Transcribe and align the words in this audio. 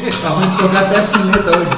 Tá 0.00 0.30
ruim 0.30 0.48
de 0.48 0.56
tocar 0.56 0.86
até 0.86 0.98
a 0.98 1.06
sineta 1.06 1.58
hoje. 1.58 1.70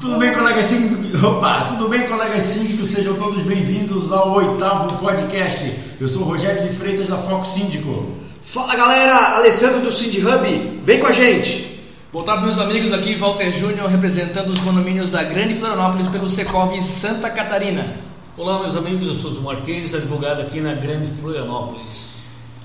Tudo 0.00 0.18
bem, 0.18 0.32
colegas 0.32 0.66
síndicos? 0.66 1.20
Opa, 1.24 1.62
tudo 1.62 1.88
bem, 1.88 2.06
colegas 2.06 2.44
síndicos? 2.44 2.90
Sejam 2.90 3.14
todos 3.14 3.42
bem-vindos 3.42 4.12
ao 4.12 4.30
oitavo 4.34 4.98
podcast. 4.98 5.74
Eu 6.00 6.06
sou 6.06 6.22
o 6.22 6.24
Rogério 6.26 6.62
de 6.62 6.72
Freitas 6.72 7.08
da 7.08 7.18
Foco 7.18 7.44
Síndico. 7.44 8.06
Fala 8.40 8.76
galera, 8.76 9.34
Alessandro 9.38 9.80
do 9.80 9.90
Cindy 9.90 10.24
Hub, 10.24 10.80
vem 10.80 11.00
com 11.00 11.08
a 11.08 11.12
gente! 11.12 11.80
Boa 12.12 12.24
tarde, 12.24 12.44
meus 12.44 12.58
amigos. 12.60 12.92
Aqui 12.92 13.16
Walter 13.16 13.52
Júnior, 13.52 13.88
representando 13.88 14.50
os 14.50 14.60
condomínios 14.60 15.10
da 15.10 15.24
Grande 15.24 15.56
Florianópolis 15.56 16.06
pelo 16.06 16.28
Secov 16.28 16.80
Santa 16.80 17.28
Catarina. 17.30 17.96
Olá, 18.38 18.60
meus 18.60 18.76
amigos. 18.76 19.08
Eu 19.08 19.16
sou 19.16 19.32
o 19.32 19.42
Marquês, 19.42 19.92
advogado 19.92 20.40
aqui 20.40 20.60
na 20.60 20.72
Grande 20.72 21.08
Florianópolis. 21.20 22.09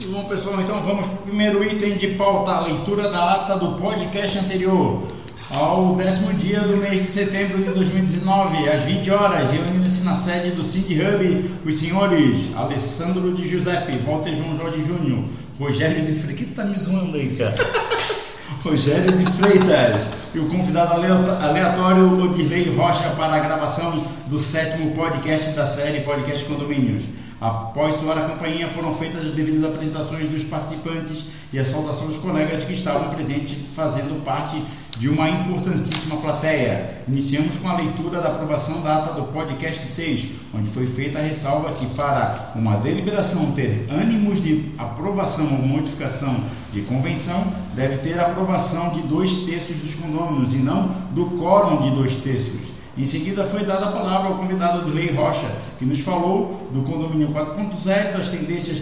Bom, 0.03 0.25
pessoal? 0.25 0.59
Então 0.59 0.81
vamos 0.83 1.07
para 1.07 1.15
o 1.15 1.21
primeiro 1.21 1.63
item 1.63 1.95
de 1.95 2.07
pauta, 2.09 2.51
a 2.51 2.59
leitura 2.59 3.09
da 3.09 3.33
ata 3.33 3.55
do 3.55 3.81
podcast 3.81 4.37
anterior. 4.37 5.03
Ao 5.49 5.95
décimo 5.95 6.33
dia 6.33 6.59
do 6.59 6.75
mês 6.75 7.05
de 7.05 7.05
setembro 7.05 7.59
de 7.59 7.69
2019, 7.71 8.69
às 8.69 8.83
20 8.83 9.09
horas, 9.11 9.49
reunindo-se 9.49 10.03
na 10.03 10.13
sede 10.13 10.51
do 10.51 10.61
Cindy 10.61 10.99
Hub, 11.01 11.51
os 11.65 11.79
senhores 11.79 12.53
Alessandro 12.57 13.33
de 13.33 13.47
Giuseppe, 13.47 13.97
Walter 13.99 14.35
João 14.35 14.55
Jorge 14.55 14.83
Júnior, 14.85 15.23
Rogério 15.57 16.05
de 16.05 16.13
Freitas. 16.13 16.45
que 16.45 16.53
tá 16.53 16.65
me 16.65 16.77
zoando 16.77 17.15
aí, 17.15 17.29
cara? 17.29 17.55
Rogério 18.63 19.13
de 19.13 19.25
Freitas 19.31 20.07
e 20.33 20.39
o 20.39 20.49
convidado 20.49 20.93
aleatório 20.93 22.21
Odirley 22.21 22.75
Rocha 22.75 23.09
para 23.11 23.35
a 23.35 23.39
gravação 23.39 23.97
do 24.27 24.37
sétimo 24.37 24.91
podcast 24.91 25.51
da 25.51 25.65
série 25.65 26.01
Podcast 26.01 26.45
Condomínios. 26.45 27.03
Após 27.45 27.97
soar 27.97 28.17
a 28.17 28.23
campainha, 28.23 28.69
foram 28.69 28.91
feitas 28.91 29.23
as 29.23 29.31
devidas 29.33 29.63
apresentações 29.63 30.27
dos 30.27 30.43
participantes 30.43 31.25
e 31.53 31.59
a 31.59 31.63
saudação 31.63 32.07
dos 32.07 32.17
colegas 32.17 32.63
que 32.63 32.73
estavam 32.73 33.09
presentes, 33.09 33.59
fazendo 33.75 34.19
parte 34.25 34.59
de 34.97 35.07
uma 35.07 35.29
importantíssima 35.29 36.17
plateia. 36.17 37.03
Iniciamos 37.07 37.57
com 37.57 37.69
a 37.69 37.75
leitura 37.75 38.19
da 38.19 38.29
aprovação 38.29 38.81
da 38.81 38.97
ata 38.97 39.13
do 39.13 39.27
podcast 39.27 39.87
6, 39.87 40.25
onde 40.55 40.71
foi 40.71 40.87
feita 40.87 41.19
a 41.19 41.21
ressalva 41.21 41.71
que, 41.73 41.85
para 41.93 42.51
uma 42.55 42.77
deliberação 42.77 43.51
ter 43.51 43.85
ânimos 43.91 44.41
de 44.41 44.71
aprovação 44.79 45.45
ou 45.45 45.67
modificação 45.67 46.35
de 46.73 46.81
convenção, 46.81 47.43
deve 47.75 47.97
ter 47.99 48.19
aprovação 48.19 48.89
de 48.89 49.01
dois 49.01 49.37
terços 49.41 49.77
dos 49.77 49.93
condôminos 49.93 50.55
e 50.55 50.57
não 50.57 50.87
do 51.11 51.37
quórum 51.37 51.79
de 51.79 51.91
dois 51.91 52.15
terços. 52.15 52.73
Em 52.97 53.03
seguida 53.03 53.43
foi 53.43 53.65
dada 53.65 53.87
a 53.87 53.91
palavra 53.91 54.29
ao 54.29 54.35
convidado 54.35 54.85
de 54.85 54.91
Lei 54.91 55.11
Rocha, 55.11 55.51
que 55.77 55.85
nos 55.85 55.99
falou 55.99 56.69
do 56.73 56.81
condomínio 56.83 57.27
4.0, 57.27 58.13
das 58.13 58.29
tendências 58.29 58.81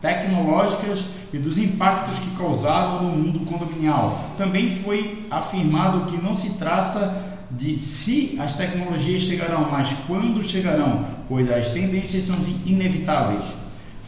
tecnológicas 0.00 1.06
e 1.34 1.38
dos 1.38 1.58
impactos 1.58 2.18
que 2.18 2.30
causaram 2.30 3.02
no 3.02 3.10
mundo 3.10 3.40
condominial. 3.40 4.32
Também 4.38 4.70
foi 4.70 5.26
afirmado 5.30 6.10
que 6.10 6.16
não 6.22 6.34
se 6.34 6.54
trata 6.54 7.36
de 7.50 7.76
se 7.76 8.38
as 8.40 8.54
tecnologias 8.54 9.22
chegarão, 9.22 9.68
mas 9.70 9.94
quando 10.06 10.42
chegarão, 10.42 11.04
pois 11.28 11.50
as 11.50 11.70
tendências 11.70 12.24
são 12.24 12.36
inevitáveis. 12.64 13.46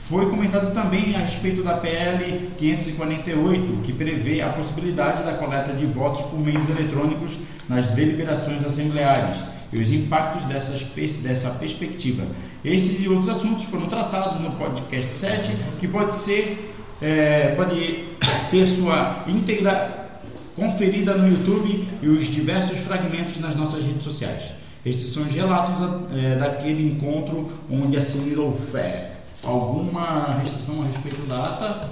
Foi 0.09 0.25
comentado 0.31 0.73
também 0.73 1.15
a 1.15 1.19
respeito 1.19 1.63
da 1.63 1.75
PL 1.75 2.51
548, 2.57 3.83
que 3.83 3.93
prevê 3.93 4.41
a 4.41 4.49
possibilidade 4.49 5.23
da 5.23 5.35
coleta 5.35 5.75
de 5.75 5.85
votos 5.85 6.23
por 6.23 6.41
meios 6.41 6.67
eletrônicos 6.71 7.39
nas 7.69 7.89
deliberações 7.89 8.65
assembleares 8.65 9.37
e 9.71 9.79
os 9.79 9.93
impactos 9.93 10.47
dessas, 10.47 10.83
dessa 11.23 11.51
perspectiva. 11.51 12.25
Estes 12.65 13.03
e 13.03 13.09
outros 13.11 13.29
assuntos 13.29 13.65
foram 13.65 13.87
tratados 13.87 14.41
no 14.41 14.53
podcast 14.53 15.13
7, 15.13 15.55
que 15.79 15.87
pode 15.87 16.15
ser 16.15 16.73
é, 17.03 17.55
pode 17.55 18.07
ter 18.51 18.67
sua 18.67 19.25
íntegra 19.29 20.09
conferida 20.57 21.19
no 21.19 21.29
YouTube 21.29 21.87
e 22.03 22.09
os 22.09 22.25
diversos 22.25 22.79
fragmentos 22.79 23.39
nas 23.39 23.55
nossas 23.55 23.85
redes 23.85 24.05
sociais. 24.05 24.55
Estes 24.87 25.13
são 25.13 25.25
os 25.25 25.35
relatos 25.35 25.77
é, 26.17 26.37
daquele 26.37 26.93
encontro 26.93 27.53
onde 27.71 27.99
assimilou 27.99 28.55
fé 28.55 29.18
alguma 29.45 30.39
restrição 30.41 30.83
a 30.83 30.87
respeito 30.87 31.21
da 31.29 31.47
ata 31.47 31.89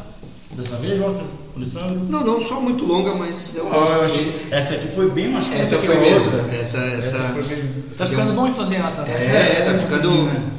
dessa 0.52 0.76
vez, 0.76 0.98
Walter? 1.00 1.24
Alessandro? 1.56 2.00
Não, 2.08 2.24
não, 2.24 2.40
só 2.40 2.60
muito 2.60 2.84
longa, 2.84 3.14
mas 3.14 3.56
eu 3.56 3.66
ah, 3.72 4.06
Essa 4.50 4.74
aqui 4.74 4.88
foi 4.88 5.10
bem 5.10 5.28
mais 5.28 5.46
curta 5.46 5.62
essa 5.62 5.78
que 5.78 5.86
foi 5.86 5.98
mesmo. 5.98 6.32
Essa, 6.52 6.78
essa, 6.78 7.16
essa 7.16 7.18
foi 7.30 7.42
bem... 7.44 7.84
Tá 7.96 8.06
ficando 8.06 8.32
bom 8.34 8.46
em 8.46 8.52
fazer 8.52 8.76
ata, 8.76 9.02
né? 9.02 9.14
É, 9.14 9.60
é 9.60 9.64
tá 9.64 9.74
ficando... 9.74 10.56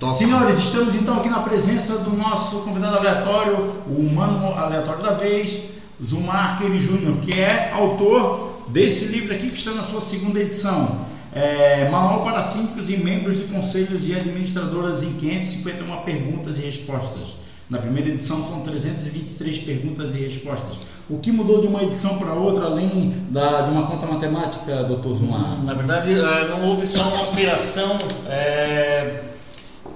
Top. 0.00 0.18
Senhores, 0.18 0.58
estamos 0.58 0.96
então 0.96 1.18
aqui 1.18 1.28
na 1.28 1.40
presença 1.40 1.96
do 1.98 2.16
nosso 2.16 2.56
convidado 2.62 2.96
aleatório, 2.96 3.72
o 3.86 4.00
humano 4.00 4.52
aleatório 4.52 5.00
da 5.00 5.12
vez, 5.12 5.60
Zumar 6.04 6.58
Kelly 6.58 6.80
Júnior, 6.80 7.18
que 7.18 7.38
é 7.38 7.70
autor 7.72 8.64
desse 8.66 9.04
livro 9.06 9.32
aqui 9.32 9.48
que 9.48 9.56
está 9.56 9.70
na 9.70 9.84
sua 9.84 10.00
segunda 10.00 10.40
edição. 10.40 11.06
É, 11.34 11.88
manual 11.88 12.22
para 12.22 12.42
síndicos 12.42 12.90
e 12.90 12.96
membros 12.96 13.38
de 13.38 13.44
conselhos 13.44 14.06
e 14.06 14.14
administradoras 14.14 15.02
em 15.02 15.14
551 15.14 16.02
perguntas 16.02 16.58
e 16.58 16.62
respostas. 16.62 17.42
Na 17.70 17.78
primeira 17.78 18.10
edição 18.10 18.44
são 18.44 18.60
323 18.60 19.60
perguntas 19.60 20.14
e 20.14 20.18
respostas. 20.18 20.80
O 21.08 21.18
que 21.18 21.32
mudou 21.32 21.62
de 21.62 21.66
uma 21.66 21.82
edição 21.82 22.18
para 22.18 22.34
outra, 22.34 22.66
além 22.66 23.14
da, 23.30 23.62
de 23.62 23.70
uma 23.70 23.86
conta 23.86 24.06
matemática, 24.06 24.82
doutor 24.84 25.14
Zumar? 25.14 25.64
Na 25.64 25.72
verdade, 25.72 26.12
é, 26.12 26.48
não 26.48 26.68
houve 26.68 26.84
só 26.84 27.00
uma 27.00 27.26
alteração 27.28 27.96
é, 28.28 29.22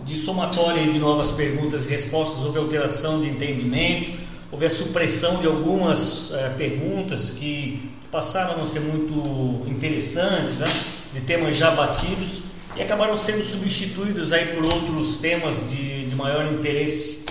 de 0.06 0.16
somatória 0.16 0.91
de 0.91 0.98
novas 0.98 1.30
perguntas 1.32 1.86
e 1.86 1.91
respostas, 1.91 2.42
houve 2.47 2.58
alteração 2.58 3.20
de 3.20 3.28
entendimento, 3.28 4.18
houve 4.50 4.64
a 4.64 4.70
supressão 4.70 5.41
de 5.41 5.47
algumas 5.47 6.32
é, 6.32 6.48
perguntas 6.50 7.32
que 7.32 7.91
passaram 8.10 8.54
a 8.54 8.56
não 8.56 8.66
ser 8.66 8.80
muito 8.80 9.68
interessantes, 9.68 10.54
né? 10.54 10.66
De 11.12 11.20
temas 11.20 11.56
já 11.56 11.70
batidos 11.70 12.40
e 12.76 12.82
acabaram 12.82 13.16
sendo 13.16 13.42
substituídos 13.42 14.32
aí 14.32 14.54
por 14.54 14.64
outros 14.64 15.16
temas 15.16 15.68
de, 15.70 16.06
de 16.06 16.14
maior 16.14 16.46
interesse. 16.52 17.24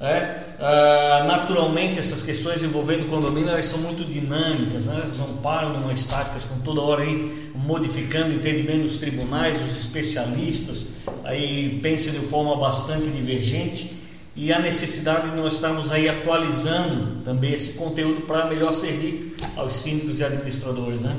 Né? 0.00 0.44
Ah, 0.58 1.24
naturalmente 1.26 1.98
essas 1.98 2.22
questões 2.22 2.62
envolvendo 2.62 3.08
condomínio 3.08 3.50
elas 3.50 3.66
são 3.66 3.78
muito 3.78 4.04
dinâmicas, 4.04 4.86
né? 4.86 4.94
elas 5.02 5.18
não 5.18 5.36
param 5.38 5.72
numa 5.72 5.92
estática, 5.92 6.38
estão 6.38 6.58
toda 6.60 6.80
hora 6.80 7.02
aí 7.02 7.50
modificando 7.54 8.30
o 8.30 8.34
entendimento 8.34 8.82
dos 8.82 8.96
tribunais, 8.96 9.58
dos 9.58 9.76
especialistas, 9.76 10.86
aí 11.24 11.78
pensam 11.82 12.12
de 12.12 12.20
forma 12.26 12.56
bastante 12.56 13.08
divergente 13.08 14.02
e 14.34 14.52
a 14.52 14.58
necessidade 14.58 15.30
de 15.30 15.36
nós 15.36 15.54
estarmos 15.54 15.90
aí 15.90 16.08
atualizando 16.08 17.22
também 17.22 17.52
esse 17.52 17.72
conteúdo 17.72 18.22
para 18.22 18.46
melhor 18.46 18.72
servir 18.72 19.34
aos 19.56 19.74
síndicos 19.74 20.20
e 20.20 20.24
administradores, 20.24 21.00
né? 21.00 21.16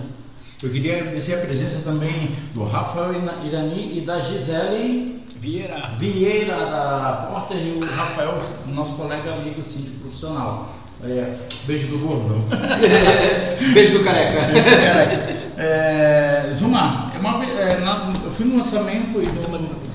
Eu 0.63 0.71
queria 0.71 0.97
agradecer 0.97 1.35
a 1.35 1.37
presença 1.37 1.81
também 1.83 2.31
do 2.55 2.63
Rafael 2.63 3.13
Irani 3.45 3.95
e 3.95 4.01
da 4.01 4.19
Gisele 4.19 5.21
Vieira, 5.39 5.91
Vieira 5.99 6.55
da 6.55 7.27
Porter 7.29 7.57
e 7.57 7.79
o 7.79 7.95
Rafael, 7.95 8.41
nosso 8.65 8.93
colega 8.93 9.35
amigo 9.35 9.61
síndico 9.61 9.99
profissional. 9.99 10.73
É, 11.03 11.31
beijo 11.67 11.89
do 11.89 11.99
gordo. 11.99 12.43
beijo 13.71 13.99
do 13.99 14.03
careca. 14.03 14.47
Beijo 14.47 14.63
do 14.63 14.77
careca. 14.81 15.47
É, 15.59 16.51
Zuma, 16.57 17.11
é 17.15 17.19
uma, 17.19 17.45
é, 17.45 17.79
na, 17.81 18.11
eu 18.25 18.31
fui 18.31 18.47
no 18.47 18.57
lançamento 18.57 19.21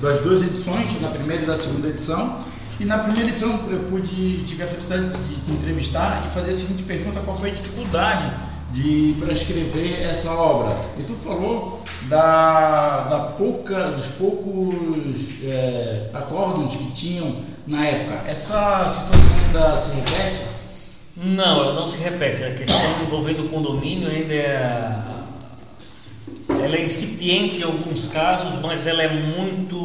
das 0.01 0.21
duas 0.21 0.43
edições, 0.43 1.01
na 1.01 1.09
primeira 1.09 1.43
e 1.43 1.45
da 1.45 1.55
segunda 1.55 1.89
edição. 1.89 2.37
E 2.79 2.85
na 2.85 2.99
primeira 2.99 3.29
edição 3.29 3.49
eu 3.69 3.79
pude, 3.89 4.43
tive 4.45 4.63
a 4.63 4.67
felicidade 4.67 5.09
de 5.09 5.35
te 5.41 5.51
entrevistar 5.51 6.25
e 6.25 6.33
fazer 6.33 6.51
a 6.51 6.53
seguinte 6.53 6.83
pergunta: 6.83 7.19
qual 7.19 7.35
foi 7.35 7.49
a 7.49 7.53
dificuldade 7.53 8.31
de 8.73 9.15
para 9.19 9.31
escrever 9.31 10.01
essa 10.01 10.31
obra. 10.31 10.75
E 10.97 11.03
tu 11.03 11.13
falou 11.13 11.81
da, 12.09 13.03
da 13.03 13.19
pouca, 13.37 13.91
dos 13.91 14.07
poucos 14.07 15.43
é, 15.43 16.09
acordos 16.11 16.75
que 16.75 16.91
tinham 16.91 17.37
na 17.67 17.85
época. 17.85 18.27
Essa 18.27 18.83
situação 18.83 19.37
ainda 19.45 19.77
se 19.77 19.91
repete? 19.91 20.41
Não, 21.15 21.61
ela 21.61 21.73
não 21.73 21.85
se 21.85 21.99
repete. 21.99 22.43
A 22.43 22.53
questão 22.53 22.81
envolvendo 23.05 23.45
o 23.45 23.49
condomínio 23.49 24.09
ainda 24.09 24.33
é, 24.33 24.99
ela 26.49 26.75
é 26.75 26.83
incipiente 26.83 27.59
em 27.59 27.63
alguns 27.63 28.07
casos, 28.07 28.59
mas 28.59 28.87
ela 28.87 29.03
é 29.03 29.09
muito, 29.09 29.77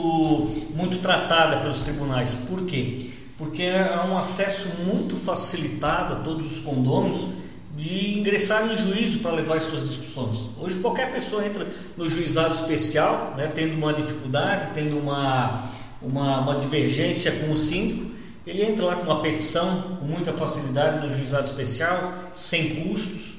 muito 0.74 0.98
tratada 0.98 1.58
pelos 1.58 1.82
tribunais. 1.82 2.34
Por 2.48 2.64
quê? 2.64 3.10
Porque 3.36 3.64
é 3.64 4.00
um 4.08 4.16
acesso 4.16 4.66
muito 4.86 5.14
facilitado 5.14 6.14
a 6.14 6.16
todos 6.16 6.50
os 6.50 6.58
condôminos 6.60 7.28
de 7.78 8.18
ingressar 8.18 8.68
em 8.70 8.76
juízo 8.76 9.20
para 9.20 9.30
levar 9.30 9.58
as 9.58 9.62
suas 9.62 9.88
discussões. 9.88 10.50
Hoje 10.60 10.74
qualquer 10.80 11.12
pessoa 11.12 11.46
entra 11.46 11.64
no 11.96 12.08
juizado 12.10 12.54
especial, 12.56 13.34
né, 13.36 13.52
tendo 13.54 13.74
uma 13.74 13.92
dificuldade, 13.92 14.70
tendo 14.74 14.98
uma, 14.98 15.70
uma, 16.02 16.40
uma 16.40 16.56
divergência 16.56 17.30
com 17.30 17.52
o 17.52 17.56
síndico, 17.56 18.10
ele 18.44 18.64
entra 18.64 18.84
lá 18.84 18.96
com 18.96 19.04
uma 19.04 19.22
petição 19.22 19.98
com 20.00 20.06
muita 20.06 20.32
facilidade 20.32 21.06
no 21.06 21.14
juizado 21.14 21.46
especial, 21.46 22.14
sem 22.34 22.82
custos, 22.82 23.34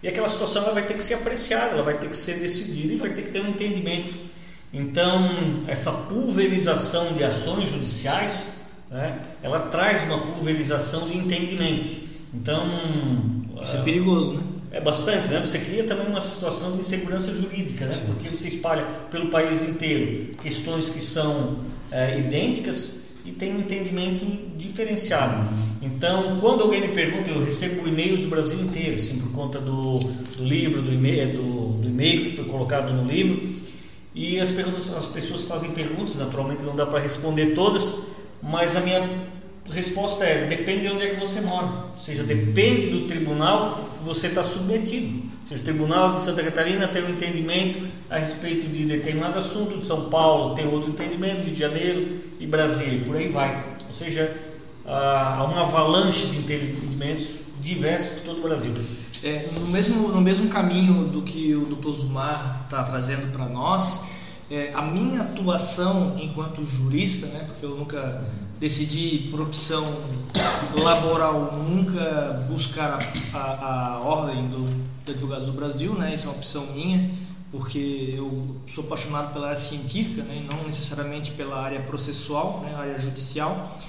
e 0.00 0.08
aquela 0.08 0.28
situação 0.28 0.62
ela 0.62 0.72
vai 0.72 0.86
ter 0.86 0.94
que 0.94 1.02
ser 1.02 1.14
apreciada, 1.14 1.74
ela 1.74 1.82
vai 1.82 1.98
ter 1.98 2.08
que 2.08 2.16
ser 2.16 2.38
decidida 2.38 2.94
e 2.94 2.96
vai 2.96 3.10
ter 3.10 3.22
que 3.22 3.30
ter 3.30 3.40
um 3.40 3.48
entendimento. 3.48 4.14
Então, 4.72 5.28
essa 5.66 5.90
pulverização 5.90 7.12
de 7.14 7.24
ações 7.24 7.68
judiciais, 7.68 8.50
né, 8.88 9.18
ela 9.42 9.58
traz 9.62 10.04
uma 10.04 10.18
pulverização 10.18 11.08
de 11.08 11.18
entendimentos. 11.18 12.08
Então, 12.32 13.39
Isso 13.62 13.76
é 13.76 13.82
perigoso, 13.82 14.34
né? 14.34 14.42
É 14.72 14.80
bastante, 14.80 15.28
né? 15.28 15.40
Você 15.40 15.58
cria 15.58 15.84
também 15.84 16.06
uma 16.06 16.20
situação 16.20 16.72
de 16.72 16.78
insegurança 16.78 17.34
jurídica, 17.34 17.86
né? 17.86 18.00
Porque 18.06 18.28
você 18.28 18.48
espalha 18.48 18.84
pelo 19.10 19.28
país 19.28 19.68
inteiro 19.68 20.36
questões 20.36 20.88
que 20.88 21.00
são 21.00 21.56
é, 21.90 22.18
idênticas 22.18 23.00
e 23.24 23.32
tem 23.32 23.54
um 23.54 23.60
entendimento 23.60 24.24
diferenciado. 24.56 25.48
Então, 25.82 26.38
quando 26.40 26.62
alguém 26.62 26.80
me 26.80 26.88
pergunta, 26.88 27.30
eu 27.30 27.42
recebo 27.42 27.86
e-mails 27.86 28.22
do 28.22 28.28
Brasil 28.28 28.60
inteiro, 28.60 28.94
assim, 28.94 29.18
por 29.18 29.32
conta 29.32 29.58
do, 29.58 29.98
do 29.98 30.44
livro, 30.44 30.80
do 30.80 30.92
e-mail, 30.92 31.36
do, 31.36 31.68
do 31.80 31.88
e-mail 31.88 32.30
que 32.30 32.36
foi 32.36 32.44
colocado 32.44 32.92
no 32.92 33.10
livro. 33.10 33.40
E 34.14 34.40
as 34.40 34.50
perguntas, 34.52 34.92
as 34.92 35.06
pessoas 35.06 35.44
fazem 35.44 35.70
perguntas, 35.72 36.16
naturalmente 36.16 36.62
não 36.62 36.74
dá 36.74 36.86
para 36.86 36.98
responder 36.98 37.54
todas, 37.54 37.94
mas 38.42 38.76
a 38.76 38.80
minha 38.80 39.02
resposta 39.70 40.24
é: 40.24 40.46
depende 40.46 40.82
de 40.82 40.88
onde 40.88 41.04
é 41.04 41.08
que 41.10 41.20
você 41.20 41.40
mora. 41.40 41.66
Ou 41.66 42.04
seja, 42.04 42.22
depende 42.22 42.90
do 42.90 43.06
tribunal 43.06 43.90
que 43.98 44.04
você 44.04 44.26
está 44.28 44.42
submetido. 44.42 45.22
Ou 45.42 45.48
seja, 45.48 45.62
o 45.62 45.64
Tribunal 45.64 46.14
de 46.14 46.22
Santa 46.22 46.44
Catarina 46.44 46.86
tem 46.86 47.04
um 47.04 47.10
entendimento 47.10 47.84
a 48.08 48.18
respeito 48.18 48.68
de 48.68 48.84
determinado 48.84 49.38
assunto, 49.38 49.78
de 49.78 49.86
São 49.86 50.08
Paulo 50.08 50.54
tem 50.54 50.66
outro 50.66 50.90
entendimento, 50.90 51.42
Rio 51.42 51.52
de 51.52 51.58
Janeiro 51.58 52.18
e 52.38 52.46
Brasília, 52.46 52.94
e 52.94 53.00
por 53.00 53.16
aí 53.16 53.28
vai. 53.28 53.64
Ou 53.88 53.94
seja, 53.94 54.32
há 54.86 55.44
uma 55.44 55.62
avalanche 55.62 56.26
de 56.26 56.38
entendimentos 56.38 57.26
diversos 57.60 58.18
por 58.18 58.22
todo 58.22 58.38
o 58.38 58.42
Brasil. 58.42 58.72
É, 59.22 59.46
no, 59.58 59.66
mesmo, 59.66 60.08
no 60.08 60.20
mesmo 60.20 60.48
caminho 60.48 61.04
do 61.08 61.22
que 61.22 61.54
o 61.54 61.66
Dr. 61.66 61.90
Zumar 61.90 62.62
está 62.64 62.82
trazendo 62.84 63.30
para 63.32 63.46
nós, 63.46 64.00
é, 64.50 64.72
a 64.74 64.82
minha 64.82 65.20
atuação 65.20 66.16
enquanto 66.20 66.64
jurista, 66.64 67.26
né, 67.26 67.44
porque 67.46 67.64
eu 67.64 67.76
nunca 67.76 68.24
decidi 68.60 69.28
por 69.30 69.40
opção 69.40 69.82
laboral 70.74 71.50
nunca 71.66 72.44
buscar 72.48 73.12
a, 73.32 73.38
a, 73.38 73.94
a 73.94 74.00
ordem 74.00 74.46
do, 74.48 74.62
de 75.04 75.12
advogados 75.12 75.46
do 75.46 75.52
Brasil, 75.52 75.94
né, 75.94 76.12
isso 76.14 76.26
é 76.26 76.28
uma 76.28 76.36
opção 76.36 76.66
minha, 76.66 77.10
porque 77.50 78.14
eu 78.16 78.56
sou 78.68 78.84
apaixonado 78.84 79.32
pela 79.32 79.46
área 79.46 79.58
científica, 79.58 80.22
né, 80.22 80.42
e 80.44 80.54
não 80.54 80.62
necessariamente 80.64 81.32
pela 81.32 81.58
área 81.58 81.80
processual, 81.80 82.60
né, 82.60 82.74
área 82.76 82.98
judicial, 82.98 83.80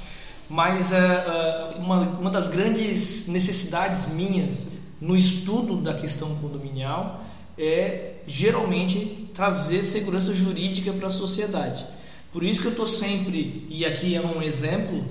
mas 0.50 0.94
é, 0.94 0.97
é, 0.97 1.69
uma, 1.79 2.00
uma 2.01 2.29
das 2.29 2.47
grandes 2.47 3.27
necessidades 3.27 4.07
minhas 4.07 4.71
no 5.01 5.18
estudo 5.18 5.77
da 5.77 5.94
questão 5.94 6.33
condominial 6.35 7.23
é 7.57 8.13
geralmente 8.25 9.29
trazer 9.33 9.83
segurança 9.83 10.33
jurídica 10.33 10.94
para 10.94 11.09
a 11.09 11.12
sociedade. 11.12 11.85
Por 12.31 12.44
isso 12.44 12.62
que 12.62 12.68
eu 12.68 12.72
estou 12.72 12.88
sempre, 12.88 13.68
e 13.69 13.86
aqui 13.86 14.16
é 14.16 14.22
um 14.22 14.42
exemplo, 14.42 15.04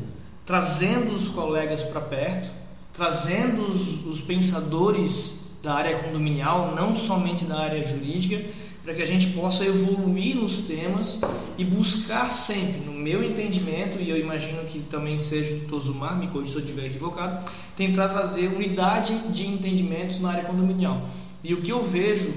trazendo 0.46 1.12
os 1.12 1.28
colegas 1.28 1.82
para 1.82 2.00
perto, 2.00 2.50
trazendo 2.93 3.62
os, 3.62 4.06
os 4.06 4.20
pensadores 4.20 5.38
da 5.62 5.75
área 5.75 5.99
condominial, 5.99 6.75
não 6.75 6.94
somente 6.94 7.44
da 7.44 7.58
área 7.58 7.84
jurídica, 7.87 8.43
para 8.82 8.94
que 8.94 9.02
a 9.02 9.06
gente 9.06 9.28
possa 9.28 9.64
evoluir 9.64 10.34
nos 10.34 10.62
temas 10.62 11.20
e 11.58 11.64
buscar 11.64 12.32
sempre, 12.32 12.81
no 12.81 12.93
meu 12.93 13.22
entendimento, 13.22 13.99
e 14.00 14.08
eu 14.08 14.19
imagino 14.19 14.64
que 14.64 14.81
também 14.81 15.19
seja 15.19 15.56
do 15.56 15.67
Tozumar, 15.67 16.19
me 16.19 16.28
corrija 16.28 16.52
se 16.52 16.58
eu 16.58 16.64
estiver 16.64 16.87
equivocado, 16.87 17.50
tentar 17.76 18.08
trazer 18.08 18.49
unidade 18.49 19.14
de 19.28 19.46
entendimentos 19.46 20.19
na 20.20 20.31
área 20.31 20.44
condominial. 20.44 21.06
E 21.44 21.52
o 21.52 21.61
que 21.61 21.70
eu 21.70 21.84
vejo, 21.84 22.32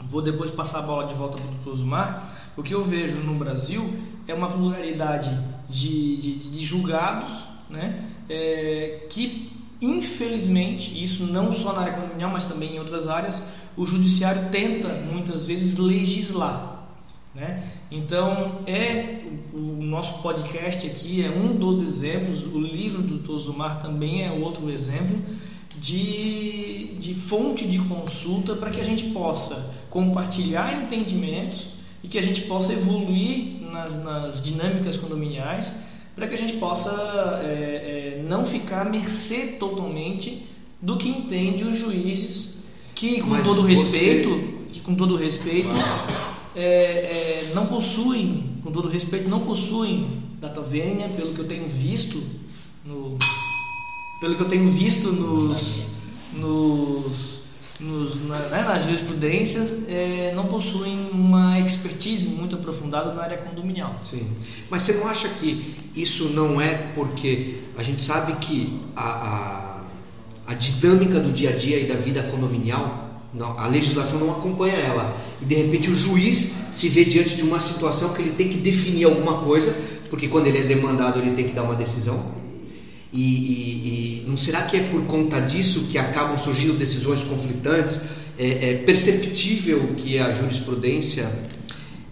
vou 0.00 0.20
depois 0.20 0.50
passar 0.50 0.80
a 0.80 0.82
bola 0.82 1.06
de 1.06 1.14
volta 1.14 1.38
para 1.38 1.50
o 1.50 1.64
Tozumar, 1.64 2.31
o 2.56 2.62
que 2.62 2.74
eu 2.74 2.84
vejo 2.84 3.18
no 3.18 3.34
Brasil 3.34 3.82
é 4.28 4.34
uma 4.34 4.48
pluralidade 4.48 5.30
de, 5.68 6.16
de, 6.16 6.34
de 6.50 6.64
julgados, 6.64 7.28
né, 7.70 8.04
é, 8.28 9.06
que 9.08 9.50
infelizmente, 9.82 11.02
isso 11.02 11.26
não 11.26 11.50
só 11.50 11.72
na 11.72 11.80
área 11.80 11.92
condominial, 11.94 12.30
mas 12.30 12.46
também 12.46 12.76
em 12.76 12.78
outras 12.78 13.08
áreas, 13.08 13.42
o 13.76 13.84
judiciário 13.84 14.48
tenta 14.50 14.88
muitas 15.12 15.46
vezes 15.46 15.76
legislar. 15.76 16.86
Né? 17.34 17.64
Então, 17.90 18.60
é 18.66 19.22
o, 19.52 19.82
nosso 19.82 20.22
podcast 20.22 20.86
aqui 20.86 21.24
é 21.24 21.30
um 21.30 21.56
dos 21.56 21.80
exemplos, 21.80 22.46
o 22.46 22.60
livro 22.60 23.02
do 23.02 23.18
Tozumar 23.18 23.82
também 23.82 24.24
é 24.24 24.30
outro 24.30 24.70
exemplo 24.70 25.18
de, 25.78 26.94
de 26.98 27.14
fonte 27.14 27.66
de 27.66 27.78
consulta 27.80 28.54
para 28.54 28.70
que 28.70 28.80
a 28.80 28.84
gente 28.84 29.10
possa 29.10 29.74
compartilhar 29.90 30.82
entendimentos 30.82 31.70
que 32.12 32.18
a 32.18 32.22
gente 32.22 32.42
possa 32.42 32.74
evoluir 32.74 33.62
nas, 33.72 33.96
nas 34.04 34.42
dinâmicas 34.42 34.98
condominiais 34.98 35.72
para 36.14 36.28
que 36.28 36.34
a 36.34 36.36
gente 36.36 36.58
possa 36.58 36.90
é, 37.42 38.20
é, 38.20 38.24
não 38.28 38.44
ficar 38.44 38.86
à 38.86 38.90
mercê 38.90 39.56
totalmente 39.58 40.46
do 40.82 40.98
que 40.98 41.08
entende 41.08 41.64
os 41.64 41.78
juízes 41.78 42.64
que 42.94 43.22
com 43.22 43.30
Mas 43.30 43.46
todo 43.46 43.62
você... 43.62 43.72
respeito, 43.72 44.82
com 44.84 44.94
todo 44.94 45.16
respeito, 45.16 45.70
é, 46.54 46.60
é, 46.60 47.52
não 47.54 47.66
possuem, 47.66 48.58
com 48.62 48.70
todo 48.70 48.88
respeito, 48.88 49.30
não 49.30 49.40
possuem 49.40 50.22
data 50.38 50.60
vênia, 50.60 51.08
pelo 51.08 51.32
que 51.32 51.38
eu 51.38 51.48
tenho 51.48 51.66
visto 51.66 52.22
no, 52.84 53.16
pelo 54.20 54.34
que 54.34 54.42
eu 54.42 54.48
tenho 54.48 54.68
visto 54.68 55.10
nos, 55.10 55.86
nos, 56.34 57.40
nos 57.82 58.26
na, 58.26 58.38
né, 58.38 58.62
nas 58.62 58.84
jurisprudências, 58.84 59.78
é, 59.88 60.32
não 60.34 60.46
possuem 60.46 61.10
uma 61.12 61.58
expertise 61.60 62.28
muito 62.28 62.56
aprofundada 62.56 63.12
na 63.12 63.22
área 63.22 63.38
condominial. 63.38 63.94
Sim. 64.02 64.26
Mas 64.70 64.82
você 64.82 64.94
não 64.94 65.08
acha 65.08 65.28
que 65.28 65.74
isso 65.94 66.30
não 66.30 66.60
é 66.60 66.74
porque 66.94 67.58
a 67.76 67.82
gente 67.82 68.02
sabe 68.02 68.34
que 68.34 68.80
a, 68.94 69.10
a 69.10 69.72
a 70.46 70.54
dinâmica 70.54 71.20
do 71.20 71.32
dia 71.32 71.50
a 71.50 71.56
dia 71.56 71.78
e 71.78 71.86
da 71.86 71.94
vida 71.94 72.22
condominial, 72.24 73.22
não, 73.32 73.58
a 73.58 73.66
legislação 73.66 74.20
não 74.20 74.32
acompanha 74.32 74.74
ela. 74.74 75.16
E 75.40 75.44
de 75.44 75.54
repente 75.54 75.90
o 75.90 75.94
juiz 75.94 76.54
se 76.70 76.88
vê 76.88 77.04
diante 77.04 77.36
de 77.36 77.42
uma 77.42 77.60
situação 77.60 78.12
que 78.12 78.20
ele 78.20 78.32
tem 78.32 78.48
que 78.48 78.58
definir 78.58 79.04
alguma 79.04 79.38
coisa, 79.38 79.74
porque 80.10 80.28
quando 80.28 80.46
ele 80.46 80.58
é 80.58 80.64
demandado 80.64 81.18
ele 81.18 81.32
tem 81.32 81.46
que 81.46 81.52
dar 81.52 81.62
uma 81.62 81.74
decisão. 81.74 82.42
E, 83.12 83.20
e, 83.20 83.88
e 83.88 84.01
não 84.32 84.38
será 84.38 84.62
que 84.62 84.78
é 84.78 84.80
por 84.84 85.04
conta 85.04 85.38
disso 85.40 85.88
que 85.90 85.98
acabam 85.98 86.38
surgindo 86.38 86.72
decisões 86.72 87.22
conflitantes? 87.22 88.00
É, 88.38 88.70
é 88.70 88.74
perceptível 88.78 89.78
que 89.94 90.18
a 90.18 90.32
jurisprudência 90.32 91.30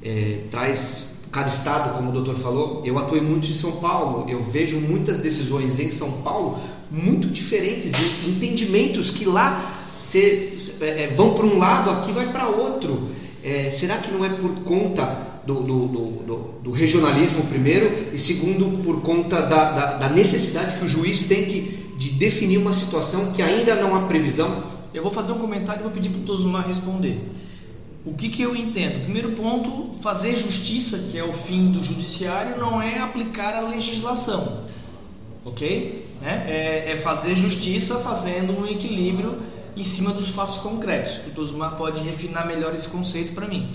é, 0.02 0.40
traz 0.50 1.20
cada 1.32 1.48
estado, 1.48 1.96
como 1.96 2.10
o 2.10 2.12
doutor 2.12 2.36
falou. 2.36 2.82
Eu 2.84 2.98
atuei 2.98 3.22
muito 3.22 3.48
em 3.48 3.54
São 3.54 3.72
Paulo, 3.72 4.28
eu 4.28 4.42
vejo 4.42 4.78
muitas 4.78 5.20
decisões 5.20 5.78
em 5.78 5.90
São 5.90 6.20
Paulo 6.20 6.60
muito 6.90 7.26
diferentes, 7.26 8.26
entendimentos 8.28 9.10
que 9.10 9.24
lá 9.24 9.94
se, 9.96 10.52
é, 10.82 11.04
é, 11.04 11.06
vão 11.06 11.32
para 11.32 11.46
um 11.46 11.56
lado, 11.56 11.88
aqui 11.88 12.12
vai 12.12 12.30
para 12.30 12.48
outro. 12.48 13.08
É, 13.42 13.70
será 13.70 13.96
que 13.96 14.12
não 14.12 14.22
é 14.22 14.28
por 14.28 14.52
conta 14.64 15.30
do, 15.46 15.54
do, 15.54 15.86
do, 15.86 16.36
do, 16.62 16.70
regionalismo, 16.70 17.44
primeiro, 17.44 17.90
e 18.12 18.18
segundo, 18.18 18.82
por 18.84 19.00
conta 19.00 19.40
da, 19.40 19.72
da, 19.72 19.92
da, 19.94 20.08
necessidade 20.10 20.78
que 20.78 20.84
o 20.84 20.88
juiz 20.88 21.22
tem 21.22 21.44
que, 21.44 21.89
de 22.00 22.10
definir 22.12 22.58
uma 22.58 22.72
situação 22.72 23.32
que 23.32 23.42
ainda 23.42 23.74
não 23.76 23.94
há 23.94 24.06
previsão? 24.06 24.64
Eu 24.94 25.02
vou 25.02 25.12
fazer 25.12 25.32
um 25.32 25.38
comentário 25.38 25.80
e 25.80 25.82
vou 25.82 25.92
pedir 25.92 26.08
para 26.08 26.20
o 26.20 26.24
Tozumar 26.24 26.66
responder. 26.66 27.30
O 28.04 28.14
que, 28.14 28.30
que 28.30 28.42
eu 28.42 28.56
entendo? 28.56 29.02
Primeiro 29.02 29.32
ponto, 29.32 29.92
fazer 30.00 30.34
justiça, 30.34 31.10
que 31.10 31.18
é 31.18 31.24
o 31.24 31.32
fim 31.32 31.70
do 31.70 31.82
judiciário, 31.82 32.58
não 32.58 32.80
é 32.80 32.98
aplicar 32.98 33.54
a 33.54 33.60
legislação 33.60 34.70
ok? 35.44 36.06
Né? 36.20 36.44
É, 36.46 36.92
é, 36.92 36.96
fazer 36.96 37.34
justiça 37.34 37.98
fazendo 37.98 38.58
um 38.58 38.66
equilíbrio 38.66 39.38
em 39.76 39.84
cima 39.84 40.12
dos 40.12 40.30
fatos 40.30 40.58
concretos. 40.58 41.18
O 41.26 41.30
Tosmar 41.30 41.76
pode 41.76 42.02
refinar 42.02 42.46
melhor 42.46 42.74
esse 42.74 42.88
conceito 42.88 43.34
para 43.34 43.46
mim. 43.46 43.68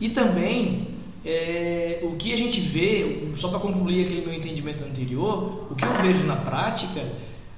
E 0.00 0.08
também 0.08 0.86
é, 1.24 2.00
o 2.02 2.16
que 2.16 2.32
a 2.32 2.36
gente 2.36 2.60
vê, 2.60 3.28
só 3.36 3.48
para 3.48 3.58
concluir 3.58 4.06
aquele 4.06 4.24
meu 4.24 4.34
entendimento 4.34 4.84
anterior, 4.84 5.66
o 5.70 5.74
que 5.74 5.84
eu 5.84 5.94
vejo 6.02 6.24
na 6.24 6.36
prática, 6.36 7.04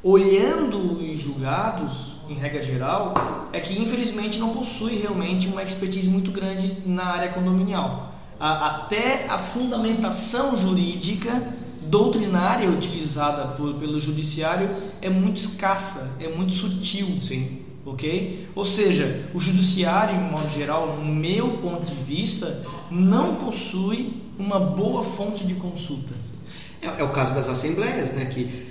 olhando 0.02 0.98
os 0.98 1.18
julgados, 1.18 2.16
em 2.28 2.34
regra 2.34 2.62
geral, 2.62 3.48
é 3.52 3.60
que 3.60 3.80
infelizmente 3.80 4.38
não 4.38 4.50
possui 4.50 4.96
realmente 4.96 5.48
uma 5.48 5.62
expertise 5.62 6.08
muito 6.08 6.30
grande 6.30 6.76
na 6.86 7.04
área 7.04 7.30
condominial. 7.30 8.14
A, 8.38 8.66
até 8.66 9.26
a 9.28 9.38
fundamentação 9.38 10.56
jurídica 10.56 11.54
doutrinária 11.82 12.70
utilizada 12.70 13.48
por, 13.48 13.74
pelo 13.74 14.00
judiciário 14.00 14.70
é 15.02 15.10
muito 15.10 15.38
escassa, 15.38 16.16
é 16.20 16.28
muito 16.28 16.52
sutil. 16.52 17.06
Sim. 17.18 17.62
Ok? 17.84 18.46
Ou 18.54 18.64
seja, 18.64 19.24
o 19.34 19.40
judiciário, 19.40 20.14
em 20.14 20.30
modo 20.30 20.48
geral, 20.50 20.98
no 20.98 21.12
meu 21.12 21.48
ponto 21.58 21.84
de 21.84 21.94
vista, 21.94 22.62
não 22.90 23.36
possui 23.36 24.22
uma 24.38 24.60
boa 24.60 25.02
fonte 25.02 25.44
de 25.44 25.54
consulta. 25.54 26.14
É, 26.82 27.00
é 27.00 27.04
o 27.04 27.08
caso 27.08 27.34
das 27.34 27.48
assembleias, 27.48 28.12
né? 28.12 28.26
Que 28.26 28.69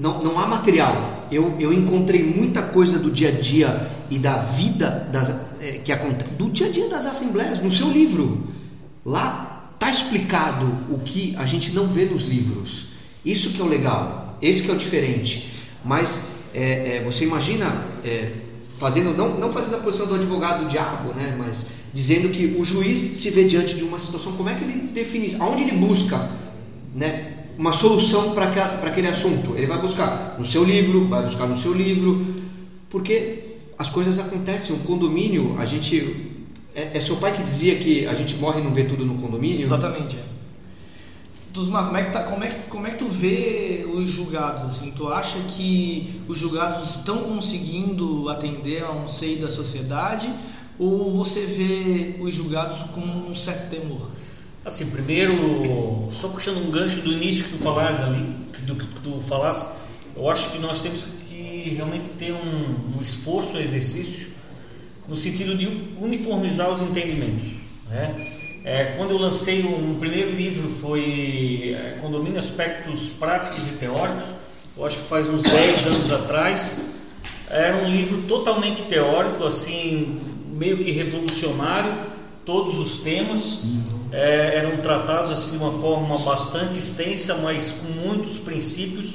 não, 0.00 0.22
não 0.22 0.38
há 0.38 0.46
material. 0.46 1.26
Eu, 1.30 1.56
eu 1.60 1.72
encontrei 1.72 2.22
muita 2.24 2.62
coisa 2.62 2.98
do 2.98 3.10
dia 3.10 3.28
a 3.28 3.32
dia 3.32 3.88
e 4.10 4.18
da 4.18 4.38
vida 4.38 5.08
das, 5.12 5.30
é, 5.60 5.72
que 5.84 5.92
acontece 5.92 6.30
do 6.32 6.48
dia 6.50 6.66
a 6.66 6.70
dia 6.70 6.88
das 6.88 7.06
assembleias 7.06 7.62
no 7.62 7.70
seu 7.70 7.90
livro. 7.90 8.48
Lá 9.04 9.48
Está 9.78 9.88
explicado 9.88 10.66
o 10.90 10.98
que 10.98 11.36
a 11.38 11.46
gente 11.46 11.70
não 11.70 11.86
vê 11.86 12.04
nos 12.04 12.24
livros. 12.24 12.88
Isso 13.24 13.50
que 13.50 13.60
é 13.60 13.64
o 13.64 13.68
legal, 13.68 14.36
esse 14.42 14.64
que 14.64 14.70
é 14.72 14.74
o 14.74 14.76
diferente. 14.76 15.52
Mas 15.84 16.30
é, 16.52 16.96
é, 16.96 17.02
você 17.04 17.24
imagina 17.24 17.84
fazendo 18.76 19.16
não, 19.16 19.38
não 19.38 19.52
fazendo 19.52 19.76
a 19.76 19.78
posição 19.78 20.06
do 20.06 20.16
advogado 20.16 20.64
do 20.64 20.68
diabo, 20.68 21.14
né? 21.14 21.36
Mas 21.38 21.66
dizendo 21.94 22.28
que 22.30 22.56
o 22.58 22.64
juiz 22.64 22.98
se 22.98 23.30
vê 23.30 23.44
diante 23.44 23.76
de 23.76 23.84
uma 23.84 24.00
situação, 24.00 24.32
como 24.32 24.48
é 24.48 24.54
que 24.56 24.64
ele 24.64 24.88
define, 24.88 25.36
aonde 25.38 25.62
ele 25.62 25.78
busca, 25.78 26.28
né? 26.92 27.27
Uma 27.58 27.72
solução 27.72 28.34
para 28.34 28.44
aquele 28.44 29.08
assunto. 29.08 29.56
Ele 29.56 29.66
vai 29.66 29.80
buscar 29.80 30.36
no 30.38 30.44
seu 30.44 30.62
livro, 30.62 31.08
vai 31.08 31.24
buscar 31.24 31.46
no 31.46 31.56
seu 31.56 31.74
livro, 31.74 32.24
porque 32.88 33.56
as 33.76 33.90
coisas 33.90 34.18
acontecem. 34.18 34.76
Um 34.76 34.78
condomínio, 34.78 35.56
a 35.58 35.66
gente 35.66 36.36
é, 36.78 36.96
é, 36.96 37.00
seu 37.00 37.16
pai 37.16 37.32
que 37.34 37.42
dizia 37.42 37.74
que 37.74 38.06
a 38.06 38.14
gente 38.14 38.36
morre 38.36 38.60
e 38.60 38.62
não 38.62 38.72
vê 38.72 38.84
tudo 38.84 39.04
no 39.04 39.16
condomínio? 39.16 39.60
Exatamente. 39.60 40.16
É. 40.16 40.22
Dusmar, 41.52 41.86
como 41.86 41.96
é 41.96 42.04
que 42.04 42.12
tá, 42.12 42.22
como 42.22 42.44
é 42.44 42.48
que, 42.48 42.68
como 42.68 42.86
é 42.86 42.90
que 42.90 42.98
tu 42.98 43.08
vê 43.08 43.84
os 43.92 44.08
julgados 44.08 44.62
assim? 44.62 44.92
Tu 44.92 45.08
acha 45.08 45.40
que 45.48 46.22
os 46.28 46.38
julgados 46.38 46.90
estão 46.90 47.24
conseguindo 47.24 48.28
atender 48.28 48.84
a 48.84 48.92
um 48.92 49.08
seio 49.08 49.40
da 49.40 49.50
sociedade 49.50 50.30
ou 50.78 51.12
você 51.12 51.40
vê 51.40 52.22
os 52.22 52.32
julgados 52.32 52.82
com 52.94 53.00
um 53.00 53.34
certo 53.34 53.70
temor? 53.70 54.08
Assim, 54.64 54.90
primeiro, 54.90 56.08
só 56.12 56.28
puxando 56.28 56.58
um 56.58 56.70
gancho 56.70 57.00
do 57.00 57.12
início 57.12 57.44
que 57.44 57.56
tu 57.56 57.58
falaste 57.58 58.02
ali, 58.02 58.22
do 58.62 58.74
que 58.74 58.86
tu 59.00 59.20
falaste, 59.20 59.66
eu 60.16 60.28
acho 60.28 60.50
que 60.50 60.58
nós 60.58 60.82
temos 60.82 61.04
que 61.28 61.74
realmente 61.76 62.08
ter 62.10 62.32
um, 62.32 62.98
um 62.98 63.00
esforço, 63.00 63.50
um 63.52 63.60
exercício 63.60 64.28
no 65.06 65.16
sentido 65.16 65.56
de 65.56 65.66
uniformizar 66.00 66.68
os 66.70 66.82
entendimentos. 66.82 67.48
Né? 67.88 68.34
É, 68.64 68.84
quando 68.98 69.12
eu 69.12 69.18
lancei 69.18 69.62
um, 69.62 69.92
um 69.92 69.94
primeiro 69.98 70.30
livro 70.30 70.68
foi 70.68 71.74
é, 71.74 71.98
Condomínio 72.02 72.38
Aspectos 72.38 73.00
Práticos 73.18 73.66
e 73.68 73.72
Teóricos, 73.72 74.24
eu 74.76 74.84
acho 74.84 74.98
que 74.98 75.04
faz 75.08 75.26
uns 75.28 75.42
10 75.42 75.86
anos 75.86 76.12
atrás. 76.12 76.78
Era 77.48 77.76
um 77.78 77.88
livro 77.88 78.22
totalmente 78.28 78.82
teórico, 78.82 79.44
assim, 79.44 80.20
meio 80.52 80.78
que 80.78 80.90
revolucionário, 80.90 82.06
todos 82.44 82.78
os 82.78 82.98
temas 82.98 83.62
é, 84.12 84.56
eram 84.56 84.78
tratados 84.78 85.30
assim 85.30 85.52
de 85.52 85.56
uma 85.56 85.72
forma 85.72 86.18
bastante 86.18 86.78
extensa, 86.78 87.36
mas 87.36 87.72
com 87.72 87.86
muitos 88.06 88.38
princípios. 88.38 89.14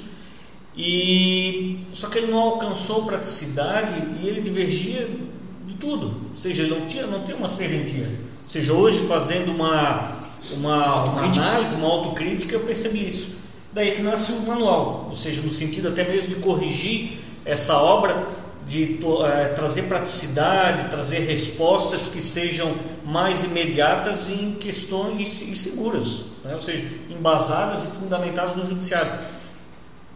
E 0.76 1.86
só 1.94 2.08
que 2.08 2.18
ele 2.18 2.32
não 2.32 2.40
alcançou 2.40 3.06
praticidade 3.06 3.94
e 4.22 4.28
ele 4.28 4.42
divergia 4.42 5.08
tudo. 5.84 6.16
Ou 6.30 6.36
seja, 6.36 6.64
ele 6.64 6.80
não 6.80 6.88
tinha, 6.88 7.06
não 7.06 7.24
tinha 7.24 7.36
uma 7.36 7.50
serventia. 7.50 8.08
Ou 8.44 8.50
seja, 8.50 8.74
hoje 8.74 9.00
fazendo 9.06 9.52
uma, 9.52 10.22
uma, 10.54 11.04
uma 11.04 11.24
análise, 11.24 11.76
uma 11.76 11.90
autocrítica, 11.90 12.56
eu 12.56 12.62
percebi 12.62 13.06
isso. 13.06 13.34
Daí 13.74 13.92
que 13.92 14.02
nasce 14.02 14.32
o 14.32 14.42
manual, 14.42 15.08
ou 15.10 15.16
seja, 15.16 15.42
no 15.42 15.52
sentido 15.52 15.90
até 15.90 16.08
mesmo 16.08 16.30
de 16.30 16.36
corrigir 16.36 17.20
essa 17.44 17.78
obra, 17.78 18.26
de 18.66 19.00
é, 19.26 19.46
trazer 19.50 19.84
praticidade, 19.84 20.90
trazer 20.90 21.20
respostas 21.20 22.08
que 22.08 22.22
sejam 22.22 22.74
mais 23.06 23.44
imediatas 23.44 24.30
em 24.30 24.54
questões 24.54 25.42
e 25.42 25.56
seguras, 25.56 26.22
né? 26.44 26.56
ou 26.56 26.62
seja, 26.62 26.86
embasadas 27.10 27.86
e 27.86 27.88
fundamentadas 28.00 28.56
no 28.56 28.66
judiciário. 28.66 29.12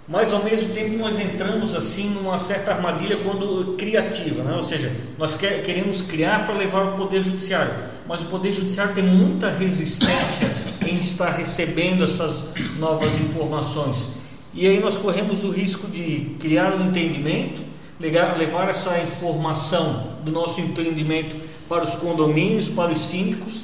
Mas 0.08 0.32
ao 0.32 0.42
mesmo 0.42 0.70
tempo 0.70 0.98
nós 0.98 1.20
entramos 1.20 1.76
assim 1.76 2.10
numa 2.12 2.38
certa 2.38 2.72
armadilha 2.72 3.18
quando 3.18 3.76
criativa, 3.78 4.42
né? 4.42 4.56
ou 4.56 4.64
seja, 4.64 4.92
nós 5.18 5.36
quer, 5.36 5.62
queremos 5.64 6.02
criar 6.02 6.46
para 6.46 6.56
levar 6.56 6.94
o 6.94 6.98
poder 6.98 7.22
judiciário, 7.22 7.74
mas 8.08 8.22
o 8.22 8.26
poder 8.26 8.54
judiciário 8.54 8.96
tem 8.96 9.04
muita 9.04 9.50
resistência 9.50 10.50
em 10.88 10.98
estar 10.98 11.32
recebendo 11.32 12.06
essas 12.06 12.46
novas 12.80 13.14
informações. 13.16 14.08
E 14.54 14.66
aí 14.66 14.80
nós 14.80 14.96
corremos 14.96 15.44
o 15.44 15.52
risco 15.52 15.88
de 15.88 16.36
criar 16.40 16.74
um 16.74 16.88
entendimento, 16.88 17.62
levar 18.00 18.70
essa 18.70 19.00
informação 19.00 20.18
do 20.24 20.32
nosso 20.32 20.62
entendimento 20.62 21.36
para 21.68 21.84
os 21.84 21.96
condomínios, 21.96 22.68
para 22.70 22.92
os 22.92 23.02
síndicos, 23.02 23.62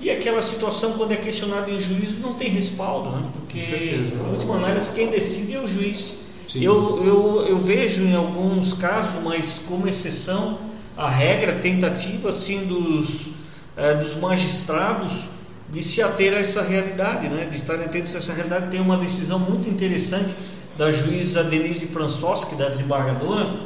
e 0.00 0.10
aquela 0.10 0.42
situação, 0.42 0.94
quando 0.94 1.12
é 1.12 1.16
questionado 1.16 1.70
em 1.70 1.78
juízo, 1.78 2.16
não 2.20 2.34
tem 2.34 2.48
respaldo, 2.48 3.10
né? 3.10 3.24
porque, 3.32 3.60
em 3.60 4.32
última 4.32 4.56
análise, 4.56 4.92
quem 4.92 5.08
decide 5.08 5.54
é 5.54 5.60
o 5.60 5.66
juiz. 5.66 6.22
Eu, 6.54 7.02
eu, 7.04 7.46
eu 7.46 7.58
vejo 7.58 8.02
em 8.02 8.14
alguns 8.14 8.72
casos, 8.74 9.22
mas 9.22 9.64
como 9.68 9.88
exceção, 9.88 10.58
a 10.96 11.08
regra, 11.08 11.54
tentativa 11.60 12.28
assim, 12.28 12.66
dos, 12.66 13.28
é, 13.76 13.94
dos 13.94 14.16
magistrados 14.16 15.24
de 15.72 15.80
se 15.80 16.02
ater 16.02 16.34
a 16.34 16.38
essa 16.38 16.62
realidade, 16.62 17.28
né? 17.28 17.46
de 17.46 17.56
estar 17.56 17.76
atentos 17.76 18.14
a 18.14 18.18
essa 18.18 18.34
realidade. 18.34 18.70
Tem 18.70 18.80
uma 18.80 18.96
decisão 18.96 19.38
muito 19.38 19.70
interessante 19.70 20.28
da 20.76 20.90
juíza 20.90 21.44
Denise 21.44 21.86
Fransoski, 21.86 22.54
da 22.54 22.68
desembargadora, 22.68 23.56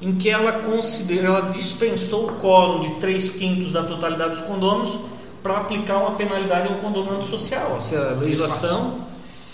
em 0.00 0.14
que 0.14 0.30
ela 0.30 0.52
considera, 0.52 1.26
ela 1.26 1.40
dispensou 1.50 2.30
o 2.30 2.36
quórum 2.36 2.80
de 2.80 2.90
3 3.00 3.30
quintos 3.30 3.72
da 3.72 3.82
totalidade 3.82 4.36
dos 4.36 4.46
condôminos 4.46 4.98
para 5.42 5.58
aplicar 5.58 5.98
uma 5.98 6.12
penalidade 6.12 6.68
a 6.68 6.70
um 6.70 6.80
condomínio 6.80 7.22
social. 7.24 7.72
Ou 7.74 7.80
seja, 7.80 8.10
a 8.10 8.14
legislação 8.14 9.08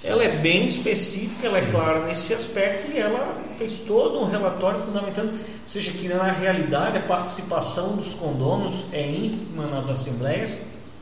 ela 0.04 0.22
é 0.22 0.28
bem 0.28 0.66
específica, 0.66 1.46
ela 1.46 1.56
é 1.56 1.70
clara 1.70 2.00
nesse 2.00 2.34
aspecto 2.34 2.92
e 2.92 2.98
ela 2.98 3.38
fez 3.56 3.78
todo 3.78 4.20
um 4.20 4.26
relatório 4.26 4.78
fundamentando, 4.78 5.30
ou 5.30 5.38
seja, 5.66 5.90
que 5.92 6.08
na 6.08 6.30
realidade 6.30 6.98
a 6.98 7.00
participação 7.00 7.96
dos 7.96 8.12
condôminos 8.12 8.74
é 8.92 9.06
ínfima 9.06 9.66
nas 9.66 9.88
assembleias, 9.88 10.58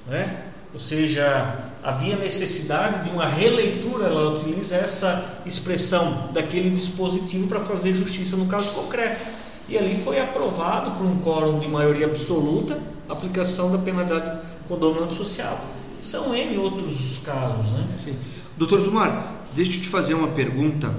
né? 0.07 0.52
Ou 0.73 0.79
seja, 0.79 1.73
havia 1.83 2.17
necessidade 2.17 3.05
de 3.05 3.11
uma 3.11 3.27
releitura, 3.27 4.07
ela 4.07 4.39
utiliza 4.39 4.77
essa 4.77 5.41
expressão 5.45 6.31
daquele 6.33 6.71
dispositivo 6.71 7.47
para 7.47 7.61
fazer 7.61 7.93
justiça 7.93 8.37
no 8.37 8.47
caso 8.47 8.71
concreto. 8.71 9.21
E 9.69 9.77
ali 9.77 9.95
foi 9.95 10.21
aprovado 10.21 10.93
por 10.93 11.07
um 11.07 11.19
quórum 11.21 11.59
de 11.59 11.69
maioria 11.69 12.07
absoluta 12.07 12.79
a 13.09 13.13
aplicação 13.13 13.71
da 13.71 13.79
penalidade 13.79 14.41
condomínio 14.67 15.13
social. 15.13 15.63
São 16.01 16.35
N 16.35 16.57
outros 16.59 17.19
casos, 17.25 17.71
né? 17.73 17.87
Sim. 17.97 18.17
Doutor 18.57 18.81
Zumar, 18.81 19.45
deixa 19.55 19.79
eu 19.79 19.83
te 19.83 19.89
fazer 19.89 20.15
uma 20.15 20.29
pergunta. 20.29 20.93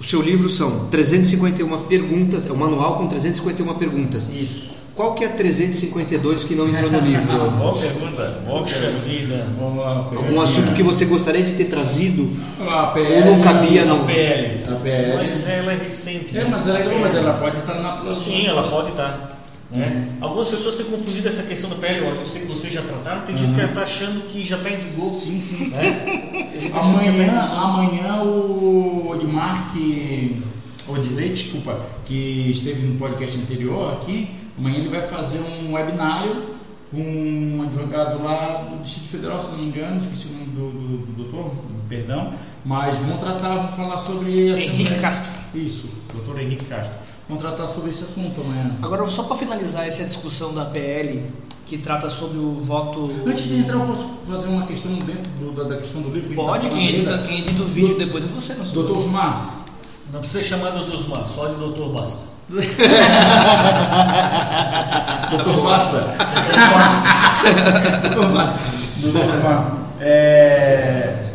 O 0.00 0.04
seu 0.04 0.22
livro 0.22 0.48
são 0.48 0.86
351 0.88 1.84
perguntas, 1.84 2.46
é 2.46 2.52
um 2.52 2.56
manual 2.56 2.96
com 2.96 3.06
351 3.06 3.74
perguntas. 3.74 4.28
Isso. 4.28 4.69
Qual 5.00 5.14
que 5.14 5.24
é 5.24 5.28
a 5.28 5.30
352 5.30 6.44
que 6.44 6.54
não 6.54 6.68
entrou 6.68 6.90
no 6.90 7.00
livro? 7.00 7.24
boa 7.56 7.72
pergunta. 7.72 8.42
Poxa 8.46 8.90
vida. 9.02 9.46
Algum 9.58 10.38
assunto 10.42 10.74
que 10.74 10.82
você 10.82 11.06
gostaria 11.06 11.42
de 11.42 11.54
ter 11.54 11.70
trazido? 11.70 12.30
A 12.68 12.88
PL, 12.88 13.30
ou 13.30 13.36
não 13.36 13.42
cabia 13.42 13.86
não? 13.86 14.02
A 14.02 14.04
PL. 14.04 14.64
A 14.70 14.76
PL. 14.76 15.16
Mas 15.16 15.48
ela 15.48 15.72
é 15.72 15.76
recente. 15.76 16.36
É, 16.36 16.44
né? 16.44 16.50
mas 16.50 16.66
ela, 16.66 16.80
é, 16.80 16.98
mas 16.98 17.14
ela 17.14 17.32
pode 17.32 17.60
estar 17.60 17.76
na 17.76 17.92
próxima. 17.92 18.36
Sim, 18.36 18.46
ela 18.46 18.68
pode 18.68 18.90
estar. 18.90 19.40
Né? 19.70 20.06
Algumas 20.20 20.50
pessoas 20.50 20.76
têm 20.76 20.84
confundido 20.84 21.28
essa 21.28 21.44
questão 21.44 21.70
da 21.70 21.76
pele, 21.76 22.06
eu 22.06 22.26
sei 22.26 22.42
que 22.42 22.48
vocês 22.48 22.70
já 22.70 22.82
trataram, 22.82 23.22
tem 23.22 23.34
uhum. 23.34 23.40
gente 23.40 23.54
que 23.54 23.60
já 23.60 23.66
está 23.68 23.82
achando 23.82 24.26
que 24.26 24.44
já 24.44 24.56
está 24.58 24.68
em 24.68 24.76
vigor. 24.76 25.14
Sim, 25.14 25.40
sim. 25.40 25.70
Né? 25.70 26.28
amanhã, 26.74 27.32
tá 27.32 27.58
amanhã 27.58 28.22
o 28.24 29.08
Odmar 29.08 29.72
que. 29.72 30.42
Odilei, 30.86 31.30
desculpa, 31.30 31.80
que 32.04 32.50
esteve 32.50 32.82
no 32.82 32.98
podcast 32.98 33.38
anterior 33.38 33.92
aqui, 33.92 34.28
amanhã 34.60 34.78
ele 34.78 34.88
vai 34.88 35.02
fazer 35.02 35.40
um 35.40 35.72
webinário 35.72 36.50
com 36.90 37.00
um 37.00 37.62
advogado 37.62 38.22
lá 38.22 38.62
do 38.62 38.82
Distrito 38.82 39.08
Federal, 39.08 39.42
se 39.42 39.48
não 39.50 39.58
me 39.58 39.66
engano, 39.66 40.00
esqueci 40.00 40.28
o 40.28 40.32
nome 40.32 40.46
do, 40.46 40.70
do, 40.70 41.06
do 41.06 41.12
doutor, 41.24 41.52
perdão, 41.88 42.32
mas 42.64 42.96
vão 42.98 43.16
tratar, 43.16 43.56
vão 43.56 43.68
falar 43.68 43.98
sobre 43.98 44.50
Henrique 44.50 45.00
Castro. 45.00 45.30
Isso, 45.54 45.88
doutor 46.12 46.40
Henrique 46.40 46.64
Castro 46.66 46.98
vão 47.28 47.38
tratar 47.38 47.66
sobre 47.68 47.90
esse 47.90 48.02
assunto 48.02 48.40
amanhã. 48.40 48.72
Agora, 48.82 49.06
só 49.06 49.22
para 49.22 49.36
finalizar 49.36 49.86
essa 49.86 50.04
discussão 50.04 50.52
da 50.52 50.64
PL, 50.64 51.24
que 51.66 51.78
trata 51.78 52.10
sobre 52.10 52.38
o 52.38 52.54
voto. 52.54 53.08
Antes 53.24 53.44
de 53.44 53.58
entrar, 53.58 53.74
eu 53.74 53.86
posso 53.86 54.08
fazer 54.26 54.48
uma 54.48 54.66
questão 54.66 54.92
dentro 54.92 55.30
do, 55.38 55.52
da, 55.52 55.62
da, 55.62 55.76
questão 55.76 56.02
do 56.02 56.10
livro? 56.10 56.28
Que 56.28 56.34
Pode, 56.34 56.68
tá 56.68 56.74
quem, 56.74 56.88
edita, 56.88 57.18
quem 57.18 57.38
edita 57.38 57.62
o 57.62 57.66
vídeo 57.66 57.94
do, 57.94 58.04
depois 58.04 58.24
é 58.24 58.26
você, 58.28 58.54
não 58.54 58.64
Doutor 58.64 58.98
Osmar. 58.98 59.64
Não 60.12 60.18
precisa 60.18 60.42
chamar 60.42 60.70
Doutor 60.70 60.96
Osmar, 60.96 61.24
só 61.24 61.46
de 61.46 61.54
Doutor 61.54 61.90
basta. 61.90 62.26
doutor 65.30 65.62
Basta. 65.62 66.00
Doutor 66.50 66.72
Basta. 66.72 67.00
doutor 68.08 68.32
Basta. 68.32 68.58
Doutor. 69.00 69.22
É. 70.00 71.30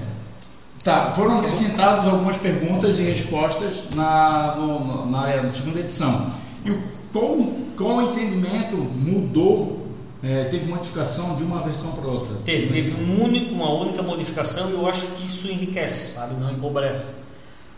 Tá, 0.84 1.14
foram 1.16 1.40
acrescentadas 1.40 2.06
algumas 2.06 2.36
perguntas 2.38 3.00
e 3.00 3.04
respostas 3.04 3.86
na, 3.96 4.56
no, 4.56 5.10
na, 5.10 5.42
na 5.42 5.50
segunda 5.50 5.80
edição. 5.80 6.30
E 6.64 6.72
qual, 7.12 7.38
qual 7.76 8.04
entendimento 8.04 8.76
mudou, 8.76 9.88
é, 10.22 10.44
teve 10.46 10.68
modificação 10.68 11.36
de 11.38 11.44
uma 11.44 11.60
versão 11.62 11.92
para 11.94 12.08
outra? 12.08 12.36
Teve, 12.46 12.68
teve 12.68 12.94
um 13.02 13.24
único, 13.24 13.56
uma 13.56 13.72
única 13.72 14.04
modificação 14.04 14.70
e 14.70 14.74
eu 14.74 14.88
acho 14.88 15.08
que 15.08 15.26
isso 15.26 15.48
enriquece, 15.48 16.14
sabe, 16.14 16.36
não 16.36 16.52
empobrece. 16.52 17.08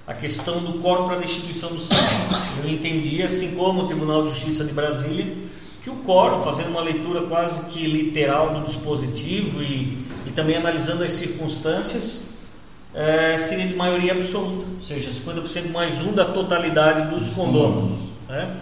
A 0.07 0.13
questão 0.13 0.59
do 0.59 0.79
quórum 0.79 1.05
para 1.05 1.17
a 1.17 1.19
destituição 1.19 1.69
do 1.69 1.81
sangue. 1.81 2.01
Eu 2.63 2.69
entendi, 2.69 3.21
assim 3.21 3.55
como 3.55 3.81
o 3.81 3.85
Tribunal 3.85 4.23
de 4.23 4.29
Justiça 4.29 4.63
de 4.63 4.71
Brasília, 4.71 5.27
que 5.83 5.89
o 5.89 5.97
quórum, 5.97 6.41
fazendo 6.41 6.69
uma 6.69 6.81
leitura 6.81 7.23
quase 7.23 7.65
que 7.65 7.85
literal 7.85 8.53
do 8.53 8.65
dispositivo 8.65 9.61
e, 9.61 9.97
e 10.25 10.31
também 10.33 10.55
analisando 10.55 11.03
as 11.03 11.11
circunstâncias, 11.11 12.23
é, 12.95 13.37
seria 13.37 13.67
de 13.67 13.75
maioria 13.75 14.13
absoluta, 14.13 14.65
ou 14.75 14.81
seja, 14.81 15.11
50% 15.11 15.71
mais 15.71 15.99
um 15.99 16.13
da 16.13 16.25
totalidade 16.25 17.13
dos 17.13 17.35
condôminos. 17.35 17.91
Né? 18.29 18.55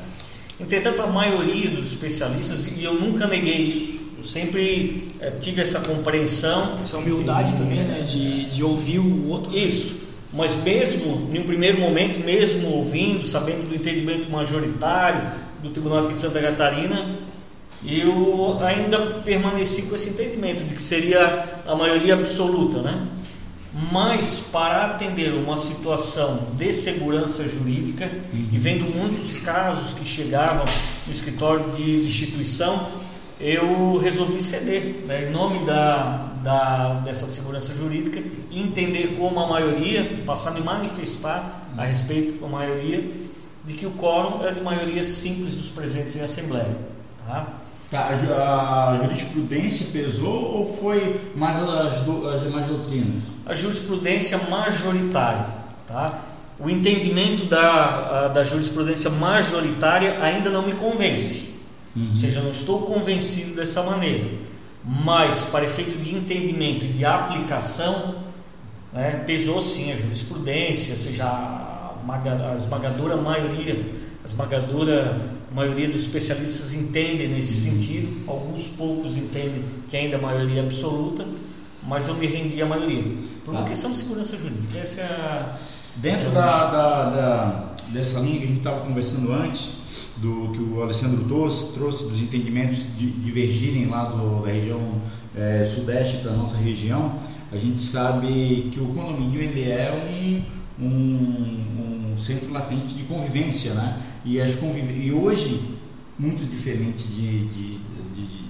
Entretanto, 0.59 1.01
a 1.01 1.07
maioria 1.07 1.69
dos 1.69 1.87
especialistas, 1.87 2.67
e 2.75 2.83
eu 2.83 2.93
nunca 2.95 3.27
neguei 3.27 3.57
isso, 3.57 3.95
eu 4.17 4.23
sempre 4.23 5.07
é, 5.19 5.29
tive 5.31 5.61
essa 5.61 5.79
compreensão. 5.79 6.79
Essa 6.81 6.97
humildade 6.97 7.53
e, 7.53 7.57
também, 7.57 7.83
né? 7.83 8.01
De, 8.01 8.45
de 8.45 8.63
ouvir 8.63 8.99
o 8.99 9.29
outro. 9.29 9.55
Isso. 9.55 10.04
Mas 10.35 10.53
mesmo, 10.63 11.29
em 11.33 11.39
um 11.39 11.43
primeiro 11.43 11.79
momento, 11.79 12.19
mesmo 12.19 12.69
ouvindo, 12.69 13.25
sabendo 13.25 13.69
do 13.69 13.75
entendimento 13.75 14.29
majoritário 14.29 15.21
do 15.63 15.69
Tribunal 15.69 16.03
aqui 16.03 16.13
de 16.13 16.19
Santa 16.19 16.41
Catarina, 16.41 17.15
eu 17.87 18.57
ainda 18.61 18.99
permaneci 19.23 19.83
com 19.83 19.95
esse 19.95 20.09
entendimento 20.09 20.63
de 20.65 20.73
que 20.73 20.81
seria 20.81 21.61
a 21.65 21.75
maioria 21.75 22.15
absoluta, 22.15 22.81
né? 22.81 23.07
Mas 23.91 24.35
para 24.51 24.85
atender 24.85 25.33
uma 25.33 25.57
situação 25.57 26.47
de 26.57 26.71
segurança 26.71 27.47
jurídica 27.47 28.09
e 28.33 28.57
vendo 28.57 28.85
muitos 28.95 29.37
casos 29.37 29.93
que 29.93 30.05
chegavam 30.05 30.65
no 31.05 31.13
escritório 31.13 31.71
de, 31.71 32.01
de 32.01 32.07
instituição, 32.07 32.87
eu 33.39 33.97
resolvi 33.97 34.39
ceder, 34.39 35.03
né, 35.05 35.27
em 35.27 35.31
nome 35.31 35.65
da, 35.65 36.31
da, 36.41 36.93
dessa 37.03 37.27
segurança 37.27 37.73
jurídica, 37.73 38.21
entender 38.51 39.15
como 39.17 39.39
a 39.39 39.47
maioria, 39.47 40.21
passar 40.25 40.51
a 40.51 40.53
me 40.53 40.61
manifestar 40.61 41.67
a 41.77 41.83
respeito 41.83 42.39
com 42.39 42.45
a 42.45 42.49
maioria, 42.49 43.11
de 43.65 43.73
que 43.73 43.85
o 43.85 43.91
quórum 43.91 44.45
é 44.45 44.51
de 44.51 44.61
maioria 44.61 45.03
simples 45.03 45.53
dos 45.53 45.67
presentes 45.67 46.15
em 46.15 46.21
assembleia. 46.21 46.77
Tá? 47.27 47.47
Tá, 47.91 48.09
a, 48.09 48.91
a, 48.91 48.97
jurisprudência 48.97 49.87
pesou 49.91 50.57
ou 50.57 50.77
foi 50.77 51.19
mais 51.35 51.57
as, 51.57 52.01
do, 52.01 52.27
as 52.29 52.41
demais 52.41 52.65
doutrinas? 52.67 53.23
A 53.45 53.53
jurisprudência 53.53 54.37
majoritária. 54.49 55.45
Tá? 55.87 56.21
O 56.59 56.69
entendimento 56.69 57.45
da, 57.45 58.25
a, 58.25 58.27
da 58.29 58.43
jurisprudência 58.43 59.09
majoritária 59.09 60.17
ainda 60.21 60.49
não 60.49 60.61
me 60.61 60.73
convence. 60.73 61.54
Uhum. 61.95 62.09
Ou 62.09 62.15
seja, 62.15 62.39
eu 62.39 62.43
não 62.43 62.51
estou 62.51 62.81
convencido 62.81 63.55
dessa 63.55 63.83
maneira. 63.83 64.25
Mas, 64.83 65.45
para 65.45 65.65
efeito 65.65 65.97
de 65.97 66.13
entendimento 66.13 66.85
e 66.85 66.89
de 66.89 67.05
aplicação, 67.05 68.15
né, 68.93 69.23
pesou 69.25 69.61
sim 69.61 69.91
a 69.91 69.95
jurisprudência, 69.95 70.93
ou 70.95 71.01
seja, 71.01 71.25
a 71.25 72.55
esmagadora 72.57 73.17
maioria, 73.17 73.85
a 74.23 74.27
esmagadora 74.27 75.19
maioria 75.51 75.87
dos 75.87 76.01
especialistas 76.01 76.73
entendem 76.73 77.29
nesse 77.29 77.67
uhum. 77.67 77.73
sentido, 77.73 78.29
alguns 78.29 78.67
poucos 78.67 79.17
entendem 79.17 79.63
que 79.87 79.97
ainda 79.97 80.17
a 80.17 80.21
maioria 80.21 80.61
é 80.61 80.65
absoluta, 80.65 81.25
mas 81.81 82.07
eu 82.07 82.15
me 82.15 82.27
rendi 82.27 82.61
à 82.61 82.65
maioria. 82.65 83.03
Por 83.43 83.51
uma 83.51 83.61
tá. 83.61 83.69
questão 83.69 83.91
de 83.91 83.97
segurança 83.97 84.37
jurídica. 84.37 84.77
Essa 84.77 85.01
é 85.01 85.05
a, 85.05 85.57
Dentro 85.95 86.27
é 86.27 86.31
da, 86.31 86.71
da, 86.71 87.09
da, 87.09 87.63
dessa 87.91 88.19
linha 88.19 88.39
que 88.39 88.43
a 88.43 88.47
gente 88.47 88.57
estava 88.57 88.81
conversando 88.81 89.31
antes, 89.31 89.77
do 90.17 90.51
que 90.53 90.61
o 90.61 90.81
Alessandro 90.81 91.23
trouxe, 91.25 91.73
trouxe 91.73 92.03
dos 92.05 92.21
entendimentos 92.21 92.87
de 92.97 93.09
divergirem 93.09 93.87
lá 93.87 94.05
do, 94.05 94.43
da 94.43 94.51
região 94.51 94.81
é, 95.35 95.63
sudeste 95.63 96.17
para 96.17 96.31
a 96.31 96.35
nossa 96.35 96.57
região, 96.57 97.19
a 97.51 97.57
gente 97.57 97.81
sabe 97.81 98.69
que 98.71 98.79
o 98.79 98.87
condomínio 98.87 99.41
ele 99.41 99.69
é 99.69 100.43
um, 100.79 100.85
um, 100.85 102.11
um 102.11 102.17
centro 102.17 102.51
latente 102.51 102.93
de 102.93 103.03
convivência, 103.03 103.73
né? 103.73 104.01
E, 104.23 104.41
as 104.41 104.55
conviv... 104.55 104.89
e 104.91 105.11
hoje, 105.11 105.61
muito 106.17 106.43
diferente 106.49 107.07
de, 107.07 107.45
de, 107.45 107.77
de, 107.77 108.25
de 108.25 108.45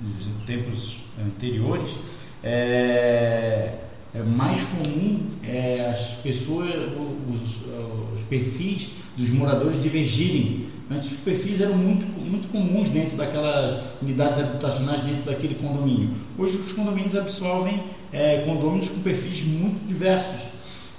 dos 0.00 0.46
tempos 0.46 1.02
anteriores, 1.24 1.98
é, 2.42 3.74
é 4.14 4.22
mais 4.22 4.62
comum 4.64 5.20
é, 5.44 5.88
as 5.90 6.14
pessoas, 6.22 6.70
os, 7.28 7.62
os 8.14 8.20
perfis 8.28 8.90
dos 9.16 9.30
moradores 9.30 9.82
divergirem 9.82 10.70
Antes 10.92 11.12
os 11.12 11.18
perfis 11.20 11.60
eram 11.60 11.76
muito, 11.76 12.04
muito 12.20 12.48
comuns 12.48 12.90
dentro 12.90 13.16
daquelas 13.16 13.78
unidades 14.02 14.40
habitacionais, 14.40 15.00
dentro 15.02 15.22
daquele 15.22 15.54
condomínio. 15.54 16.10
Hoje 16.36 16.56
os 16.56 16.72
condomínios 16.72 17.14
absorvem 17.14 17.80
é, 18.12 18.38
condomínios 18.38 18.88
com 18.88 19.00
perfis 19.00 19.44
muito 19.44 19.86
diversos. 19.86 20.40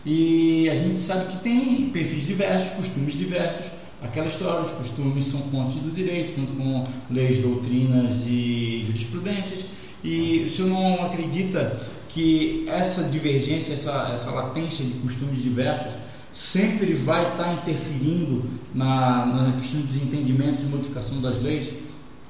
E 0.06 0.70
a 0.70 0.76
gente 0.76 0.98
sabe 0.98 1.30
que 1.34 1.44
tem 1.44 1.90
perfis 1.90 2.26
diversos, 2.26 2.72
costumes 2.72 3.16
diversos. 3.16 3.66
Aquela 4.02 4.28
história, 4.28 4.62
os 4.62 4.72
costumes 4.72 5.26
são 5.26 5.42
fontes 5.52 5.76
do 5.76 5.94
direito, 5.94 6.38
junto 6.38 6.54
com 6.54 6.88
leis, 7.10 7.40
doutrinas 7.40 8.26
e 8.26 8.86
jurisprudências. 8.88 9.66
E 10.02 10.48
senhor 10.48 10.70
não 10.70 11.06
acredita 11.06 11.82
que 12.14 12.66
essa 12.68 13.04
divergência, 13.04 13.74
essa, 13.74 14.12
essa 14.14 14.32
latência 14.32 14.86
de 14.86 14.94
costumes 14.96 15.42
diversos 15.42 15.94
sempre 16.32 16.94
vai 16.94 17.32
estar 17.32 17.54
interferindo 17.54 18.44
na, 18.74 19.26
na 19.26 19.52
questão 19.60 19.82
dos 19.82 19.98
entendimentos 19.98 20.64
e 20.64 20.68
modificação 20.68 21.22
das 21.22 21.42
leis, 21.42 21.72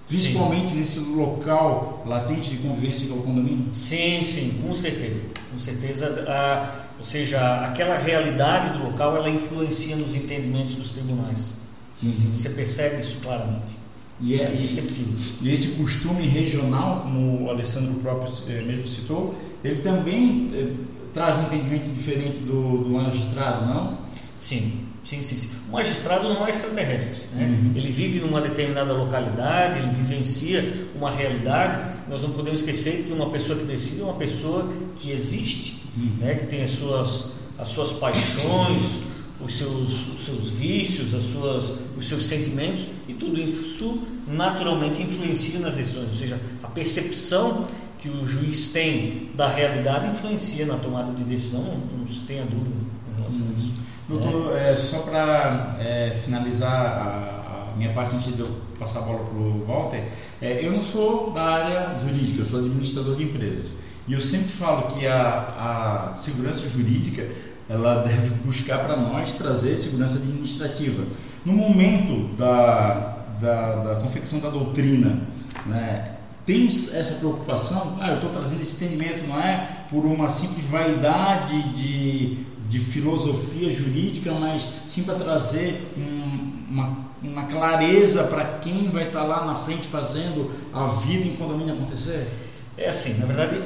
principalmente 0.08 0.72
sim. 0.72 0.78
nesse 0.78 1.00
local 1.00 2.04
latente 2.06 2.50
de 2.50 2.58
convivência 2.58 3.08
que 3.08 3.14
é 3.14 3.16
o 3.16 3.22
condomínio? 3.22 3.72
Sim, 3.72 4.22
sim, 4.24 4.60
com 4.66 4.74
certeza. 4.74 5.22
Com 5.52 5.60
certeza, 5.60 6.26
a, 6.28 6.86
ou 6.98 7.04
seja, 7.04 7.66
aquela 7.66 7.98
realidade 7.98 8.78
do 8.78 8.86
local 8.86 9.16
ela 9.16 9.30
influencia 9.30 9.96
nos 9.96 10.16
entendimentos 10.16 10.76
dos 10.76 10.92
tribunais. 10.92 11.56
Sim, 11.94 12.14
sim, 12.14 12.32
você 12.36 12.50
percebe 12.50 13.02
isso 13.02 13.18
claramente. 13.22 13.82
E, 14.20 14.40
é, 14.40 14.54
e, 14.54 14.68
e, 15.42 15.52
esse 15.52 15.70
costume 15.70 16.28
regional, 16.28 17.02
como 17.02 17.44
o 17.44 17.50
Alessandro 17.50 17.96
próprio 17.96 18.32
eh, 18.50 18.62
mesmo 18.62 18.86
citou, 18.86 19.36
ele 19.64 19.82
também 19.82 20.50
eh, 20.54 20.68
traz 21.14 21.38
um 21.38 21.44
entendimento 21.44 21.90
diferente 21.90 22.40
do, 22.40 22.80
do 22.80 22.90
magistrado, 22.90 23.66
não? 23.66 23.98
Sim, 24.40 24.86
sim, 25.04 25.22
sim, 25.22 25.38
sim. 25.38 25.50
O 25.70 25.74
magistrado 25.74 26.28
não 26.28 26.46
é 26.46 26.50
extraterrestre. 26.50 27.28
Né? 27.36 27.46
Uhum. 27.46 27.72
Ele 27.76 27.92
vive 27.92 28.20
numa 28.20 28.42
determinada 28.42 28.94
localidade, 28.94 29.80
ele 29.80 29.92
vivencia 29.92 30.88
uma 30.96 31.12
realidade. 31.12 32.00
Nós 32.10 32.24
não 32.24 32.32
podemos 32.32 32.60
esquecer 32.60 33.04
que 33.04 33.14
uma 33.14 33.30
pessoa 33.30 33.58
que 33.58 33.66
decide 33.66 34.02
é 34.02 34.04
uma 34.04 34.16
pessoa 34.16 34.68
que 34.98 35.12
existe, 35.12 35.84
uhum. 35.96 36.16
né? 36.20 36.36
que 36.36 36.48
tem 36.48 36.64
as 36.64 36.72
suas, 36.72 37.34
as 37.60 37.68
suas 37.68 37.94
paixões, 37.94 38.84
os 39.40 39.58
seus, 39.58 40.08
os 40.08 40.26
seus 40.26 40.50
vícios, 40.52 41.14
as 41.14 41.24
suas, 41.24 41.74
os 41.98 42.08
seus 42.08 42.26
sentimentos, 42.26 42.86
e 43.08 43.14
tudo 43.14 43.40
isso 43.40 44.02
naturalmente 44.28 45.02
influencia 45.02 45.60
nas 45.60 45.76
decisões. 45.76 46.10
Ou 46.10 46.16
seja, 46.16 46.40
a 46.64 46.68
percepção 46.68 47.68
que 48.02 48.10
o 48.10 48.26
juiz 48.26 48.70
tem 48.70 49.30
da 49.36 49.48
realidade 49.48 50.10
influencia 50.10 50.66
na 50.66 50.76
tomada 50.76 51.14
de 51.14 51.24
decisão, 51.24 51.64
não, 51.96 52.08
se 52.08 52.24
tenha 52.24 52.44
dúvida 52.44 52.76
em 53.12 53.16
relação 53.18 53.46
a 53.48 53.60
isso. 53.60 53.74
Doutor, 54.10 54.58
é. 54.58 54.72
É, 54.72 54.76
só 54.76 55.00
para 55.00 55.78
é, 55.80 56.10
finalizar 56.10 56.74
a, 56.74 57.72
a, 57.72 57.78
minha 57.78 57.94
parte 57.94 58.16
antes 58.16 58.36
de 58.36 58.42
eu 58.42 58.50
passar 58.80 59.00
a 59.00 59.02
bola 59.04 59.20
para 59.20 59.38
o 59.38 59.66
Walter, 59.66 60.04
é, 60.42 60.66
eu 60.66 60.72
não 60.72 60.82
sou 60.82 61.30
da 61.30 61.44
área 61.44 61.98
jurídica, 61.98 62.42
eu 62.42 62.46
sou 62.46 62.60
administrador 62.60 63.16
de 63.16 63.24
empresas. 63.24 63.68
E 64.08 64.14
eu 64.14 64.20
sempre 64.20 64.50
falo 64.50 64.88
que 64.88 65.06
a, 65.06 66.12
a 66.12 66.18
segurança 66.18 66.68
jurídica 66.68 67.30
ela 67.70 68.02
deve 68.04 68.34
buscar 68.44 68.80
para 68.80 68.98
nós 68.98 69.34
trazer 69.34 69.78
segurança 69.78 70.16
administrativa. 70.16 71.04
No 71.46 71.54
momento 71.54 72.36
da, 72.36 73.16
da, 73.40 73.76
da 73.76 73.96
confecção 74.02 74.40
da 74.40 74.50
doutrina, 74.50 75.20
né, 75.68 76.18
tem 76.46 76.66
essa 76.66 77.16
preocupação, 77.16 77.98
ah, 78.00 78.10
eu 78.10 78.16
estou 78.16 78.30
trazendo 78.30 78.62
esse 78.62 78.76
entendimento, 78.76 79.28
não 79.28 79.40
é 79.40 79.86
por 79.90 80.06
uma 80.06 80.28
simples 80.28 80.66
vaidade 80.66 81.62
de, 81.74 82.46
de 82.68 82.80
filosofia 82.80 83.70
jurídica, 83.70 84.32
mas 84.34 84.68
sim 84.86 85.04
para 85.04 85.16
trazer 85.16 85.88
um, 85.98 86.72
uma, 86.72 86.98
uma 87.22 87.44
clareza 87.44 88.24
para 88.24 88.44
quem 88.60 88.90
vai 88.90 89.08
estar 89.08 89.22
tá 89.22 89.26
lá 89.26 89.46
na 89.46 89.56
frente 89.56 89.88
fazendo 89.88 90.52
a 90.74 90.86
vida 90.86 91.28
em 91.28 91.36
condomínio 91.36 91.74
acontecer? 91.74 92.28
É 92.78 92.90
assim, 92.90 93.20
na 93.20 93.26
verdade, 93.28 93.62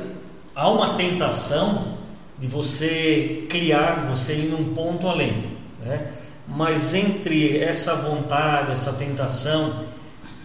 há 0.54 0.70
uma 0.70 0.96
tentação 0.96 1.96
de 2.38 2.48
você 2.48 3.46
criar, 3.50 4.02
de 4.02 4.10
você 4.10 4.34
ir 4.34 4.48
num 4.48 4.74
ponto 4.74 5.08
além, 5.08 5.52
né? 5.80 6.12
mas 6.48 6.94
entre 6.94 7.58
essa 7.58 7.96
vontade, 7.96 8.72
essa 8.72 8.94
tentação, 8.94 9.86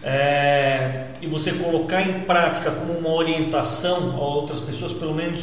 é, 0.03 1.07
e 1.21 1.27
você 1.27 1.51
colocar 1.53 2.01
em 2.01 2.21
prática 2.21 2.71
como 2.71 2.93
uma 2.93 3.13
orientação 3.13 4.15
a 4.17 4.19
outras 4.19 4.59
pessoas, 4.59 4.93
pelo 4.93 5.13
menos 5.13 5.41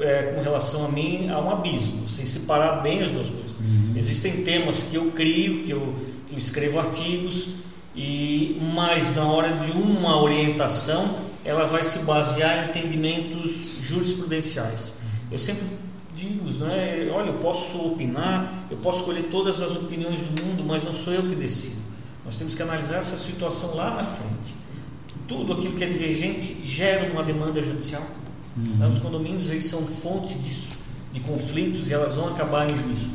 é, 0.00 0.34
com 0.34 0.42
relação 0.42 0.86
a 0.86 0.88
mim, 0.88 1.28
há 1.30 1.38
um 1.38 1.50
abismo, 1.50 2.08
sem 2.08 2.24
separar 2.24 2.82
bem 2.82 3.02
as 3.02 3.10
duas 3.10 3.28
coisas. 3.28 3.52
Uhum. 3.52 3.94
Existem 3.96 4.42
temas 4.42 4.82
que 4.84 4.96
eu 4.96 5.10
crio, 5.12 5.62
que 5.62 5.70
eu, 5.70 5.94
que 6.26 6.34
eu 6.34 6.38
escrevo 6.38 6.78
artigos, 6.78 7.48
e 7.94 8.58
mas 8.74 9.14
na 9.14 9.24
hora 9.24 9.48
de 9.50 9.70
uma 9.72 10.20
orientação, 10.20 11.16
ela 11.44 11.66
vai 11.66 11.84
se 11.84 12.00
basear 12.00 12.64
em 12.64 12.70
entendimentos 12.70 13.78
jurisprudenciais. 13.82 14.92
Eu 15.30 15.38
sempre 15.38 15.64
digo, 16.14 16.50
né, 16.64 17.08
olha, 17.12 17.28
eu 17.28 17.34
posso 17.34 17.78
opinar, 17.78 18.66
eu 18.70 18.76
posso 18.78 19.00
escolher 19.00 19.24
todas 19.24 19.60
as 19.60 19.76
opiniões 19.76 20.20
do 20.20 20.42
mundo, 20.42 20.64
mas 20.66 20.84
não 20.84 20.94
sou 20.94 21.12
eu 21.12 21.22
que 21.22 21.34
decido. 21.34 21.91
Nós 22.24 22.36
temos 22.36 22.54
que 22.54 22.62
analisar 22.62 22.96
essa 22.96 23.16
situação 23.16 23.74
lá 23.74 23.94
na 23.94 24.04
frente. 24.04 24.54
Tudo 25.26 25.52
aquilo 25.54 25.74
que 25.74 25.84
é 25.84 25.86
divergente 25.86 26.58
gera 26.64 27.12
uma 27.12 27.22
demanda 27.22 27.62
judicial. 27.62 28.02
Uhum. 28.56 28.72
Então, 28.74 28.88
os 28.88 28.98
condomínios 28.98 29.50
aí 29.50 29.62
são 29.62 29.84
fonte 29.86 30.34
disso. 30.38 30.68
de 31.12 31.20
conflitos 31.20 31.90
e 31.90 31.94
elas 31.94 32.14
vão 32.14 32.28
acabar 32.28 32.68
em 32.70 32.76
juízo. 32.76 33.10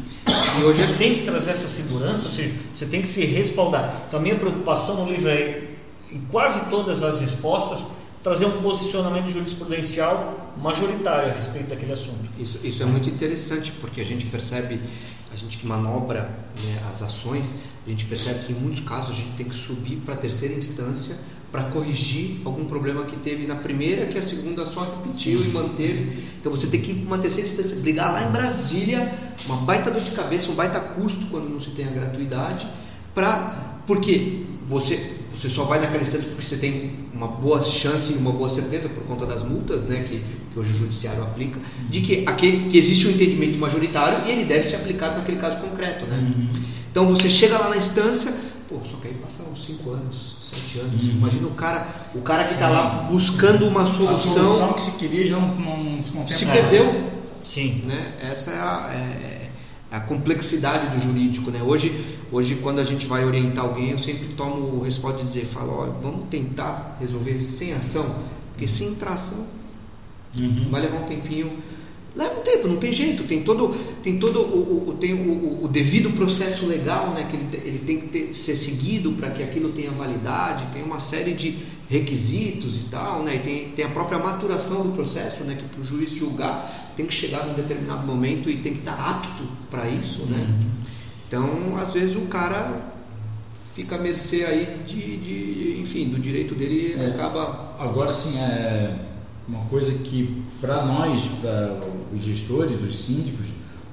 E 0.60 0.64
hoje 0.64 0.84
você 0.84 0.94
tem 0.94 1.16
que 1.16 1.22
trazer 1.24 1.52
essa 1.52 1.68
segurança, 1.68 2.26
ou 2.26 2.32
seja, 2.32 2.54
você 2.76 2.86
tem 2.86 3.02
que 3.02 3.08
se 3.08 3.26
respaldar. 3.26 4.04
Então 4.08 4.20
a 4.20 4.24
minha 4.24 4.36
preocupação 4.36 5.04
no 5.04 5.12
livro 5.12 5.30
é, 5.30 5.64
em 6.12 6.20
quase 6.32 6.70
todas 6.70 7.04
as 7.04 7.20
respostas, 7.20 7.88
trazer 8.24 8.46
um 8.46 8.62
posicionamento 8.62 9.30
jurisprudencial 9.30 10.54
majoritário 10.58 11.30
a 11.30 11.34
respeito 11.34 11.70
daquele 11.70 11.94
assunto. 11.94 12.28
Isso, 12.40 12.60
isso 12.64 12.84
é 12.84 12.86
muito 12.86 13.10
interessante, 13.10 13.72
porque 13.74 14.02
a 14.02 14.06
gente 14.06 14.26
percebe, 14.26 14.80
gente 15.38 15.58
que 15.58 15.68
manobra 15.68 16.22
né, 16.64 16.84
as 16.92 17.02
ações, 17.02 17.56
a 17.86 17.90
gente 17.90 18.06
percebe 18.06 18.46
que 18.46 18.54
em 18.54 18.56
muitos 18.56 18.82
casos 18.82 19.12
a 19.12 19.14
gente 19.14 19.32
tem 19.38 19.48
que 19.48 19.56
subir 19.56 19.98
para 19.98 20.14
a 20.14 20.18
terceira 20.18 20.54
instância 20.56 21.18
para 21.52 21.64
corrigir 21.66 22.42
algum 22.44 22.66
problema 22.66 23.06
que 23.06 23.16
teve 23.18 23.48
na 23.48 23.56
primeira, 23.56 24.06
que 24.08 24.18
a 24.18 24.22
segunda 24.22 24.66
só 24.66 24.82
repetiu 24.82 25.42
e 25.42 25.48
manteve. 25.48 26.24
Então 26.40 26.52
você 26.52 26.68
tem 26.68 26.82
que 26.82 26.92
ir 26.92 26.96
para 26.96 27.08
uma 27.08 27.18
terceira 27.18 27.50
instância, 27.50 27.78
brigar 27.78 28.12
lá 28.12 28.28
em 28.28 28.32
Brasília, 28.32 29.14
uma 29.46 29.58
baita 29.58 29.90
dor 29.90 30.02
de 30.02 30.12
cabeça, 30.12 30.52
um 30.52 30.56
baita 30.56 30.80
custo 30.80 31.26
quando 31.28 31.50
não 31.50 31.60
se 31.60 31.70
tem 31.72 31.88
a 31.88 31.92
gratuidade, 31.92 32.68
para 33.16 33.78
porque 33.88 34.46
você 34.68 35.18
você 35.38 35.50
só 35.50 35.66
vai 35.66 35.80
naquela 35.80 36.02
instância 36.02 36.28
porque 36.28 36.44
você 36.44 36.58
tem 36.58 37.08
uma 37.14 37.28
boa 37.28 37.62
chance 37.62 38.12
e 38.12 38.16
uma 38.16 38.32
boa 38.32 38.50
certeza 38.50 38.90
por 38.90 39.04
conta 39.04 39.26
das 39.26 39.44
multas, 39.44 39.86
né, 39.86 40.04
que, 40.10 40.24
que 40.52 40.60
hoje 40.60 40.72
o 40.72 40.78
judiciário 40.78 41.22
aplica, 41.22 41.60
de 41.88 42.02
que 42.02 42.24
aquele 42.26 42.70
que 42.70 42.78
existe 42.78 43.08
um 43.08 43.12
entendimento 43.12 43.60
majoritário 43.60 44.28
e 44.28 44.32
ele 44.32 44.46
deve 44.46 44.68
ser 44.68 44.78
aplicado 44.78 45.18
naquele 45.18 45.38
caso 45.38 45.58
concreto, 45.58 46.08
né? 46.08 46.18
Uhum. 46.18 46.48
Então 46.90 47.06
você 47.06 47.30
chega 47.30 47.56
lá 47.56 47.70
na 47.70 47.78
instância, 47.78 48.34
pô, 48.68 48.80
só 48.84 48.98
que 48.98 49.10
aí 49.10 49.14
passaram 49.14 49.56
cinco 49.56 49.92
anos, 49.92 50.38
sete 50.42 50.80
anos. 50.80 51.04
Uhum. 51.04 51.12
Imagina 51.12 51.48
o 51.48 51.52
cara, 51.52 51.88
o 52.16 52.22
cara 52.22 52.44
que 52.44 52.56
está 52.56 52.70
lá 52.70 53.08
buscando 53.10 53.68
uma 53.68 53.86
solução. 53.86 54.16
A 54.16 54.34
solução 54.34 54.74
que 54.74 54.82
se 54.82 54.92
queria 54.94 55.28
já 55.28 55.38
não, 55.38 55.56
não 55.56 56.02
se. 56.02 56.34
Se 56.34 56.46
perdeu. 56.48 57.12
Sim. 57.44 57.82
Né? 57.86 58.14
Essa 58.22 58.52
é 58.52 58.60
a, 58.60 58.90
é 58.92 59.37
a 59.90 60.00
complexidade 60.00 60.96
do 60.96 61.02
jurídico, 61.02 61.50
né? 61.50 61.62
Hoje, 61.64 61.94
hoje 62.32 62.56
quando 62.56 62.80
a 62.80 62.84
gente 62.84 63.06
vai 63.06 63.26
orientar 63.26 63.66
alguém, 63.66 63.92
eu 63.92 63.98
sempre 63.98 64.28
tomo 64.34 64.80
o 64.80 64.84
respaldo 64.84 65.20
de 65.20 65.26
dizer, 65.26 65.46
falo, 65.46 65.74
olha, 65.74 65.92
vamos 66.02 66.28
tentar 66.30 66.98
resolver 67.00 67.40
sem 67.40 67.74
ação, 67.74 68.06
porque 68.52 68.68
sem 68.68 68.90
entrar 68.90 69.14
ação 69.14 69.48
uhum. 70.38 70.68
vai 70.70 70.82
levar 70.82 70.98
um 70.98 71.06
tempinho 71.06 71.52
leva 72.18 72.40
um 72.40 72.42
tempo, 72.42 72.68
não 72.68 72.78
tem 72.78 72.92
jeito, 72.92 73.24
tem 73.24 73.44
todo, 73.44 73.70
tem 74.02 74.18
todo 74.18 74.42
o, 74.42 74.90
o 74.90 74.94
tem 74.96 75.14
o, 75.14 75.64
o, 75.64 75.68
devido 75.68 76.10
processo 76.12 76.66
legal, 76.66 77.12
né, 77.12 77.28
que 77.30 77.36
ele, 77.36 77.48
ele 77.64 77.80
tem 77.86 78.00
que 78.00 78.08
ter, 78.08 78.34
ser 78.34 78.56
seguido 78.56 79.12
para 79.12 79.30
que 79.30 79.44
aquilo 79.44 79.70
tenha 79.70 79.92
validade, 79.92 80.68
tem 80.74 80.82
uma 80.82 81.00
série 81.00 81.34
de 81.34 81.60
requisitos 81.90 82.76
e 82.78 82.86
tal, 82.92 83.24
né, 83.24 83.36
e 83.36 83.40
tem, 83.40 83.70
tem 83.70 83.86
a 83.86 83.90
própria 83.90 84.20
maturação 84.20 84.84
do 84.84 84.92
processo, 84.92 85.44
né, 85.44 85.56
que 85.56 85.64
para 85.64 85.82
o 85.82 85.86
juiz 85.86 86.12
julgar 86.12 86.94
tem 86.98 87.06
que 87.06 87.14
chegar 87.14 87.46
num 87.46 87.54
determinado 87.54 88.06
momento 88.06 88.50
e 88.50 88.58
tem 88.58 88.74
que 88.74 88.80
estar 88.80 88.94
apto 88.94 89.44
para 89.70 89.88
isso, 89.88 90.26
né. 90.26 90.38
Uhum. 90.38 90.70
Então, 91.28 91.78
às 91.78 91.94
vezes 91.94 92.16
o 92.16 92.28
cara 92.28 92.94
fica 93.74 93.96
à 93.96 94.00
mercê 94.00 94.44
aí 94.44 94.84
de, 94.86 95.18
de 95.18 95.80
enfim, 95.80 96.10
do 96.10 96.20
direito 96.20 96.56
dele 96.56 96.96
é, 97.00 97.08
acaba... 97.08 97.76
Agora, 97.80 98.12
sim, 98.12 98.38
é 98.38 98.96
uma 99.48 99.64
coisa 99.66 99.94
que 99.94 100.44
para 100.60 100.84
nós, 100.84 101.22
para 101.42 101.80
os 102.14 102.22
gestores, 102.22 102.82
os 102.82 102.96
síndicos, 103.06 103.48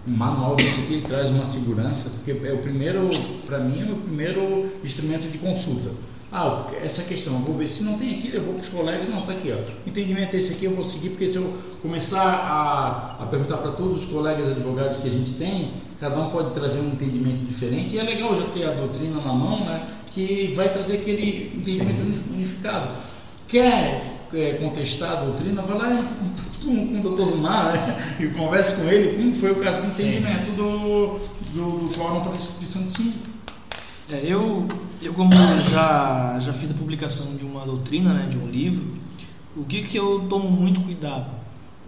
o 0.06 0.10
manual 0.10 0.56
desse 0.56 0.80
aqui 0.80 1.02
traz 1.06 1.30
uma 1.30 1.44
segurança, 1.44 2.10
porque 2.10 2.32
é 2.46 2.52
o 2.52 2.58
primeiro, 2.58 3.08
para 3.46 3.58
mim, 3.60 3.82
é 3.88 3.92
o 3.92 3.96
primeiro 3.96 4.70
instrumento 4.82 5.30
de 5.30 5.38
consulta. 5.38 5.90
Ah, 6.36 6.66
essa 6.82 7.04
questão, 7.04 7.34
vou 7.34 7.54
ver 7.54 7.68
se 7.68 7.84
não 7.84 7.96
tem 7.96 8.18
aqui, 8.18 8.34
eu 8.34 8.42
vou 8.42 8.54
para 8.54 8.62
os 8.64 8.68
colegas, 8.68 9.08
não, 9.08 9.20
está 9.20 9.34
aqui, 9.34 9.52
ó. 9.52 9.88
Entendimento 9.88 10.34
é 10.34 10.36
esse 10.36 10.54
aqui, 10.54 10.64
eu 10.64 10.74
vou 10.74 10.82
seguir, 10.82 11.10
porque 11.10 11.30
se 11.30 11.36
eu 11.36 11.56
começar 11.80 12.24
a, 12.24 13.22
a 13.22 13.26
perguntar 13.26 13.58
para 13.58 13.70
todos 13.70 14.00
os 14.00 14.06
colegas 14.06 14.48
advogados 14.48 14.96
que 14.96 15.06
a 15.06 15.10
gente 15.12 15.32
tem, 15.34 15.74
cada 16.00 16.20
um 16.20 16.30
pode 16.30 16.52
trazer 16.52 16.80
um 16.80 16.88
entendimento 16.88 17.44
diferente, 17.44 17.94
e 17.94 18.00
é 18.00 18.02
legal 18.02 18.34
já 18.34 18.46
ter 18.48 18.64
a 18.64 18.72
doutrina 18.72 19.20
na 19.20 19.32
mão, 19.32 19.64
né, 19.64 19.86
que 20.06 20.52
vai 20.56 20.72
trazer 20.72 20.94
aquele 20.94 21.52
entendimento 21.54 22.16
Sim. 22.16 22.24
unificado. 22.34 22.88
Quer 23.46 24.02
é, 24.34 24.54
contestar 24.54 25.12
a 25.12 25.24
doutrina, 25.26 25.62
vai 25.62 25.78
lá 25.78 26.04
com, 26.64 26.74
com 26.74 26.98
o 26.98 27.00
doutor 27.00 27.28
Zumar 27.28 27.72
né, 27.72 28.16
e 28.18 28.26
converse 28.26 28.74
com 28.74 28.90
ele 28.90 29.16
como 29.16 29.32
foi 29.34 29.52
o 29.52 29.56
caso 29.60 29.82
do 29.82 29.86
entendimento 29.86 30.50
do, 30.56 31.20
do, 31.52 31.86
do 31.86 31.94
quórum 31.96 32.22
para 32.22 32.32
a 32.32 32.36
instituição 32.36 32.82
de 32.82 32.90
síndico. 32.90 33.33
É, 34.10 34.20
eu, 34.22 34.68
eu 35.00 35.14
como 35.14 35.32
já, 35.70 36.38
já 36.38 36.52
fiz 36.52 36.70
a 36.70 36.74
publicação 36.74 37.36
de 37.36 37.44
uma 37.44 37.64
doutrina, 37.64 38.12
né, 38.12 38.26
de 38.28 38.36
um 38.36 38.46
livro, 38.46 38.92
o 39.56 39.64
que, 39.64 39.82
que 39.84 39.98
eu 39.98 40.26
tomo 40.28 40.50
muito 40.50 40.82
cuidado? 40.82 41.30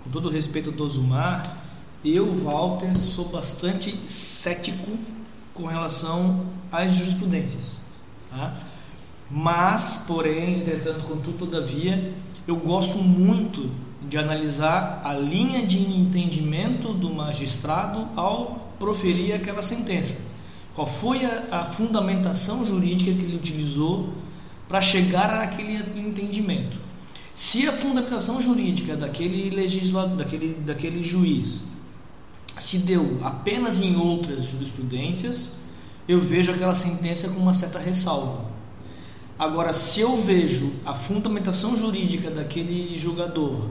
Com 0.02 0.09
todo 0.11 0.29
o 0.29 0.33
respeito 0.33 0.72
ao 0.83 0.88
Zumar, 0.88 1.59
eu, 2.02 2.33
Walter, 2.33 2.96
sou 2.96 3.26
bastante 3.29 3.94
cético 4.09 4.92
com 5.52 5.66
relação 5.66 6.46
às 6.72 6.94
jurisprudências. 6.94 7.76
Tá? 8.31 8.55
Mas, 9.31 10.05
porém, 10.07 10.61
entretanto, 10.61 11.05
contudo, 11.05 11.37
todavia, 11.37 12.14
eu 12.48 12.57
gosto 12.57 12.96
muito 12.96 13.70
de 14.09 14.16
analisar 14.16 15.02
a 15.05 15.12
linha 15.12 15.66
de 15.66 15.81
entendimento 15.81 16.94
do 16.94 17.12
magistrado 17.12 18.09
ao 18.16 18.72
proferir 18.79 19.35
aquela 19.35 19.61
sentença. 19.61 20.16
Qual 20.77 20.87
foi 20.87 21.25
a, 21.25 21.47
a 21.51 21.65
fundamentação 21.65 22.65
jurídica 22.67 23.11
que 23.11 23.25
ele 23.25 23.37
utilizou 23.37 24.11
para 24.69 24.83
chegar 24.83 25.43
àquele 25.43 25.79
entendimento? 25.99 26.79
Se 27.35 27.67
a 27.67 27.73
fundamentação 27.73 28.43
jurídica 28.43 28.95
daquele 28.95 29.49
legislador, 29.49 30.17
daquele, 30.17 30.55
daquele 30.55 31.03
juiz, 31.03 31.65
se 32.59 32.79
deu 32.79 33.19
apenas 33.25 33.81
em 33.81 33.97
outras 33.97 34.45
jurisprudências, 34.45 35.53
eu 36.07 36.21
vejo 36.21 36.53
aquela 36.53 36.75
sentença 36.75 37.29
com 37.31 37.41
uma 37.41 37.55
certa 37.55 37.79
ressalva. 37.79 38.45
Agora, 39.39 39.73
se 39.73 40.01
eu 40.01 40.21
vejo 40.21 40.73
a 40.85 40.93
fundamentação 40.93 41.75
jurídica 41.75 42.31
daquele 42.31 42.97
julgador 42.99 43.71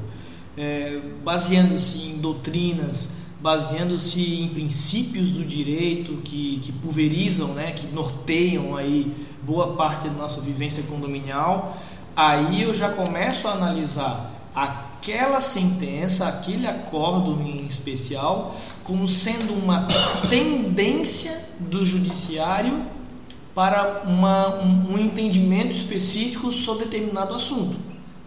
é, 0.58 1.02
baseando-se 1.24 2.00
em 2.00 2.18
doutrinas, 2.18 3.10
baseando-se 3.46 4.42
em 4.42 4.48
princípios 4.48 5.30
do 5.30 5.46
direito 5.46 6.14
que, 6.24 6.60
que 6.64 6.72
pulverizam, 6.72 7.50
né, 7.50 7.74
que 7.74 7.86
norteiam 7.94 8.76
aí 8.76 9.16
boa 9.44 9.74
parte 9.74 10.10
da 10.10 10.16
nossa 10.16 10.42
vivência 10.42 10.82
condominial, 10.90 11.78
aí 12.16 12.64
eu 12.64 12.74
já 12.74 12.90
começo 12.90 13.48
a 13.48 13.52
analisar 13.52 14.32
aquela 14.56 15.40
sentença, 15.40 16.28
aquele 16.28 16.66
acordo 16.66 17.40
em 17.40 17.68
especial, 17.68 18.56
como 18.84 19.08
sendo 19.08 19.54
uma 19.54 19.88
tendência 20.28 21.48
do 21.60 21.86
judiciário 21.86 22.84
para 23.54 24.06
uma, 24.08 24.56
um, 24.56 24.94
um, 24.94 24.98
entendimento 24.98 25.76
específico 25.76 26.52
sobre 26.52 26.86
determinado 26.86 27.36
assunto. 27.36 27.78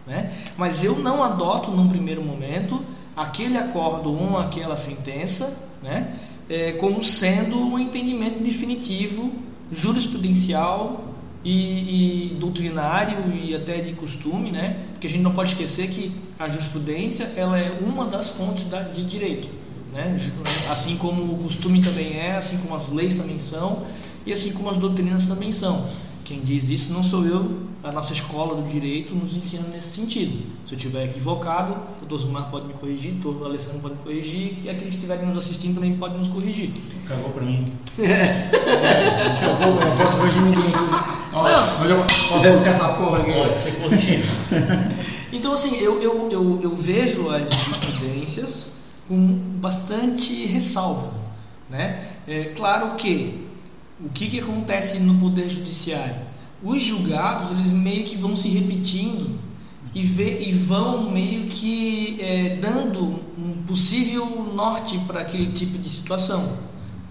Né? 0.07 0.33
Mas 0.55 0.81
eu 0.81 0.97
não 0.97 1.21
adoto 1.21 1.71
num 1.71 1.89
primeiro 1.89 2.23
momento 2.23 2.81
aquele 3.21 3.57
acordo 3.57 4.11
ou 4.11 4.37
aquela 4.37 4.75
sentença 4.75 5.69
né? 5.81 6.13
É, 6.49 6.73
como 6.73 7.03
sendo 7.03 7.57
um 7.57 7.77
entendimento 7.77 8.41
definitivo, 8.41 9.31
jurisprudencial 9.71 11.13
e, 11.43 12.31
e, 12.31 12.35
doutrinário 12.35 13.17
e 13.35 13.55
até 13.55 13.77
de 13.81 13.93
costume, 13.93 14.51
né? 14.51 14.79
porque 14.93 15.07
a 15.07 15.09
gente 15.09 15.21
não 15.21 15.31
pode 15.31 15.51
esquecer 15.51 15.89
que 15.89 16.11
a 16.39 16.47
jurisprudência 16.47 17.31
ela 17.35 17.57
é 17.57 17.71
uma 17.81 18.05
das 18.05 18.29
fontes 18.29 18.63
da, 18.65 18.81
de 18.81 19.05
direito. 19.05 19.47
Né? 19.93 20.19
Assim 20.71 20.97
como 20.97 21.33
o 21.33 21.37
costume 21.37 21.81
também 21.81 22.17
é, 22.17 22.35
assim 22.35 22.57
como 22.57 22.75
as 22.75 22.89
leis 22.89 23.15
também 23.15 23.39
são, 23.39 23.85
e 24.25 24.33
assim 24.33 24.51
como 24.51 24.69
as 24.69 24.77
doutrinas 24.77 25.25
também 25.27 25.51
são. 25.51 25.87
Quem 26.29 26.41
diz 26.41 26.69
isso 26.69 26.93
não 26.93 27.01
sou 27.01 27.25
eu, 27.25 27.59
a 27.83 27.91
nossa 27.91 28.13
escola 28.13 28.53
do 28.53 28.69
direito 28.69 29.15
nos 29.15 29.35
ensina 29.35 29.63
nesse 29.73 29.99
sentido. 29.99 30.45
Se 30.63 30.75
eu 30.75 30.77
estiver 30.77 31.05
equivocado, 31.05 31.75
o 32.03 32.05
Dosmar 32.05 32.51
pode 32.51 32.67
me 32.67 32.73
corrigir, 32.73 33.15
o 33.25 33.43
Alessandro 33.43 33.79
pode 33.79 33.95
me 33.95 34.01
corrigir, 34.03 34.59
e 34.63 34.69
aqueles 34.69 34.89
que 34.89 34.95
estiverem 34.97 35.25
nos 35.25 35.35
assistindo 35.35 35.73
também 35.73 35.97
podem 35.97 36.19
nos 36.19 36.27
corrigir. 36.27 36.69
Cagou 37.07 37.31
para 37.31 37.41
mim. 37.41 37.65
é, 37.97 38.47
eu 39.43 39.71
não 39.71 39.97
posso 39.97 40.17
corrigir 40.19 40.41
ninguém 40.43 40.67
aqui. 40.67 41.33
Olha, 41.33 41.57
colocar 42.27 42.69
essa 42.69 42.89
porra 42.89 43.17
aqui. 43.21 43.33
Pode 43.33 43.55
ser 43.55 43.71
corrigido. 43.81 44.27
então, 45.33 45.53
assim, 45.53 45.77
eu, 45.77 45.99
eu, 45.99 46.29
eu, 46.31 46.59
eu 46.61 46.75
vejo 46.75 47.27
as 47.31 47.51
jurisprudências 47.51 48.73
com 49.07 49.17
bastante 49.59 50.45
ressalva. 50.45 51.11
Né? 51.71 52.07
É, 52.27 52.43
claro 52.55 52.93
que 52.97 53.48
o 54.03 54.09
que, 54.09 54.27
que 54.27 54.39
acontece 54.39 54.99
no 54.99 55.15
Poder 55.15 55.49
Judiciário? 55.49 56.15
Os 56.63 56.81
julgados, 56.81 57.51
eles 57.51 57.71
meio 57.71 58.03
que 58.03 58.15
vão 58.15 58.35
se 58.35 58.49
repetindo 58.49 59.37
e, 59.93 60.03
vê, 60.03 60.41
e 60.41 60.53
vão 60.53 61.09
meio 61.11 61.45
que 61.45 62.17
é, 62.21 62.57
dando 62.57 63.23
um 63.37 63.63
possível 63.67 64.25
norte 64.53 64.97
para 64.99 65.21
aquele 65.21 65.51
tipo 65.51 65.77
de 65.77 65.89
situação. 65.89 66.57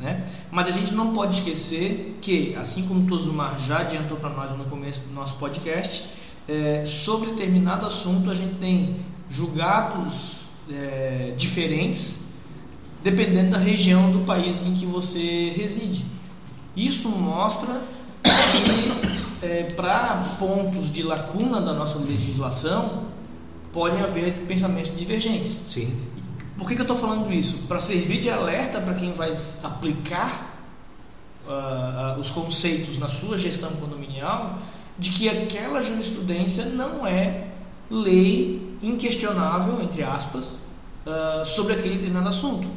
Né? 0.01 0.27
Mas 0.51 0.69
a 0.69 0.71
gente 0.71 0.93
não 0.93 1.13
pode 1.13 1.37
esquecer 1.39 2.19
que, 2.21 2.55
assim 2.57 2.87
como 2.87 3.05
o 3.05 3.07
Tozumar 3.07 3.59
já 3.59 3.81
adiantou 3.81 4.17
para 4.17 4.31
nós 4.31 4.57
no 4.57 4.65
começo 4.65 5.01
do 5.01 5.13
nosso 5.13 5.35
podcast, 5.37 6.07
é, 6.47 6.85
sobre 6.87 7.31
determinado 7.31 7.85
assunto 7.85 8.31
a 8.31 8.35
gente 8.35 8.55
tem 8.55 8.97
julgados 9.29 10.39
é, 10.71 11.35
diferentes 11.37 12.21
dependendo 13.03 13.51
da 13.51 13.59
região 13.59 14.11
do 14.11 14.25
país 14.25 14.63
em 14.63 14.75
que 14.75 14.87
você 14.87 15.53
reside. 15.57 16.05
Isso 16.79 17.09
mostra 17.09 17.83
que 18.23 19.45
é, 19.45 19.65
para 19.75 20.37
pontos 20.39 20.93
de 20.93 21.03
lacuna 21.03 21.61
da 21.61 21.73
nossa 21.73 21.99
legislação 21.99 23.03
podem 23.73 24.01
haver 24.01 24.47
pensamentos 24.47 24.97
divergentes. 24.97 25.61
Sim. 25.67 25.93
Por 26.57 26.69
que, 26.69 26.77
que 26.77 26.81
eu 26.81 26.85
estou 26.85 26.97
falando 26.97 27.33
isso? 27.33 27.59
Para 27.67 27.81
servir 27.81 28.21
de 28.21 28.31
alerta 28.31 28.81
para 28.81 28.95
quem 28.95 29.13
vai 29.13 29.35
aplicar 29.65 30.63
uh, 31.49 32.17
uh, 32.17 32.21
os 32.21 32.31
conceitos 32.31 32.97
na 32.97 33.09
sua 33.09 33.37
gestão 33.37 33.71
condominial, 33.73 34.59
de 34.97 35.11
que 35.11 35.29
aquela 35.29 35.83
jurisprudência 35.83 36.67
não 36.67 37.05
é 37.05 37.49
lei 37.91 38.77
inquestionável, 38.81 39.83
entre 39.83 40.05
aspas, 40.05 40.65
uh, 41.05 41.45
sobre 41.45 41.75
aquele 41.75 41.97
determinado 41.97 42.29
assunto. 42.29 42.69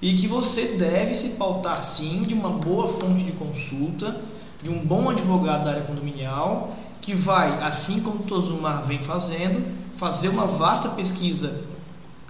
E 0.00 0.14
que 0.14 0.28
você 0.28 0.76
deve 0.76 1.14
se 1.14 1.30
pautar 1.30 1.82
sim 1.82 2.22
de 2.22 2.34
uma 2.34 2.50
boa 2.50 2.86
fonte 2.86 3.24
de 3.24 3.32
consulta, 3.32 4.20
de 4.62 4.70
um 4.70 4.78
bom 4.78 5.10
advogado 5.10 5.64
da 5.64 5.70
área 5.72 5.82
condominial, 5.82 6.76
que 7.00 7.14
vai, 7.14 7.62
assim 7.62 8.00
como 8.00 8.20
o 8.20 8.22
Tozumar 8.24 8.84
vem 8.84 8.98
fazendo, 8.98 9.64
fazer 9.96 10.28
uma 10.28 10.46
vasta 10.46 10.88
pesquisa, 10.90 11.64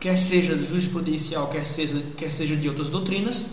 quer 0.01 0.17
seja 0.17 0.57
jurisprudencial, 0.57 1.49
quer 1.49 1.67
seja, 1.67 2.03
quer 2.17 2.31
seja 2.31 2.57
de 2.57 2.69
outras 2.69 2.89
doutrinas, 2.89 3.45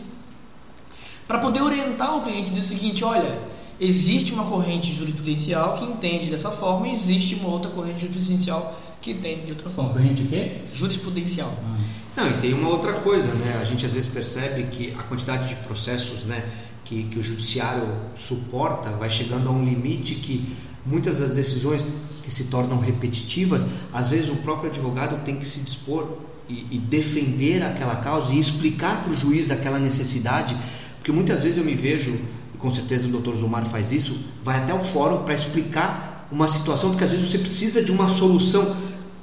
para 1.28 1.40
poder 1.40 1.62
orientar 1.62 2.16
o 2.16 2.22
cliente 2.22 2.52
do 2.52 2.62
seguinte: 2.62 3.04
olha, 3.04 3.38
existe 3.80 4.34
uma 4.34 4.46
corrente 4.46 4.94
jurisprudencial 4.94 5.76
que 5.76 5.86
entende 5.86 6.30
dessa 6.30 6.52
forma 6.52 6.88
e 6.88 6.94
existe 6.94 7.36
uma 7.36 7.50
outra 7.50 7.72
corrente 7.72 8.02
jurisprudencial 8.02 8.80
que 9.06 9.12
entende 9.12 9.44
de 9.44 9.52
outra 9.52 9.70
forma. 9.70 9.94
Corrente 9.94 10.24
o 10.24 10.26
quê? 10.26 10.62
Jurisprudencial. 10.74 11.56
Ah. 11.64 11.78
Não, 12.18 12.32
e 12.32 12.34
tem 12.38 12.54
uma 12.56 12.70
outra 12.70 12.94
coisa, 12.94 13.28
né? 13.28 13.60
A 13.62 13.64
gente 13.64 13.86
às 13.86 13.94
vezes 13.94 14.10
percebe 14.10 14.64
que 14.64 14.96
a 14.98 15.04
quantidade 15.04 15.48
de 15.48 15.56
processos, 15.58 16.24
né, 16.24 16.44
que, 16.84 17.04
que 17.04 17.20
o 17.20 17.24
judiciário 17.24 17.88
suporta 18.16 18.90
vai 18.90 19.10
chegando 19.10 19.48
a 19.48 19.52
um 19.52 19.64
limite 19.64 20.16
que 20.16 20.56
muitas 20.84 21.20
das 21.20 21.32
decisões 21.32 21.94
que 22.24 22.32
se 22.32 22.46
tornam 22.46 22.80
repetitivas, 22.80 23.68
às 23.94 24.10
vezes 24.10 24.30
o 24.30 24.38
próprio 24.38 24.72
advogado 24.72 25.24
tem 25.24 25.36
que 25.36 25.48
se 25.48 25.60
dispor 25.60 26.08
e, 26.50 26.66
e 26.72 26.80
defender 26.80 27.62
aquela 27.62 27.98
causa 27.98 28.34
e 28.34 28.40
explicar 28.40 29.04
para 29.04 29.14
o 29.14 29.16
juiz 29.16 29.52
aquela 29.52 29.78
necessidade, 29.78 30.58
porque 30.98 31.12
muitas 31.12 31.44
vezes 31.44 31.60
eu 31.60 31.64
me 31.64 31.76
vejo, 31.76 32.20
e 32.56 32.58
com 32.58 32.74
certeza 32.74 33.08
o 33.08 33.12
doutor 33.12 33.36
Zumar 33.36 33.66
faz 33.66 33.92
isso, 33.92 34.18
vai 34.42 34.58
até 34.58 34.74
o 34.74 34.80
fórum 34.80 35.24
para 35.24 35.36
explicar 35.36 36.28
uma 36.32 36.48
situação, 36.48 36.90
porque 36.90 37.04
às 37.04 37.12
vezes 37.12 37.30
você 37.30 37.38
precisa 37.38 37.84
de 37.84 37.92
uma 37.92 38.08
solução 38.08 38.76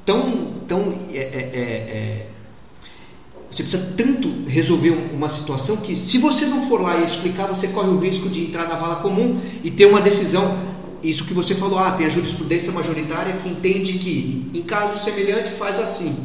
tão, 0.05 0.55
tão 0.67 0.99
é, 1.13 1.19
é, 1.19 1.51
é, 1.53 1.61
é 1.61 2.27
você 3.53 3.63
precisa 3.63 3.93
tanto 3.99 4.33
resolver 4.49 4.91
uma 5.13 5.29
situação 5.29 5.77
que, 5.77 6.01
se 6.01 6.17
você 6.17 6.47
não 6.47 6.63
for 6.63 6.81
lá 6.81 6.97
e 6.97 7.05
explicar, 7.05 7.47
você 7.47 7.69
corre 7.69 7.89
o 7.89 7.99
risco 7.99 8.31
de 8.31 8.47
entrar 8.47 8.67
na 8.67 8.77
vala 8.77 8.97
comum 8.97 9.39
e 9.63 9.71
ter 9.71 9.85
uma 9.85 10.01
decisão. 10.01 10.57
Isso 11.03 11.27
que 11.27 11.35
você 11.35 11.55
falou, 11.55 11.79
ah, 11.79 11.93
tem 11.93 12.07
a 12.07 12.09
jurisprudência 12.09 12.73
majoritária 12.73 13.35
que 13.35 13.51
entende 13.51 13.99
que, 13.99 14.51
em 14.55 14.63
caso 14.63 15.05
semelhante, 15.05 15.51
faz 15.51 15.79
assim. 15.79 16.17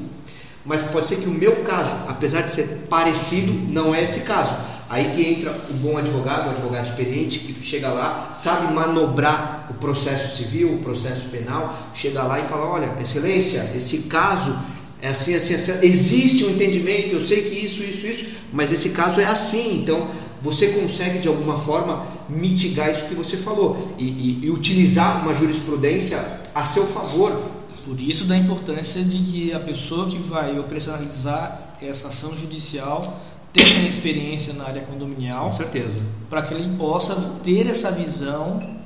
Mas 0.63 0.83
pode 0.83 1.07
ser 1.07 1.17
que 1.17 1.27
o 1.27 1.31
meu 1.31 1.63
caso, 1.63 1.97
apesar 2.07 2.43
de 2.43 2.51
ser 2.51 2.85
parecido, 2.89 3.51
não 3.73 3.93
é 3.93 4.03
esse 4.03 4.21
caso. 4.21 4.55
Aí 4.89 5.09
que 5.11 5.21
entra 5.21 5.51
o 5.69 5.73
bom 5.73 5.97
advogado, 5.97 6.47
o 6.47 6.51
advogado 6.51 6.85
experiente, 6.85 7.39
que 7.39 7.53
chega 7.63 7.89
lá, 7.89 8.31
sabe 8.33 8.73
manobrar 8.73 9.67
o 9.69 9.73
processo 9.73 10.37
civil, 10.37 10.75
o 10.75 10.77
processo 10.79 11.27
penal, 11.27 11.75
chega 11.93 12.23
lá 12.23 12.39
e 12.39 12.43
fala: 12.43 12.65
olha, 12.69 12.93
excelência, 13.01 13.71
esse 13.75 14.03
caso 14.03 14.57
é 15.01 15.09
assim, 15.09 15.35
assim, 15.35 15.53
assim. 15.53 15.85
Existe 15.85 16.45
um 16.45 16.51
entendimento, 16.51 17.13
eu 17.13 17.19
sei 17.19 17.43
que 17.43 17.65
isso, 17.65 17.83
isso, 17.83 18.07
isso, 18.07 18.25
mas 18.53 18.71
esse 18.71 18.91
caso 18.91 19.19
é 19.19 19.25
assim. 19.25 19.81
Então, 19.81 20.07
você 20.41 20.67
consegue 20.69 21.19
de 21.19 21.27
alguma 21.27 21.57
forma 21.57 22.07
mitigar 22.29 22.89
isso 22.89 23.05
que 23.05 23.15
você 23.15 23.35
falou 23.35 23.93
e, 23.97 24.05
e, 24.05 24.45
e 24.45 24.49
utilizar 24.49 25.21
uma 25.23 25.33
jurisprudência 25.33 26.17
a 26.55 26.63
seu 26.63 26.85
favor. 26.85 27.37
Por 27.85 28.01
isso, 28.01 28.25
da 28.25 28.37
importância 28.37 29.01
de 29.01 29.19
que 29.19 29.53
a 29.53 29.59
pessoa 29.59 30.07
que 30.07 30.17
vai 30.17 30.57
operacionalizar 30.59 31.73
essa 31.81 32.09
ação 32.09 32.35
judicial 32.35 33.21
tenha 33.63 33.87
experiência 33.87 34.53
na 34.53 34.65
área 34.65 34.81
condominial. 34.83 35.45
Com 35.45 35.51
certeza. 35.51 35.99
Para 36.29 36.43
que 36.43 36.53
ele 36.53 36.77
possa 36.77 37.15
ter 37.43 37.67
essa 37.67 37.91
visão 37.91 38.77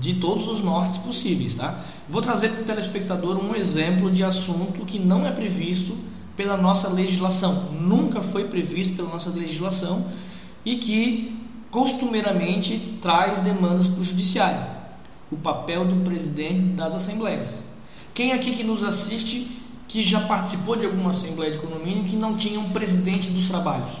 de 0.00 0.14
todos 0.14 0.48
os 0.48 0.62
nortes 0.62 0.98
possíveis, 0.98 1.54
tá? 1.54 1.84
Vou 2.08 2.22
trazer 2.22 2.50
para 2.50 2.62
o 2.62 2.64
telespectador 2.64 3.38
um 3.42 3.54
exemplo 3.54 4.10
de 4.10 4.22
assunto 4.22 4.84
que 4.84 4.98
não 4.98 5.26
é 5.26 5.30
previsto 5.30 5.96
pela 6.36 6.56
nossa 6.56 6.88
legislação, 6.88 7.72
nunca 7.72 8.22
foi 8.22 8.44
previsto 8.44 8.94
pela 8.94 9.08
nossa 9.08 9.28
legislação 9.28 10.06
e 10.64 10.76
que 10.76 11.36
costumeiramente 11.70 12.98
traz 13.02 13.40
demandas 13.40 13.88
para 13.88 14.00
o 14.00 14.04
judiciário. 14.04 14.60
O 15.30 15.36
papel 15.36 15.84
do 15.84 15.96
presidente 15.96 16.74
das 16.76 16.94
assembleias. 16.94 17.62
Quem 18.14 18.32
aqui 18.32 18.52
que 18.52 18.64
nos 18.64 18.84
assiste 18.84 19.57
que 19.88 20.02
já 20.02 20.20
participou 20.20 20.76
de 20.76 20.86
alguma 20.86 21.10
assembleia 21.10 21.50
de 21.50 21.58
condomínio 21.58 22.04
que 22.04 22.14
não 22.14 22.36
tinha 22.36 22.60
um 22.60 22.70
presidente 22.70 23.30
dos 23.30 23.48
trabalhos? 23.48 23.92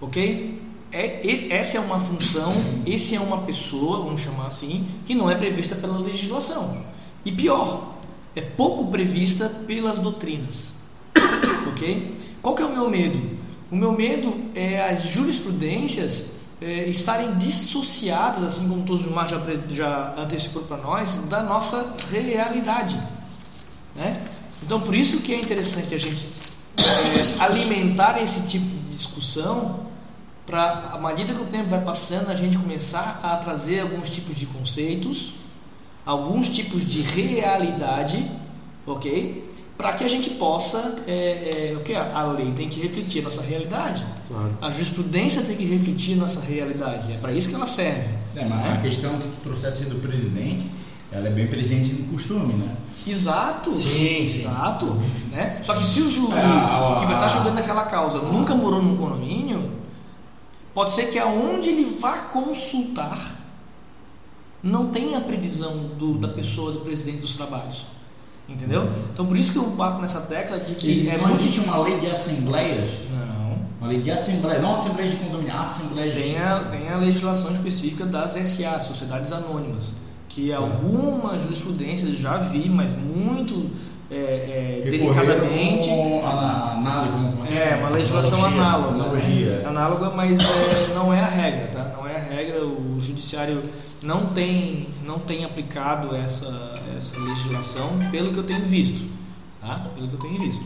Ok? 0.00 0.60
é, 0.92 1.54
essa 1.54 1.78
é 1.78 1.80
uma 1.80 2.00
função, 2.00 2.52
esse 2.84 3.14
é 3.14 3.20
uma 3.20 3.38
pessoa, 3.38 4.04
vamos 4.04 4.20
chamar 4.20 4.48
assim, 4.48 4.86
que 5.06 5.14
não 5.14 5.30
é 5.30 5.34
prevista 5.34 5.74
pela 5.74 5.98
legislação. 5.98 6.84
E 7.24 7.30
pior, 7.30 7.94
é 8.34 8.40
pouco 8.40 8.90
prevista 8.90 9.48
pelas 9.66 9.98
doutrinas. 9.98 10.72
ok? 11.68 12.14
Qual 12.42 12.54
que 12.54 12.62
é 12.62 12.66
o 12.66 12.72
meu 12.72 12.90
medo? 12.90 13.20
O 13.70 13.76
meu 13.76 13.92
medo 13.92 14.34
é 14.54 14.90
as 14.90 15.04
jurisprudências 15.04 16.32
é, 16.60 16.88
estarem 16.88 17.36
dissociadas, 17.36 18.42
assim 18.42 18.68
como 18.68 18.92
o 18.92 18.96
Gilmar 18.96 19.28
já, 19.28 19.40
já 19.68 20.14
antecipou 20.18 20.62
para 20.62 20.76
nós, 20.78 21.16
da 21.28 21.42
nossa 21.42 21.94
realidade. 22.10 23.00
Né? 24.00 24.18
Então, 24.62 24.80
por 24.80 24.94
isso 24.94 25.18
que 25.18 25.34
é 25.34 25.38
interessante 25.38 25.94
a 25.94 25.98
gente 25.98 26.26
é, 26.78 27.42
alimentar 27.42 28.20
esse 28.22 28.40
tipo 28.46 28.64
de 28.64 28.96
discussão 28.96 29.80
para, 30.46 30.90
à 30.94 30.98
medida 30.98 31.34
que 31.34 31.42
o 31.42 31.46
tempo 31.46 31.68
vai 31.68 31.82
passando, 31.82 32.30
a 32.30 32.34
gente 32.34 32.56
começar 32.56 33.20
a 33.22 33.36
trazer 33.36 33.80
alguns 33.80 34.08
tipos 34.08 34.36
de 34.36 34.46
conceitos, 34.46 35.34
alguns 36.04 36.48
tipos 36.48 36.84
de 36.84 37.02
realidade, 37.02 38.28
ok? 38.86 39.48
Para 39.76 39.92
que 39.92 40.04
a 40.04 40.08
gente 40.08 40.30
possa, 40.30 40.96
é, 41.06 41.72
é, 41.72 41.76
o 41.76 41.80
que 41.80 41.94
a 41.94 42.22
lei 42.24 42.52
tem 42.52 42.68
que 42.68 42.80
refletir 42.80 43.20
a 43.20 43.24
nossa 43.24 43.42
realidade, 43.42 44.04
claro. 44.28 44.52
a 44.60 44.70
jurisprudência 44.70 45.42
tem 45.42 45.56
que 45.56 45.64
refletir 45.64 46.14
a 46.14 46.22
nossa 46.22 46.40
realidade, 46.40 47.12
é 47.12 47.16
para 47.18 47.32
isso 47.32 47.48
que 47.48 47.54
ela 47.54 47.66
serve. 47.66 48.08
É, 48.36 48.44
mas 48.44 48.60
né? 48.60 48.76
a 48.78 48.82
questão 48.82 49.12
que 49.18 49.28
tu 49.28 49.42
trouxesse 49.42 49.84
do 49.84 49.96
presidente, 49.96 50.66
ela 51.12 51.26
é 51.26 51.30
bem 51.30 51.46
presente 51.46 51.92
no 51.92 52.12
costume, 52.12 52.54
né? 52.54 52.76
Exato. 53.06 53.72
Sim, 53.72 54.26
sim. 54.28 54.42
Exato. 54.42 54.86
Né? 55.30 55.58
Só 55.62 55.74
que 55.74 55.84
se 55.84 56.00
o 56.00 56.08
juiz 56.10 56.34
é, 56.34 57.00
que 57.00 57.06
vai 57.06 57.14
estar 57.14 57.28
julgando 57.28 57.58
aquela 57.58 57.84
causa 57.84 58.18
nunca 58.18 58.54
morou 58.54 58.82
num 58.82 58.96
condomínio, 58.96 59.80
Pode 60.74 60.92
ser 60.92 61.06
que 61.06 61.18
aonde 61.18 61.68
ele 61.68 61.84
vá 62.00 62.18
consultar 62.18 63.38
não 64.62 64.88
tenha 64.88 65.20
previsão 65.20 65.76
do, 65.98 66.14
da 66.14 66.28
pessoa, 66.28 66.70
do 66.70 66.80
presidente 66.80 67.18
dos 67.18 67.36
trabalhos. 67.36 67.86
Entendeu? 68.48 68.90
Então 69.12 69.26
por 69.26 69.36
isso 69.36 69.52
que 69.52 69.58
eu 69.58 69.68
bato 69.70 70.00
nessa 70.00 70.20
tecla 70.22 70.58
de 70.58 70.74
que. 70.74 71.08
É 71.08 71.16
não 71.16 71.30
existe 71.30 71.60
uma 71.60 71.78
lei 71.78 71.98
de 71.98 72.06
assembleias? 72.08 72.88
Não. 73.10 73.58
Uma 73.80 73.88
lei 73.88 74.02
de 74.02 74.10
assembleia, 74.10 74.60
não 74.60 74.74
assembleia 74.74 75.08
de 75.10 75.16
condomínio, 75.16 75.56
assembleia 75.56 76.12
de. 76.12 76.20
Tem 76.20 76.38
a, 76.38 76.64
tem 76.64 76.88
a 76.88 76.96
legislação 76.96 77.52
específica 77.52 78.04
das 78.04 78.32
SA, 78.32 78.78
Sociedades 78.80 79.32
Anônimas, 79.32 79.92
que 80.30 80.52
algumas 80.52 81.42
jurisprudências 81.42 82.16
já 82.16 82.38
vi, 82.38 82.70
mas 82.70 82.94
muito 82.94 83.68
é, 84.10 84.80
é, 84.84 84.90
delicadamente. 84.90 85.90
Análogo, 85.90 87.44
é, 87.52 87.74
uma 87.76 87.90
legislação 87.90 88.44
analogia, 88.44 88.62
análoga. 88.62 89.04
Analogia. 89.04 89.50
Né? 89.50 89.68
Análoga, 89.68 90.10
mas 90.10 90.38
é, 90.38 90.94
não 90.94 91.12
é 91.12 91.20
a 91.20 91.26
regra, 91.26 91.66
tá? 91.68 91.92
Não 91.96 92.06
é 92.06 92.14
a 92.14 92.20
regra. 92.20 92.64
O 92.64 93.00
judiciário 93.00 93.60
não 94.02 94.26
tem, 94.26 94.88
não 95.04 95.18
tem 95.18 95.44
aplicado 95.44 96.14
essa, 96.14 96.80
essa 96.96 97.18
legislação, 97.18 97.90
pelo 98.12 98.32
que 98.32 98.38
eu 98.38 98.44
tenho 98.44 98.64
visto. 98.64 99.04
Tá? 99.60 99.90
Pelo 99.96 100.08
que 100.08 100.14
eu 100.14 100.20
tenho 100.20 100.38
visto. 100.38 100.64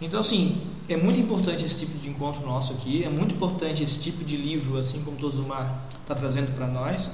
Então, 0.00 0.20
assim, 0.20 0.56
é 0.88 0.96
muito 0.96 1.20
importante 1.20 1.64
esse 1.64 1.78
tipo 1.78 1.98
de 1.98 2.08
encontro 2.08 2.46
nosso 2.46 2.72
aqui, 2.72 3.04
é 3.04 3.08
muito 3.08 3.34
importante 3.34 3.82
esse 3.82 3.98
tipo 3.98 4.24
de 4.24 4.36
livro, 4.36 4.78
assim 4.78 5.02
como 5.02 5.16
o 5.16 5.20
Tozumar 5.20 5.84
está 6.00 6.14
trazendo 6.14 6.54
para 6.54 6.66
nós, 6.66 7.10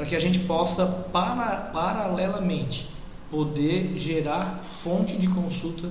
para 0.00 0.08
que 0.08 0.16
a 0.16 0.20
gente 0.20 0.38
possa, 0.38 0.86
para, 0.86 1.56
paralelamente, 1.74 2.88
poder 3.30 3.92
gerar 3.96 4.62
fonte 4.82 5.14
de 5.18 5.28
consulta 5.28 5.88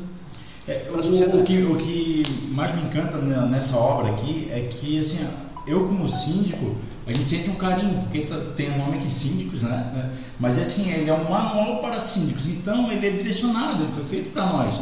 é, 0.68 0.80
para 0.80 1.00
a 1.00 1.04
sociedade. 1.04 1.38
O 1.38 1.44
que, 1.44 1.62
o 1.62 1.76
que 1.76 2.24
mais 2.50 2.76
me 2.76 2.82
encanta 2.82 3.20
nessa 3.20 3.78
obra 3.78 4.12
aqui 4.12 4.48
é 4.50 4.62
que, 4.62 5.00
assim, 5.00 5.20
eu 5.68 5.86
como 5.86 6.10
síndico, 6.10 6.76
a 7.06 7.14
gente 7.14 7.30
sente 7.30 7.52
um 7.52 7.56
carinho, 7.56 8.02
porque 8.02 8.22
tá, 8.22 8.36
tem 8.56 8.72
o 8.72 8.74
um 8.74 8.78
nome 8.80 8.98
aqui, 8.98 9.12
síndicos, 9.12 9.62
né? 9.62 10.12
Mas 10.40 10.58
assim, 10.58 10.92
ele 10.92 11.08
é 11.08 11.14
um 11.14 11.30
manual 11.30 11.78
para 11.78 12.02
síndicos, 12.02 12.48
então 12.48 12.92
ele 12.92 13.06
é 13.06 13.12
direcionado, 13.12 13.84
ele 13.84 13.92
foi 13.92 14.04
feito 14.06 14.30
para 14.32 14.48
nós. 14.48 14.74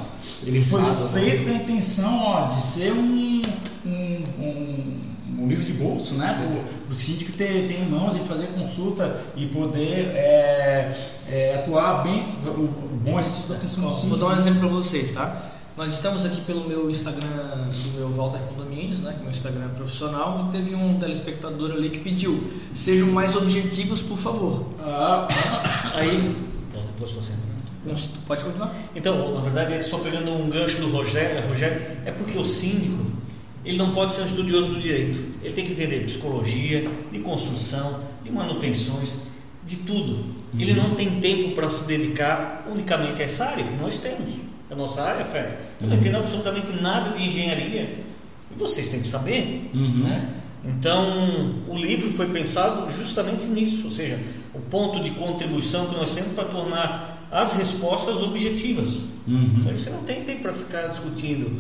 Ele 0.42 0.64
foi 0.64 0.82
feito 1.12 1.44
com 1.44 1.50
a 1.50 1.54
intenção 1.54 2.18
ó, 2.18 2.48
de 2.48 2.62
ser 2.62 2.94
um, 2.94 3.42
um, 3.86 4.24
um, 4.40 5.07
um 5.38 5.48
livro 5.48 5.66
de 5.66 5.74
bolso, 5.74 6.16
né? 6.16 6.36
Para 6.86 6.94
o 6.94 6.96
síndico 6.96 7.32
ter, 7.34 7.68
ter 7.68 7.80
em 7.80 7.90
mãos 7.90 8.16
e 8.16 8.20
fazer 8.22 8.48
consulta 8.48 9.16
e 9.36 9.46
poder 9.46 10.12
é, 10.16 10.92
é, 11.30 11.56
atuar 11.56 12.04
bem, 12.04 12.24
o, 12.46 12.62
o 12.62 13.00
bom 13.04 13.20
exercício 13.20 13.54
da 13.54 13.60
função 13.60 13.84
do 13.84 13.92
síndico. 13.92 14.18
Vou 14.18 14.30
dar 14.30 14.36
um 14.36 14.38
exemplo 14.38 14.60
para 14.62 14.70
vocês, 14.70 15.12
tá? 15.12 15.54
Nós 15.78 15.94
estamos 15.94 16.26
aqui 16.26 16.42
pelo 16.42 16.68
meu 16.68 16.90
Instagram, 16.90 17.22
do 17.22 17.92
meu 18.00 18.10
Walter 18.10 18.40
Condomínios, 18.50 19.02
né, 19.02 19.12
que 19.12 19.20
é 19.20 19.22
meu 19.22 19.30
Instagram 19.30 19.70
profissional, 19.76 20.48
e 20.50 20.52
teve 20.52 20.74
um 20.74 20.98
telespectador 20.98 21.70
ali 21.70 21.92
que 21.92 22.00
pediu: 22.00 22.44
sejam 22.74 23.10
mais 23.10 23.36
objetivos, 23.36 24.02
por 24.02 24.18
favor. 24.18 24.66
Ah, 24.82 25.28
Aí, 25.94 26.36
depois 26.74 27.12
você. 27.12 27.32
Pode 28.26 28.44
continuar? 28.44 28.74
Então, 28.96 29.36
na 29.36 29.40
verdade, 29.40 29.82
só 29.84 30.00
pegando 30.00 30.32
um 30.32 30.50
gancho 30.50 30.82
do 30.82 30.90
Rogério, 30.90 31.48
Rogério, 31.48 31.80
é 32.06 32.12
porque 32.12 32.38
o 32.38 32.44
síndico 32.44 33.06
ele 33.68 33.78
não 33.78 33.92
pode 33.92 34.14
ser 34.14 34.22
um 34.22 34.26
estudioso 34.26 34.72
do 34.74 34.80
direito. 34.80 35.20
Ele 35.44 35.54
tem 35.54 35.66
que 35.66 35.74
entender 35.74 36.06
psicologia, 36.06 36.90
de 37.12 37.20
construção, 37.20 38.00
de 38.24 38.32
manutenções, 38.32 39.18
de 39.66 39.76
tudo. 39.78 40.24
Ele 40.58 40.74
não 40.74 40.92
tem 40.96 41.20
tempo 41.20 41.54
para 41.54 41.70
se 41.70 41.86
dedicar 41.86 42.66
unicamente 42.72 43.22
a 43.22 43.26
essa 43.26 43.46
área 43.46 43.64
que 43.66 43.76
nós 43.76 44.00
temos. 44.00 44.26
A 44.72 44.76
nossa 44.76 45.02
área, 45.02 45.26
Fred, 45.26 45.50
eu 45.82 45.88
não 45.88 45.98
entendo 45.98 46.18
absolutamente 46.18 46.72
nada 46.82 47.12
de 47.18 47.24
engenharia. 47.24 47.82
E 48.50 48.58
vocês 48.58 48.90
têm 48.90 49.02
que 49.02 49.08
saber, 49.08 49.70
Uhum. 49.74 50.04
né? 50.04 50.30
Então, 50.66 51.64
o 51.68 51.76
livro 51.78 52.12
foi 52.12 52.28
pensado 52.28 52.92
justamente 52.92 53.46
nisso, 53.46 53.86
ou 53.86 53.92
seja, 53.92 54.20
o 54.54 54.60
ponto 54.60 55.02
de 55.02 55.12
contribuição 55.12 55.86
que 55.88 55.96
nós 55.96 56.14
temos 56.16 56.34
para 56.34 56.46
tornar 56.46 57.28
as 57.32 57.54
respostas 57.54 58.16
objetivas. 58.18 59.02
Uhum. 59.28 59.56
Então, 59.60 59.78
Você 59.78 59.90
não 59.90 60.04
tem 60.04 60.24
tempo 60.24 60.42
para 60.44 60.54
ficar 60.54 60.88
discutindo 60.88 61.52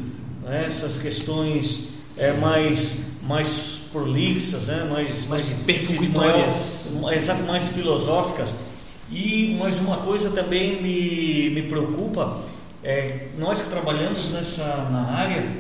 né, 0.44 0.66
essas 0.66 0.98
questões 0.98 1.97
é, 2.18 2.34
mais, 2.34 3.12
mais 3.24 3.82
prolixas, 3.92 4.68
né, 4.68 4.88
mais, 4.92 5.26
mais 5.28 5.46
percutórias. 5.66 6.90
maior- 6.94 7.02
mais, 7.04 7.18
exato, 7.24 7.44
mais 7.44 7.70
filosóficas. 7.70 8.56
E 9.12 9.56
mais 9.60 9.78
uma 9.80 9.98
coisa 9.98 10.30
também 10.32 10.82
me, 10.82 11.50
me 11.52 11.62
preocupa, 11.64 12.42
é, 12.84 13.28
nós 13.38 13.62
que 13.62 13.70
trabalhamos 13.70 14.32
nessa, 14.32 14.66
na 14.92 15.06
área, 15.12 15.56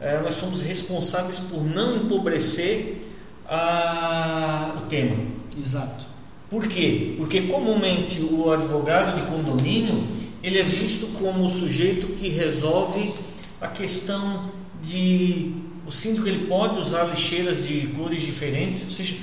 é, 0.00 0.20
nós 0.20 0.34
somos 0.34 0.60
responsáveis 0.62 1.38
por 1.38 1.62
não 1.64 1.96
empobrecer 1.96 3.00
a, 3.48 4.74
o 4.76 4.86
tema. 4.88 5.16
Exato. 5.58 6.06
Por 6.48 6.66
quê? 6.66 7.14
Porque 7.16 7.42
comumente 7.42 8.20
o 8.22 8.50
advogado 8.50 9.16
de 9.20 9.26
condomínio 9.26 10.04
ele 10.42 10.58
é 10.58 10.62
visto 10.62 11.06
como 11.18 11.46
o 11.46 11.50
sujeito 11.50 12.08
que 12.08 12.28
resolve 12.28 13.12
a 13.60 13.68
questão 13.68 14.50
de 14.82 15.52
o 15.90 15.92
síndico 15.92 16.28
ele 16.28 16.46
pode 16.46 16.78
usar 16.78 17.02
lixeiras 17.02 17.66
de 17.66 17.88
cores 17.88 18.22
diferentes, 18.22 18.84
ou 18.84 18.90
seja, 18.90 19.16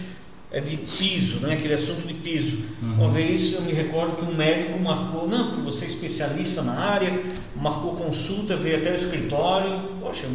é 0.51 0.60
de 0.60 0.75
piso, 0.75 1.39
né? 1.39 1.53
aquele 1.53 1.73
assunto 1.73 2.06
de 2.06 2.13
piso. 2.13 2.58
Uma 2.82 3.08
vez 3.08 3.53
eu 3.53 3.62
me 3.62 3.71
recordo 3.71 4.17
que 4.17 4.25
um 4.25 4.36
médico 4.36 4.77
marcou, 4.77 5.30
não, 5.30 5.47
porque 5.47 5.62
você 5.62 5.86
é 5.86 5.88
especialista 5.88 6.62
na 6.63 6.73
área, 6.73 7.23
marcou 7.56 7.95
consulta, 7.95 8.58
veio 8.58 8.80
até 8.80 8.91
o 8.91 8.95
escritório, 8.95 9.91
poxa, 10.01 10.27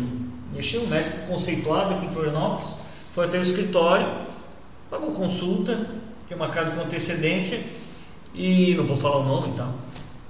mexeu 0.55 0.81
um 0.81 0.87
médico 0.87 1.27
conceituado 1.27 1.93
aqui 1.93 2.07
em 2.07 2.11
Florianópolis, 2.11 2.77
foi 3.11 3.27
até 3.27 3.39
o 3.39 3.43
escritório, 3.43 4.11
pagou 4.89 5.11
consulta, 5.13 5.87
que 6.27 6.33
é 6.33 6.37
marcado 6.37 6.75
com 6.75 6.83
antecedência, 6.83 7.61
e 8.35 8.75
não 8.75 8.87
vou 8.87 8.97
falar 8.97 9.19
o 9.19 9.25
nome 9.25 9.51
e 9.51 9.53
tal. 9.53 9.75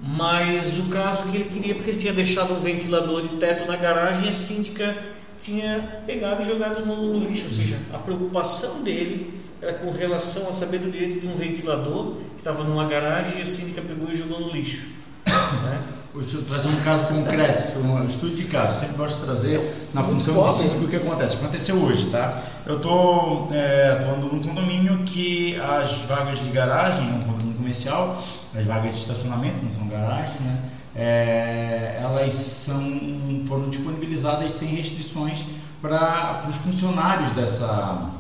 Mas 0.01 0.79
o 0.79 0.89
caso 0.89 1.23
que 1.27 1.37
ele 1.37 1.45
queria, 1.45 1.77
porque 1.77 1.91
ele 1.91 1.99
tinha 2.01 2.13
deixado 2.13 2.55
um 2.55 2.61
ventilador 2.61 3.23
de 3.23 3.37
teto 3.37 3.69
na 3.69 3.77
garagem 3.77 4.29
a 4.29 4.33
síndica 4.33 5.12
tinha 5.43 6.03
pegado 6.07 6.43
e 6.43 6.47
jogado 6.47 6.87
no, 6.87 7.15
no 7.15 7.25
lixo. 7.25 7.47
Ou 7.47 7.53
seja, 7.53 7.77
a 7.93 7.99
preocupação 7.99 8.83
dele 8.83 9.43
era 9.61 9.75
com 9.75 9.91
relação 9.91 10.49
a 10.49 10.53
saber 10.53 10.79
do 10.79 10.91
direito 10.91 11.21
de 11.21 11.27
um 11.27 11.35
ventilador 11.35 12.15
que 12.17 12.39
estava 12.39 12.65
numa 12.65 12.87
garagem 12.87 13.41
e 13.41 13.43
a 13.43 13.47
síndica 13.47 13.83
pegou 13.83 14.11
e 14.11 14.17
jogou 14.17 14.41
no 14.41 14.51
lixo. 14.51 14.89
né? 15.27 15.83
Deixa 16.15 16.37
eu 16.37 16.43
trazer 16.43 16.69
um 16.69 16.81
caso 16.83 17.07
concreto, 17.07 17.79
um 17.79 18.05
estudo 18.05 18.35
de 18.35 18.45
caso. 18.45 18.81
Sempre 18.81 18.97
gosto 18.97 19.21
de 19.21 19.25
trazer 19.25 19.89
na 19.95 20.03
Muito 20.03 20.17
função 20.17 20.35
pobre, 20.35 20.53
de 20.53 20.59
síndico 20.59 20.85
o 20.85 20.89
que 20.89 20.97
acontece. 20.97 21.37
Aconteceu 21.37 21.77
hoje, 21.77 22.11
tá? 22.11 22.43
Eu 22.67 22.77
estou 22.77 23.49
atuando 23.97 24.27
num 24.27 24.43
condomínio 24.43 24.99
que 25.07 25.59
as 25.59 26.03
vagas 26.03 26.41
de 26.41 26.51
garagem, 26.51 27.09
é 27.09 27.15
um 27.15 27.21
condomínio 27.21 27.55
comercial, 27.55 28.23
as 28.55 28.65
vagas 28.67 28.93
de 28.93 28.99
estacionamento, 28.99 29.65
não 29.65 29.73
são 29.73 29.89
garagens, 29.89 30.39
né? 30.41 30.59
É, 30.95 31.99
elas 32.03 32.35
são, 32.35 32.83
foram 33.47 33.69
disponibilizadas 33.71 34.53
sem 34.53 34.69
restrições 34.69 35.45
para 35.81 36.47
os 36.49 36.57
funcionários 36.57 37.33
dessa, 37.33 38.11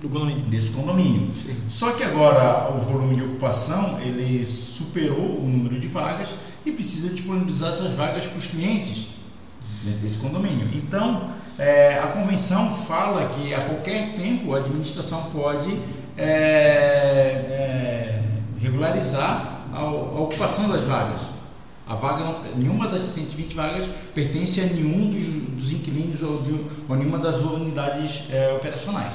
Do 0.00 0.08
condomínio. 0.08 0.44
desse 0.46 0.70
condomínio. 0.72 1.30
Só 1.68 1.92
que 1.92 2.02
agora 2.02 2.70
o 2.74 2.78
volume 2.80 3.14
de 3.14 3.22
ocupação 3.22 3.98
ele 4.00 4.44
superou 4.44 5.38
o 5.38 5.46
número 5.46 5.78
de 5.78 5.86
vagas 5.86 6.30
e 6.66 6.72
precisa 6.72 7.14
disponibilizar 7.14 7.70
essas 7.70 7.92
vagas 7.92 8.26
para 8.26 8.38
os 8.38 8.46
clientes 8.46 9.08
desse 10.02 10.18
condomínio. 10.18 10.68
Então, 10.74 11.30
é, 11.58 11.98
a 11.98 12.08
convenção 12.08 12.72
fala 12.72 13.28
que 13.28 13.54
a 13.54 13.60
qualquer 13.60 14.14
tempo 14.14 14.54
a 14.54 14.58
administração 14.58 15.24
pode 15.32 15.78
é, 16.18 16.26
é, 16.26 18.22
regularizar 18.60 19.60
a, 19.72 19.78
a 19.78 19.90
ocupação 19.90 20.68
das 20.68 20.84
vagas. 20.84 21.20
A 21.90 21.96
vaga 21.96 22.22
não, 22.22 22.40
nenhuma 22.56 22.86
das 22.86 23.00
120 23.00 23.52
vagas 23.52 23.88
pertence 24.14 24.60
a 24.60 24.64
nenhum 24.64 25.10
dos, 25.10 25.26
dos 25.60 25.72
inquilinos 25.72 26.22
ou, 26.22 26.40
de, 26.40 26.52
ou 26.88 26.96
nenhuma 26.96 27.18
das 27.18 27.40
unidades 27.40 28.30
é, 28.30 28.52
operacionais. 28.52 29.12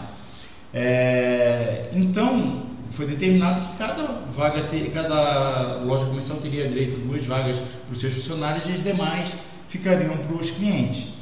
É, 0.73 1.89
então, 1.93 2.63
foi 2.89 3.07
determinado 3.07 3.65
que 3.65 3.77
cada 3.77 4.25
vaga, 4.29 4.63
ter, 4.63 4.91
cada 4.91 5.77
loja 5.85 6.05
comercial 6.05 6.37
teria 6.39 6.67
direito 6.67 6.97
a 6.97 7.07
duas 7.07 7.25
vagas 7.25 7.59
para 7.59 7.93
os 7.93 8.01
seus 8.01 8.13
funcionários 8.13 8.67
e 8.67 8.73
as 8.73 8.83
demais 8.83 9.31
ficariam 9.69 10.17
para 10.17 10.35
os 10.35 10.51
clientes. 10.51 11.13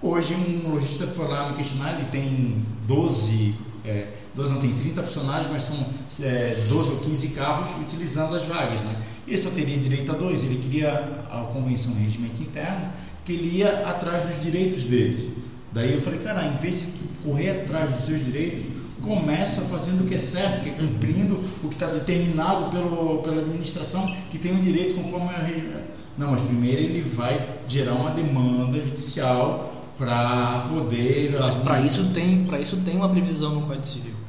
Hoje, 0.00 0.34
um 0.34 0.70
lojista 0.70 1.06
foi 1.06 1.28
lá 1.28 1.50
me 1.50 1.56
questionar, 1.56 1.98
ele 1.98 2.06
tem 2.06 2.64
12, 2.86 3.54
é, 3.84 4.08
12 4.34 4.52
não 4.52 4.60
tem 4.60 4.72
30 4.72 5.02
funcionários, 5.02 5.48
mas 5.50 5.62
são 5.62 5.76
é, 6.22 6.56
12 6.68 6.90
ou 6.90 6.96
15 7.00 7.28
carros 7.28 7.70
utilizando 7.80 8.34
as 8.34 8.44
vagas. 8.44 8.80
Né? 8.80 8.96
Ele 9.26 9.38
só 9.38 9.50
teria 9.50 9.78
direito 9.78 10.10
a 10.10 10.14
dois, 10.16 10.42
ele 10.42 10.56
queria 10.56 10.92
a 11.30 11.48
convenção 11.52 11.92
de 11.92 12.00
regimento 12.00 12.42
interno, 12.42 12.88
que 13.24 13.32
ele 13.32 13.58
ia 13.58 13.88
atrás 13.88 14.24
dos 14.24 14.42
direitos 14.42 14.84
deles. 14.84 15.30
Daí 15.72 15.92
eu 15.92 16.00
falei, 16.00 16.18
cara, 16.20 16.46
em 16.46 16.56
vez 16.56 16.80
de 16.80 16.88
correr 17.24 17.62
atrás 17.62 17.90
dos 17.90 18.04
seus 18.06 18.24
direitos, 18.24 18.64
começa 19.02 19.62
fazendo 19.62 20.04
o 20.04 20.06
que 20.06 20.14
é 20.14 20.18
certo, 20.18 20.62
que 20.62 20.70
é 20.70 20.72
cumprindo 20.72 21.38
o 21.62 21.68
que 21.68 21.74
está 21.74 21.86
determinado 21.86 22.70
pelo, 22.70 23.18
pela 23.18 23.40
administração, 23.40 24.06
que 24.30 24.38
tem 24.38 24.52
o 24.52 24.62
direito 24.62 24.94
conforme 24.94 25.28
a. 25.28 25.94
Não, 26.16 26.30
mas 26.30 26.40
primeiro 26.42 26.80
ele 26.80 27.02
vai 27.02 27.44
gerar 27.66 27.94
uma 27.94 28.10
demanda 28.10 28.80
judicial 28.80 29.92
para 29.98 30.66
poder. 30.72 31.34
Para 31.62 31.80
isso 31.80 32.10
tem, 32.14 32.44
para 32.44 32.60
isso 32.60 32.76
tem 32.84 32.96
uma 32.96 33.08
previsão 33.08 33.56
no 33.56 33.66
Código 33.66 33.86
Civil. 33.86 34.23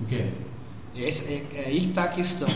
O 0.00 0.06
quê? 0.06 0.26
Esse, 0.96 1.24
é, 1.26 1.46
é 1.54 1.64
aí 1.66 1.80
que 1.80 1.88
está 1.90 2.04
a 2.04 2.08
questão. 2.08 2.48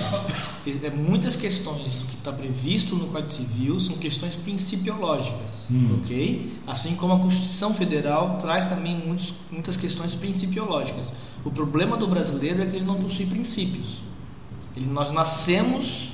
É, 0.66 0.90
muitas 0.90 1.36
questões 1.36 1.94
do 1.94 2.06
que 2.06 2.14
está 2.16 2.32
previsto 2.32 2.94
no 2.96 3.08
Código 3.08 3.28
Civil 3.30 3.78
são 3.80 3.96
questões 3.96 4.36
principiológicas, 4.36 5.66
Hum. 5.70 5.98
ok? 6.00 6.52
Assim 6.66 6.94
como 6.96 7.14
a 7.14 7.18
Constituição 7.18 7.74
Federal 7.74 8.38
traz 8.38 8.66
também 8.66 8.96
muitos, 8.96 9.34
muitas 9.50 9.76
questões 9.76 10.14
principiológicas. 10.14 11.12
O 11.44 11.50
problema 11.50 11.96
do 11.96 12.06
brasileiro 12.06 12.62
é 12.62 12.66
que 12.66 12.76
ele 12.76 12.84
não 12.84 12.96
possui 12.96 13.26
princípios. 13.26 13.98
Ele, 14.76 14.86
nós 14.86 15.10
nascemos 15.10 16.11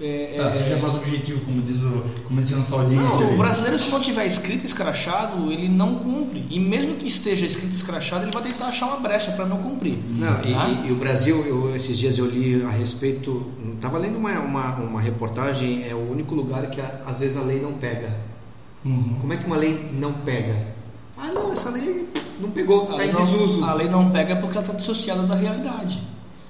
é, 0.00 0.34
Tá, 0.36 0.48
é, 0.48 0.50
seja 0.52 0.76
mais 0.78 0.94
objetivo, 0.94 1.40
como 1.44 1.60
diz, 1.62 1.82
o, 1.82 2.04
como 2.26 2.40
diz 2.40 2.52
a 2.52 2.56
nossa 2.56 2.74
audiência. 2.74 3.26
Não, 3.26 3.34
o 3.34 3.36
brasileiro 3.38 3.78
se 3.78 3.90
não 3.90 4.00
tiver 4.00 4.26
escrito 4.26 4.64
escrachado, 4.64 5.52
ele 5.52 5.68
não 5.68 5.96
cumpre. 5.96 6.46
E 6.50 6.58
mesmo 6.58 6.94
que 6.96 7.06
esteja 7.06 7.44
escrito 7.46 7.74
escrachado, 7.74 8.24
ele 8.24 8.30
vai 8.32 8.42
tentar 8.42 8.66
achar 8.66 8.86
uma 8.86 8.96
brecha 8.96 9.30
para 9.32 9.44
não 9.46 9.58
cumprir. 9.58 9.96
Não, 10.08 10.38
e, 10.40 10.52
Tá? 10.54 10.68
e- 10.68 10.88
e 10.88 10.92
o 10.92 10.96
Brasil, 10.96 11.44
eu- 11.46 11.76
esses 11.76 11.98
dias 11.98 12.16
eu 12.18 12.26
li 12.26 12.62
a 12.62 12.70
respeito. 12.70 13.46
Estava 13.74 13.98
lendo 13.98 14.16
uma, 14.18 14.32
uma, 14.40 14.74
uma 14.76 15.00
reportagem, 15.00 15.84
é 15.88 15.94
o 15.94 16.10
único 16.10 16.34
lugar 16.34 16.66
que 16.70 16.80
a- 16.80 17.00
às 17.06 17.20
vezes 17.20 17.36
a 17.36 17.42
lei 17.42 17.60
não 17.60 17.72
pega. 17.74 18.16
Uhum. 18.84 19.16
Como 19.20 19.32
é 19.32 19.36
que 19.36 19.46
uma 19.46 19.56
lei 19.56 19.90
não 19.92 20.12
pega? 20.12 20.54
Ah, 21.18 21.28
não, 21.34 21.52
essa 21.52 21.68
lei 21.70 22.08
não 22.40 22.50
pegou, 22.50 22.88
A 22.88 22.92
está 22.92 23.04
em 23.06 23.12
não- 23.12 23.20
desuso. 23.20 23.62
A 23.64 23.74
lei 23.74 23.88
não 23.88 24.10
pega 24.10 24.36
porque 24.36 24.56
ela 24.56 24.64
está 24.66 24.74
dissociada 24.76 25.22
da 25.24 25.34
realidade. 25.34 26.00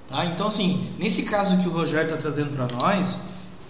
Tá? 0.09 0.25
Então, 0.27 0.47
assim, 0.47 0.89
nesse 0.99 1.23
caso 1.23 1.57
que 1.59 1.69
o 1.69 1.73
Rogério 1.73 2.07
está 2.07 2.17
trazendo 2.17 2.51
para 2.51 2.67
nós, 2.81 3.19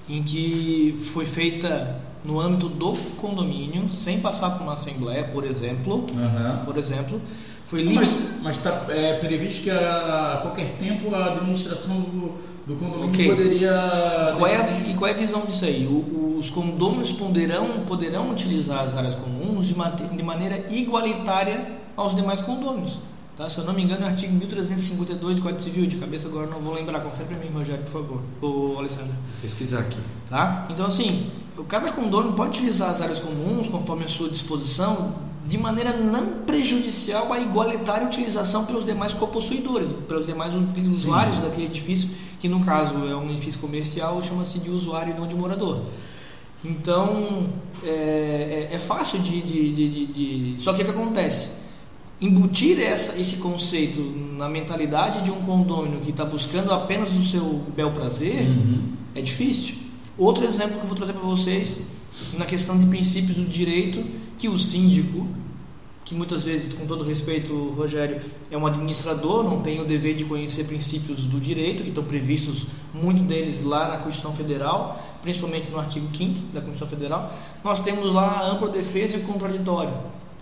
em 0.09 0.23
que 0.23 0.95
foi 1.13 1.25
feita 1.27 1.97
no 2.25 2.39
âmbito 2.41 2.69
do 2.69 2.93
condomínio, 3.17 3.89
sem 3.89 4.21
passar 4.21 4.51
por 4.51 4.63
uma 4.65 4.75
assembleia, 4.75 5.25
por 5.25 5.45
exemplo, 5.45 6.05
Aham. 6.17 6.63
por 6.65 6.77
exemplo, 6.77 7.21
Foi 7.65 7.83
livre. 7.83 8.07
Mas 8.43 8.57
está 8.57 8.85
é, 8.89 9.19
previsto 9.21 9.63
que 9.63 9.71
a, 9.71 10.35
a 10.35 10.37
qualquer 10.43 10.71
tempo 10.79 11.15
a 11.15 11.27
administração 11.27 11.95
do, 12.01 12.35
do 12.67 12.75
condomínio 12.77 13.11
Ok. 13.11 13.29
poderia. 13.29 14.33
Qual 14.37 14.47
é 14.47 14.83
e 14.89 14.95
qual 14.95 15.09
é 15.09 15.13
a 15.15 15.17
visão 15.17 15.43
disso 15.47 15.65
aí? 15.65 15.87
O- 15.87 16.37
os 16.39 16.49
condôminos 16.51 17.13
poderão, 17.13 17.67
poderão 17.87 18.31
utilizar 18.31 18.81
as 18.81 18.95
áreas 18.97 19.15
comuns 19.15 19.67
de, 19.67 19.75
de 19.75 20.23
maneira 20.23 20.67
igualitária 20.71 21.67
aos 21.97 22.15
demais 22.15 22.41
condôminos. 22.43 22.99
Tá? 23.41 23.49
Se 23.49 23.57
eu 23.57 23.65
não 23.65 23.73
me 23.73 23.83
engano, 23.83 24.03
é 24.03 24.05
o 24.05 24.09
artigo 24.11 24.35
1352 24.35 25.37
do 25.37 25.41
Código 25.43 25.63
Civil, 25.63 25.87
de 25.87 25.97
cabeça 25.97 26.29
agora 26.29 26.47
não 26.47 26.59
vou 26.59 26.75
lembrar. 26.75 27.01
Confere 27.01 27.25
para 27.25 27.39
mim, 27.39 27.49
Rogério, 27.51 27.83
por 27.85 27.91
favor. 28.03 28.21
Ô, 28.43 28.79
Alessandro. 28.79 29.15
Pesquisar 29.41 29.79
aqui. 29.79 29.97
Tá? 30.29 30.67
Então, 30.69 30.85
assim, 30.85 31.31
cada 31.67 31.91
condômino 31.91 32.35
pode 32.35 32.59
utilizar 32.59 32.91
as 32.91 33.01
áreas 33.01 33.19
comuns 33.19 33.67
conforme 33.67 34.05
a 34.05 34.09
sua 34.09 34.29
disposição, 34.29 35.15
de 35.47 35.57
maneira 35.57 35.97
não 35.97 36.27
prejudicial 36.45 37.33
à 37.33 37.41
igualitária 37.41 38.07
utilização 38.07 38.67
pelos 38.67 38.85
demais 38.85 39.15
copossuidores, 39.15 39.89
pelos 40.07 40.27
demais 40.27 40.53
usuários 40.87 41.39
daquele 41.39 41.65
edifício, 41.65 42.11
que 42.39 42.47
no 42.47 42.63
caso 42.63 42.95
é 43.07 43.17
um 43.17 43.31
edifício 43.31 43.59
comercial, 43.59 44.23
chama-se 44.23 44.59
de 44.59 44.69
usuário 44.69 45.15
e 45.17 45.19
não 45.19 45.27
de 45.27 45.35
morador. 45.35 45.81
Então, 46.63 47.45
é, 47.83 48.69
é- 48.71 48.75
é 48.75 48.79
fácil 48.79 49.19
de, 49.21 49.41
de, 49.41 49.73
de, 49.73 49.89
de- 49.89 50.07
de- 50.57 50.63
Só 50.63 50.75
que 50.75 50.83
o 50.83 50.85
que 50.85 50.91
acontece? 50.91 51.59
Embutir 52.21 52.79
essa, 52.81 53.19
esse 53.19 53.37
conceito 53.37 54.01
na 54.37 54.49
mentalidade 54.49 55.23
de 55.23 55.31
um 55.31 55.41
condômino 55.43 55.99
que 56.01 56.11
está 56.11 56.25
buscando 56.25 56.73
apenas 56.73 57.15
o 57.15 57.25
seu 57.25 57.65
bel 57.75 57.91
prazer 57.93 58.43
Uhum. 58.43 58.93
é 59.15 59.23
difícil. 59.23 59.77
Outro 60.19 60.45
exemplo 60.45 60.77
que 60.77 60.83
eu 60.83 60.87
vou 60.87 60.97
trazer 60.97 61.15
para 61.15 61.23
vocês 61.23 61.87
na 62.35 62.45
questão 62.45 62.79
de 62.79 62.85
princípios 62.87 63.37
do 63.37 63.47
direito, 63.47 64.05
que 64.37 64.49
o 64.49 64.59
síndico, 64.59 65.27
que 66.05 66.15
muitas 66.15 66.45
vezes, 66.45 66.75
com 66.75 66.87
todo 66.87 67.05
respeito, 67.05 67.55
Rogério, 67.71 68.21
é 68.51 68.57
um 68.57 68.67
administrador, 68.67 69.43
não 69.45 69.61
tem 69.63 69.81
o 69.81 69.85
dever 69.87 70.15
de 70.15 70.25
conhecer 70.25 70.65
princípios 70.65 71.21
do 71.25 71.41
direito, 71.41 71.83
que 71.83 71.89
estão 71.89 72.05
previstos, 72.05 72.67
muitos 72.93 73.23
deles 73.23 73.65
lá 73.65 73.89
na 73.89 73.97
Constituição 73.97 74.33
Federal, 74.35 75.03
principalmente 75.23 75.71
no 75.71 75.79
artigo 75.79 76.07
5 76.15 76.41
da 76.53 76.61
Constituição 76.61 76.89
Federal. 76.89 77.33
Nós 77.65 77.81
temos 77.81 78.13
lá 78.13 78.27
a 78.27 78.51
ampla 78.51 78.69
defesa 78.69 79.17
e 79.17 79.21
o 79.21 79.25
contraditório. 79.25 79.93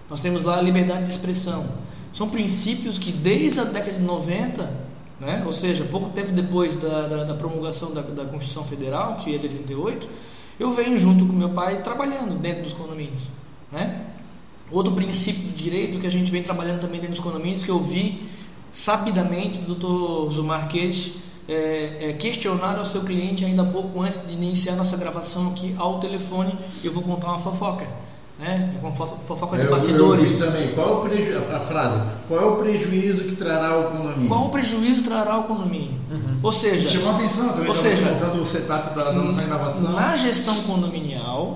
Nós 0.08 0.20
temos 0.20 0.42
lá 0.42 0.58
a 0.58 0.62
liberdade 0.62 1.04
de 1.04 1.10
expressão. 1.10 1.66
São 2.12 2.28
princípios 2.28 2.98
que 2.98 3.12
desde 3.12 3.60
a 3.60 3.64
década 3.64 3.98
de 3.98 4.02
90, 4.02 4.72
né, 5.20 5.42
ou 5.44 5.52
seja, 5.52 5.84
pouco 5.84 6.10
tempo 6.10 6.32
depois 6.32 6.76
da, 6.76 7.06
da, 7.06 7.24
da 7.24 7.34
promulgação 7.34 7.92
da, 7.92 8.00
da 8.00 8.24
Constituição 8.24 8.64
Federal, 8.64 9.16
que 9.16 9.34
é 9.34 9.38
de 9.38 9.46
88, 9.46 10.08
eu 10.58 10.72
venho 10.72 10.96
junto 10.96 11.26
com 11.26 11.32
meu 11.32 11.50
pai 11.50 11.82
trabalhando 11.82 12.38
dentro 12.38 12.62
dos 12.62 12.72
condomínios. 12.72 13.28
Né? 13.70 14.06
Outro 14.70 14.92
princípio 14.92 15.42
do 15.44 15.52
direito 15.52 15.98
que 15.98 16.06
a 16.06 16.10
gente 16.10 16.30
vem 16.30 16.42
trabalhando 16.42 16.80
também 16.80 17.00
dentro 17.00 17.14
dos 17.14 17.24
condomínios, 17.24 17.62
que 17.62 17.70
eu 17.70 17.78
vi 17.78 18.28
sabidamente 18.72 19.60
o 19.60 19.74
Dr. 19.74 20.32
Zumar 20.32 20.68
Queires 20.68 21.14
é, 21.48 22.10
é, 22.10 22.12
questionar 22.12 22.78
ao 22.78 22.84
seu 22.84 23.02
cliente 23.02 23.44
ainda 23.44 23.64
pouco 23.64 24.02
antes 24.02 24.26
de 24.26 24.32
iniciar 24.32 24.76
nossa 24.76 24.96
gravação 24.96 25.48
aqui 25.48 25.74
ao 25.78 25.98
telefone. 25.98 26.54
Eu 26.84 26.92
vou 26.92 27.02
contar 27.02 27.28
uma 27.28 27.38
fofoca, 27.38 27.86
né? 28.38 28.74
Uma 28.80 28.92
fofo- 28.92 29.16
fofoca 29.26 29.56
de 29.56 29.62
Eu, 29.62 29.66
eu 29.68 29.72
bastidores. 29.74 30.38
também. 30.38 30.72
Qual 30.74 30.88
é 30.88 30.92
o 30.92 31.00
preju... 31.00 31.38
a 31.52 31.58
frase? 31.58 32.00
Qual 32.28 32.40
é 32.40 32.44
o 32.44 32.56
prejuízo 32.56 33.24
que 33.24 33.34
trará 33.36 33.70
ao 33.70 33.84
condomínio? 33.90 34.28
Qual 34.28 34.46
o 34.46 34.48
prejuízo 34.50 35.02
trará 35.04 35.34
ao 35.34 35.42
condomínio? 35.42 35.98
Ou 36.42 36.52
seja, 36.52 36.88
Chamou 36.88 37.10
a 37.10 37.14
atenção 37.14 37.48
também. 37.48 37.68
Ou 37.68 37.74
seja, 37.74 38.04
o 38.40 38.46
setup 38.46 38.94
da, 38.94 39.04
da 39.04 39.12
nossa 39.12 39.42
inovação. 39.42 39.92
Na 39.92 40.14
gestão 40.14 40.62
condominial, 40.62 41.54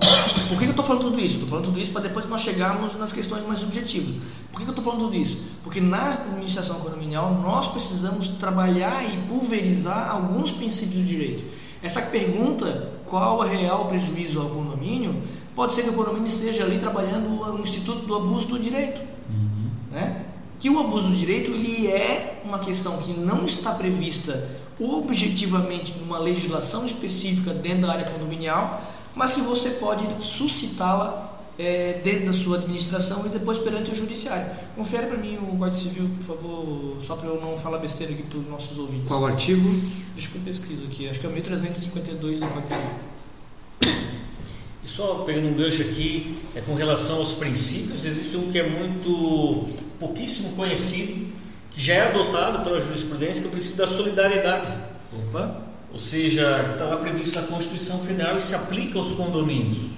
por 0.49 0.57
que 0.59 0.65
eu 0.65 0.69
estou 0.71 0.83
falando 0.83 1.03
tudo 1.03 1.19
isso? 1.21 1.35
Estou 1.35 1.47
falando 1.47 1.65
tudo 1.65 1.79
isso 1.79 1.91
para 1.91 2.01
depois 2.01 2.27
nós 2.27 2.41
chegarmos 2.41 2.97
nas 2.97 3.13
questões 3.13 3.47
mais 3.47 3.63
objetivas. 3.63 4.19
Por 4.51 4.59
que 4.59 4.65
que 4.65 4.69
eu 4.69 4.75
estou 4.75 4.83
falando 4.83 5.01
tudo 5.05 5.15
isso? 5.15 5.39
Porque 5.63 5.79
na 5.79 6.09
administração 6.09 6.75
condominial 6.81 7.33
nós 7.41 7.67
precisamos 7.69 8.27
trabalhar 8.27 9.03
e 9.05 9.17
pulverizar 9.27 10.09
alguns 10.11 10.51
princípios 10.51 10.97
do 10.99 11.05
direito. 11.05 11.45
Essa 11.81 12.01
pergunta, 12.01 12.91
qual 13.05 13.43
é 13.43 13.45
o 13.45 13.49
real 13.49 13.85
prejuízo 13.85 14.39
ao 14.41 14.47
condomínio, 14.49 15.21
pode 15.55 15.73
ser 15.73 15.83
que 15.83 15.89
o 15.89 15.93
condomínio 15.93 16.27
esteja 16.27 16.63
ali 16.63 16.79
trabalhando 16.79 17.29
no 17.29 17.59
Instituto 17.59 18.05
do 18.05 18.15
Abuso 18.15 18.47
do 18.47 18.59
Direito 18.59 19.13
né? 19.93 20.25
que 20.59 20.69
o 20.69 20.79
abuso 20.79 21.09
do 21.09 21.15
direito 21.15 21.51
ele 21.51 21.87
é 21.87 22.41
uma 22.43 22.59
questão 22.59 22.97
que 22.97 23.11
não 23.13 23.45
está 23.45 23.73
prevista 23.73 24.49
objetivamente 24.79 25.93
numa 25.99 26.17
legislação 26.17 26.85
específica 26.85 27.53
dentro 27.53 27.81
da 27.81 27.93
área 27.93 28.05
condominial, 28.09 28.81
mas 29.13 29.31
que 29.31 29.41
você 29.41 29.71
pode 29.71 30.05
suscitá-la 30.23 31.31
é, 31.59 32.01
dentro 32.03 32.27
da 32.27 32.33
sua 32.33 32.57
administração 32.57 33.25
e 33.25 33.29
depois 33.29 33.59
perante 33.59 33.91
o 33.91 33.95
judiciário. 33.95 34.49
Confere 34.75 35.07
para 35.07 35.17
mim 35.17 35.37
o 35.37 35.57
Código 35.57 35.75
Civil, 35.75 36.09
por 36.17 36.37
favor, 36.37 36.97
só 36.99 37.15
para 37.15 37.27
eu 37.27 37.39
não 37.39 37.57
falar 37.57 37.77
besteira 37.77 38.11
aqui 38.11 38.23
para 38.23 38.39
os 38.39 38.47
nossos 38.47 38.77
ouvintes. 38.79 39.07
Qual 39.07 39.25
artigo? 39.25 39.69
Deixa 40.15 40.29
que 40.29 40.35
eu 40.37 40.41
pesquiso 40.41 40.85
aqui, 40.85 41.07
acho 41.07 41.19
que 41.19 41.25
é 41.27 41.29
o 41.29 41.33
1352 41.33 42.39
do 42.39 42.47
Código 42.47 42.67
Civil. 42.69 42.89
Só 44.95 45.23
pegando 45.25 45.47
um 45.47 45.53
gancho 45.55 45.81
aqui, 45.81 46.37
é 46.53 46.61
com 46.61 46.75
relação 46.75 47.17
aos 47.17 47.31
princípios, 47.31 48.05
existe 48.05 48.37
um 48.37 48.51
que 48.51 48.59
é 48.59 48.69
muito 48.69 49.67
pouquíssimo 49.99 50.55
conhecido, 50.55 51.33
que 51.71 51.81
já 51.81 51.95
é 51.95 52.09
adotado 52.09 52.63
pela 52.63 52.79
jurisprudência, 52.79 53.41
que 53.41 53.47
é 53.47 53.49
o 53.49 53.51
princípio 53.51 53.77
da 53.77 53.87
solidariedade. 53.87 54.71
Opa! 55.11 55.63
Ou 55.91 55.97
seja, 55.97 56.73
está 56.73 56.85
lá 56.85 56.97
previsto 56.97 57.41
na 57.41 57.47
Constituição 57.47 57.97
Federal 57.99 58.37
e 58.37 58.41
se 58.41 58.53
aplica 58.53 58.99
aos 58.99 59.13
condomínios. 59.13 59.89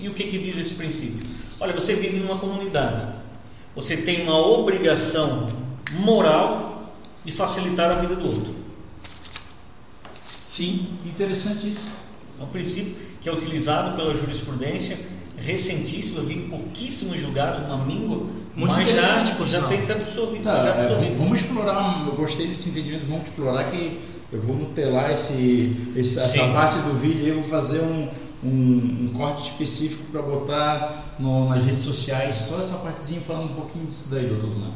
E 0.00 0.06
o 0.06 0.14
que, 0.14 0.22
que 0.22 0.38
diz 0.38 0.56
esse 0.58 0.74
princípio? 0.74 1.26
Olha, 1.58 1.72
você 1.72 1.96
vive 1.96 2.20
numa 2.20 2.38
comunidade, 2.38 3.04
você 3.74 3.96
tem 3.96 4.22
uma 4.22 4.38
obrigação 4.38 5.50
moral 5.92 6.94
de 7.24 7.32
facilitar 7.32 7.90
a 7.90 7.94
vida 7.94 8.14
do 8.14 8.26
outro. 8.26 8.54
Sim, 10.48 10.86
Interessante 11.04 11.72
isso. 11.72 12.00
É 12.40 12.44
um 12.44 12.48
princípio 12.48 13.09
que 13.20 13.28
é 13.28 13.32
utilizado 13.32 13.96
pela 13.96 14.14
jurisprudência 14.14 14.96
recentíssimo, 15.36 16.18
eu 16.18 16.24
vi 16.24 16.34
em 16.34 16.48
pouquíssimos 16.48 17.18
julgados 17.18 17.66
na 17.68 17.76
míngua, 17.78 18.26
Muito 18.54 18.74
mas 18.74 18.88
já, 18.92 19.34
por 19.36 19.46
já 19.46 19.62
tem 19.68 19.82
se 19.84 19.92
absorvido. 19.92 20.42
Tá, 20.42 20.60
já 20.60 20.70
é, 20.74 21.14
vamos 21.16 21.40
explorar, 21.40 22.04
eu 22.06 22.12
gostei 22.14 22.46
desse 22.48 22.68
entendimento, 22.68 23.06
vamos 23.08 23.28
explorar 23.28 23.64
que 23.64 23.98
eu 24.32 24.40
vou 24.42 24.54
nutelar 24.56 25.10
esse, 25.10 25.76
esse- 25.96 26.18
essa 26.18 26.46
parte 26.48 26.78
do 26.80 26.92
vídeo 26.94 27.24
aí, 27.24 27.32
vou 27.32 27.42
fazer 27.44 27.80
um, 27.80 28.08
um, 28.44 28.48
um 28.48 29.10
corte 29.16 29.50
específico 29.50 30.04
para 30.12 30.20
botar 30.22 31.14
no- 31.18 31.48
nas 31.48 31.64
redes 31.64 31.84
sociais, 31.84 32.36
só 32.48 32.58
essa 32.58 32.74
partezinha 32.76 33.20
falando 33.22 33.52
um 33.52 33.54
pouquinho 33.54 33.86
disso 33.86 34.08
daí, 34.10 34.26
doutor 34.26 34.50
Zuna. 34.50 34.70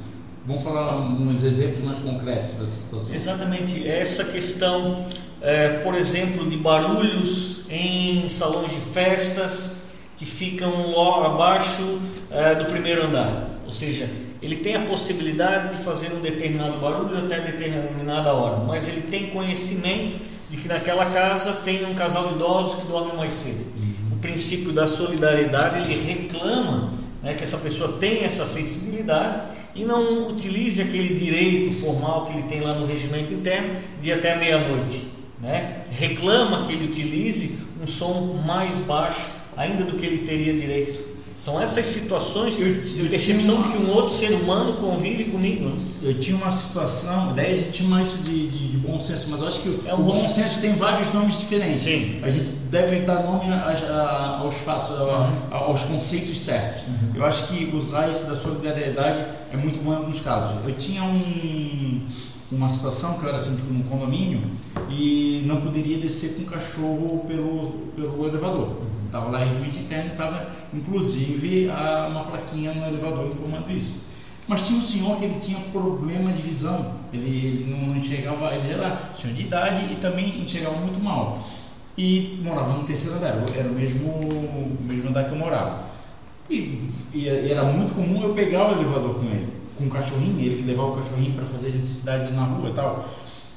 Vamos 0.46 0.62
falar 0.62 0.96
uns 0.98 1.42
exemplos 1.44 1.82
mais 1.84 1.98
concretos 1.98 2.50
dessa 2.58 2.76
situação. 2.82 3.14
Exatamente, 3.14 3.86
essa 3.88 4.24
questão, 4.24 5.06
é, 5.44 5.68
por 5.82 5.94
exemplo, 5.94 6.48
de 6.48 6.56
barulhos 6.56 7.60
em 7.68 8.26
salões 8.30 8.72
de 8.72 8.80
festas 8.80 9.84
que 10.16 10.24
ficam 10.24 10.92
lá 10.92 11.26
abaixo 11.26 12.00
é, 12.30 12.54
do 12.54 12.64
primeiro 12.64 13.04
andar. 13.04 13.60
Ou 13.66 13.72
seja, 13.72 14.08
ele 14.40 14.56
tem 14.56 14.74
a 14.74 14.80
possibilidade 14.80 15.76
de 15.76 15.84
fazer 15.84 16.12
um 16.14 16.20
determinado 16.20 16.78
barulho 16.78 17.18
até 17.18 17.40
determinada 17.40 18.32
hora, 18.32 18.64
mas 18.64 18.88
ele 18.88 19.02
tem 19.02 19.28
conhecimento 19.28 20.18
de 20.48 20.56
que 20.56 20.66
naquela 20.66 21.06
casa 21.06 21.52
tem 21.64 21.84
um 21.84 21.94
casal 21.94 22.28
de 22.28 22.34
idosos 22.34 22.80
que 22.80 22.86
dorme 22.86 23.12
mais 23.14 23.32
cedo. 23.32 23.64
O 24.12 24.16
princípio 24.16 24.72
da 24.72 24.88
solidariedade 24.88 25.80
ele 25.80 26.00
reclama 26.00 26.94
né, 27.22 27.34
que 27.34 27.42
essa 27.42 27.58
pessoa 27.58 27.96
tenha 27.98 28.24
essa 28.24 28.46
sensibilidade 28.46 29.42
e 29.74 29.84
não 29.84 30.28
utilize 30.28 30.80
aquele 30.80 31.14
direito 31.14 31.72
formal 31.80 32.24
que 32.24 32.32
ele 32.32 32.42
tem 32.44 32.60
lá 32.60 32.74
no 32.74 32.86
regimento 32.86 33.32
interno 33.34 33.74
de 34.00 34.12
até 34.12 34.36
meia-noite. 34.36 35.14
Né? 35.44 35.82
Reclama 35.90 36.64
que 36.66 36.72
ele 36.72 36.86
utilize 36.86 37.58
um 37.82 37.86
som 37.86 38.40
mais 38.46 38.78
baixo 38.78 39.30
ainda 39.56 39.84
do 39.84 39.92
que 39.96 40.06
ele 40.06 40.26
teria 40.26 40.54
direito. 40.54 41.12
São 41.36 41.60
essas 41.60 41.84
situações 41.86 42.54
Eu- 42.58 42.80
de 42.80 43.08
percepção 43.10 43.56
tinha 43.56 43.68
de 43.68 43.76
que 43.76 43.82
um 43.84 43.90
outro 43.92 44.14
ser 44.14 44.32
humano 44.32 44.74
convive 44.74 45.24
comigo. 45.24 45.68
né? 45.68 45.76
Eu 46.02 46.14
tinha 46.18 46.36
uma 46.36 46.50
situação, 46.50 47.34
daí 47.34 47.52
a 47.52 47.56
gente 47.56 47.72
tinha 47.72 47.88
mais 47.88 48.06
isso 48.08 48.18
de, 48.18 48.46
de- 48.48 48.68
de 48.68 48.76
bom 48.78 48.98
senso, 48.98 49.26
mas 49.28 49.40
eu 49.40 49.48
acho 49.48 49.60
que 49.60 49.80
É 49.86 49.92
um 49.94 50.00
o 50.00 50.02
bom 50.04 50.12
bom 50.12 50.28
senso 50.28 50.60
tem 50.60 50.72
vários 50.74 51.12
nomes 51.12 51.38
diferentes. 51.38 51.80
Sim. 51.80 52.20
A 52.22 52.30
gente 52.30 52.46
deve 52.70 53.00
dar 53.00 53.22
nome 53.24 53.52
às- 53.52 53.82
a- 53.82 54.38
aos 54.42 54.54
fatos, 54.54 54.92
a- 54.92 55.30
a- 55.50 55.56
aos 55.56 55.82
conceitos 55.82 56.38
certos. 56.38 56.84
Eu 57.14 57.24
acho 57.24 57.48
que 57.48 57.70
usar 57.76 58.08
isso 58.10 58.24
da 58.26 58.36
solidariedade 58.36 59.26
é 59.52 59.56
muito 59.56 59.82
bom 59.84 59.92
em 59.92 59.96
alguns 59.96 60.20
casos. 60.20 60.56
Eu 60.64 60.72
tinha 60.72 61.02
um- 61.02 62.00
uma 62.54 62.70
situação 62.70 63.14
que 63.18 63.24
eu 63.24 63.28
era 63.28 63.38
síndico 63.38 63.72
num 63.72 63.82
condomínio 63.82 64.42
e 64.88 65.42
não 65.46 65.60
poderia 65.60 65.98
descer 65.98 66.34
com 66.36 66.42
o 66.42 66.46
cachorro 66.46 67.24
pelo, 67.26 67.88
pelo 67.94 68.26
elevador. 68.26 68.82
Estava 69.06 69.30
lá 69.30 69.38
regimento 69.38 69.78
interno, 69.78 70.12
estava 70.12 70.48
inclusive 70.72 71.68
a- 71.70 72.08
uma 72.10 72.24
plaquinha 72.24 72.72
no 72.72 72.86
elevador 72.86 73.26
informando 73.26 73.70
isso. 73.70 74.02
Mas 74.46 74.66
tinha 74.66 74.78
um 74.78 74.82
senhor 74.82 75.16
que 75.18 75.24
ele 75.24 75.40
tinha 75.40 75.58
problema 75.72 76.32
de 76.32 76.42
visão, 76.42 76.96
ele, 77.12 77.28
ele 77.46 77.70
não, 77.70 77.96
enxergava, 77.96 78.54
ele 78.54 78.70
era 78.72 79.12
senhor 79.18 79.34
de 79.34 79.42
idade 79.42 79.92
e 79.92 79.96
também 79.96 80.42
enxergava 80.42 80.76
muito 80.76 81.00
mal. 81.02 81.42
E 81.96 82.40
morava 82.44 82.72
no 82.74 82.82
terceiro 82.84 83.16
andar, 83.16 83.30
era 83.56 83.68
o 83.68 83.72
mesmo, 83.72 84.06
o 84.08 84.76
mesmo 84.82 85.08
andar 85.08 85.24
que 85.24 85.30
eu 85.32 85.38
morava. 85.38 85.84
E, 86.50 86.82
e 87.14 87.28
era 87.28 87.62
muito 87.64 87.94
comum 87.94 88.22
eu 88.22 88.34
pegar 88.34 88.68
o 88.68 88.72
elevador 88.72 89.14
com 89.14 89.26
ele. 89.26 89.48
Com 89.78 89.84
o 89.86 89.88
cachorrinho, 89.90 90.38
ele 90.40 90.56
que 90.56 90.62
levava 90.64 90.90
o 90.90 90.96
cachorrinho 90.96 91.34
para 91.34 91.46
fazer 91.46 91.68
as 91.68 91.74
necessidades 91.74 92.32
na 92.32 92.44
rua 92.44 92.70
e 92.70 92.72
tal. 92.72 93.08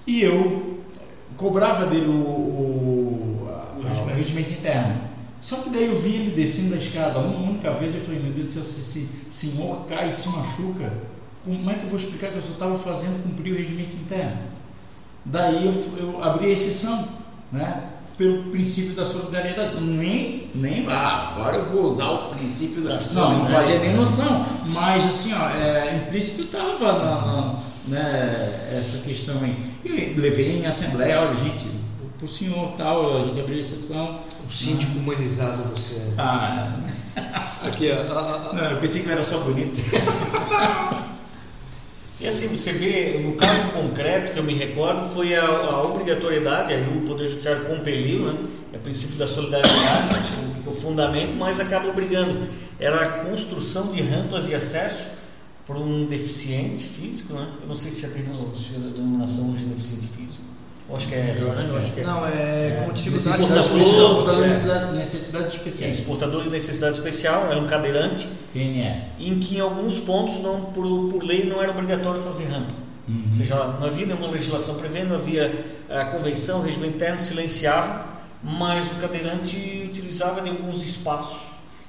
E 0.05 0.21
eu 0.21 0.79
cobrava 1.35 1.85
dele 1.87 2.07
o, 2.07 2.11
o, 2.11 3.49
a- 3.49 3.73
O 4.03 4.05
regimento. 4.15 4.51
interno. 4.51 5.01
Só 5.39 5.57
que 5.57 5.69
daí 5.69 5.85
eu 5.87 5.95
vi 5.95 6.15
ele 6.15 6.31
descendo 6.35 6.73
a 6.73 6.77
escada 6.77 7.19
uma 7.19 7.37
única 7.49 7.71
vez 7.71 7.93
eu 7.93 8.01
falei, 8.01 8.19
meu 8.19 8.31
Deus 8.33 8.47
do 8.47 8.51
céu, 8.53 8.63
se 8.63 8.79
esse 8.79 9.09
senhor 9.29 9.85
cai 9.85 10.09
e 10.09 10.13
se 10.13 10.27
machuca, 10.29 10.91
como 11.45 11.69
é 11.69 11.75
que 11.75 11.83
eu 11.83 11.89
vou 11.89 11.99
explicar 11.99 12.31
que 12.31 12.37
eu 12.37 12.41
só 12.41 12.53
estava 12.53 12.75
fazendo 12.77 13.21
cumprir 13.23 13.53
o 13.53 13.57
regimento 13.57 13.95
interno? 13.95 14.37
Daí 15.23 15.65
eu, 15.67 15.73
eu 15.97 16.23
abri 16.23 16.47
a 16.47 16.49
exceção, 16.49 17.07
né? 17.51 17.83
Pelo 18.17 18.43
princípio 18.45 18.93
da 18.93 19.05
solidariedade. 19.05 19.79
Nem, 19.79 20.49
nem 20.55 20.85
ah, 20.89 21.33
agora 21.35 21.57
eu 21.57 21.65
vou 21.69 21.83
usar 21.85 22.09
o 22.09 22.17
princípio 22.29 22.81
da 22.81 22.97
Não, 23.13 23.39
não 23.39 23.45
fazia 23.45 23.77
nem 23.79 23.93
noção. 23.93 24.45
Mas 24.65 25.05
assim, 25.05 25.33
ó, 25.33 25.49
é, 25.49 25.95
implícito 26.07 26.41
estava 26.41 26.93
na, 26.93 27.21
na- 27.25 27.59
né, 27.87 28.77
essa 28.79 28.97
questão 28.97 29.35
aí. 29.41 29.55
E 29.85 30.19
levei 30.19 30.57
em 30.59 30.65
assembleia, 30.65 31.21
olha, 31.21 31.37
gente, 31.37 31.67
pro 32.17 32.27
senhor 32.27 32.71
tal, 32.75 33.17
a 33.17 33.23
gente 33.25 33.39
abriu 33.39 33.57
a 33.57 33.59
exceção. 33.59 34.19
O 34.47 34.51
síndico 34.51 34.97
humanizado 34.97 35.61
você 35.75 35.95
é. 35.95 36.13
Ah, 36.17 36.71
Aqui, 37.65 37.89
ó. 37.91 38.53
não, 38.53 38.63
eu 38.63 38.77
pensei 38.77 39.01
que 39.03 39.07
eu 39.09 39.11
era 39.13 39.21
só 39.21 39.37
bonito. 39.39 39.79
E 42.19 42.27
assim, 42.27 42.47
você 42.47 42.71
vê, 42.71 43.19
no 43.19 43.33
caso 43.33 43.71
concreto 43.73 44.33
que 44.33 44.39
eu 44.39 44.43
me 44.43 44.55
recordo, 44.55 45.07
foi 45.13 45.35
a, 45.35 45.45
a 45.45 45.81
obrigatoriedade, 45.83 46.73
aí 46.73 46.97
o 46.97 47.01
Poder 47.01 47.27
Judiciário 47.27 47.65
compeliu, 47.65 48.33
né? 48.33 48.39
É 48.73 48.77
o 48.77 48.79
princípio 48.79 49.15
da 49.17 49.27
solidariedade, 49.27 50.15
o, 50.65 50.71
o 50.71 50.73
fundamento, 50.73 51.35
mas 51.35 51.59
acaba 51.59 51.87
obrigando. 51.89 52.47
Era 52.79 53.01
a 53.01 53.09
construção 53.25 53.91
de 53.93 54.01
rampas 54.01 54.47
de 54.47 54.55
acesso 54.55 55.05
para 55.67 55.77
um 55.77 56.05
deficiente 56.05 56.87
físico, 56.87 57.33
né? 57.33 57.51
Eu 57.61 57.67
não 57.67 57.75
sei 57.75 57.91
se 57.91 58.01
já 58.01 58.09
tem 58.09 58.23
denominação 58.23 59.51
hoje 59.51 59.65
de 59.65 59.69
deficiente 59.69 60.07
físico. 60.07 60.46
Acho 60.93 61.07
que 61.07 61.15
é 61.15 61.31
essa, 61.33 61.53
né? 61.53 61.77
Acho 61.77 61.91
que 61.91 61.99
é. 61.99 62.03
Não, 62.03 62.25
é 62.25 62.83
com 62.85 62.93
dificuldade 62.93 63.39
necessidade 63.39 63.69
Portador, 63.69 63.77
especial, 63.77 64.21
é. 64.21 64.35
de 64.35 64.41
necessidade, 64.41 64.95
necessidades 64.95 65.51
Sim, 65.51 65.57
especiais. 65.57 65.99
portador 66.01 66.43
de 66.43 66.49
necessidade 66.49 66.97
especial, 66.97 67.47
era 67.51 67.59
um 67.59 67.67
cadeirante, 67.67 68.29
PNE. 68.53 69.01
em 69.19 69.39
que 69.39 69.57
em 69.57 69.59
alguns 69.59 69.99
pontos, 69.99 70.41
não, 70.41 70.61
por, 70.61 71.09
por 71.09 71.23
lei, 71.23 71.45
não 71.45 71.61
era 71.61 71.71
obrigatório 71.71 72.21
fazer 72.21 72.45
rampa. 72.45 72.73
Ou 73.09 73.37
seja, 73.37 73.55
não 73.79 73.87
havia 73.87 74.05
nenhuma 74.05 74.27
legislação 74.27 74.75
prevendo, 74.75 75.09
não 75.09 75.15
havia 75.17 75.53
a 75.89 76.05
convenção, 76.05 76.59
o 76.59 76.63
regimento 76.63 76.95
interno 76.95 77.19
silenciava, 77.19 78.05
mas 78.43 78.87
o 78.91 78.95
cadeirante 78.95 79.89
utilizava 79.89 80.41
de 80.41 80.49
alguns 80.49 80.83
espaços. 80.83 81.37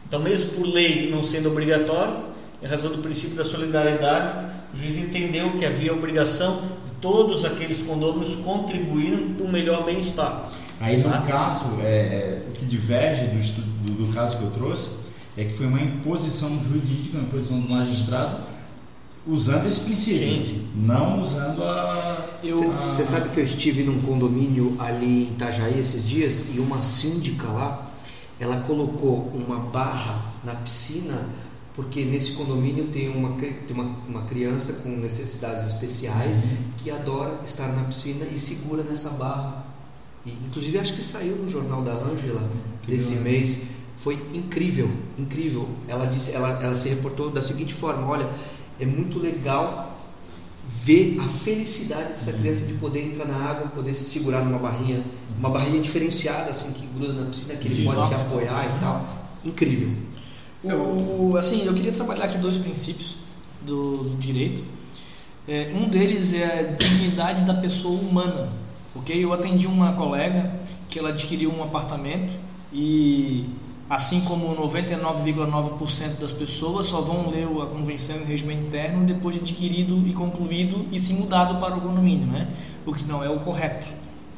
Então, 0.06 0.20
mesmo 0.20 0.52
por 0.52 0.66
lei 0.66 1.10
não 1.10 1.22
sendo 1.22 1.48
obrigatório, 1.48 2.24
em 2.62 2.66
razão 2.66 2.90
do 2.90 2.98
princípio 2.98 3.36
da 3.36 3.44
solidariedade, 3.44 4.32
o 4.72 4.76
juiz 4.76 4.96
entendeu 4.96 5.52
que 5.52 5.66
havia 5.66 5.92
obrigação 5.92 6.62
todos 7.00 7.44
aqueles 7.44 7.80
condôminos 7.80 8.34
contribuírem 8.36 9.34
para 9.34 9.44
o 9.46 9.48
melhor 9.52 9.84
bem-estar. 9.84 10.50
Aí 10.80 10.96
no 10.98 11.10
Tá? 11.10 11.22
caso, 11.22 11.64
é, 11.80 11.84
é, 11.84 12.42
o 12.48 12.52
que 12.52 12.64
diverge 12.66 13.26
do, 13.26 13.62
do, 13.62 14.06
do 14.06 14.12
caso 14.12 14.38
que 14.38 14.44
eu 14.44 14.50
trouxe 14.50 14.90
é 15.36 15.44
que 15.44 15.52
foi 15.54 15.66
uma 15.66 15.80
imposição 15.80 16.50
jurídica, 16.62 17.18
uma 17.18 17.26
imposição 17.26 17.60
do 17.60 17.68
magistrado, 17.68 18.42
usando 19.26 19.66
esse 19.66 19.80
princípio, 19.80 20.18
Sim, 20.36 20.42
sim. 20.42 20.68
não 20.74 21.20
usando 21.20 21.62
a. 21.62 21.68
a- 22.42 22.86
Você 22.86 23.04
sabe 23.04 23.28
que 23.30 23.38
eu 23.40 23.44
estive 23.44 23.82
num 23.82 24.00
condomínio 24.02 24.76
ali 24.78 25.28
em 25.28 25.32
Itajaí 25.34 25.78
esses 25.78 26.06
dias 26.08 26.46
e 26.54 26.58
uma 26.60 26.82
síndica 26.82 27.46
lá, 27.48 27.86
ela 28.40 28.58
colocou 28.60 29.30
uma 29.34 29.58
barra 29.58 30.22
na 30.44 30.54
piscina 30.54 31.14
porque 31.78 32.04
nesse 32.04 32.32
condomínio 32.32 32.86
tem 32.86 33.08
uma, 33.08 33.36
tem 33.38 33.56
uma, 33.70 33.84
uma 34.08 34.22
criança 34.24 34.72
com 34.82 34.88
necessidades 34.88 35.64
especiais 35.64 36.42
que 36.76 36.90
adora 36.90 37.40
estar 37.46 37.68
na 37.68 37.84
piscina 37.84 38.26
e 38.34 38.36
segura 38.36 38.82
nessa 38.82 39.10
barra. 39.10 39.64
E, 40.26 40.30
inclusive 40.30 40.76
acho 40.76 40.94
que 40.94 41.00
saiu 41.00 41.36
no 41.36 41.48
jornal 41.48 41.82
da 41.82 41.92
Ângela 41.92 42.42
desse 42.84 43.10
legal. 43.10 43.22
mês. 43.22 43.66
Foi 43.96 44.14
incrível, 44.34 44.90
incrível. 45.16 45.68
Ela 45.86 46.06
disse, 46.06 46.32
ela, 46.32 46.60
ela 46.60 46.74
se 46.74 46.88
reportou 46.88 47.30
da 47.30 47.40
seguinte 47.40 47.72
forma: 47.72 48.08
olha, 48.08 48.28
é 48.80 48.84
muito 48.84 49.20
legal 49.20 49.96
ver 50.68 51.16
a 51.20 51.28
felicidade 51.28 52.14
dessa 52.14 52.32
criança 52.32 52.66
de 52.66 52.74
poder 52.74 53.06
entrar 53.06 53.24
na 53.24 53.36
água, 53.36 53.68
poder 53.68 53.94
se 53.94 54.18
segurar 54.18 54.44
numa 54.44 54.58
barrinha, 54.58 55.04
uma 55.38 55.48
barrinha 55.48 55.80
diferenciada 55.80 56.50
assim 56.50 56.72
que 56.72 56.84
gruda 56.88 57.12
na 57.12 57.26
piscina, 57.26 57.54
que 57.54 57.68
ele 57.68 57.76
De 57.76 57.84
pode 57.84 58.04
se 58.04 58.14
apoiar 58.14 58.76
e 58.76 58.80
tal. 58.80 59.28
Incrível. 59.44 60.07
O, 60.64 61.36
assim, 61.36 61.64
eu 61.64 61.74
queria 61.74 61.92
trabalhar 61.92 62.24
aqui 62.24 62.38
dois 62.38 62.56
princípios 62.56 63.16
do, 63.62 63.98
do 63.98 64.16
direito. 64.16 64.62
É, 65.46 65.68
um 65.72 65.88
deles 65.88 66.32
é 66.32 66.60
a 66.60 66.62
dignidade 66.74 67.44
da 67.44 67.54
pessoa 67.54 67.98
humana. 67.98 68.48
Ok? 68.94 69.24
Eu 69.24 69.32
atendi 69.32 69.66
uma 69.66 69.92
colega 69.92 70.52
que 70.88 70.98
ela 70.98 71.10
adquiriu 71.10 71.52
um 71.52 71.62
apartamento 71.62 72.32
e, 72.72 73.46
assim 73.88 74.20
como 74.22 74.54
99,9% 74.56 76.18
das 76.18 76.32
pessoas 76.32 76.86
só 76.86 77.00
vão 77.00 77.30
ler 77.30 77.44
a 77.44 77.66
convenção 77.66 78.16
e 78.16 78.22
o 78.22 78.24
regimento 78.24 78.66
interno 78.66 79.06
depois 79.06 79.36
de 79.36 79.40
adquirido 79.42 80.06
e 80.08 80.12
concluído 80.12 80.86
e 80.90 80.98
se 80.98 81.12
mudado 81.12 81.60
para 81.60 81.76
o 81.76 81.80
condomínio, 81.80 82.26
né? 82.26 82.48
O 82.84 82.92
que 82.92 83.04
não 83.04 83.22
é 83.22 83.30
o 83.30 83.38
correto. 83.40 83.86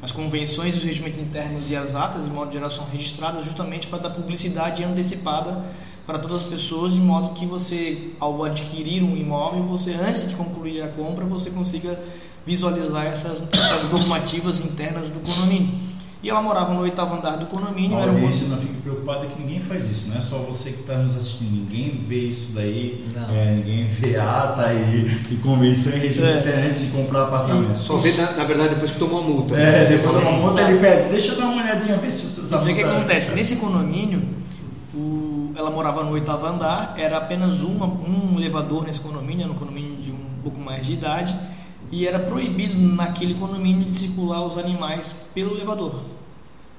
As 0.01 0.11
convenções, 0.11 0.75
os 0.75 0.83
regimentos 0.83 1.19
internos 1.19 1.69
e 1.69 1.75
as 1.75 1.95
atas, 1.95 2.25
de 2.25 2.31
modo 2.31 2.51
geral, 2.51 2.69
são 2.69 2.85
registradas 2.85 3.43
justamente 3.45 3.87
para 3.87 3.99
dar 3.99 4.09
publicidade 4.11 4.83
antecipada 4.83 5.63
para 6.11 6.19
todas 6.19 6.41
as 6.41 6.43
pessoas, 6.43 6.91
de 6.91 6.99
modo 6.99 7.29
que 7.29 7.45
você, 7.45 8.09
ao 8.19 8.43
adquirir 8.43 9.01
um 9.01 9.15
imóvel, 9.15 9.63
você 9.63 9.93
antes 9.93 10.27
de 10.27 10.35
concluir 10.35 10.81
a 10.83 10.89
compra, 10.89 11.23
você 11.23 11.49
consiga 11.49 11.97
visualizar 12.45 13.05
essas, 13.05 13.41
essas 13.53 13.89
normativas 13.89 14.59
internas 14.59 15.07
do 15.07 15.21
condomínio. 15.21 15.69
E 16.21 16.29
ela 16.29 16.41
morava 16.41 16.73
no 16.73 16.81
oitavo 16.81 17.15
andar 17.15 17.37
do 17.37 17.45
condomínio. 17.45 17.97
A 17.97 18.01
era 18.01 18.11
um 18.11 18.15
audiência 18.15 18.45
não 18.47 18.57
fique 18.57 18.73
preocupada 18.73 19.25
que 19.25 19.39
ninguém 19.41 19.61
faz 19.61 19.89
isso, 19.89 20.07
não 20.09 20.17
é 20.17 20.21
só 20.21 20.37
você 20.39 20.71
que 20.71 20.81
está 20.81 20.97
nos 20.97 21.15
assistindo, 21.15 21.49
ninguém 21.51 21.97
vê 21.97 22.19
isso 22.27 22.49
daí, 22.53 23.05
Não. 23.15 23.33
é, 23.33 23.55
ninguém 23.55 23.85
vê 23.85 24.19
ata 24.19 24.71
e, 24.73 25.33
e 25.33 25.37
convenção 25.37 25.93
e 25.93 25.99
regimento 25.99 26.47
É. 26.49 26.67
antes 26.67 26.81
de 26.81 26.87
comprar 26.87 27.23
apartamento. 27.23 27.73
Só 27.73 27.95
vê 27.95 28.11
na, 28.17 28.33
na 28.33 28.43
verdade 28.43 28.71
depois 28.71 28.91
que 28.91 28.99
tomou 28.99 29.21
a 29.21 29.23
multa. 29.23 29.55
É, 29.55 29.85
depois 29.85 30.13
uma 30.17 30.31
multa 30.31 30.59
Sabe? 30.59 30.73
ele 30.73 30.81
pede, 30.81 31.09
deixa 31.09 31.31
eu 31.31 31.37
dar 31.37 31.45
uma 31.45 31.63
olhadinha, 31.63 31.95
ver 31.95 32.11
se 32.11 32.25
você 32.25 32.53
o 32.53 32.65
que, 32.65 32.73
que 32.73 32.83
acontece? 32.83 33.31
Nesse 33.33 33.55
condomínio, 33.55 34.40
ela 35.61 35.71
morava 35.71 36.03
no 36.03 36.11
oitavo 36.11 36.45
andar, 36.45 36.95
era 36.97 37.17
apenas 37.17 37.61
uma, 37.61 37.85
um 37.85 38.37
elevador 38.37 38.83
nesse 38.83 38.99
condomínio, 38.99 39.43
era 39.43 39.51
um 39.51 39.55
condomínio 39.55 40.01
de 40.01 40.11
um 40.11 40.41
pouco 40.43 40.59
mais 40.59 40.85
de 40.85 40.93
idade, 40.93 41.35
e 41.91 42.07
era 42.07 42.19
proibido 42.19 42.77
naquele 42.77 43.35
condomínio 43.35 43.85
de 43.85 43.91
circular 43.91 44.43
os 44.43 44.57
animais 44.57 45.15
pelo 45.33 45.55
elevador. 45.55 46.03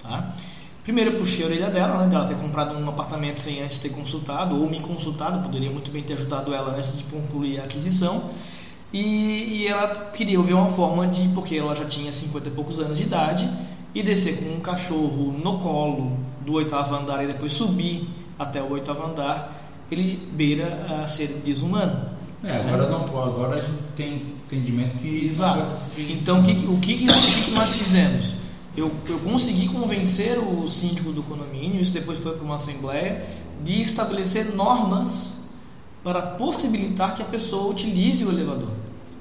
Tá? 0.03 0.35
Primeiro 0.83 1.13
eu 1.13 1.19
puxei 1.19 1.45
a 1.45 1.47
orelha 1.47 1.71
dela, 1.71 1.99
né, 1.99 2.09
dela 2.09 2.25
ter 2.25 2.35
comprado 2.35 2.77
um 2.77 2.89
apartamento 2.89 3.41
sem 3.41 3.63
antes 3.63 3.79
ter 3.79 3.91
consultado, 3.91 4.61
ou 4.61 4.69
me 4.69 4.81
consultado, 4.81 5.41
poderia 5.41 5.71
muito 5.71 5.91
bem 5.91 6.03
ter 6.03 6.15
ajudado 6.15 6.53
ela 6.53 6.75
antes 6.77 6.97
de 6.97 7.05
concluir 7.05 7.61
a 7.61 7.65
aquisição. 7.65 8.31
E, 8.93 9.63
e 9.63 9.67
ela 9.69 9.89
queria 10.13 10.41
ver 10.43 10.55
uma 10.55 10.69
forma 10.69 11.07
de, 11.07 11.29
porque 11.29 11.57
ela 11.57 11.75
já 11.75 11.85
tinha 11.85 12.13
50 12.13 12.49
e 12.49 12.51
poucos 12.51 12.79
anos 12.79 12.99
de 12.99 13.05
idade, 13.05 13.49
e 13.95 14.03
descer 14.03 14.39
com 14.39 14.57
um 14.57 14.61
cachorro 14.61 15.33
no 15.33 15.59
colo 15.61 16.17
do 16.45 16.55
oitavo 16.55 16.95
andar 16.95 17.23
e 17.23 17.29
depois 17.29 17.53
subir 17.53 18.09
até 18.43 18.63
o 18.63 18.71
oitavo 18.71 19.05
andar, 19.05 19.71
ele 19.91 20.17
beira 20.33 20.87
a 20.89 21.07
ser 21.07 21.29
desumano. 21.45 22.11
É, 22.45 22.57
agora 22.57 22.89
não 22.89 23.05
agora 23.05 23.57
a 23.57 23.61
gente 23.61 23.79
tem 23.95 24.35
entendimento 24.45 24.97
que. 24.97 25.25
Exato. 25.25 25.83
Então, 25.97 26.41
o 26.41 26.43
que, 26.43 26.53
o 26.67 26.79
que, 26.79 27.07
o 27.07 27.45
que 27.45 27.51
nós 27.53 27.73
fizemos? 27.73 28.35
Eu, 28.77 28.91
eu 29.09 29.19
consegui 29.21 29.69
convencer 29.69 30.39
o 30.39 30.67
síndico 30.67 31.13
do 31.13 31.23
condomínio, 31.23 31.81
isso 31.81 31.93
depois 31.93 32.19
foi 32.19 32.33
para 32.33 32.45
uma 32.45 32.57
assembleia, 32.57 33.25
de 33.63 33.81
estabelecer 33.81 34.55
normas 34.55 35.43
para 36.03 36.23
possibilitar 36.23 37.15
que 37.15 37.23
a 37.23 37.25
pessoa 37.25 37.71
utilize 37.71 38.25
o 38.25 38.31
elevador. 38.31 38.71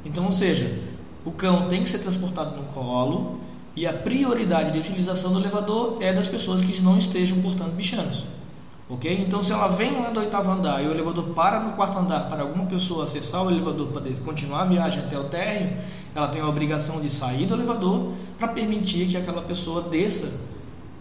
Então, 0.04 0.26
ou 0.26 0.32
seja, 0.32 0.82
o 1.24 1.32
cão 1.32 1.68
tem 1.68 1.84
que 1.84 1.90
ser 1.90 2.00
transportado 2.00 2.56
no 2.56 2.64
colo 2.68 3.40
e 3.76 3.86
a 3.86 3.94
prioridade 3.94 4.72
de 4.72 4.80
utilização 4.80 5.32
do 5.32 5.40
elevador 5.40 5.98
é 6.02 6.12
das 6.12 6.28
pessoas 6.28 6.62
que 6.62 6.82
não 6.82 6.98
estejam 6.98 7.42
portando 7.42 7.72
bichanos. 7.72 8.26
Ok? 8.92 9.10
Então, 9.26 9.42
se 9.42 9.54
ela 9.54 9.70
vem 9.70 10.02
lá 10.02 10.10
do 10.10 10.20
oitavo 10.20 10.52
andar 10.52 10.84
e 10.84 10.88
o 10.88 10.92
elevador 10.92 11.24
para 11.30 11.62
no 11.62 11.72
quarto 11.72 11.98
andar 11.98 12.28
para 12.28 12.42
alguma 12.42 12.66
pessoa 12.66 13.06
acessar 13.06 13.42
o 13.42 13.50
elevador 13.50 13.88
para 13.88 14.02
continuar 14.26 14.64
a 14.64 14.66
viagem 14.66 15.00
até 15.00 15.18
o 15.18 15.24
térreo, 15.24 15.78
ela 16.14 16.28
tem 16.28 16.42
a 16.42 16.48
obrigação 16.48 17.00
de 17.00 17.10
sair 17.10 17.46
do 17.46 17.54
elevador 17.54 18.12
para 18.38 18.50
permitir 18.50 19.08
que 19.08 19.16
aquela 19.16 19.42
pessoa 19.44 19.84
desça 19.84 20.42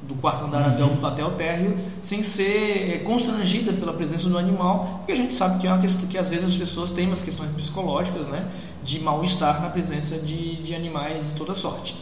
do 0.06 0.14
quarto 0.14 0.44
andar 0.44 0.68
até, 0.68 0.84
o, 0.84 1.04
até 1.04 1.24
o 1.24 1.32
térreo 1.32 1.76
sem 2.00 2.22
ser 2.22 2.94
é, 2.94 2.98
constrangida 2.98 3.72
pela 3.72 3.92
presença 3.92 4.28
do 4.28 4.38
animal, 4.38 4.98
porque 4.98 5.10
a 5.10 5.16
gente 5.16 5.34
sabe 5.34 5.58
que 5.58 5.66
é 5.66 5.72
uma 5.72 5.80
questão 5.80 6.08
que 6.08 6.16
às 6.16 6.30
vezes 6.30 6.46
as 6.46 6.56
pessoas 6.56 6.90
têm 6.90 7.08
umas 7.08 7.22
questões 7.22 7.50
psicológicas, 7.50 8.28
né, 8.28 8.48
de 8.84 9.00
mal-estar 9.00 9.60
na 9.60 9.68
presença 9.68 10.16
de, 10.16 10.62
de 10.62 10.76
animais 10.76 11.30
de 11.30 11.32
toda 11.32 11.54
sorte. 11.56 11.96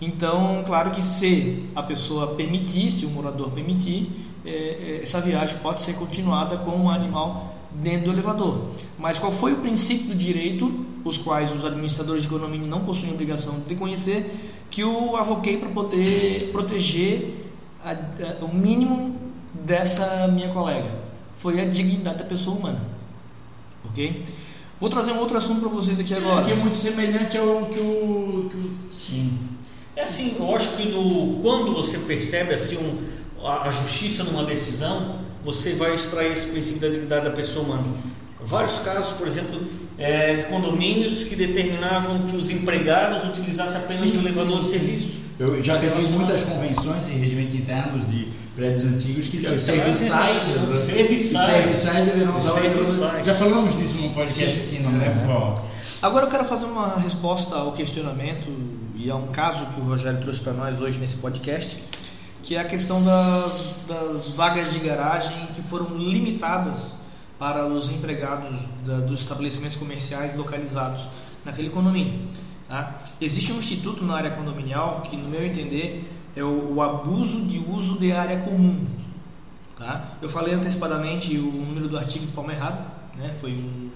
Então, 0.00 0.62
claro 0.64 0.92
que 0.92 1.02
se 1.02 1.68
a 1.74 1.82
pessoa 1.82 2.28
permitir, 2.28 2.90
se 2.90 3.04
o 3.04 3.10
morador 3.10 3.50
permitir, 3.50 4.27
é, 4.48 4.98
é, 4.98 5.00
essa 5.02 5.20
viagem 5.20 5.58
pode 5.58 5.82
ser 5.82 5.94
continuada 5.94 6.56
com 6.58 6.86
o 6.86 6.90
animal 6.90 7.54
dentro 7.70 8.06
do 8.06 8.12
elevador. 8.12 8.70
Mas 8.98 9.18
qual 9.18 9.30
foi 9.30 9.52
o 9.52 9.56
princípio 9.56 10.08
do 10.08 10.14
direito, 10.14 10.86
os 11.04 11.18
quais 11.18 11.52
os 11.54 11.64
administradores 11.64 12.22
de 12.22 12.28
condomínio 12.28 12.66
não 12.66 12.80
possuem 12.80 13.12
obrigação 13.12 13.60
de 13.66 13.74
conhecer, 13.74 14.30
que 14.70 14.82
eu 14.82 15.16
avoquei 15.16 15.56
para 15.56 15.68
poder 15.68 16.50
proteger 16.52 17.46
a, 17.84 17.92
a, 17.92 18.44
o 18.44 18.54
mínimo 18.54 19.16
dessa 19.54 20.26
minha 20.28 20.48
colega? 20.48 20.90
Foi 21.36 21.60
a 21.60 21.64
dignidade 21.64 22.18
da 22.18 22.24
pessoa 22.24 22.56
humana. 22.56 22.80
Ok? 23.88 24.24
Vou 24.80 24.88
trazer 24.88 25.12
um 25.12 25.18
outro 25.18 25.36
assunto 25.36 25.60
para 25.60 25.68
vocês 25.68 25.98
aqui 25.98 26.14
agora. 26.14 26.44
Que 26.44 26.52
é 26.52 26.54
muito 26.54 26.76
semelhante 26.76 27.36
ao 27.36 27.66
que 27.66 27.80
o. 27.80 28.48
Que 28.50 28.56
o... 28.56 28.78
Sim. 28.92 29.38
É 29.96 30.02
assim, 30.02 30.36
eu 30.38 30.54
acho 30.54 30.76
que 30.76 30.88
no, 30.88 31.40
quando 31.42 31.74
você 31.74 31.98
percebe 31.98 32.54
assim 32.54 32.76
um, 32.76 33.02
a, 33.44 33.68
a, 33.68 33.70
justiça 33.70 34.24
numa 34.24 34.44
decisão, 34.44 35.16
você 35.44 35.74
vai 35.74 35.94
extrair 35.94 36.32
esse 36.32 36.48
princípio 36.48 36.80
da 36.80 36.88
dignidade 36.88 37.24
da 37.24 37.30
pessoa 37.30 37.64
humana. 37.64 37.84
Vários 38.44 38.78
casos, 38.78 39.12
por 39.12 39.26
exemplo, 39.26 39.60
é, 39.98 40.36
de 40.36 40.44
condomínios 40.44 41.24
que 41.24 41.34
determinavam 41.34 42.22
que 42.22 42.36
os 42.36 42.50
empregados 42.50 43.28
utilizassem 43.28 43.78
apenas 43.78 44.02
sim, 44.02 44.16
o 44.16 44.20
elevador 44.20 44.56
sim, 44.56 44.62
de 44.62 44.68
serviço. 44.68 45.08
Eu 45.38 45.62
já 45.62 45.78
peguei 45.78 46.08
muitas 46.08 46.42
convenções 46.42 47.08
e 47.08 47.12
regimentos 47.12 47.54
internos 47.54 48.08
de 48.08 48.28
prédios 48.56 48.84
antigos 48.84 49.28
que 49.28 49.36
os 49.36 49.62
serviçais, 49.62 50.42
serviçais 50.80 52.06
deverão 52.06 52.36
usar 52.36 53.22
Já 53.22 53.34
falamos 53.34 53.76
disso 53.76 53.98
no 53.98 54.10
podcast 54.10 54.60
aqui, 54.60 54.80
não 54.80 54.98
lembro 54.98 55.26
qual. 55.26 55.68
Agora 56.02 56.26
eu 56.26 56.30
quero 56.30 56.44
fazer 56.44 56.66
uma 56.66 56.96
resposta 56.98 57.54
ao 57.54 57.72
questionamento 57.72 58.48
e 58.96 59.08
a 59.10 59.14
um 59.14 59.28
caso 59.28 59.64
que 59.66 59.80
o 59.80 59.84
Rogério 59.84 60.20
trouxe 60.20 60.40
para 60.40 60.52
nós 60.52 60.80
hoje 60.80 60.98
nesse 60.98 61.16
podcast, 61.16 61.76
que 62.48 62.56
é 62.56 62.60
a 62.60 62.64
questão 62.64 63.04
das, 63.04 63.74
das 63.86 64.28
vagas 64.28 64.72
de 64.72 64.78
garagem 64.78 65.36
que 65.54 65.60
foram 65.60 65.98
limitadas 65.98 66.96
para 67.38 67.66
os 67.66 67.90
empregados 67.90 68.48
da, 68.86 69.00
dos 69.00 69.20
estabelecimentos 69.20 69.76
comerciais 69.76 70.34
localizados 70.34 71.02
naquele 71.44 71.68
condomínio. 71.68 72.26
Tá? 72.66 73.00
Existe 73.20 73.52
um 73.52 73.58
instituto 73.58 74.02
na 74.02 74.16
área 74.16 74.30
condominial 74.30 75.02
que, 75.02 75.14
no 75.14 75.28
meu 75.28 75.44
entender, 75.44 76.10
é 76.34 76.42
o, 76.42 76.76
o 76.76 76.80
abuso 76.80 77.42
de 77.42 77.58
uso 77.58 77.98
de 77.98 78.12
área 78.12 78.38
comum. 78.38 78.82
Tá? 79.76 80.12
Eu 80.22 80.30
falei 80.30 80.54
antecipadamente 80.54 81.36
o 81.36 81.52
número 81.52 81.86
do 81.86 81.98
artigo 81.98 82.24
de 82.24 82.32
forma 82.32 82.54
errada, 82.54 82.80
né? 83.18 83.30
foi 83.38 83.52
um 83.52 83.90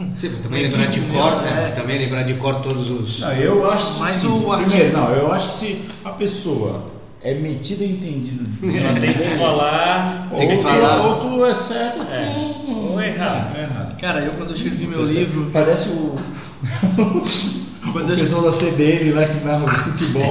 Sim, 0.18 0.32
também 0.42 0.62
lembrar 0.62 0.86
de 0.86 1.00
cor, 1.02 1.42
né? 1.42 1.68
É. 1.68 1.72
Também 1.72 1.98
lembrar 1.98 2.22
de 2.22 2.32
cor 2.36 2.62
todos 2.62 2.88
os. 2.88 3.20
Não, 3.20 3.32
eu 3.34 3.70
acho. 3.70 4.00
Mas 4.00 4.24
o 4.24 4.50
artigo... 4.50 4.70
primeiro, 4.70 4.96
não, 4.96 5.10
eu 5.10 5.30
acho 5.30 5.50
que 5.50 5.54
se 5.56 5.84
a 6.02 6.12
pessoa 6.12 6.99
é 7.22 7.34
metida 7.34 7.84
e 7.84 7.92
entendida, 7.92 8.44
ela 8.62 8.94
tem 9.00 9.12
que 9.12 9.36
falar, 9.36 10.28
ou, 10.32 10.38
tem 10.38 10.48
que 10.48 10.62
falar, 10.62 11.06
ou 11.06 11.20
tu 11.20 11.44
é 11.44 11.54
certo, 11.54 12.00
é. 12.02 12.54
ou 12.90 13.00
é 13.00 13.08
errado. 13.08 13.56
É, 13.56 13.60
é 13.60 13.62
errado. 13.64 14.00
Cara, 14.00 14.20
eu 14.20 14.32
quando 14.32 14.50
eu 14.50 14.54
escrevi 14.54 14.86
meu 14.86 15.04
livro, 15.04 15.50
parece 15.52 15.90
o 15.90 16.16
quando 17.92 18.12
o 18.12 18.16
pessoal 18.16 18.42
da 18.42 18.52
CBN 18.52 19.12
lá 19.12 19.26
que 19.26 19.44
narra 19.44 19.64
o 19.64 19.68
futebol. 19.68 20.30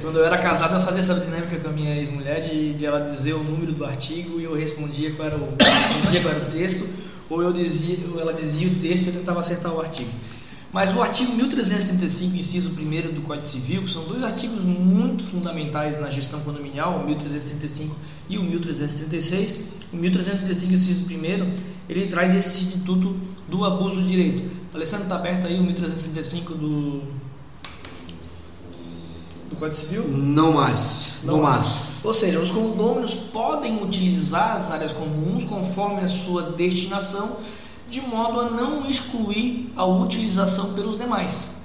Quando 0.00 0.18
eu 0.18 0.24
era 0.24 0.38
casado, 0.38 0.76
eu 0.76 0.80
fazia 0.80 1.00
essa 1.00 1.14
dinâmica 1.14 1.56
com 1.56 1.68
a 1.68 1.72
minha 1.72 1.94
ex-mulher 1.96 2.40
de, 2.40 2.72
de, 2.72 2.86
ela 2.86 3.00
dizer 3.00 3.34
o 3.34 3.42
número 3.42 3.72
do 3.72 3.84
artigo 3.84 4.40
e 4.40 4.44
eu 4.44 4.54
respondia 4.54 5.12
qual 5.12 5.28
era 5.28 5.36
o, 5.36 5.48
dizia 6.00 6.22
qual 6.22 6.34
era 6.34 6.44
o 6.44 6.50
texto 6.50 6.88
ou 7.28 7.42
eu 7.42 7.52
dizia, 7.52 7.98
ou 8.12 8.20
ela 8.20 8.32
dizia 8.32 8.68
o 8.68 8.74
texto 8.76 9.04
e 9.04 9.08
eu 9.08 9.12
tentava 9.12 9.40
acertar 9.40 9.72
o 9.72 9.80
artigo. 9.80 10.10
Mas 10.72 10.94
o 10.94 11.00
artigo 11.00 11.32
1335, 11.32 12.36
inciso 12.36 12.70
1 12.70 13.14
do 13.14 13.22
Código 13.22 13.46
Civil, 13.46 13.82
que 13.82 13.90
são 13.90 14.04
dois 14.04 14.22
artigos 14.22 14.64
muito 14.64 15.24
fundamentais 15.24 15.98
na 15.98 16.10
gestão 16.10 16.40
condominial, 16.40 17.00
o 17.00 17.06
1335 17.06 17.96
e 18.28 18.36
o 18.36 18.42
1336. 18.42 19.60
O 19.92 19.96
1335, 19.96 20.74
inciso 20.74 21.06
1, 21.06 21.54
ele 21.88 22.06
traz 22.06 22.34
esse 22.34 22.64
instituto 22.64 23.16
do 23.48 23.64
abuso 23.64 23.96
do 23.96 24.04
direito. 24.04 24.44
Alessandro, 24.74 25.04
está 25.04 25.16
aberto 25.16 25.46
aí 25.46 25.58
o 25.58 25.62
1335 25.62 26.54
do 26.54 27.02
do 29.48 29.56
Código 29.56 29.76
Civil? 29.76 30.08
Não 30.08 30.52
mais. 30.52 31.20
Não, 31.24 31.36
não 31.36 31.42
mais. 31.42 31.58
mais. 31.58 32.04
Ou 32.04 32.14
seja, 32.14 32.38
os 32.38 32.50
condôminos 32.50 33.14
podem 33.14 33.82
utilizar 33.82 34.56
as 34.56 34.70
áreas 34.70 34.92
comuns 34.92 35.44
conforme 35.44 36.02
a 36.02 36.08
sua 36.08 36.42
destinação, 36.42 37.36
de 37.88 38.00
modo 38.00 38.40
a 38.40 38.50
não 38.50 38.86
excluir 38.88 39.72
a 39.76 39.84
utilização 39.84 40.74
pelos 40.74 40.98
demais. 40.98 41.56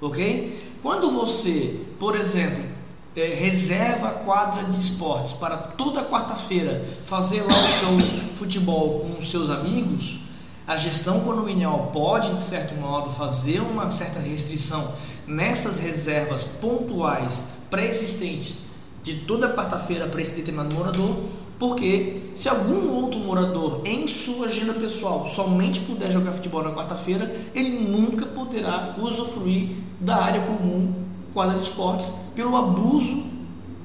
Ok? 0.00 0.78
Quando 0.82 1.10
você, 1.10 1.80
por 1.98 2.16
exemplo, 2.16 2.64
é, 3.16 3.34
reserva 3.34 4.08
a 4.08 4.12
quadra 4.12 4.64
de 4.64 4.78
esportes 4.78 5.32
para 5.32 5.56
toda 5.56 6.04
quarta-feira 6.04 6.84
fazer 7.04 7.42
lá 7.42 7.48
o 7.48 7.98
seu 7.98 7.98
futebol 8.36 9.00
com 9.00 9.20
os 9.20 9.30
seus 9.30 9.50
amigos, 9.50 10.20
a 10.66 10.76
gestão 10.76 11.20
condominial 11.20 11.90
pode, 11.92 12.32
de 12.34 12.42
certo 12.42 12.74
modo, 12.76 13.10
fazer 13.10 13.60
uma 13.60 13.90
certa 13.90 14.20
restrição 14.20 14.94
nessas 15.26 15.78
reservas 15.80 16.44
pontuais 16.44 17.42
pré-existentes 17.68 18.58
de 19.02 19.16
toda 19.20 19.52
quarta-feira 19.52 20.06
para 20.06 20.20
esse 20.20 20.34
determinado 20.34 20.74
morador, 20.74 21.16
porque 21.60 22.22
se 22.34 22.48
algum 22.48 22.90
outro 22.94 23.20
morador 23.20 23.82
em 23.84 24.08
sua 24.08 24.46
agenda 24.46 24.72
pessoal 24.72 25.26
somente 25.26 25.78
puder 25.80 26.10
jogar 26.10 26.32
futebol 26.32 26.64
na 26.64 26.72
quarta-feira, 26.72 27.30
ele 27.54 27.86
nunca 27.86 28.24
poderá 28.24 28.96
usufruir 28.98 29.72
da 30.00 30.16
área 30.16 30.40
comum 30.40 30.94
quadra 31.34 31.58
de 31.58 31.64
esportes 31.64 32.14
pelo 32.34 32.56
abuso 32.56 33.24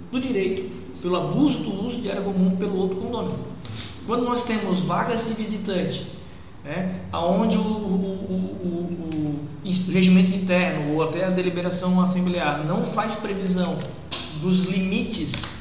do 0.09 0.21
direito, 0.21 0.71
pelo 1.01 1.17
abuso 1.17 1.59
do 1.59 1.85
uso 1.85 1.99
de 1.99 2.09
área 2.09 2.21
comum 2.21 2.55
pelo 2.55 2.77
outro 2.77 2.95
condomínio. 2.95 3.37
Quando 4.07 4.23
nós 4.23 4.43
temos 4.43 4.79
vagas 4.79 5.27
de 5.27 5.33
visitante 5.33 6.07
né, 6.63 7.01
aonde 7.11 7.57
o, 7.57 7.61
o, 7.61 7.65
o, 8.63 9.39
o, 9.65 9.91
regimento 9.91 10.31
interno 10.31 10.93
ou 10.93 11.03
até 11.03 11.25
a 11.25 11.29
deliberação 11.29 11.99
assemblear 11.99 12.65
não 12.65 12.83
faz 12.83 13.15
previsão 13.15 13.77
dos 14.41 14.69
limites 14.69 15.54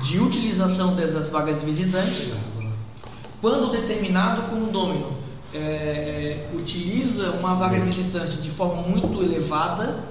de 0.00 0.18
utilização 0.18 0.94
dessas 0.94 1.30
vagas 1.30 1.60
de 1.60 1.66
visitante, 1.66 2.32
quando 3.40 3.70
determinado 3.70 4.42
condômino 4.42 5.18
é, 5.54 5.58
é, 5.58 6.50
utiliza 6.54 7.32
uma 7.32 7.54
vaga 7.54 7.78
de 7.80 7.86
visitante 7.86 8.36
de 8.38 8.50
forma 8.50 8.82
muito 8.82 9.22
elevada, 9.22 10.04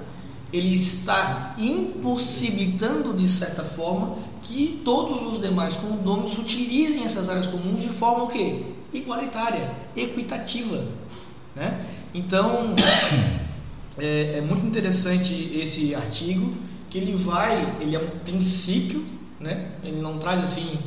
ele 0.52 0.74
está 0.74 1.56
impossibilitando 1.58 3.14
de 3.14 3.28
certa 3.30 3.64
forma 3.64 4.16
que 4.42 4.82
todos 4.84 5.34
os 5.34 5.42
demais 5.42 5.76
condôminos 5.76 6.38
utilizem 6.38 7.04
essas 7.04 7.30
áreas 7.30 7.48
comuns 7.48 7.84
de 7.84 7.90
forma 7.90 8.24
o 8.24 8.28
quê? 8.28 8.64
igualitária, 8.94 9.72
equitativa. 9.96 10.84
Né? 11.56 11.86
Então, 12.14 12.76
é, 13.98 14.38
é, 14.38 14.42
muito 14.42 14.66
interessante 14.66 15.52
esse 15.56 15.94
artigo, 15.94 16.52
que 16.90 16.98
ele 16.98 17.16
vai, 17.16 17.78
ele 17.80 17.96
é 17.96 18.00
um 18.00 18.08
princípio, 18.24 19.06
né? 19.40 19.68
ele 19.84 20.02
não 20.02 20.18
traz 20.18 20.44
assim 20.44 20.80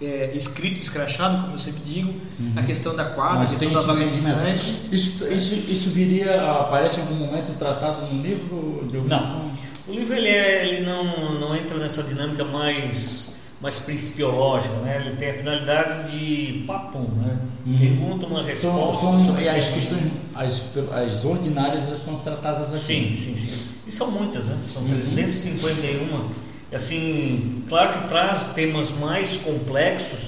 é, 0.00 0.32
escrito, 0.34 0.80
escrachado, 0.80 1.42
como 1.42 1.54
eu 1.54 1.58
sempre 1.58 1.82
digo, 1.84 2.10
uhum. 2.38 2.52
a 2.56 2.62
questão 2.62 2.96
da 2.96 3.04
quadra, 3.04 3.44
a 3.44 3.50
questão 3.50 3.70
da 3.70 3.80
vaga 3.80 4.04
distante. 4.06 4.88
Isso, 4.90 5.26
isso, 5.26 5.54
isso 5.54 5.90
viria, 5.90 6.50
aparece 6.52 7.00
em 7.00 7.02
algum 7.02 7.16
momento 7.16 7.56
tratado 7.58 8.06
no 8.06 8.22
livro? 8.22 8.84
De 8.90 8.98
não. 8.98 9.50
O 9.86 9.92
livro 9.92 10.14
ele, 10.14 10.28
é, 10.28 10.66
ele 10.66 10.86
não, 10.86 11.38
não 11.38 11.54
entra 11.54 11.76
nessa 11.76 12.02
dinâmica 12.02 12.44
mais 12.44 13.30
mais 13.60 13.78
principiológica, 13.78 14.74
né? 14.76 15.02
Ele 15.04 15.16
tem 15.16 15.32
a 15.32 15.34
finalidade 15.34 16.10
de 16.10 16.64
papum, 16.66 17.06
né? 17.16 17.38
Uhum. 17.66 17.78
Pergunta, 17.78 18.26
uma 18.26 18.42
resposta. 18.42 19.00
São, 19.00 19.26
são, 19.26 19.38
e 19.38 19.48
as 19.48 19.68
questões, 19.68 20.10
as, 20.34 20.62
as 20.92 21.24
ordinárias, 21.26 21.84
elas 21.86 22.02
são 22.02 22.18
tratadas 22.20 22.72
aqui. 22.72 23.14
Sim, 23.14 23.14
sim, 23.14 23.36
sim. 23.36 23.66
E 23.86 23.92
são 23.92 24.10
muitas, 24.10 24.48
né? 24.48 24.58
São 24.72 24.80
uhum. 24.80 24.88
351. 24.88 26.49
Assim, 26.72 27.64
claro 27.68 27.90
que 27.98 28.08
traz 28.08 28.48
temas 28.48 28.90
mais 28.90 29.36
complexos, 29.38 30.20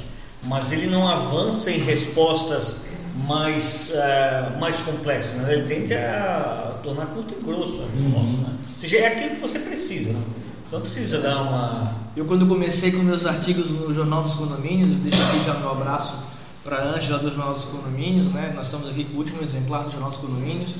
mas 0.42 0.72
ele 0.72 0.88
não 0.88 1.08
avança 1.08 1.70
em 1.70 1.78
respostas 1.78 2.80
mais, 3.26 3.92
uh, 3.94 4.58
mais 4.58 4.76
complexas, 4.80 5.40
né? 5.40 5.52
Ele 5.52 5.62
tenta 5.62 5.94
a, 5.94 6.72
tornar 6.82 7.06
curto 7.06 7.34
e 7.38 7.44
grosso 7.44 7.80
a 7.80 7.84
resposta, 7.84 8.36
uhum. 8.36 8.42
né? 8.42 8.56
Ou 8.74 8.80
seja, 8.80 8.96
é 8.98 9.06
aquilo 9.06 9.30
que 9.30 9.40
você 9.40 9.58
precisa, 9.60 10.12
né? 10.12 10.22
Não 10.72 10.80
precisa 10.80 11.20
dar 11.20 11.42
uma. 11.42 11.84
Eu, 12.16 12.24
quando 12.24 12.46
comecei 12.46 12.92
com 12.92 12.98
meus 12.98 13.26
artigos 13.26 13.70
no 13.70 13.92
Jornal 13.92 14.22
dos 14.22 14.34
Condomínios, 14.34 14.90
eu 14.90 14.96
deixo 14.96 15.22
aqui 15.22 15.44
já 15.44 15.54
meu 15.54 15.70
abraço 15.70 16.14
para 16.64 16.76
a 16.78 16.94
Ângela 16.94 17.18
do 17.18 17.30
Jornal 17.30 17.52
dos 17.52 17.66
Condomínios, 17.66 18.26
né? 18.28 18.52
Nós 18.56 18.66
estamos 18.66 18.88
aqui 18.88 19.04
com 19.04 19.14
o 19.14 19.18
último 19.18 19.42
exemplar 19.42 19.84
do 19.84 19.90
Jornal 19.90 20.10
dos 20.10 20.18
Condomínios. 20.18 20.74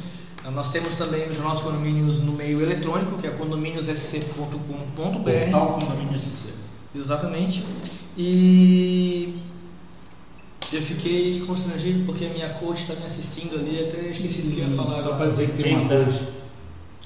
Nós 0.51 0.70
temos 0.70 0.97
também 0.97 1.24
o 1.26 1.34
Jornal 1.34 1.55
dos 1.55 1.62
Condomínios 1.62 2.20
no 2.20 2.32
meio 2.32 2.61
eletrônico, 2.61 3.16
que 3.18 3.26
é 3.26 3.30
condomíniosSC.com.br. 3.30 5.22
Portal 5.24 5.78
Condomínios 5.78 6.22
SC. 6.22 6.55
Exatamente. 6.95 7.64
E 8.16 9.40
eu 10.72 10.82
fiquei 10.82 11.45
constrangido 11.47 12.05
porque 12.05 12.26
a 12.26 12.28
minha 12.30 12.49
coach 12.55 12.82
está 12.82 12.95
me 12.95 13.07
assistindo 13.07 13.55
ali, 13.55 13.86
até 13.88 14.09
esqueci 14.09 14.43
do 14.43 14.51
que 14.51 14.61
ia 14.61 14.70
falar. 14.70 14.90
Só 14.90 15.14
para 15.14 15.30
dizer 15.30 15.49
que 15.51 15.62
tem 15.62 15.76
uma 15.76 15.88
coach. 15.88 16.28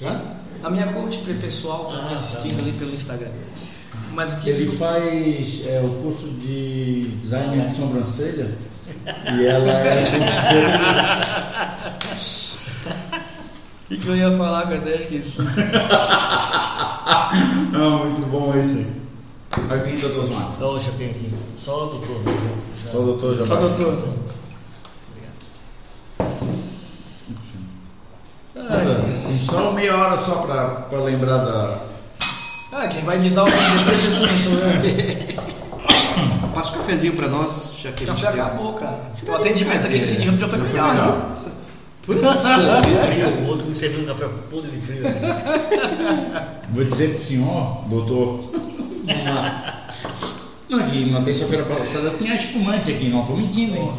Hã? 0.02 0.20
A 0.62 0.70
minha 0.70 0.92
coach 0.94 1.18
pessoal 1.18 1.88
está 1.88 2.02
ah, 2.02 2.08
me 2.08 2.14
assistindo 2.14 2.56
tá. 2.56 2.64
ali 2.64 2.72
pelo 2.72 2.94
Instagram. 2.94 3.30
Mas 4.12 4.32
o 4.32 4.36
que 4.38 4.48
Ele 4.48 4.70
faz 4.70 5.66
é, 5.66 5.80
o 5.80 6.02
curso 6.02 6.26
de 6.28 7.18
design 7.20 7.68
de 7.68 7.76
sobrancelha 7.76 8.56
e 9.06 9.44
ela 9.46 9.72
é 9.72 10.10
O 13.86 13.88
que, 13.88 13.98
que 13.98 14.08
eu 14.08 14.16
ia 14.16 14.36
falar 14.36 14.66
que 14.66 14.72
eu 14.74 14.78
até 14.78 14.94
esqueci? 14.94 15.38
Não, 17.70 17.98
muito 18.10 18.20
bom 18.26 18.52
esse. 18.58 19.00
Vai 19.68 19.78
vir, 19.78 20.00
doutor 20.00 20.24
Osmar. 20.24 20.48
Então, 20.56 20.80
já 20.80 20.90
tem 20.98 21.10
aqui. 21.10 21.32
Só 21.56 21.84
o 21.84 21.90
doutor. 21.90 22.20
Já. 22.84 22.90
Só 22.90 22.98
o 22.98 23.04
doutor 23.04 23.36
já 23.36 23.46
Só 23.46 23.54
vai. 23.54 23.68
doutor. 23.68 23.94
Tem 29.26 29.38
só 29.38 29.70
meia 29.70 29.96
hora 29.96 30.16
só 30.16 30.36
pra, 30.36 30.64
pra 30.66 30.98
lembrar 31.00 31.38
da. 31.38 31.78
Ah, 32.72 32.88
quem 32.88 33.04
vai 33.04 33.16
editar 33.18 33.44
o 33.44 33.46
vídeo 33.46 33.78
depois 33.78 34.02
de 34.02 34.08
tudo 34.08 34.28
sou 34.42 34.52
eu. 34.58 35.46
Passa 36.52 36.70
um 36.72 36.74
cafezinho 36.78 37.12
pra 37.14 37.28
nós, 37.28 37.72
já 37.80 37.92
que 37.92 38.02
a 38.04 38.06
gente 38.08 38.22
Café 38.24 38.40
acabou, 38.40 38.72
cara. 38.72 38.98
Você 39.12 39.24
O 39.24 39.28
tá 39.28 39.36
atendimento 39.36 39.86
aqui 39.86 39.98
nesse 39.98 40.16
dia 40.16 40.36
já 40.36 40.48
foi 40.48 40.58
melhor. 40.58 41.32
Frio, 42.06 43.44
o 43.44 43.48
outro 43.48 43.66
me 43.66 43.74
serviu 43.74 44.02
um 44.02 44.06
café 44.06 44.28
podre 44.48 44.70
de 44.70 44.80
frio. 44.80 45.02
Vou 46.70 46.84
dizer 46.84 47.14
pro 47.14 47.24
senhor, 47.24 47.84
doutor. 47.88 48.50
Vamos 49.04 49.24
lá. 49.24 49.88
Não, 50.68 50.78
aqui 50.78 51.10
na 51.10 51.22
terça-feira 51.22 51.64
passada 51.64 52.10
tinha 52.10 52.36
espumante 52.36 52.92
aqui, 52.92 53.08
não 53.08 53.26
tô 53.26 53.34
mentindo, 53.34 53.74
hein? 53.76 53.92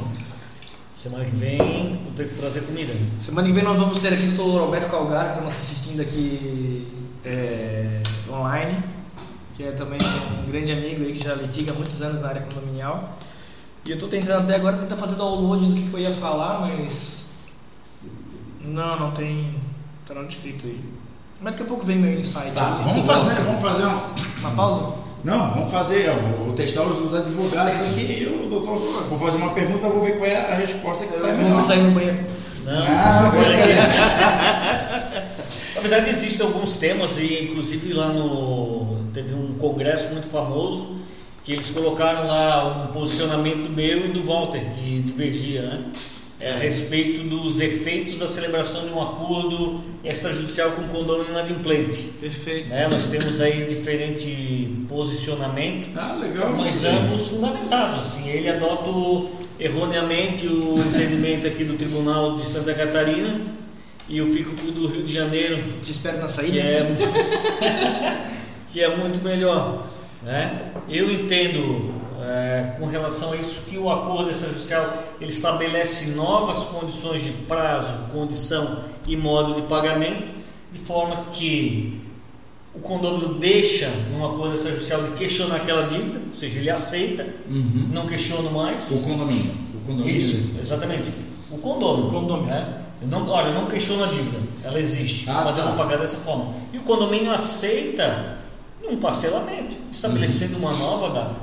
Semana 0.93 1.25
que 1.25 1.35
vem 1.35 1.57
vou 1.57 2.13
ter 2.15 2.29
que 2.29 2.35
trazer 2.35 2.61
comida. 2.61 2.93
Semana 3.19 3.45
que 3.45 3.53
vem 3.53 3.63
nós 3.63 3.77
vamos 3.77 3.99
ter 3.99 4.13
aqui 4.13 4.25
o 4.25 4.31
Dr. 4.31 4.61
Roberto 4.61 4.89
Calgaro, 4.89 5.25
que 5.25 5.31
está 5.31 5.41
nos 5.41 5.53
assistindo 5.53 6.01
aqui 6.01 6.87
é, 7.25 8.01
online, 8.29 8.77
que 9.55 9.63
é 9.63 9.71
também 9.71 9.99
um 10.01 10.49
grande 10.49 10.71
amigo 10.71 11.03
aí 11.03 11.13
que 11.13 11.23
já 11.23 11.35
litiga 11.35 11.73
há 11.73 11.75
muitos 11.75 12.01
anos 12.01 12.21
na 12.21 12.29
área 12.29 12.41
condominial. 12.41 13.17
E 13.85 13.91
eu 13.91 13.95
estou 13.95 14.09
tentando 14.09 14.43
até 14.43 14.55
agora 14.55 14.77
tentar 14.77 14.95
fazer 14.95 15.15
download 15.15 15.65
do 15.65 15.75
que 15.75 15.93
eu 15.93 15.99
ia 15.99 16.13
falar, 16.13 16.61
mas 16.61 17.16
não, 18.67 18.99
não 18.99 19.11
tem, 19.11 19.53
tá 20.07 20.13
não 20.13 20.27
escrito 20.27 20.65
aí. 20.67 20.79
Mas 21.41 21.53
daqui 21.53 21.63
a 21.63 21.67
pouco 21.67 21.85
vem 21.85 21.97
meu 21.97 22.19
insight. 22.19 22.51
Tá, 22.51 22.81
vamos 22.83 23.05
fazer, 23.05 23.35
vamos 23.41 23.61
fazer 23.61 23.85
um. 23.85 23.99
Uma 24.39 24.51
pausa? 24.51 24.93
Não, 25.23 25.53
vamos 25.53 25.71
fazer, 25.71 26.07
eu 26.07 26.15
vou, 26.19 26.45
vou 26.45 26.53
testar 26.53 26.83
os, 26.83 26.99
os 27.01 27.13
advogados 27.13 27.81
aqui 27.81 28.01
e 28.01 28.25
o 28.25 28.49
doutor. 28.49 28.77
Vou 29.09 29.17
fazer 29.19 29.37
uma 29.37 29.51
pergunta, 29.51 29.89
vou 29.89 30.01
ver 30.03 30.17
qual 30.17 30.29
é 30.29 30.51
a 30.51 30.55
resposta 30.55 31.05
que 31.05 31.13
sai 31.13 31.33
melhor. 31.33 31.49
Vamos 31.49 31.65
sair 31.65 31.81
no 31.83 31.91
banheiro. 31.91 32.17
Não, 32.63 32.85
Ah, 32.85 33.21
não 33.23 33.31
pode. 33.31 33.53
Na 35.75 35.81
verdade 35.81 36.09
existem 36.09 36.45
alguns 36.45 36.75
temas 36.77 37.17
e 37.19 37.43
inclusive 37.43 37.93
lá 37.93 38.07
no 38.07 38.97
teve 39.13 39.33
um 39.33 39.53
congresso 39.59 40.09
muito 40.11 40.27
famoso 40.27 40.97
que 41.43 41.53
eles 41.53 41.69
colocaram 41.69 42.27
lá 42.27 42.83
um 42.83 42.87
posicionamento 42.87 43.69
meu 43.69 44.05
e 44.05 44.09
do 44.09 44.23
Walter 44.23 44.59
que 44.75 44.99
divergia, 44.99 45.61
né? 45.61 45.83
É, 46.39 46.51
a 46.53 46.57
respeito 46.57 47.23
dos 47.27 47.59
efeitos 47.59 48.19
da 48.19 48.27
celebração 48.27 48.85
de 48.85 48.93
um 48.93 49.01
acordo 49.01 49.81
extrajudicial 50.03 50.69
com 50.71 50.83
condomínio 50.89 51.31
inadimplente. 51.31 52.03
Perfeito. 52.21 52.69
Né? 52.69 52.87
Nós 52.87 53.07
temos 53.07 53.41
aí 53.41 53.65
diferente 53.65 54.85
posicionamento, 54.87 55.89
Ah, 55.97 56.13
legal. 56.13 56.53
mas 56.55 56.75
isso. 56.75 56.87
ambos 56.87 57.27
fundamentados. 57.29 57.99
Assim, 58.05 58.29
ele 58.29 58.49
adota 58.49 58.87
o- 58.87 59.31
erroneamente 59.59 60.45
o 60.47 60.77
entendimento 60.77 61.47
aqui 61.47 61.63
do 61.63 61.73
Tribunal 61.73 62.37
de 62.37 62.47
Santa 62.47 62.71
Catarina 62.75 63.41
e 64.07 64.19
eu 64.19 64.27
fico 64.31 64.51
com 64.55 64.67
o 64.67 64.71
do 64.71 64.87
Rio 64.87 65.01
de 65.01 65.11
Janeiro, 65.11 65.57
Te 65.81 65.89
espero 65.89 66.17
na 66.19 66.25
que 66.25 66.31
saída. 66.31 66.59
é, 66.59 66.85
que 68.71 68.81
é 68.81 68.95
muito 68.95 69.23
melhor. 69.23 69.87
Né? 70.21 70.71
Eu 70.89 71.09
entendo 71.11 71.91
é, 72.23 72.75
com 72.79 72.85
relação 72.85 73.33
a 73.33 73.35
isso 73.35 73.61
que 73.67 73.77
o 73.77 73.89
acordo 73.91 74.29
extrajudicial 74.29 74.91
ele 75.21 75.31
estabelece 75.31 76.11
novas 76.11 76.59
condições 76.59 77.23
de 77.23 77.31
prazo, 77.31 77.87
condição 78.11 78.79
e 79.07 79.15
modo 79.15 79.53
de 79.55 79.61
pagamento, 79.63 80.27
de 80.71 80.79
forma 80.79 81.25
que 81.31 82.01
o 82.75 82.79
condomínio 82.79 83.35
deixa 83.35 83.89
num 84.11 84.25
acordo 84.25 84.53
extrajudicial 84.55 85.01
de 85.03 85.11
questionar 85.11 85.55
aquela 85.57 85.87
dívida, 85.87 86.19
ou 86.31 86.39
seja, 86.39 86.59
ele 86.59 86.69
aceita, 86.69 87.25
Uhum. 87.49 87.89
não 87.91 88.05
questiona 88.05 88.49
mais. 88.51 88.91
O 88.91 89.01
condomínio. 89.01 89.51
O 89.75 89.79
condomínio. 89.87 90.15
Isso, 90.15 90.51
exatamente. 90.59 91.11
O 91.49 91.57
condômino. 91.57 92.07
O 92.09 92.11
condômino. 92.11 92.47
Né? 92.47 92.81
Eu 93.01 93.07
não, 93.07 93.27
olha, 93.29 93.49
eu 93.49 93.53
não 93.55 93.65
questiono 93.67 94.03
a 94.03 94.07
dívida, 94.07 94.37
ela 94.63 94.79
existe, 94.79 95.29
Ah, 95.29 95.43
mas 95.45 95.57
eu 95.57 95.63
tá. 95.63 95.69
vou 95.69 95.77
pagar 95.77 95.97
dessa 95.97 96.17
forma. 96.17 96.53
E 96.73 96.77
o 96.77 96.81
condomínio 96.81 97.31
aceita 97.31 98.37
um 98.89 98.97
parcelamento, 98.97 99.75
estabelecendo 99.91 100.53
Uhum. 100.55 100.59
uma 100.61 100.73
nova 100.73 101.09
data. 101.09 101.41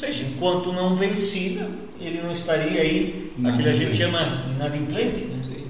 Seja, 0.00 0.24
enquanto 0.24 0.72
não 0.72 0.94
vencida, 0.94 1.68
ele 2.00 2.22
não 2.22 2.32
estaria 2.32 2.80
aí, 2.80 3.30
Não, 3.36 3.50
aquele 3.52 3.68
a 3.68 3.72
gente 3.74 3.94
chama 3.94 4.46
inadimplente. 4.50 5.24
né? 5.26 5.40
Sim. 5.42 5.66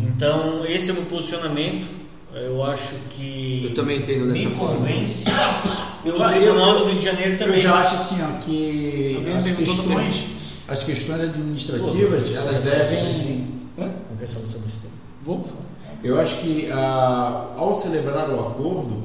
Então, 0.00 0.64
esse 0.64 0.88
é 0.88 0.92
o 0.94 0.96
meu 0.96 1.04
posicionamento. 1.04 1.86
Eu 2.34 2.64
acho 2.64 2.94
que 3.10 3.66
Eu 3.68 3.74
também 3.74 3.98
entendo 3.98 4.32
dessa 4.32 4.48
me 4.48 4.54
forma. 4.54 4.76
convence. 4.76 5.24
O 6.04 6.08
Eu- 6.08 6.14
Tribunal 6.28 6.70
eu- 6.70 6.78
do 6.80 6.84
Rio 6.86 6.98
de 6.98 7.04
Janeiro 7.04 7.32
Eu 7.34 7.38
também. 7.38 7.60
já 7.60 7.74
acho 7.78 7.94
assim, 7.94 8.16
ó, 8.22 8.38
que 8.40 9.24
as 9.38 9.50
questões, 9.52 10.24
as 10.66 10.82
questões 10.82 11.20
administrativas, 11.20 12.28
Pô, 12.30 12.36
elas 12.36 12.58
essa 12.66 12.94
devem. 12.94 13.46
Hã? 13.78 13.90
Sobre 14.26 14.48
tema. 14.48 14.94
Vou. 15.22 15.44
Eu 16.02 16.18
acho 16.18 16.36
que 16.38 16.68
ah, 16.72 17.52
ao 17.56 17.72
celebrar 17.80 18.28
o 18.30 18.40
acordo, 18.48 19.04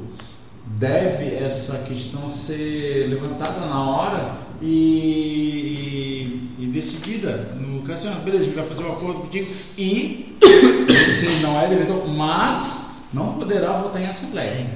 deve 0.72 1.36
essa 1.36 1.78
questão 1.80 2.30
ser 2.30 3.08
levantada 3.10 3.66
na 3.66 3.82
hora 3.90 4.36
e, 4.62 6.52
e 6.60 6.66
decidida 6.68 7.52
no 7.60 7.82
caso, 7.82 8.08
ah, 8.10 8.20
beleza, 8.24 8.44
a 8.44 8.46
gente 8.48 8.56
vai 8.56 8.66
fazer 8.66 8.84
um 8.84 8.92
acordo 8.92 9.22
contigo 9.22 9.48
e 9.78 10.38
você 10.42 11.46
não 11.46 11.60
é 11.62 11.68
devedor, 11.68 12.08
mas 12.08 12.78
não 13.14 13.34
poderá 13.34 13.74
votar 13.74 14.02
em 14.02 14.08
assembleia. 14.08 14.56
Sim. 14.56 14.68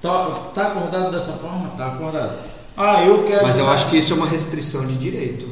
Tá, 0.00 0.26
tá 0.54 0.68
acordado 0.68 1.10
dessa 1.10 1.32
forma? 1.32 1.70
Tá 1.70 1.88
acordado. 1.88 2.38
Ah, 2.76 3.02
eu 3.04 3.24
quero. 3.24 3.42
Mas 3.42 3.58
eu 3.58 3.68
acho 3.68 3.88
que 3.90 3.96
isso 3.96 4.12
é 4.12 4.16
uma 4.16 4.28
restrição 4.28 4.86
de 4.86 4.96
direito. 4.96 5.48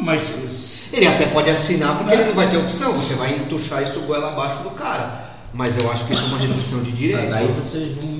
Mas 0.00 0.92
Ele 0.94 1.06
até 1.06 1.26
pode 1.26 1.50
assinar 1.50 1.98
porque 1.98 2.14
ele 2.14 2.24
não 2.24 2.32
vai 2.34 2.48
ter 2.48 2.56
opção. 2.56 2.92
Você 2.94 3.14
vai 3.14 3.34
entuchar 3.36 3.82
isso 3.82 4.00
goela 4.02 4.32
abaixo 4.32 4.62
do 4.62 4.70
cara. 4.70 5.28
Mas 5.52 5.76
eu 5.76 5.90
acho 5.90 6.06
que 6.06 6.14
isso 6.14 6.22
é 6.22 6.26
uma 6.28 6.38
restrição 6.38 6.80
de 6.82 6.90
Ah, 6.90 6.94
direito. 6.94 7.30
daí 7.30 7.46
vocês 7.48 7.96
vão. 7.96 8.19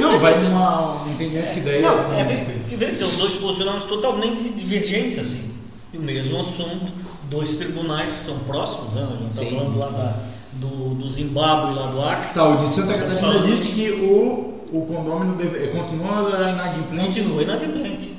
Não, 0.00 0.18
vai 0.20 0.42
numa 0.42 1.02
um 1.04 1.12
entendimento 1.12 1.52
que 1.52 1.60
daí. 1.60 1.80
Não, 1.82 2.12
É, 2.12 2.24
vê- 2.24 2.36
porque 2.36 2.76
vê, 2.76 2.90
são 2.92 3.08
dois 3.16 3.34
posicionamentos 3.34 3.86
totalmente 3.88 4.42
divergentes, 4.50 5.18
assim. 5.18 5.50
E 5.92 5.98
o 5.98 6.02
mesmo 6.02 6.38
assunto, 6.38 6.92
dois 7.30 7.56
tribunais 7.56 8.10
que 8.10 8.18
são 8.18 8.38
próximos, 8.40 8.92
né? 8.94 9.08
A 9.10 9.16
gente 9.22 9.30
está 9.32 9.44
falando 9.46 9.78
lá 9.78 9.88
da, 9.88 10.16
do, 10.54 10.94
do 10.94 11.08
Zimbábue, 11.08 11.74
lá 11.74 11.86
do 11.90 12.02
Acre. 12.02 12.34
Tá, 12.34 12.48
o 12.48 12.56
de 12.58 12.68
Santa 12.68 12.92
Estamos 12.92 13.14
Catarina 13.16 13.32
falando- 13.40 13.50
disse 13.50 13.72
que 13.72 13.90
o, 13.92 14.60
o 14.72 14.86
condomínio 14.86 15.34
deve, 15.36 15.68
continua 15.68 16.50
inadimplente. 16.50 17.20
Continua 17.20 17.42
inadimplente. 17.42 18.16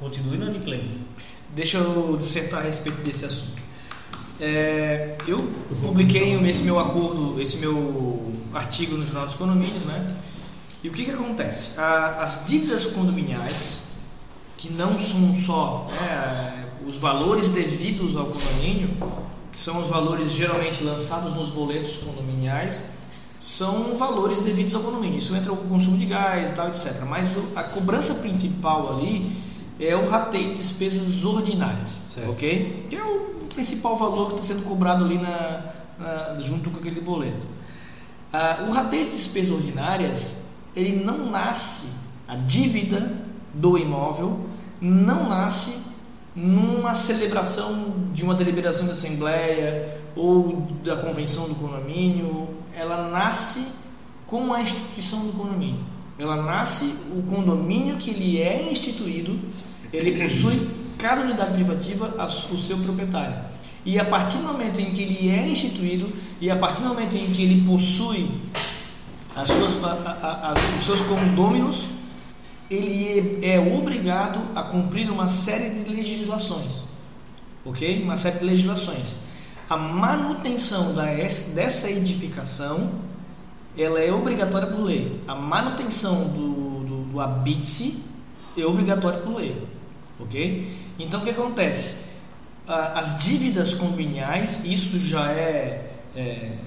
Continua 0.00 0.34
inadimplente. 0.36 0.98
Deixa 1.54 1.78
eu 1.78 2.16
dissertar 2.18 2.60
a 2.60 2.62
respeito 2.64 3.00
desse 3.02 3.24
assunto. 3.24 3.63
É, 4.44 5.16
eu 5.26 5.38
publiquei 5.80 6.34
esse 6.46 6.62
meu 6.64 6.78
acordo, 6.78 7.40
esse 7.40 7.56
meu 7.56 8.30
artigo 8.52 8.94
no 8.94 9.04
Jornal 9.06 9.26
dos 9.26 9.36
Condomínios, 9.36 9.84
né? 9.84 10.06
E 10.82 10.88
o 10.88 10.92
que, 10.92 11.02
que 11.06 11.10
acontece? 11.12 11.80
A- 11.80 12.22
as 12.22 12.44
dívidas 12.46 12.84
condominiais, 12.84 13.84
que 14.58 14.70
não 14.70 14.98
são 14.98 15.34
só 15.34 15.88
né, 15.98 16.66
os 16.86 16.98
valores 16.98 17.48
devidos 17.48 18.14
ao 18.16 18.26
condomínio, 18.26 18.90
que 19.50 19.58
são 19.58 19.80
os 19.80 19.88
valores 19.88 20.30
geralmente 20.32 20.84
lançados 20.84 21.34
nos 21.34 21.48
boletos 21.48 21.96
condominiais, 21.96 22.82
são 23.38 23.96
valores 23.96 24.40
devidos 24.40 24.74
ao 24.74 24.82
condomínio. 24.82 25.16
Isso 25.16 25.34
entra 25.34 25.52
o 25.54 25.56
consumo 25.56 25.96
de 25.96 26.04
gás 26.04 26.50
e 26.50 26.52
tal, 26.52 26.68
etc. 26.68 27.02
Mas 27.08 27.34
a 27.56 27.62
cobrança 27.62 28.14
principal 28.16 28.94
ali 28.98 29.32
é 29.80 29.96
o 29.96 30.06
rateio 30.06 30.50
de 30.50 30.56
despesas 30.56 31.24
ordinárias, 31.24 32.02
Certo. 32.08 32.30
ok? 32.30 32.86
Que 32.90 32.96
é 32.96 33.02
o 33.04 33.43
principal 33.54 33.96
valor 33.96 34.28
que 34.34 34.40
está 34.40 34.54
sendo 34.54 34.62
cobrado 34.64 35.04
ali 35.04 35.18
na, 35.18 35.72
na- 35.98 36.40
junto 36.40 36.70
com 36.70 36.78
aquele 36.78 37.00
boleto. 37.00 37.46
Ah, 38.32 38.66
o 38.68 38.72
rateio 38.72 39.04
de 39.06 39.12
despesas 39.12 39.50
ordinárias, 39.52 40.36
ele 40.74 41.04
não 41.04 41.30
nasce, 41.30 41.88
a 42.26 42.34
dívida 42.36 43.12
do 43.54 43.78
imóvel 43.78 44.40
não 44.80 45.28
nasce 45.28 45.78
numa 46.34 46.94
celebração 46.96 47.94
de 48.12 48.24
uma 48.24 48.34
deliberação 48.34 48.86
da 48.86 48.92
Assembleia 48.92 49.98
ou 50.16 50.66
da 50.82 50.96
convenção 50.96 51.46
do 51.48 51.54
condomínio, 51.54 52.48
ela 52.76 53.08
nasce 53.08 53.68
com 54.26 54.52
a 54.52 54.60
instituição 54.60 55.20
do 55.26 55.32
condomínio. 55.32 55.84
Ela 56.18 56.36
nasce, 56.42 56.86
o 57.16 57.22
condomínio 57.22 57.96
que 57.96 58.10
ele 58.10 58.40
é 58.40 58.70
instituído, 58.70 59.38
ele 59.92 60.20
possui 60.22 60.58
cada 61.04 61.20
unidade 61.20 61.52
privativa 61.52 62.06
o 62.50 62.58
seu 62.58 62.78
proprietário. 62.78 63.36
E 63.84 64.00
a 64.00 64.06
partir 64.06 64.38
do 64.38 64.44
momento 64.44 64.80
em 64.80 64.90
que 64.92 65.02
ele 65.02 65.28
é 65.28 65.46
instituído 65.46 66.08
e 66.40 66.50
a 66.50 66.56
partir 66.56 66.80
do 66.80 66.88
momento 66.88 67.14
em 67.14 67.26
que 67.26 67.42
ele 67.42 67.60
possui 67.66 68.30
as 69.36 69.48
suas, 69.48 69.84
a- 69.84 70.54
a- 70.54 70.54
os 70.78 70.82
seus 70.84 71.02
condôminos, 71.02 71.82
ele 72.70 73.38
é 73.44 73.60
obrigado 73.60 74.40
a 74.56 74.62
cumprir 74.62 75.10
uma 75.10 75.28
série 75.28 75.68
de 75.84 75.90
legislações, 75.90 76.84
ok? 77.66 78.02
Uma 78.02 78.16
série 78.16 78.38
de 78.38 78.46
legislações. 78.46 79.16
A 79.68 79.76
manutenção 79.76 80.94
da, 80.94 81.04
dessa 81.54 81.90
edificação, 81.90 82.92
ela 83.76 84.00
é 84.00 84.10
obrigatória 84.10 84.68
por 84.68 84.80
lei. 84.82 85.20
A 85.28 85.34
manutenção 85.34 86.28
do, 86.28 86.48
do, 86.88 87.04
do 87.12 87.20
habite 87.20 88.02
é 88.56 88.64
obrigatória 88.64 89.18
por 89.20 89.34
lei, 89.36 89.54
ok? 90.18 90.83
Então 90.98 91.20
o 91.20 91.24
que 91.24 91.30
acontece? 91.30 92.04
As 92.66 93.22
dívidas 93.22 93.74
condominiais, 93.74 94.64
isso 94.64 94.98
já 94.98 95.30
é, 95.30 95.90
é 96.16 96.58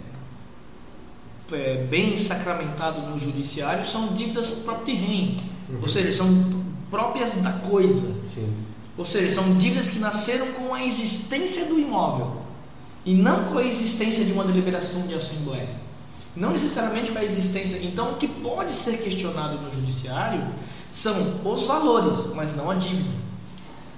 é, 1.53 1.85
bem 1.89 2.17
sacramentado 2.17 3.01
no 3.01 3.19
judiciário 3.19 3.85
são 3.85 4.13
dívidas 4.13 4.49
próprias 4.49 4.97
de 4.97 5.05
rem, 5.05 5.37
uhum. 5.69 5.79
ou 5.81 5.87
seja, 5.87 6.11
são 6.11 6.27
próprias 6.89 7.35
da 7.35 7.53
coisa. 7.53 8.13
Sim. 8.33 8.53
Ou 8.97 9.05
seja, 9.05 9.35
são 9.35 9.55
dívidas 9.57 9.89
que 9.89 9.99
nasceram 9.99 10.47
com 10.53 10.73
a 10.73 10.83
existência 10.83 11.65
do 11.65 11.79
imóvel 11.79 12.41
e 13.05 13.13
não 13.13 13.45
com 13.45 13.59
a 13.59 13.63
existência 13.63 14.25
de 14.25 14.33
uma 14.33 14.43
deliberação 14.43 15.07
de 15.07 15.13
assembleia. 15.13 15.69
Não 16.35 16.51
necessariamente 16.51 17.11
com 17.11 17.17
a 17.17 17.23
existência. 17.23 17.79
Então, 17.81 18.11
o 18.11 18.15
que 18.15 18.27
pode 18.27 18.71
ser 18.71 18.97
questionado 18.97 19.61
no 19.61 19.71
judiciário 19.71 20.43
são 20.91 21.39
os 21.43 21.65
valores, 21.65 22.33
mas 22.35 22.55
não 22.55 22.69
a 22.69 22.75
dívida. 22.75 23.26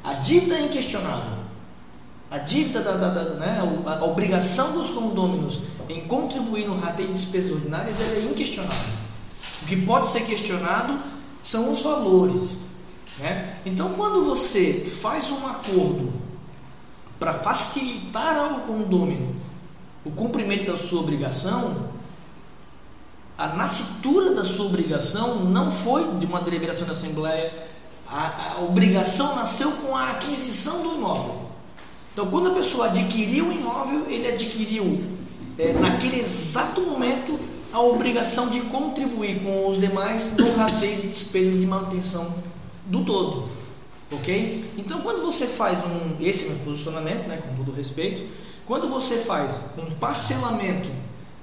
A 0.04 0.14
dívida 0.14 0.56
é 0.56 0.62
inquestionável. 0.62 1.40
A 2.32 2.38
dívida, 2.38 2.82
da, 2.82 2.96
da, 2.96 3.10
da 3.10 3.34
né, 3.36 3.60
a, 3.86 4.06
obrigação 4.06 4.74
dos 4.74 4.92
condôminos 4.92 5.62
em 5.90 6.02
contribuir 6.08 6.68
no 6.68 6.80
rateio 6.80 7.08
de 7.10 7.16
despesas 7.16 7.52
ordinárias 7.52 8.00
é 8.00 8.22
inquestionável. 8.22 8.94
O 9.64 9.66
que 9.66 9.76
pode 9.78 10.08
ser 10.08 10.22
questionado 10.22 11.00
são 11.42 11.72
os 11.72 11.82
valores. 11.82 12.66
Né? 13.18 13.58
Então, 13.66 13.94
quando 13.94 14.24
você 14.24 14.86
faz 15.02 15.30
um 15.32 15.48
acordo 15.48 16.14
para 17.20 17.34
facilitar 17.34 18.38
ao 18.38 18.60
condômino 18.62 19.36
o 20.06 20.12
cumprimento 20.12 20.72
da 20.72 20.78
sua 20.78 21.02
obrigação, 21.02 21.90
a 23.38 23.48
nascitura 23.56 24.34
da 24.36 24.46
sua 24.46 24.68
obrigação 24.68 25.46
não 25.46 25.72
foi 25.72 26.18
de 26.18 26.26
uma 26.26 26.42
deliberação 26.42 26.86
da 26.86 26.94
Assembleia, 26.94 27.69
a, 28.12 28.56
a 28.56 28.62
obrigação 28.62 29.36
nasceu 29.36 29.72
com 29.74 29.96
a 29.96 30.12
aquisição 30.12 30.82
do 30.82 30.98
imóvel. 30.98 31.50
Então, 32.12 32.28
quando 32.28 32.50
a 32.50 32.54
pessoa 32.56 32.88
adquiriu 32.88 33.48
o 33.48 33.54
imóvel, 33.54 34.06
ele 34.10 34.28
adquiriu, 34.28 35.02
é, 35.58 35.74
naquele 35.74 36.20
exato 36.20 36.82
momento, 36.82 37.40
a 37.72 37.80
obrigação 37.80 38.50
de 38.50 38.62
contribuir 38.62 39.42
com 39.44 39.68
os 39.68 39.80
demais 39.80 40.36
no 40.36 40.56
rateio 40.56 41.02
de 41.02 41.08
despesas 41.08 41.60
de 41.60 41.66
manutenção 41.68 42.34
do 42.88 43.06
todo. 43.06 43.48
Ok? 44.12 44.74
Então, 44.76 45.02
quando 45.02 45.22
você 45.24 45.46
faz 45.46 45.80
um. 45.80 46.24
Esse 46.24 46.46
é 46.46 46.50
meu 46.50 46.58
posicionamento, 46.60 47.28
né, 47.28 47.38
com 47.38 47.64
todo 47.64 47.76
respeito. 47.76 48.24
Quando 48.66 48.90
você 48.90 49.18
faz 49.18 49.60
um 49.78 49.86
parcelamento 49.96 50.90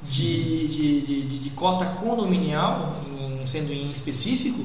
de, 0.02 0.68
de, 0.68 1.00
de, 1.00 1.38
de 1.38 1.50
cota 1.50 1.84
condominial, 1.86 2.96
em, 3.08 3.46
sendo 3.46 3.72
em 3.72 3.90
específico, 3.90 4.64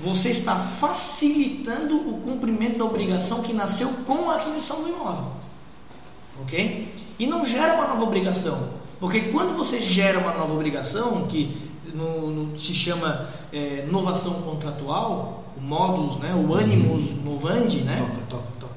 você 0.00 0.30
está 0.30 0.56
facilitando 0.56 1.96
o 1.96 2.20
cumprimento 2.20 2.78
da 2.78 2.84
obrigação 2.84 3.42
que 3.42 3.52
nasceu 3.52 3.88
com 4.06 4.30
a 4.30 4.36
aquisição 4.36 4.82
do 4.82 4.88
imóvel. 4.88 5.26
Ok? 6.42 6.92
E 7.18 7.26
não 7.26 7.44
gera 7.44 7.74
uma 7.74 7.88
nova 7.88 8.02
obrigação. 8.02 8.74
Porque 8.98 9.20
quando 9.20 9.56
você 9.56 9.80
gera 9.80 10.18
uma 10.18 10.32
nova 10.32 10.52
obrigação, 10.52 11.26
que 11.28 11.56
no, 11.94 12.30
no, 12.30 12.58
se 12.58 12.74
chama 12.74 13.28
é, 13.52 13.86
novação 13.90 14.42
contratual, 14.42 15.44
o 15.56 15.60
modus, 15.60 16.16
né, 16.16 16.34
o 16.34 16.54
animus 16.54 17.22
novandi, 17.22 17.78
né? 17.82 17.98
Toca, 17.98 18.42
toca, 18.42 18.48
toca. 18.60 18.74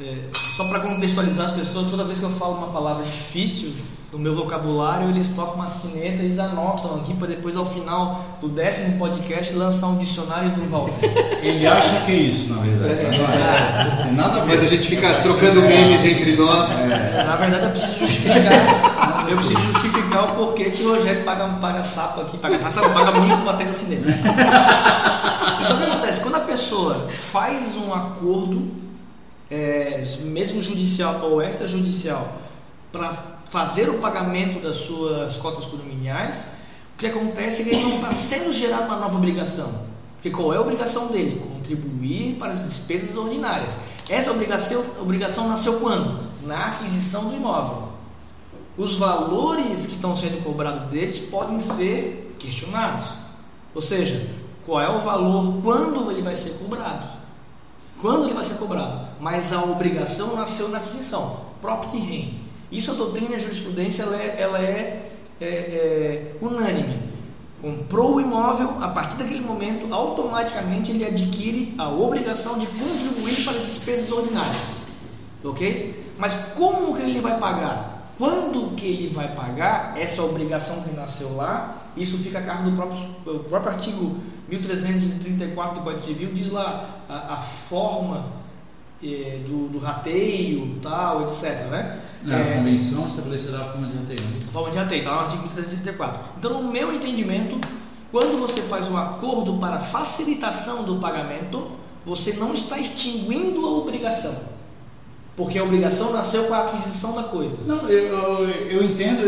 É, 0.00 0.28
só 0.56 0.68
para 0.68 0.80
contextualizar 0.80 1.46
as 1.46 1.52
pessoas, 1.52 1.90
toda 1.90 2.04
vez 2.04 2.18
que 2.18 2.24
eu 2.24 2.30
falo 2.30 2.54
uma 2.58 2.68
palavra 2.68 3.04
difícil, 3.04 3.72
no 4.10 4.18
meu 4.18 4.34
vocabulário, 4.34 5.10
eles 5.10 5.28
tocam 5.28 5.56
uma 5.56 5.66
sineta 5.66 6.22
e 6.22 6.26
eles 6.26 6.38
anotam 6.38 6.96
aqui 6.96 7.12
para 7.12 7.28
depois, 7.28 7.54
ao 7.54 7.66
final 7.66 8.24
do 8.40 8.48
décimo 8.48 8.98
podcast, 8.98 9.52
lançar 9.52 9.88
um 9.88 9.98
dicionário 9.98 10.50
do 10.52 10.62
Walter. 10.70 10.94
Ele 11.42 11.66
acha 11.66 12.00
que 12.06 12.12
é 12.12 12.14
isso, 12.14 12.48
na 12.48 12.62
verdade. 12.62 12.92
É, 12.94 14.08
é, 14.08 14.12
nada 14.12 14.38
a 14.38 14.44
ver. 14.44 14.48
Mas 14.48 14.62
a 14.62 14.66
gente 14.66 14.88
fica 14.88 15.06
é, 15.06 15.20
trocando 15.20 15.60
memes 15.60 16.02
entre 16.04 16.36
nós. 16.36 16.80
É. 16.80 17.22
Na 17.22 17.36
verdade, 17.36 17.66
eu 17.66 17.70
preciso 17.70 17.98
justificar. 17.98 19.28
eu 19.28 19.36
preciso 19.36 19.60
justificar 19.60 20.24
o 20.24 20.34
porquê 20.34 20.70
que 20.70 20.82
o 20.82 20.92
Rogério 20.92 21.22
paga, 21.24 21.46
paga 21.60 21.84
sapo 21.84 22.22
aqui, 22.22 22.38
paga 22.38 22.56
raça, 22.56 22.80
paga 22.88 23.20
muito 23.20 23.44
para 23.44 23.58
ter 23.58 23.68
a 23.68 23.72
sineta. 23.74 24.08
Então, 24.08 25.76
o 25.76 25.78
que 25.78 25.90
acontece? 25.90 26.20
Quando 26.22 26.36
a 26.36 26.40
pessoa 26.40 27.08
faz 27.30 27.76
um 27.76 27.92
acordo, 27.92 28.70
é, 29.50 30.02
mesmo 30.22 30.62
judicial 30.62 31.20
ou 31.22 31.42
extrajudicial, 31.42 32.38
para 32.90 33.37
fazer 33.50 33.88
o 33.88 33.98
pagamento 33.98 34.60
das 34.60 34.76
suas 34.76 35.36
cotas 35.36 35.64
condominiais, 35.66 36.58
o 36.94 36.98
que 36.98 37.06
acontece 37.06 37.62
é 37.62 37.64
que 37.64 37.70
ele 37.70 37.82
não 37.82 37.96
está 37.96 38.12
sendo 38.12 38.52
gerado 38.52 38.84
uma 38.84 38.96
nova 38.96 39.16
obrigação. 39.16 39.86
Porque 40.14 40.30
qual 40.30 40.52
é 40.52 40.56
a 40.56 40.60
obrigação 40.60 41.06
dele? 41.08 41.40
Contribuir 41.54 42.36
para 42.38 42.52
as 42.52 42.64
despesas 42.64 43.16
ordinárias. 43.16 43.78
Essa 44.08 44.32
obrigação, 44.32 44.84
obrigação 45.00 45.48
nasceu 45.48 45.78
quando? 45.78 46.18
Na 46.42 46.66
aquisição 46.66 47.30
do 47.30 47.36
imóvel. 47.36 47.88
Os 48.76 48.96
valores 48.96 49.86
que 49.86 49.94
estão 49.94 50.14
sendo 50.16 50.42
cobrados 50.42 50.90
deles 50.90 51.18
podem 51.18 51.60
ser 51.60 52.34
questionados. 52.38 53.12
Ou 53.74 53.80
seja, 53.80 54.28
qual 54.66 54.80
é 54.80 54.88
o 54.88 55.00
valor, 55.00 55.62
quando 55.62 56.10
ele 56.10 56.22
vai 56.22 56.34
ser 56.34 56.58
cobrado. 56.58 57.06
Quando 58.00 58.24
ele 58.24 58.34
vai 58.34 58.44
ser 58.44 58.54
cobrado. 58.54 59.06
Mas 59.20 59.52
a 59.52 59.62
obrigação 59.62 60.34
nasceu 60.34 60.68
na 60.68 60.78
aquisição. 60.78 61.46
Property 61.60 61.98
rent. 61.98 62.47
Isso 62.70 62.90
a 62.90 62.94
doutrina 62.94 63.32
e 63.32 63.34
a 63.36 63.38
jurisprudência 63.38 64.02
ela 64.02 64.16
é, 64.16 64.36
ela 64.38 64.58
é, 64.58 65.10
é, 65.40 65.46
é 65.46 66.36
unânime. 66.40 67.08
Comprou 67.60 68.16
o 68.16 68.20
imóvel, 68.20 68.76
a 68.80 68.88
partir 68.88 69.16
daquele 69.16 69.40
momento, 69.40 69.92
automaticamente 69.92 70.92
ele 70.92 71.04
adquire 71.04 71.74
a 71.76 71.88
obrigação 71.88 72.58
de 72.58 72.66
contribuir 72.66 73.44
para 73.44 73.52
as 73.52 73.60
despesas 73.62 74.12
ordinárias. 74.12 74.76
Ok? 75.42 76.12
Mas 76.18 76.34
como 76.56 76.96
que 76.96 77.02
ele 77.02 77.20
vai 77.20 77.38
pagar? 77.38 78.12
Quando 78.18 78.74
que 78.74 78.86
ele 78.86 79.08
vai 79.08 79.28
pagar 79.34 79.94
essa 79.96 80.22
obrigação 80.22 80.82
que 80.82 80.90
nasceu 80.94 81.34
lá? 81.36 81.90
Isso 81.96 82.18
fica 82.18 82.38
a 82.38 82.42
cargo 82.42 82.70
do 82.70 82.76
próprio, 82.76 83.00
o 83.26 83.44
próprio 83.44 83.72
artigo 83.72 84.16
1334 84.48 85.78
do 85.78 85.84
Código 85.84 86.00
Civil, 86.00 86.30
diz 86.32 86.50
lá 86.50 87.02
a, 87.08 87.34
a 87.34 87.36
forma 87.36 88.26
eh, 89.02 89.40
do, 89.46 89.68
do, 89.68 89.78
rateio, 89.78 90.78
tal, 90.82 91.22
etc. 91.22 91.68
Né? 91.70 92.00
É, 92.26 92.34
a 92.34 92.56
convenção 92.56 93.06
estabelecerá 93.06 93.60
a 93.60 93.64
forma 93.64 93.86
de 93.86 93.96
rateio. 93.96 94.20
Né? 94.20 94.46
Forma 94.52 94.70
de 94.70 94.78
rateio, 94.78 94.98
está 95.00 95.14
no 95.14 95.20
artigo 95.20 95.48
334. 95.48 96.20
Então, 96.38 96.62
no 96.62 96.72
meu 96.72 96.92
entendimento, 96.92 97.60
quando 98.10 98.40
você 98.40 98.62
faz 98.62 98.88
um 98.88 98.96
acordo 98.96 99.54
para 99.58 99.78
facilitação 99.78 100.84
do 100.84 100.96
pagamento, 100.96 101.70
você 102.04 102.32
não 102.34 102.52
está 102.52 102.78
extinguindo 102.78 103.64
a 103.66 103.70
obrigação. 103.70 104.57
Porque 105.38 105.56
a 105.56 105.62
obrigação 105.62 106.12
nasceu 106.12 106.46
com 106.46 106.54
a 106.54 106.64
aquisição 106.64 107.14
da 107.14 107.22
coisa. 107.22 107.58
Não, 107.64 107.88
eu, 107.88 108.08
eu, 108.08 108.48
eu 108.48 108.84
entendo. 108.84 109.22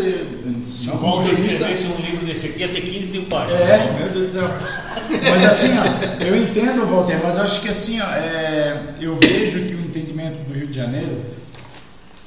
Se 0.68 0.90
o 0.90 0.96
Walter 0.96 1.30
escrevesse 1.30 1.86
um 1.86 1.94
livro 2.04 2.26
desse 2.26 2.48
aqui, 2.48 2.58
ia 2.58 2.68
ter 2.68 2.80
15 2.80 3.10
mil 3.12 3.22
páginas. 3.26 3.60
É, 3.60 3.92
meu 3.96 4.08
Deus 4.08 4.32
do 4.32 4.40
céu. 4.40 4.42
Mas 5.30 5.44
assim, 5.44 5.68
ó, 5.78 6.24
eu 6.24 6.36
entendo, 6.36 6.84
Walter, 6.84 7.20
mas 7.22 7.36
eu 7.36 7.42
acho 7.42 7.60
que 7.60 7.68
assim, 7.68 8.00
ó, 8.00 8.06
é, 8.06 8.94
eu 9.00 9.16
vejo 9.16 9.64
que 9.66 9.74
o 9.74 9.80
entendimento 9.80 10.44
do 10.48 10.52
Rio 10.52 10.66
de 10.66 10.72
Janeiro, 10.72 11.20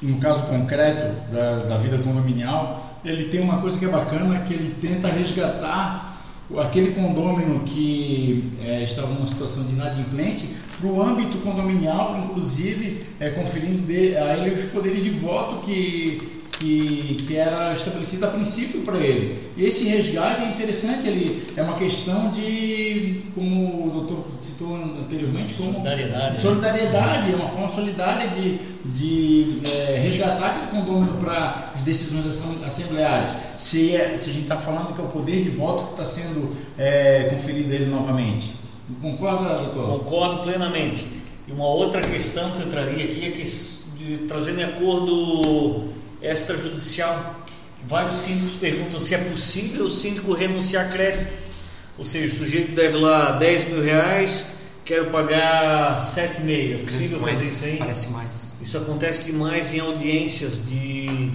no 0.00 0.18
caso 0.18 0.46
concreto 0.46 1.14
da, 1.30 1.58
da 1.60 1.76
vida 1.76 1.98
condominial, 1.98 3.00
ele 3.04 3.24
tem 3.24 3.40
uma 3.40 3.58
coisa 3.58 3.78
que 3.78 3.84
é 3.84 3.88
bacana, 3.88 4.40
que 4.40 4.54
ele 4.54 4.74
tenta 4.80 5.08
resgatar 5.08 6.22
aquele 6.58 6.92
condômino 6.92 7.60
que 7.60 8.52
é, 8.62 8.82
estava 8.82 9.08
numa 9.08 9.26
situação 9.26 9.64
de 9.64 9.72
inadimplente 9.72 10.48
para 10.84 10.92
o 10.92 11.02
âmbito 11.02 11.38
condominial, 11.38 12.26
inclusive 12.28 13.04
é, 13.18 13.30
conferindo 13.30 13.78
de, 13.86 14.16
a 14.16 14.36
ele 14.36 14.54
os 14.54 14.66
poderes 14.66 15.02
de 15.02 15.08
voto 15.08 15.56
que, 15.64 16.42
que, 16.58 17.24
que 17.26 17.36
era 17.36 17.72
estabelecido 17.72 18.26
a 18.26 18.28
princípio 18.28 18.82
para 18.82 18.98
ele. 18.98 19.38
E 19.56 19.64
esse 19.64 19.84
resgate 19.84 20.42
é 20.42 20.48
interessante, 20.48 21.08
ele 21.08 21.42
é 21.56 21.62
uma 21.62 21.72
questão 21.72 22.30
de, 22.30 23.22
como 23.34 23.86
o 23.86 23.90
doutor 23.90 24.26
citou 24.40 24.76
anteriormente, 24.76 25.54
como 25.54 25.72
solidariedade. 25.72 26.40
Solidariedade, 26.40 27.32
é 27.32 27.36
uma 27.36 27.48
forma 27.48 27.72
solidária 27.72 28.28
de, 28.28 28.58
de 28.84 29.60
é, 29.66 30.00
resgatar 30.02 30.48
aquele 30.48 30.82
condomínio 30.82 31.14
para 31.14 31.72
as 31.74 31.80
decisões 31.80 32.26
assembleárias. 32.62 33.34
Se, 33.56 33.96
é, 33.96 34.18
se 34.18 34.28
a 34.28 34.32
gente 34.34 34.42
está 34.42 34.58
falando 34.58 34.94
que 34.94 35.00
é 35.00 35.04
o 35.04 35.08
poder 35.08 35.42
de 35.42 35.48
voto 35.48 35.84
que 35.84 35.90
está 35.92 36.04
sendo 36.04 36.54
é, 36.76 37.28
conferido 37.30 37.72
a 37.72 37.74
ele 37.74 37.86
novamente. 37.86 38.63
Concorda, 39.00 39.56
doutor? 39.58 40.00
Concordo 40.00 40.42
plenamente. 40.42 41.06
E 41.46 41.52
uma 41.52 41.66
outra 41.66 42.00
questão 42.00 42.50
que 42.52 42.62
eu 42.62 42.70
traria 42.70 43.04
aqui 43.04 43.26
é 43.26 43.30
que, 43.30 43.42
de, 43.96 44.18
trazendo 44.26 44.60
em 44.60 44.64
acordo 44.64 45.88
extrajudicial. 46.20 47.44
Vários 47.86 48.16
síndicos 48.16 48.52
perguntam 48.54 49.00
se 49.00 49.14
é 49.14 49.18
possível 49.18 49.86
o 49.86 49.90
síndico 49.90 50.32
renunciar 50.32 50.86
a 50.86 50.88
crédito 50.88 51.30
Ou 51.98 52.04
seja, 52.04 52.32
o 52.32 52.38
sujeito 52.38 52.72
deve 52.72 52.96
lá 52.96 53.32
10 53.32 53.68
mil 53.68 53.82
reais, 53.82 54.46
quero 54.86 55.10
pagar 55.10 55.96
7,5. 55.96 56.80
É 56.80 56.82
possível 56.82 57.20
Mas 57.20 57.34
fazer 57.34 57.46
isso 57.46 57.64
aí? 57.64 57.76
Parece 57.76 58.08
mais. 58.10 58.54
Isso 58.62 58.78
acontece 58.78 59.32
demais 59.32 59.74
em 59.74 59.80
audiências 59.80 60.66
de 60.66 61.30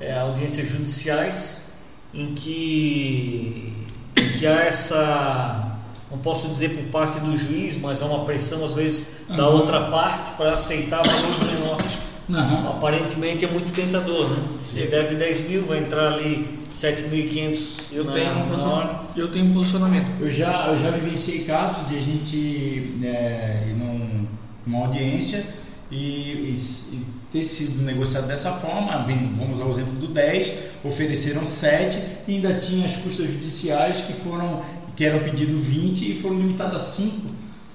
é, 0.00 0.16
audiências 0.18 0.68
judiciais 0.68 1.68
em 2.14 2.32
que, 2.34 3.74
em 4.16 4.28
que 4.38 4.46
há 4.46 4.62
essa 4.62 5.67
não 6.10 6.18
posso 6.18 6.48
dizer 6.48 6.70
por 6.70 6.84
parte 6.84 7.20
do 7.20 7.36
juiz, 7.36 7.76
mas 7.78 8.00
há 8.02 8.06
uma 8.06 8.24
pressão 8.24 8.64
às 8.64 8.74
vezes 8.74 9.06
da 9.28 9.48
Uhum. 9.48 9.56
outra 9.56 9.82
parte 9.90 10.32
para 10.36 10.52
aceitar 10.52 11.02
valores 11.06 11.52
menores. 11.52 11.86
Aham. 12.30 12.68
Aparentemente 12.70 13.44
é 13.44 13.48
muito 13.48 13.72
tentador, 13.72 14.28
né? 14.28 14.36
Ele 14.74 14.86
deve 14.88 15.14
10 15.16 15.48
mil, 15.48 15.64
vai 15.64 15.78
entrar 15.78 16.12
ali 16.12 16.46
7.500 16.70 17.60
Eu, 17.92 18.04
na- 18.04 18.12
tenho 18.12 18.30
um 18.38 18.48
posicionamento, 18.48 19.00
eu 19.16 19.28
tenho 19.32 19.44
um 19.46 19.52
posicionamento. 19.54 20.06
Eu 20.20 20.30
já, 20.30 20.66
eu 20.68 20.76
já 20.76 20.90
vivenciei 20.90 21.44
casos 21.44 21.88
de 21.88 21.96
a 21.96 22.00
gente 22.00 22.92
é, 23.04 23.64
ir 23.68 23.74
num- 23.74 24.26
numa 24.66 24.84
audiência 24.86 25.44
e, 25.90 25.96
e- 25.96 26.52
e 26.92 27.04
ter 27.32 27.44
sido 27.44 27.82
negociado 27.82 28.26
dessa 28.26 28.52
forma. 28.52 29.04
Vamos 29.38 29.60
ao 29.60 29.70
exemplo 29.70 29.92
do 29.94 30.08
10, 30.08 30.52
ofereceram 30.84 31.46
7 31.46 31.98
e 32.26 32.34
ainda 32.34 32.54
tinha 32.54 32.86
as 32.86 32.96
custas 32.96 33.30
judiciais 33.30 34.02
que 34.02 34.12
foram 34.12 34.60
que 34.98 35.04
eram 35.04 35.20
pedido 35.20 35.56
20 35.56 36.10
e 36.10 36.14
foram 36.16 36.38
limitadas 36.40 36.82
a 36.82 36.84
5. 36.84 37.28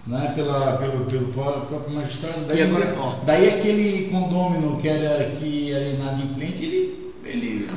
Né, 0.05 0.33
pela, 0.35 0.73
pelo, 0.73 1.05
pelo 1.05 1.27
pró- 1.27 1.61
próprio 1.65 1.95
magistrado. 1.95 2.41
Daí, 2.45 2.59
E 2.59 2.61
agora, 2.63 2.93
daí 3.25 3.47
aquele 3.47 4.09
condômino 4.11 4.75
que 4.75 4.89
era, 4.89 5.31
que 5.31 5.71
era 5.71 5.87
inadimplente, 5.87 6.61
ele, 6.65 7.13
ele 7.23 7.69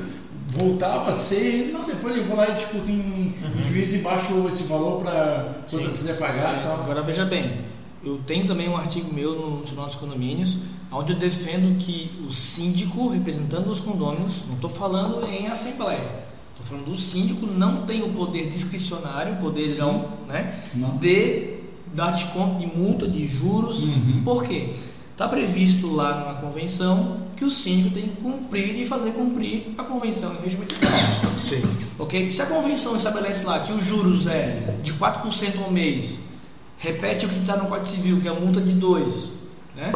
voltava 0.49 1.11
a 1.11 1.12
ser. 1.12 1.70
Não, 1.72 1.84
depois 1.86 2.16
eu 2.16 2.24
vou 2.24 2.36
lá 2.36 2.49
e 2.51 2.55
discuto 2.55 2.90
em, 2.90 3.32
em 3.32 3.64
juízo 3.68 3.94
e 3.94 3.99
baixo 3.99 4.44
esse 4.49 4.64
valor 4.64 4.99
para 5.01 5.55
quando 5.70 5.84
eu 5.84 5.92
quiser 5.92 6.18
pagar. 6.18 6.59
e 6.59 6.62
tal. 6.64 6.80
Agora 6.80 7.01
veja 7.03 7.24
bem, 7.24 7.61
eu 8.05 8.18
tenho 8.26 8.44
também 8.44 8.68
um 8.68 8.76
artigo 8.76 9.14
meu 9.14 9.32
no 9.38 9.59
Tribunal 9.59 9.86
dos 9.86 9.94
Condomínios, 9.94 10.57
onde 10.90 11.12
eu 11.12 11.18
defendo 11.20 11.78
que 11.78 12.11
o 12.26 12.32
síndico, 12.32 13.07
representando 13.07 13.70
os 13.70 13.78
condôminos, 13.78 14.42
não 14.49 14.55
estou 14.57 14.68
falando 14.70 15.24
em 15.28 15.47
assembleia, 15.47 16.01
falando 16.69 16.87
do 16.87 16.97
síndico 16.97 17.47
não 17.47 17.83
tem 17.87 18.03
o 18.03 18.09
poder 18.12 18.49
discricionário, 18.49 19.35
o 19.35 19.37
poder 19.37 19.71
Sim. 19.71 19.81
não, 19.81 20.11
né, 20.27 20.61
Não. 20.75 20.97
de 20.97 21.57
dar 21.95 22.11
desconto 22.11 22.59
de 22.59 22.67
multa, 22.67 23.09
de 23.09 23.27
juros. 23.27 23.85
Uhum. 23.85 24.23
Por 24.25 24.45
quê? 24.45 24.75
Está 25.12 25.29
previsto 25.29 25.91
lá 25.95 26.27
na 26.27 26.35
convenção 26.41 27.23
que 27.37 27.45
o 27.45 27.51
síndico 27.51 27.95
tem 27.95 28.09
que 28.09 28.17
cumprir 28.21 28.79
e 28.79 28.85
fazer 28.85 29.12
cumprir 29.12 29.75
a 29.79 29.85
convenção 29.85 30.35
em 30.35 30.43
regimento 30.43 30.75
interno. 30.75 31.31
Sim. 31.49 31.62
Ok? 31.99 32.29
Se 32.29 32.43
a 32.43 32.47
convenção 32.47 32.97
estabelece 32.97 33.45
lá 33.45 33.61
que 33.61 33.73
os 33.73 33.83
juros 33.83 34.27
é 34.27 34.75
de 34.83 34.93
4% 34.95 35.62
ao 35.64 35.71
mês, 35.71 36.21
repete 36.79 37.25
o 37.25 37.29
que 37.29 37.39
está 37.39 37.57
no 37.57 37.67
Código 37.67 37.87
Civil, 37.87 38.21
que 38.21 38.29
é 38.29 38.31
a 38.31 38.35
multa 38.35 38.61
de 38.61 38.75
2%, 38.75 39.31
né? 39.75 39.93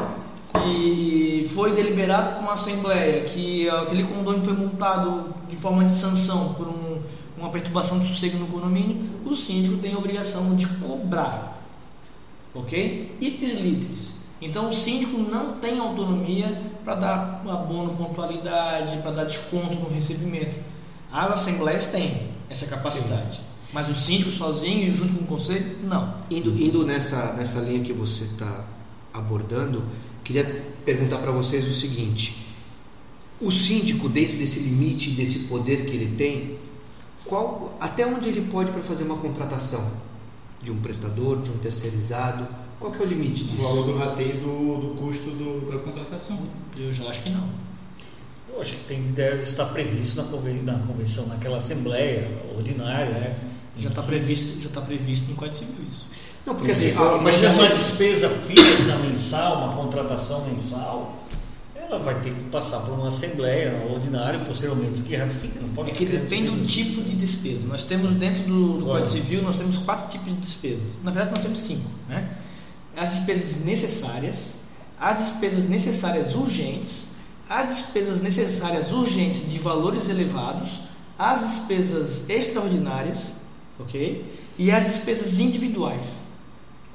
e 0.66 1.48
foi 1.54 1.72
deliberado 1.72 2.34
por 2.34 2.42
uma 2.42 2.54
assembleia 2.54 3.22
que 3.24 3.68
aquele 3.68 4.04
condomínio 4.04 4.44
foi 4.44 4.54
multado 4.54 5.34
de 5.50 5.56
forma 5.56 5.84
de 5.84 5.92
sanção 5.92 6.54
por 6.54 6.68
um- 6.68 7.00
uma 7.36 7.50
perturbação 7.50 7.98
de 7.98 8.06
sossego 8.06 8.38
no 8.38 8.46
condomínio, 8.46 8.96
o 9.24 9.34
síndico 9.34 9.78
tem 9.78 9.94
a 9.94 9.98
obrigação 9.98 10.54
de 10.54 10.66
cobrar. 10.66 11.62
Ok? 12.54 13.16
Ipsis 13.20 13.60
literis. 13.60 14.14
Então 14.42 14.68
o 14.68 14.74
síndico 14.74 15.18
não 15.18 15.52
tem 15.58 15.78
autonomia 15.78 16.60
para 16.84 16.94
dar 16.94 17.42
abono 17.48 17.94
pontualidade, 17.94 18.96
para 19.02 19.10
dar 19.10 19.24
desconto 19.24 19.74
no 19.76 19.88
recebimento. 19.90 20.56
As 21.12 21.30
assembleias 21.32 21.86
têm 21.86 22.28
essa 22.48 22.66
capacidade. 22.66 23.40
Mas 23.72 23.88
o 23.88 23.94
síndico 23.94 24.30
sozinho 24.32 24.88
e 24.88 24.92
junto 24.92 25.14
com 25.14 25.24
o 25.24 25.26
conselho, 25.26 25.78
não. 25.84 26.14
Indo, 26.30 26.50
indo 26.60 26.84
nessa, 26.84 27.34
nessa 27.34 27.60
linha 27.60 27.84
que 27.84 27.92
você 27.92 28.24
está 28.24 28.64
abordando, 29.14 29.84
queria 30.24 30.44
perguntar 30.84 31.18
para 31.18 31.30
vocês 31.30 31.64
o 31.66 31.72
seguinte: 31.72 32.39
o 33.40 33.50
síndico, 33.50 34.08
dentro 34.08 34.36
desse 34.36 34.60
limite, 34.60 35.10
desse 35.12 35.40
poder 35.40 35.86
que 35.86 35.92
ele 35.96 36.14
tem, 36.16 36.58
qual, 37.24 37.76
até 37.80 38.06
onde 38.06 38.28
ele 38.28 38.42
pode 38.42 38.70
para 38.70 38.82
fazer 38.82 39.04
uma 39.04 39.16
contratação 39.16 39.90
de 40.62 40.70
um 40.70 40.78
prestador, 40.78 41.40
de 41.40 41.50
um 41.50 41.56
terceirizado? 41.58 42.46
Qual 42.78 42.92
que 42.92 43.02
é 43.02 43.06
o 43.06 43.08
limite 43.08 43.44
O 43.44 43.62
valor 43.62 43.84
disso? 43.84 43.92
do 43.92 43.98
rateio 43.98 44.40
do, 44.40 44.76
do 44.80 44.94
custo 45.00 45.30
do- 45.30 45.70
da 45.70 45.78
contratação. 45.78 46.38
Eu 46.76 46.92
já 46.92 47.04
acho 47.08 47.22
que 47.22 47.30
não. 47.30 47.48
Eu 48.52 48.60
acho 48.60 48.72
que 48.74 48.84
tem, 48.84 49.02
deve 49.12 49.42
estar 49.42 49.66
previsto 49.66 50.16
na, 50.16 50.24
conven- 50.24 50.62
na 50.62 50.78
convenção, 50.80 51.26
naquela 51.28 51.58
assembleia 51.58 52.28
ordinária, 52.56 53.10
né? 53.10 53.38
Já 53.78 53.88
está 53.90 54.02
previsto, 54.02 54.60
já 54.60 54.68
está 54.68 54.80
previsto 54.80 55.28
no 55.30 55.36
Código 55.36 55.56
Civil 55.56 55.74
isso. 55.88 56.06
Não, 56.44 56.54
porque 56.54 56.72
assim, 56.72 56.90
ah, 56.92 57.18
Mas 57.22 57.36
imagina 57.36 57.46
essa 57.46 57.62
assim, 57.64 57.74
despesa 57.74 58.28
fixa 58.28 58.96
mensal, 58.96 59.64
uma 59.64 59.76
contratação 59.76 60.44
mensal, 60.46 61.22
ela 61.90 61.98
vai 61.98 62.20
ter 62.20 62.32
que 62.32 62.44
passar 62.44 62.80
por 62.80 62.92
uma 62.92 63.08
assembleia 63.08 63.84
ordinária, 63.90 64.38
posteriormente, 64.40 65.02
que 65.02 65.16
ratifica. 65.16 65.60
Não 65.60 65.68
pode 65.70 65.90
É 65.90 65.94
que 65.94 66.06
depende 66.06 66.50
do 66.50 66.66
tipo 66.66 67.02
de 67.02 67.16
despesa. 67.16 67.66
Nós 67.66 67.84
temos 67.84 68.12
dentro 68.14 68.44
do, 68.44 68.78
do. 68.78 68.86
Código 68.86 69.06
Civil, 69.06 69.42
nós 69.42 69.56
temos 69.56 69.78
quatro 69.78 70.08
tipos 70.08 70.32
de 70.32 70.40
despesas. 70.40 70.98
Na 71.02 71.10
verdade, 71.10 71.34
nós 71.34 71.44
temos 71.44 71.60
cinco. 71.60 71.88
Né? 72.08 72.36
As 72.96 73.16
despesas 73.16 73.64
necessárias, 73.64 74.56
as 74.98 75.18
despesas 75.18 75.68
necessárias 75.68 76.34
urgentes, 76.34 77.08
as 77.48 77.76
despesas 77.76 78.22
necessárias 78.22 78.92
urgentes 78.92 79.50
de 79.50 79.58
valores 79.58 80.08
elevados, 80.08 80.80
as 81.18 81.40
despesas 81.40 82.30
extraordinárias, 82.30 83.34
ok? 83.78 84.24
E 84.56 84.70
as 84.70 84.84
despesas 84.84 85.38
individuais, 85.38 86.29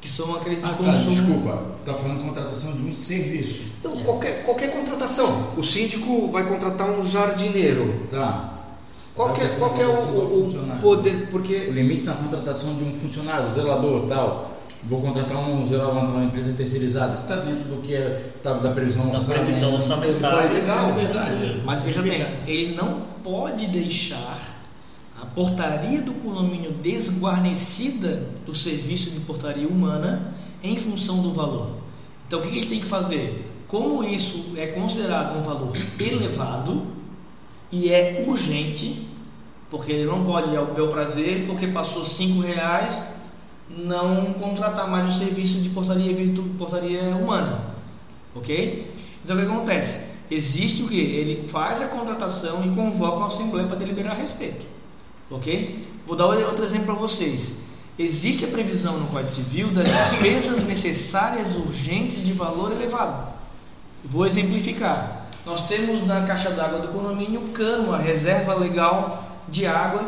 que 0.06 0.12
são 0.12 0.36
aqueles 0.36 0.60
de 0.60 0.66
Ah, 0.66 0.70
tá, 0.70 0.84
consumo. 0.84 1.16
desculpa. 1.16 1.64
Tá 1.84 1.94
falando 1.96 2.20
de 2.20 2.26
contratação 2.26 2.72
de 2.74 2.84
um 2.84 2.94
serviço. 2.94 3.62
então, 3.80 3.92
qualquer, 4.04 4.44
qualquer 4.46 4.70
contratação. 4.72 5.48
O 5.58 5.64
síndico 5.64 6.30
vai 6.32 6.44
contratar 6.48 6.88
um 6.92 7.02
jardineiro. 7.08 8.02
Tá. 8.12 8.52
Qual 9.16 9.34
que 9.34 9.42
é, 9.42 9.48
Vai 9.48 9.58
qual 9.58 9.74
que 9.74 9.82
é 9.82 9.88
o, 9.88 9.90
o- 9.90 10.48
o 10.48 10.80
poder? 10.80 11.16
O 11.24 11.28
Porque 11.28 11.58
limite 11.72 12.04
na 12.04 12.14
contratação 12.14 12.76
de 12.76 12.84
um 12.84 12.94
funcionário, 12.94 13.52
zelador 13.52 14.02
tal. 14.08 14.52
Vou 14.84 15.02
contratar 15.02 15.38
um 15.38 15.66
zelador 15.68 16.04
numa 16.04 16.24
empresa 16.26 16.54
terceirizada. 16.54 17.16
Está 17.16 17.38
dentro 17.38 17.64
do 17.64 17.82
que 17.82 17.96
é 17.96 18.30
tá, 18.44 18.54
da 18.54 18.70
previsão 18.70 19.08
Da 19.08 19.14
orçamentária. 19.14 19.44
previsão 19.44 19.74
orçamentária. 19.74 20.50
É 20.50 20.54
legal, 20.54 20.90
é 20.90 20.94
verdade. 20.94 21.62
Mas 21.66 21.82
veja 21.82 22.04
bem, 22.04 22.24
ele 22.46 22.76
não 22.76 23.02
pode 23.24 23.66
deixar 23.68 24.38
portaria 25.36 26.02
do 26.02 26.14
condomínio 26.14 26.72
desguarnecida 26.72 28.30
do 28.46 28.56
serviço 28.56 29.12
de 29.12 29.20
portaria 29.20 29.68
humana 29.68 30.34
em 30.64 30.78
função 30.78 31.22
do 31.22 31.32
valor. 31.32 31.72
Então 32.26 32.40
o 32.40 32.42
que 32.42 32.58
ele 32.58 32.68
tem 32.68 32.80
que 32.80 32.88
fazer? 32.88 33.52
Como 33.68 34.04
isso 34.04 34.54
é 34.56 34.68
considerado 34.68 35.38
um 35.38 35.44
valor 35.44 35.74
elevado 36.00 36.84
e 37.72 37.92
é 37.92 38.24
urgente, 38.26 39.06
porque 39.70 39.92
ele 39.92 40.06
não 40.06 40.24
pode 40.24 40.54
ir 40.54 40.58
ao 40.58 40.68
bel 40.68 40.88
prazer, 40.88 41.46
porque 41.46 41.68
passou 41.68 42.06
cinco 42.06 42.42
reais, 42.42 43.04
não 43.70 44.34
contratar 44.34 44.90
mais 44.90 45.10
o 45.10 45.18
serviço 45.18 45.60
de 45.60 45.70
portaria, 45.70 46.16
portaria 46.58 47.16
humana. 47.16 47.76
Ok? 48.34 48.92
Então 49.24 49.36
o 49.36 49.40
que 49.40 49.46
acontece? 49.46 50.16
Existe 50.30 50.84
o 50.84 50.88
que? 50.88 51.00
Ele 51.00 51.48
faz 51.48 51.82
a 51.82 51.88
contratação 51.88 52.66
e 52.66 52.76
convoca 52.76 53.18
uma 53.18 53.28
assembleia 53.28 53.68
para 53.68 53.78
deliberar 53.78 54.14
a 54.14 54.16
respeito. 54.16 54.75
Ok? 55.30 55.84
Vou 56.06 56.16
dar 56.16 56.28
outro 56.28 56.64
exemplo 56.64 56.88
para 56.88 56.96
vocês. 56.96 57.58
Existe 57.98 58.46
a 58.46 58.48
previsão 58.50 59.00
no 59.00 59.08
Código 59.08 59.30
Civil 59.30 59.70
das 59.70 59.88
despesas 59.88 60.64
necessárias 60.66 61.56
urgentes 61.56 62.26
de 62.26 62.34
valor 62.34 62.72
elevado. 62.72 63.34
Vou 64.04 64.26
exemplificar. 64.26 65.28
Nós 65.46 65.68
temos 65.68 66.06
na 66.06 66.24
caixa 66.24 66.50
d'água 66.52 66.80
do 66.80 66.90
condomínio 66.90 67.40
o 67.40 67.50
cano, 67.50 67.94
a 67.94 67.98
reserva 67.98 68.54
legal 68.56 69.24
de 69.48 69.66
água 69.66 70.04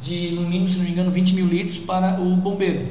de, 0.00 0.30
no 0.32 0.42
mínimo, 0.42 0.68
se 0.68 0.78
não 0.78 0.84
me 0.84 0.90
engano, 0.90 1.10
20 1.10 1.34
mil 1.34 1.46
litros 1.46 1.78
para 1.78 2.20
o 2.20 2.36
bombeiro. 2.36 2.88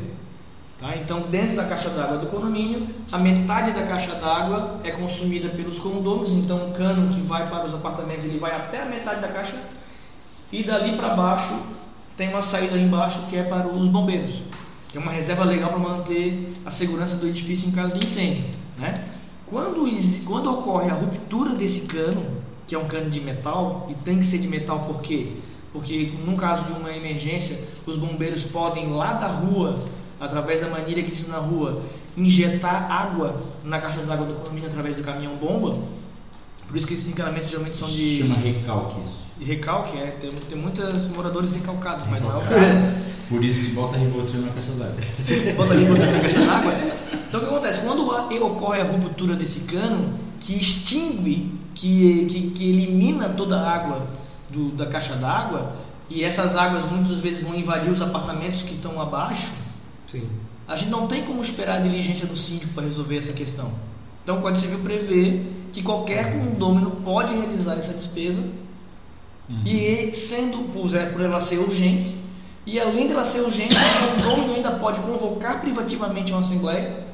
Tá? 0.80 0.96
Então, 0.96 1.22
dentro 1.22 1.56
da 1.56 1.64
caixa 1.66 1.90
d'água 1.90 2.18
do 2.18 2.28
condomínio, 2.28 2.88
a 3.12 3.20
metade 3.20 3.72
da 3.72 3.84
caixa 3.84 4.16
d'água 4.16 4.80
é 4.84 4.92
consumida 4.92 5.50
pelos 5.50 5.80
condôminos. 5.80 6.32
Então, 6.32 6.70
o 6.70 6.72
cano 6.72 7.14
que 7.14 7.22
vai 7.22 7.50
para 7.50 7.66
os 7.66 7.74
apartamentos 7.74 8.26
ele 8.26 8.40
vai 8.40 8.52
até 8.52 8.82
a 8.82 8.86
metade 8.86 9.22
da 9.22 9.28
caixa 9.28 9.56
e 10.52 10.64
dali 10.64 10.96
para 10.96 11.16
baixo 11.16 11.58
tem 12.18 12.30
uma 12.30 12.42
saída 12.42 12.76
ali 12.76 12.84
embaixo 12.84 13.22
que 13.30 13.38
é 13.38 13.44
para 13.44 13.68
os 13.68 13.88
bombeiros. 13.88 14.42
É 14.94 15.00
uma 15.00 15.12
reserva 15.12 15.44
legal 15.44 15.70
para 15.70 15.80
manter 15.80 16.54
a 16.66 16.72
segurança 16.72 17.16
do 17.18 17.28
edifício 17.28 17.68
em 17.70 17.72
caso 17.72 17.98
de 17.98 18.06
incêndio. 18.06 18.44
Né? 18.78 19.06
Quando, 19.48 19.86
quando 20.26 20.52
ocorre 20.52 20.90
a 20.90 20.94
ruptura 20.94 21.56
desse 21.56 21.82
cano, 21.82 22.26
que 22.68 22.76
é 22.76 22.78
um 22.78 22.86
cano 22.86 23.10
de 23.10 23.20
metal, 23.22 23.88
e 23.90 23.94
tem 23.94 24.20
que 24.20 24.26
ser 24.26 24.40
de 24.40 24.48
metal 24.48 24.80
por 24.82 25.02
quê? 25.02 25.28
Porque 25.72 26.14
num 26.26 26.36
caso 26.36 26.66
de 26.66 26.74
uma 26.74 26.92
emergência, 26.92 27.58
os 27.86 27.96
bombeiros 27.96 28.44
podem 28.44 28.90
lá 28.92 29.14
da 29.14 29.28
rua, 29.28 29.84
através 30.20 30.60
da 30.60 30.70
manilha 30.70 31.02
que 31.02 31.12
existe 31.12 31.30
na 31.30 31.38
rua, 31.38 31.82
injetar 32.18 32.92
água 32.92 33.42
na 33.64 33.80
caixa 33.80 34.02
d'água 34.02 34.26
do 34.26 34.34
condomínio 34.34 34.68
através 34.68 34.96
do 34.96 35.02
caminhão 35.02 35.36
bomba. 35.36 35.78
Por 36.68 36.78
isso 36.78 36.86
que 36.86 36.94
esses 36.94 37.08
encanamentos 37.08 37.50
geralmente 37.50 37.78
são 37.78 37.90
de 37.90 38.20
Chama 38.20 38.36
recalque 38.36 39.02
isso. 39.06 39.31
E 39.42 39.46
recalque, 39.46 39.98
é, 39.98 40.16
tem, 40.22 40.30
tem 40.30 40.58
muitos 40.58 41.08
moradores 41.08 41.54
recalcados, 41.56 42.06
mas 42.10 42.22
não 42.22 42.32
é 42.32 42.38
o 42.38 42.42
caso. 42.42 42.78
Por 43.28 43.44
isso 43.44 43.62
que 43.64 43.70
bota 43.72 43.98
Rivotril 43.98 44.42
na 44.42 44.50
caixa 44.50 44.72
d'água. 44.74 44.96
Bota 45.56 45.74
botando 45.74 46.12
na 46.12 46.20
caixa 46.20 46.46
d'água. 46.46 46.74
Então 47.30 47.40
o 47.40 47.44
que 47.44 47.50
acontece? 47.50 47.80
Quando 47.82 48.12
a- 48.12 48.28
ocorre 48.46 48.82
a 48.82 48.84
ruptura 48.84 49.36
desse 49.38 49.62
cano, 49.62 50.14
que 50.42 50.54
extingue, 50.60 51.58
que, 51.74 52.26
que, 52.26 52.50
que 52.52 52.70
elimina 52.70 53.30
toda 53.30 53.58
a 53.58 53.72
água 53.74 54.06
do- 54.50 54.72
da 54.72 54.86
caixa 54.86 55.16
d'água, 55.16 55.78
e 56.10 56.26
essas 56.26 56.58
águas 56.58 56.86
muitas 56.92 57.22
vezes 57.22 57.42
vão 57.42 57.56
invadir 57.56 57.90
os 57.90 58.02
apartamentos 58.02 58.64
que 58.64 58.74
estão 58.74 59.02
abaixo, 59.02 59.50
Sim. 60.08 60.28
a 60.68 60.76
gente 60.76 60.90
não 60.92 61.08
tem 61.08 61.24
como 61.24 61.42
esperar 61.42 61.78
a 61.78 61.80
diligência 61.82 62.28
do 62.28 62.36
síndico 62.36 62.74
para 62.74 62.84
resolver 62.84 63.16
essa 63.16 63.32
questão. 63.32 63.72
Então 64.24 64.40
o 64.40 64.42
Código 64.42 64.60
Civil 64.62 64.80
prevê 64.80 65.42
que 65.72 65.82
qualquer 65.82 66.38
condômino 66.38 66.92
pode 67.06 67.34
realizar 67.34 67.76
essa 67.76 67.94
despesa 67.94 68.44
e 69.66 70.12
sendo 70.16 70.72
por, 70.74 70.94
é, 70.96 71.06
por 71.08 71.22
ela 71.22 71.40
ser 71.40 71.58
urgente, 71.60 72.16
e 72.66 72.80
além 72.80 73.08
dela 73.08 73.26
ser 73.26 73.42
urgente, 73.42 73.76
o 73.76 74.24
condômino 74.24 74.56
ainda 74.56 74.72
pode 74.72 75.00
convocar 75.00 75.62
privativamente 75.62 76.32
uma 76.32 76.42
assembleia 76.42 77.08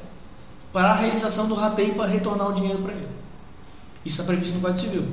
para 0.72 0.90
a 0.90 0.94
realização 0.94 1.46
do 1.48 1.54
rateio 1.54 1.94
para 1.94 2.06
retornar 2.06 2.50
o 2.50 2.52
dinheiro 2.52 2.78
para 2.80 2.92
ele. 2.92 3.08
Isso 4.04 4.20
é 4.20 4.24
previsto 4.24 4.54
no 4.54 4.60
Código 4.60 4.78
Civil. 4.78 5.04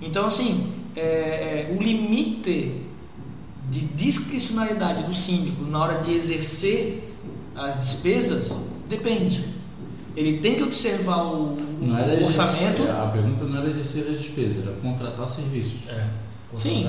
Então, 0.00 0.26
assim, 0.26 0.72
é, 0.96 1.00
é, 1.00 1.76
o 1.78 1.82
limite 1.82 2.82
de 3.70 3.80
discricionalidade 3.80 5.04
do 5.04 5.14
síndico 5.14 5.64
na 5.64 5.78
hora 5.78 6.00
de 6.02 6.12
exercer 6.12 7.14
as 7.56 7.76
despesas 7.76 8.66
depende. 8.88 9.44
Ele 10.14 10.38
tem 10.38 10.56
que 10.56 10.62
observar 10.62 11.22
o, 11.24 11.56
o 12.20 12.24
orçamento. 12.24 12.82
exercer- 12.82 12.90
a 12.90 13.06
pergunta 13.06 13.44
não 13.44 13.60
era 13.60 13.70
exercer 13.70 14.10
as 14.10 14.18
despesas, 14.18 14.66
era 14.66 14.76
contratar 14.76 15.28
serviços. 15.28 15.88
É, 15.88 16.06
Sim. 16.54 16.88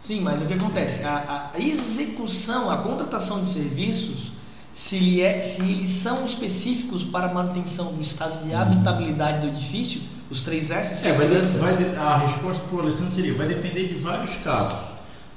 Sim, 0.00 0.20
mas 0.20 0.42
o 0.42 0.46
que 0.46 0.52
acontece? 0.54 1.02
A, 1.04 1.50
a 1.54 1.58
execução, 1.58 2.70
a 2.70 2.78
contratação 2.78 3.42
de 3.42 3.48
serviços, 3.48 4.32
se, 4.72 4.96
ele 4.96 5.22
é, 5.22 5.40
se 5.40 5.62
eles 5.62 5.88
são 5.88 6.26
específicos 6.26 7.04
para 7.04 7.26
a 7.30 7.32
manutenção 7.32 7.94
do 7.94 8.02
estado 8.02 8.46
de 8.46 8.54
habitabilidade 8.54 9.40
do 9.40 9.46
edifício, 9.48 10.02
os 10.30 10.42
três 10.42 10.70
S, 10.70 11.08
É, 11.08 11.12
vai, 11.12 11.28
vai 11.28 11.96
a 11.96 12.16
resposta 12.18 12.62
para 12.66 12.76
o 12.76 12.80
Alessandro 12.80 13.14
seria: 13.14 13.34
vai 13.34 13.46
depender 13.46 13.88
de 13.88 13.94
vários 13.94 14.36
casos. 14.36 14.78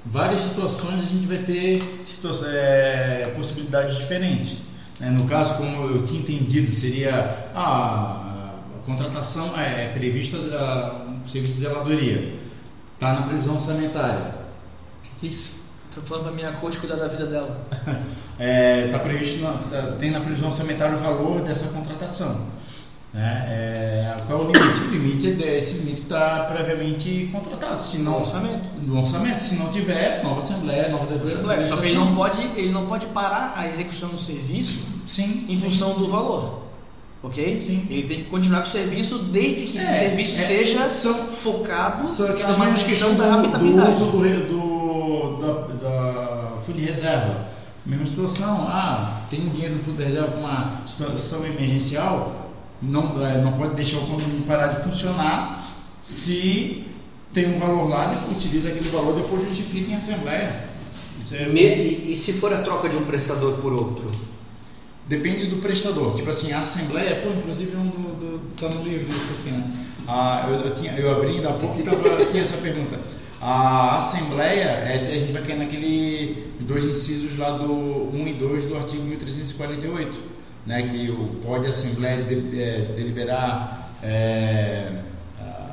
Várias 0.05 0.41
situações 0.41 1.01
a 1.01 1.05
gente 1.05 1.27
vai 1.27 1.37
ter 1.39 1.79
é, 2.45 3.33
possibilidades 3.35 3.97
diferentes. 3.97 4.57
né? 4.99 5.11
No 5.11 5.25
caso, 5.25 5.53
como 5.55 5.87
eu 5.87 6.05
tinha 6.05 6.19
entendido, 6.19 6.73
seria 6.73 7.49
a, 7.53 7.61
a 7.61 8.85
contratação 8.85 9.57
é 9.59 9.89
prevista 9.89 10.37
a, 10.57 11.05
um 11.09 11.29
serviço 11.29 11.53
de 11.53 11.59
zeladoria. 11.59 12.46
Está 12.97 13.13
na 13.13 13.21
previsão 13.21 13.53
orçamentária. 13.53 14.33
O 14.99 15.01
que, 15.03 15.09
que 15.19 15.25
é 15.27 15.29
isso? 15.29 15.67
Estou 15.87 16.03
falando 16.03 16.23
para 16.23 16.31
minha 16.31 16.51
coach 16.53 16.79
cuidar 16.79 16.95
da 16.95 17.07
vida 17.07 17.25
dela. 17.27 17.57
É, 18.39 18.87
tá 18.89 18.99
previsto 18.99 19.41
na, 19.41 19.53
tá- 19.53 19.95
tem 19.97 20.11
na 20.11 20.19
previsão 20.21 20.49
orçamentária 20.49 20.93
o 20.95 20.99
valor 20.99 21.41
dessa 21.41 21.69
contratação. 21.69 22.39
Né? 23.11 23.45
É, 23.49 24.15
qual 24.27 24.41
é 24.41 24.43
o 24.43 24.51
limite? 24.51 24.79
O 24.81 24.91
limite 24.91 25.27
é 25.31 25.31
desse 25.31 25.77
limite 25.79 26.01
que 26.01 26.03
está 26.03 26.43
previamente 26.43 27.29
contratado. 27.31 27.81
Se 27.81 27.97
não, 27.97 28.11
No 28.11 28.19
orçamento. 28.19 28.69
No 28.79 28.99
orçamento. 28.99 29.39
Se 29.39 29.55
não 29.55 29.71
tiver, 29.71 30.23
nova 30.23 30.41
assembleia, 30.41 30.87
nova 30.89 31.11
Assembleia. 31.23 31.65
Só 31.65 31.77
que 31.77 31.87
ele 31.87 31.95
não 31.95 32.15
pode, 32.15 32.43
ele 32.55 32.71
não 32.71 32.85
pode 32.85 33.07
parar 33.07 33.53
a 33.57 33.67
execução 33.67 34.09
do 34.09 34.19
serviço 34.19 34.85
Sim. 35.07 35.47
em 35.49 35.55
sim. 35.55 35.67
função 35.67 35.93
do 35.97 36.07
valor. 36.07 36.66
Ok? 37.23 37.59
Sim. 37.59 37.87
Ele 37.89 38.03
tem 38.07 38.17
que 38.17 38.23
continuar 38.25 38.61
com 38.61 38.67
o 38.69 38.71
serviço 38.71 39.17
desde 39.19 39.65
que 39.65 39.77
esse 39.77 39.87
É, 39.87 39.91
serviço 39.91 40.33
é, 40.35 40.37
seja 40.37 40.87
são- 40.89 41.27
focado 41.27 42.07
São 42.07 42.27
aquelas 42.29 42.57
mesmas 42.57 42.83
questões 42.83 43.17
da 43.17 43.23
do, 43.25 43.31
do 43.31 43.37
habitabilidade. 43.39 43.95
uso 43.95 44.05
do, 44.05 45.37
do, 45.37 45.37
da, 45.41 45.89
da 45.89 46.61
fundo 46.61 46.77
de 46.77 46.85
reserva. 46.85 47.47
Mesma 47.85 48.05
situação, 48.05 48.67
ah, 48.69 49.21
tem 49.29 49.47
dinheiro 49.49 49.75
no 49.75 49.81
fundo 49.81 49.97
de 49.97 50.03
reserva 50.03 50.27
para 50.27 50.39
uma 50.39 50.81
situação 50.85 51.45
emergencial, 51.45 52.49
não, 52.81 53.25
é, 53.25 53.41
não 53.41 53.53
pode 53.53 53.75
deixar 53.75 53.97
o 53.97 54.01
condomínio 54.01 54.43
parar 54.43 54.67
de 54.67 54.83
funcionar 54.83 55.75
se 56.01 56.83
tem 57.33 57.55
um 57.55 57.59
valor 57.59 57.87
lá, 57.89 58.25
utiliza 58.29 58.69
aquele 58.69 58.89
valor, 58.89 59.15
depois 59.15 59.41
justifica 59.47 59.91
em 59.91 59.95
assembleia. 59.95 60.67
É, 61.31 61.43
e, 61.49 62.13
e 62.13 62.17
se 62.17 62.33
for 62.33 62.53
a 62.53 62.57
troca 62.61 62.87
de 62.89 62.95
um 62.97 63.05
prestador 63.05 63.53
por 63.53 63.73
outro? 63.73 64.09
Depende 65.07 65.45
do 65.47 65.57
prestador. 65.57 66.15
Tipo 66.15 66.29
assim, 66.29 66.51
a 66.51 66.59
Assembleia, 66.59 67.21
pô, 67.21 67.29
inclusive 67.29 67.73
é 67.73 67.77
um 67.77 67.87
do, 67.87 68.15
do, 68.19 68.55
tá 68.55 68.67
no 68.69 68.83
livro 68.83 69.15
isso 69.15 69.31
aqui, 69.39 69.51
né? 69.51 69.71
Ah, 70.07 70.47
eu, 70.49 70.55
eu, 70.65 70.75
tinha, 70.75 70.91
eu 70.93 71.11
abri 71.11 71.31
ainda 71.31 71.49
há 71.49 71.53
pouco 71.53 71.79
e 71.79 71.83
tava 71.83 72.21
aqui 72.23 72.37
essa 72.39 72.57
pergunta. 72.57 72.99
A 73.39 73.97
Assembleia, 73.97 74.63
é, 74.63 75.11
a 75.15 75.19
gente 75.19 75.31
vai 75.31 75.41
cair 75.43 75.57
naquele 75.59 76.47
dois 76.61 76.83
incisos 76.83 77.37
lá 77.37 77.51
do 77.51 77.71
1 77.71 78.27
e 78.27 78.33
2 78.33 78.65
do 78.65 78.75
artigo 78.75 79.03
1348, 79.03 80.19
né? 80.65 80.81
Que 80.83 81.09
o, 81.09 81.39
pode 81.41 81.65
a 81.65 81.69
Assembleia 81.69 82.23
de- 82.23 82.59
é, 82.59 82.93
deliberar 82.95 83.93
é, 84.03 84.91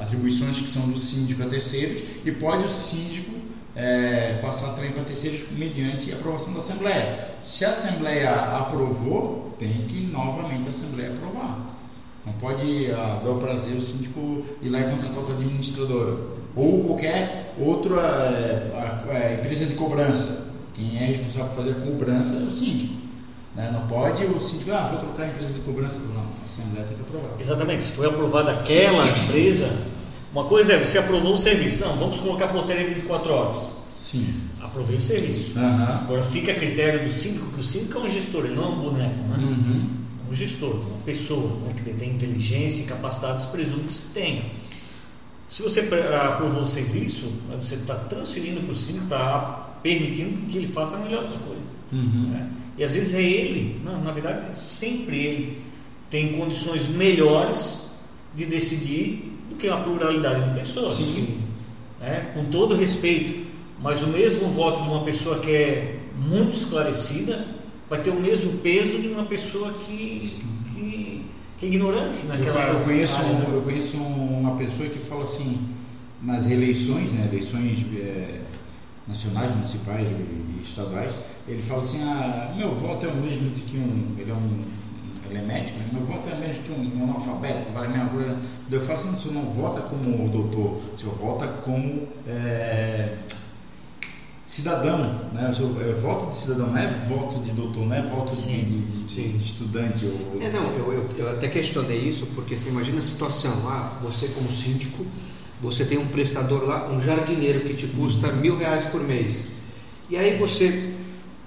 atribuições 0.00 0.60
que 0.60 0.68
são 0.70 0.88
do 0.88 0.98
síndico 0.98 1.42
a 1.42 1.46
terceiros 1.46 2.02
e 2.24 2.30
pode 2.32 2.64
o 2.64 2.68
síndico 2.68 3.33
é, 3.76 4.38
passar 4.40 4.74
também 4.74 4.92
para 4.92 5.02
terceiros 5.02 5.44
mediante 5.50 6.12
aprovação 6.12 6.52
da 6.52 6.58
Assembleia. 6.58 7.18
Se 7.42 7.64
a 7.64 7.70
Assembleia 7.70 8.30
aprovou, 8.30 9.54
tem 9.58 9.82
que 9.86 10.00
novamente 10.06 10.66
a 10.66 10.70
Assembleia 10.70 11.10
aprovar. 11.10 11.58
Não 12.26 12.32
pode 12.34 12.90
ah, 12.92 13.20
dar 13.22 13.30
o 13.30 13.38
prazer 13.38 13.76
o 13.76 13.80
síndico 13.80 14.44
ir 14.62 14.70
lá 14.70 14.80
e 14.80 14.84
contratar 14.84 15.18
outra 15.18 15.34
administradora. 15.34 16.16
Ou 16.56 16.84
qualquer 16.84 17.54
outra 17.58 18.00
é, 19.10 19.38
empresa 19.40 19.66
de 19.66 19.74
cobrança. 19.74 20.52
Quem 20.74 20.96
é 20.96 21.06
responsável 21.06 21.48
por 21.48 21.56
fazer 21.56 21.70
a 21.70 21.74
cobrança 21.74 22.34
é 22.34 22.38
o 22.38 22.50
síndico. 22.50 22.94
né? 23.54 23.70
Não 23.72 23.86
pode 23.86 24.24
o 24.24 24.40
síndico, 24.40 24.72
ah, 24.72 24.88
vou 24.90 24.98
trocar 24.98 25.24
a 25.24 25.28
empresa 25.28 25.52
de 25.52 25.60
cobrança. 25.60 25.98
Não, 26.00 26.20
a 26.20 26.44
Assembleia 26.44 26.86
tem 26.86 26.96
que 26.96 27.02
aprovar. 27.02 27.40
Exatamente, 27.40 27.84
se 27.84 27.90
foi 27.90 28.06
aprovada 28.06 28.52
aquela 28.52 29.06
empresa, 29.06 29.70
uma 30.34 30.44
coisa 30.46 30.72
é, 30.72 30.84
você 30.84 30.98
aprovou 30.98 31.34
o 31.34 31.38
serviço. 31.38 31.80
Não, 31.80 31.94
vamos 31.96 32.18
colocar 32.18 32.48
portaria 32.48 32.84
de 32.88 32.94
24 32.94 33.32
horas. 33.32 33.70
Sim. 33.96 34.40
Aprovei 34.60 34.96
o 34.96 35.00
serviço. 35.00 35.56
Aham. 35.56 36.00
Agora 36.02 36.22
fica 36.24 36.50
a 36.50 36.54
critério 36.56 37.04
do 37.04 37.12
síndico, 37.12 37.46
que 37.52 37.60
o 37.60 37.62
síndico 37.62 37.98
é 37.98 38.00
um 38.02 38.10
gestor, 38.10 38.44
ele 38.44 38.56
não 38.56 38.64
é 38.64 38.68
um 38.68 38.80
boneco, 38.80 39.16
né? 39.28 39.36
Uhum. 39.38 39.90
É 40.26 40.32
um 40.32 40.34
gestor, 40.34 40.74
uma 40.74 40.98
pessoa 41.04 41.60
né, 41.60 41.72
que 41.76 41.82
detém 41.82 42.10
inteligência 42.10 42.82
e 42.82 42.84
capacidades, 42.84 43.44
presumo 43.44 43.84
que 43.84 43.92
se 43.92 44.08
tenha. 44.08 44.42
Se 45.46 45.62
você 45.62 45.88
aprovou 46.20 46.62
o 46.62 46.66
serviço, 46.66 47.32
você 47.54 47.76
está 47.76 47.94
transferindo 47.94 48.60
para 48.62 48.72
o 48.72 48.76
síndico, 48.76 49.04
está 49.04 49.78
permitindo 49.84 50.46
que 50.46 50.58
ele 50.58 50.66
faça 50.66 50.96
a 50.96 50.98
melhor 50.98 51.24
escolha. 51.26 51.62
Uhum. 51.92 52.30
né? 52.30 52.50
E 52.76 52.82
às 52.82 52.92
vezes 52.92 53.14
é 53.14 53.22
ele, 53.22 53.80
não, 53.84 54.02
na 54.02 54.10
verdade, 54.10 54.56
sempre 54.56 55.16
ele 55.16 55.62
tem 56.10 56.32
condições 56.32 56.88
melhores 56.88 57.88
de 58.34 58.46
decidir 58.46 59.33
do 59.48 59.56
que 59.56 59.68
a 59.68 59.76
pluralidade 59.76 60.50
de 60.50 60.58
pessoas. 60.58 60.94
Sim. 60.94 61.40
né? 62.00 62.32
Com 62.34 62.44
todo 62.46 62.74
respeito, 62.74 63.46
mas 63.80 64.02
o 64.02 64.06
mesmo 64.06 64.48
voto 64.48 64.82
de 64.82 64.88
uma 64.88 65.04
pessoa 65.04 65.38
que 65.38 65.50
é 65.50 66.00
muito 66.16 66.56
esclarecida 66.56 67.46
vai 67.88 68.00
ter 68.00 68.10
o 68.10 68.20
mesmo 68.20 68.58
peso 68.58 68.98
de 68.98 69.08
uma 69.08 69.24
pessoa 69.24 69.72
que, 69.72 70.36
que, 70.72 71.26
que 71.58 71.66
é 71.66 71.68
ignorante 71.68 72.24
naquela 72.26 72.68
eu, 72.68 72.78
eu 72.78 72.80
conheço, 72.80 73.16
área, 73.16 73.48
eu 73.52 73.62
conheço 73.62 73.96
uma 73.96 74.56
pessoa 74.56 74.88
que 74.88 74.98
fala 74.98 75.24
assim, 75.24 75.68
nas 76.22 76.50
eleições, 76.50 77.12
né, 77.12 77.26
eleições 77.30 77.84
é, 77.96 78.40
nacionais, 79.06 79.50
municipais 79.50 80.08
e 80.08 80.62
estaduais, 80.62 81.14
ele 81.46 81.62
fala 81.62 81.80
assim, 81.80 82.02
ah, 82.02 82.54
meu 82.56 82.70
voto 82.70 83.04
é 83.04 83.08
o 83.08 83.16
mesmo 83.16 83.50
de 83.50 83.60
que 83.62 83.76
um, 83.76 84.14
ele 84.18 84.30
é 84.30 84.34
um, 84.34 84.64
ele 85.36 85.44
é 85.44 85.46
médico, 85.54 85.78
né? 85.78 85.86
meu 85.92 86.04
voto 86.06 86.28
é 86.28 86.34
o 86.34 86.38
mesmo 86.38 86.62
que 86.62 86.72
um, 86.72 87.00
um 87.00 87.04
analfabeto, 87.04 87.70
vale 87.72 87.86
a 87.86 87.90
mesma 87.90 88.08
coisa. 88.10 88.36
Eu 88.70 88.80
falo 88.80 88.98
assim, 88.98 89.12
o 89.14 89.18
senhor 89.18 89.34
não 89.34 89.50
vota 89.50 89.80
como 89.82 90.28
doutor, 90.28 90.80
o 90.94 90.98
senhor 90.98 91.14
vota 91.16 91.46
como 91.46 92.08
é, 92.26 93.16
cidadão, 94.46 94.98
né? 95.32 95.48
O 95.50 95.54
seu, 95.54 95.66
é, 95.80 95.92
voto 95.94 96.30
de 96.30 96.38
cidadão, 96.38 96.68
não 96.68 96.78
é 96.78 96.86
voto 97.08 97.38
de 97.40 97.50
doutor, 97.52 97.86
não 97.86 97.96
é 97.96 98.02
voto 98.02 98.34
de, 98.34 98.62
de- 98.62 99.04
de- 99.32 99.44
estudante. 99.44 100.04
Ou, 100.06 100.40
É, 100.42 100.50
não, 100.50 100.64
eu, 100.72 100.92
eu, 100.92 101.10
eu 101.16 101.30
até 101.30 101.48
questionei 101.48 101.98
isso, 101.98 102.26
porque 102.34 102.56
você 102.56 102.68
imagina 102.68 102.98
a 102.98 103.02
situação, 103.02 103.52
ah, 103.68 103.92
você 104.02 104.28
como 104.28 104.50
síndico, 104.52 105.04
você 105.60 105.84
tem 105.84 105.98
um 105.98 106.06
prestador 106.06 106.64
lá, 106.64 106.90
um 106.90 107.00
jardineiro 107.00 107.60
que 107.60 107.74
te 107.74 107.86
custa 107.86 108.32
mil 108.32 108.58
reais 108.58 108.84
por 108.84 109.02
mês. 109.02 109.54
E 110.10 110.16
aí 110.16 110.36
você, 110.36 110.92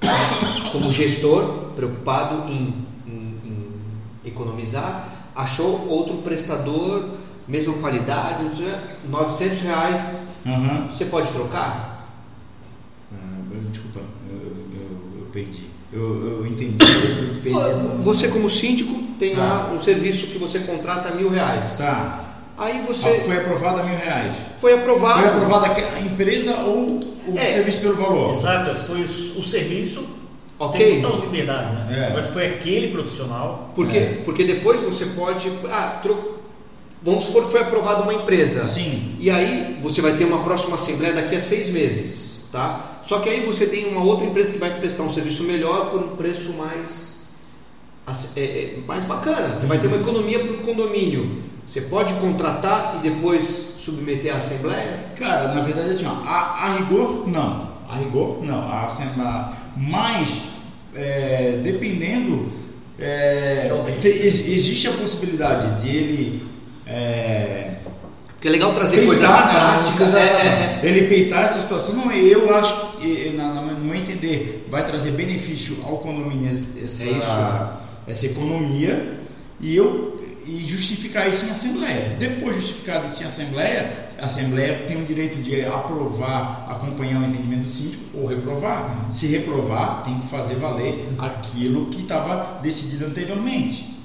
como 0.71 0.91
gestor, 0.91 1.71
preocupado 1.75 2.51
em 2.51 2.86
economizar, 4.27 5.07
achou 5.35 5.87
outro 5.87 6.17
prestador, 6.17 7.09
mesma 7.47 7.73
qualidade, 7.75 8.43
não 8.43 8.55
sei, 8.55 8.73
900 9.09 9.59
reais, 9.61 10.17
Aham. 10.45 10.87
você 10.89 11.05
pode 11.05 11.31
trocar? 11.31 12.07
Ah, 13.13 13.17
desculpa, 13.71 13.99
eu, 14.29 14.37
eu- 14.37 15.19
eu 15.21 15.25
perdi. 15.31 15.67
Eu, 15.93 16.01
eu 16.41 16.47
entendi, 16.47 16.77
eu 16.85 17.41
perdi. 17.41 18.03
Você 18.03 18.27
como 18.27 18.49
síndico 18.49 18.93
tem 19.17 19.33
Tá. 19.35 19.41
lá 19.41 19.71
um 19.73 19.81
serviço 19.81 20.27
que 20.27 20.37
você 20.37 20.59
contrata 20.59 21.11
mil 21.15 21.29
reais. 21.29 21.77
Tá. 21.77 22.23
Aí 22.57 22.81
você. 22.81 23.07
Ah, 23.07 23.19
foi 23.21 23.37
aprovado 23.37 23.79
a 23.79 23.83
mil 23.83 23.97
reais. 23.97 24.35
Foi 24.57 24.73
aprovado. 24.73 25.19
Foi 25.21 25.29
aprovada 25.29 25.67
a 25.81 25.99
empresa 26.01 26.55
ou 26.57 26.99
o 27.27 27.33
É. 27.37 27.53
serviço 27.53 27.79
pelo 27.81 27.95
valor? 27.95 28.31
Exato, 28.31 28.75
foi 28.75 29.03
o 29.03 29.43
serviço. 29.43 30.03
Ok. 30.59 30.79
Tem 30.79 31.01
total 31.01 31.19
liberdade, 31.21 31.73
né? 31.73 32.09
É. 32.09 32.13
Mas 32.13 32.27
foi 32.29 32.47
aquele 32.47 32.87
profissional. 32.87 33.71
Por 33.75 33.87
quê? 33.87 33.97
É. 33.97 34.21
Porque 34.25 34.43
depois 34.43 34.81
você 34.81 35.05
pode. 35.05 35.51
Ah, 35.71 35.99
tro- 36.01 36.37
vamos 37.01 37.25
supor 37.25 37.45
que 37.45 37.51
foi 37.51 37.61
aprovada 37.61 38.01
uma 38.01 38.13
empresa. 38.13 38.65
Sim. 38.67 39.15
E 39.19 39.29
aí 39.29 39.77
você 39.81 40.01
vai 40.01 40.13
ter 40.13 40.25
uma 40.25 40.43
próxima 40.43 40.75
assembleia 40.75 41.13
daqui 41.13 41.35
a 41.35 41.39
seis 41.39 41.69
meses, 41.69 42.45
tá? 42.51 42.97
Só 43.01 43.19
que 43.19 43.29
aí 43.29 43.45
você 43.45 43.67
tem 43.67 43.85
uma 43.87 44.01
outra 44.03 44.25
empresa 44.25 44.51
que 44.53 44.59
vai 44.59 44.71
prestar 44.79 45.03
um 45.03 45.13
serviço 45.13 45.43
melhor 45.43 45.91
por 45.91 46.01
um 46.01 46.15
preço 46.15 46.51
mais 46.53 47.27
é, 48.35 48.41
é, 48.41 48.77
mais 48.87 49.03
bacana. 49.03 49.55
Você 49.55 49.65
vai 49.65 49.77
ter 49.79 49.87
uma 49.87 49.97
economia 49.97 50.39
para 50.39 50.53
o 50.53 50.57
condomínio. 50.59 51.43
Você 51.65 51.81
pode 51.81 52.13
contratar 52.15 52.95
e 52.97 53.09
depois 53.09 53.73
submeter 53.75 54.33
à 54.33 54.37
assembleia? 54.37 55.05
Cara, 55.17 55.53
na 55.53 55.61
verdade, 55.61 55.89
assim, 55.91 56.05
ó, 56.07 56.11
a, 56.25 56.63
a 56.65 56.73
rigor, 56.77 57.27
não. 57.27 57.67
A 57.89 57.97
rigor, 57.97 58.43
não. 58.43 58.69
A, 58.69 58.85
assembleia- 58.85 59.53
mas, 59.75 60.29
é, 60.95 61.59
dependendo, 61.63 62.51
é, 62.99 63.69
te- 64.01 64.07
ex- 64.07 64.47
existe 64.47 64.87
a 64.87 64.91
possibilidade 64.93 65.81
de 65.81 65.89
ele. 65.95 66.43
É, 66.85 67.71
Porque 68.27 68.47
é 68.47 68.51
legal 68.51 68.73
trazer 68.73 69.05
coisas 69.05 69.25
peitar, 69.25 69.47
né, 69.47 69.59
práticas. 69.59 69.95
coisas- 69.97 70.15
é, 70.15 70.19
é, 70.19 70.79
é. 70.83 70.87
Ele 70.87 71.07
peitar 71.07 71.43
essa 71.45 71.59
situação, 71.59 71.95
não, 71.95 72.11
eu 72.11 72.53
acho 72.55 72.97
que, 72.97 73.33
na- 73.35 73.53
na- 73.53 73.61
no 73.61 73.83
meu 73.85 73.95
entender, 73.95 74.65
vai 74.69 74.85
trazer 74.85 75.11
benefício 75.11 75.77
ao 75.85 75.97
condomínio 75.97 76.47
essa, 76.49 76.79
É 77.03 77.07
isso. 77.11 77.39
essa 78.07 78.25
economia 78.27 79.17
e 79.59 79.75
eu 79.75 80.15
e 80.45 80.63
justificar 80.65 81.27
isso 81.29 81.45
em 81.45 81.49
assembleia. 81.51 82.15
Depois 82.19 82.55
de 82.55 82.61
justificado 82.61 83.07
isso 83.11 83.21
em 83.21 83.25
assembleia, 83.25 84.06
a 84.19 84.25
assembleia 84.25 84.85
tem 84.87 85.01
o 85.01 85.05
direito 85.05 85.41
de 85.41 85.63
aprovar, 85.65 86.67
acompanhar 86.69 87.21
o 87.21 87.25
entendimento 87.25 87.61
do 87.63 87.69
síndico 87.69 88.03
ou 88.15 88.25
reprovar. 88.27 89.07
Se 89.11 89.27
reprovar, 89.27 90.03
tem 90.03 90.17
que 90.19 90.27
fazer 90.27 90.55
valer 90.55 91.07
aquilo 91.17 91.85
que 91.87 92.01
estava 92.01 92.59
decidido 92.61 93.05
anteriormente. 93.05 93.95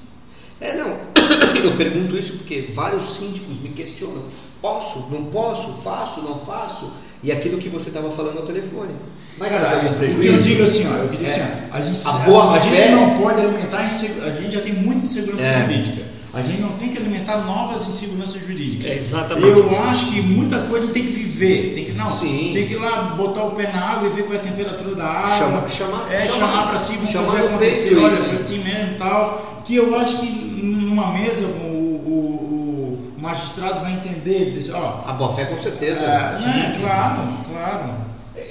É, 0.61 0.75
não. 0.75 0.95
Eu 1.63 1.75
pergunto 1.77 2.15
isso 2.17 2.33
porque 2.37 2.69
vários 2.73 3.15
síndicos 3.17 3.59
me 3.59 3.69
questionam: 3.69 4.23
posso, 4.61 5.07
não 5.11 5.25
posso, 5.25 5.73
faço, 5.81 6.21
não 6.21 6.39
faço? 6.39 6.91
E 7.23 7.31
aquilo 7.31 7.57
que 7.57 7.69
você 7.69 7.89
estava 7.89 8.09
falando 8.11 8.39
ao 8.39 8.45
telefone. 8.45 8.93
Vai 9.37 9.49
Cara, 9.49 9.65
trazer 9.65 9.87
algum 9.87 9.97
prejuízo? 9.97 10.27
eu 10.27 10.41
digo 10.41 10.63
assim, 10.63 10.87
ó, 10.87 10.95
eu 10.95 11.07
digo 11.07 11.25
É. 11.25 11.29
assim, 11.29 11.41
ó, 11.41 11.75
a 11.75 11.81
gente, 11.81 12.07
A 12.07 12.11
a 12.11 12.59
fé- 12.59 12.75
gente 12.87 12.91
não 12.91 13.17
pode 13.21 13.41
alimentar 13.41 13.79
a 13.79 13.89
gente 14.31 14.51
já 14.53 14.61
tem 14.61 14.73
muita 14.73 15.05
insegurança 15.05 15.43
É. 15.43 15.61
jurídica. 15.61 16.03
A 16.33 16.41
gente 16.41 16.61
não 16.61 16.69
tem 16.77 16.89
que 16.89 16.97
alimentar 16.97 17.37
novas 17.45 17.87
inseguranças 17.87 18.41
jurídicas. 18.41 18.89
É 18.91 18.95
exatamente 18.97 19.45
Eu 19.47 19.67
isso. 19.71 19.79
acho 19.83 20.11
que 20.11 20.19
muita 20.21 20.59
coisa 20.63 20.87
tem 20.87 21.03
que 21.05 21.11
viver, 21.11 21.73
tem 21.75 21.85
que 21.85 21.91
não, 21.91 22.07
Sim. 22.07 22.51
tem 22.55 22.65
que 22.67 22.73
ir 22.73 22.77
lá 22.77 23.03
botar 23.15 23.43
o 23.43 23.51
pé 23.51 23.71
na 23.71 23.79
água 23.91 24.07
e 24.07 24.11
ver 24.11 24.23
qual 24.23 24.33
é 24.33 24.37
a 24.37 24.39
temperatura 24.41 24.95
da 24.95 25.05
água. 25.07 25.37
Chama- 25.37 25.67
chamar- 25.67 26.11
é, 26.11 26.25
chamar- 26.25 26.33
chamar 26.39 26.67
para 26.67 26.79
si, 26.79 26.93
vamos 26.95 27.11
chamar 27.11 27.27
fazer 27.31 27.47
acontecer, 27.47 27.89
peito, 27.89 28.01
olha, 28.03 28.23
foi 28.23 28.35
assim 28.37 28.57
mesmo, 28.63 28.91
e 28.93 28.97
tal. 28.97 29.61
Que 29.63 29.75
eu 29.75 29.99
acho 29.99 30.17
que 30.17 30.25
numa 30.27 31.11
mesa 31.13 31.45
o, 31.45 31.49
o- 32.07 33.13
o 33.17 33.21
magistrado 33.21 33.81
vai 33.81 33.93
entender, 33.93 34.51
dizer, 34.53 34.73
ó, 34.73 35.03
A 35.07 35.11
boa 35.13 35.29
fé 35.29 35.45
com 35.45 35.57
certeza. 35.57 36.03
é, 36.05 36.37
sim, 36.39 36.45
né, 36.47 36.69
sim, 36.69 36.81
claro, 36.81 37.21
claro. 37.51 37.93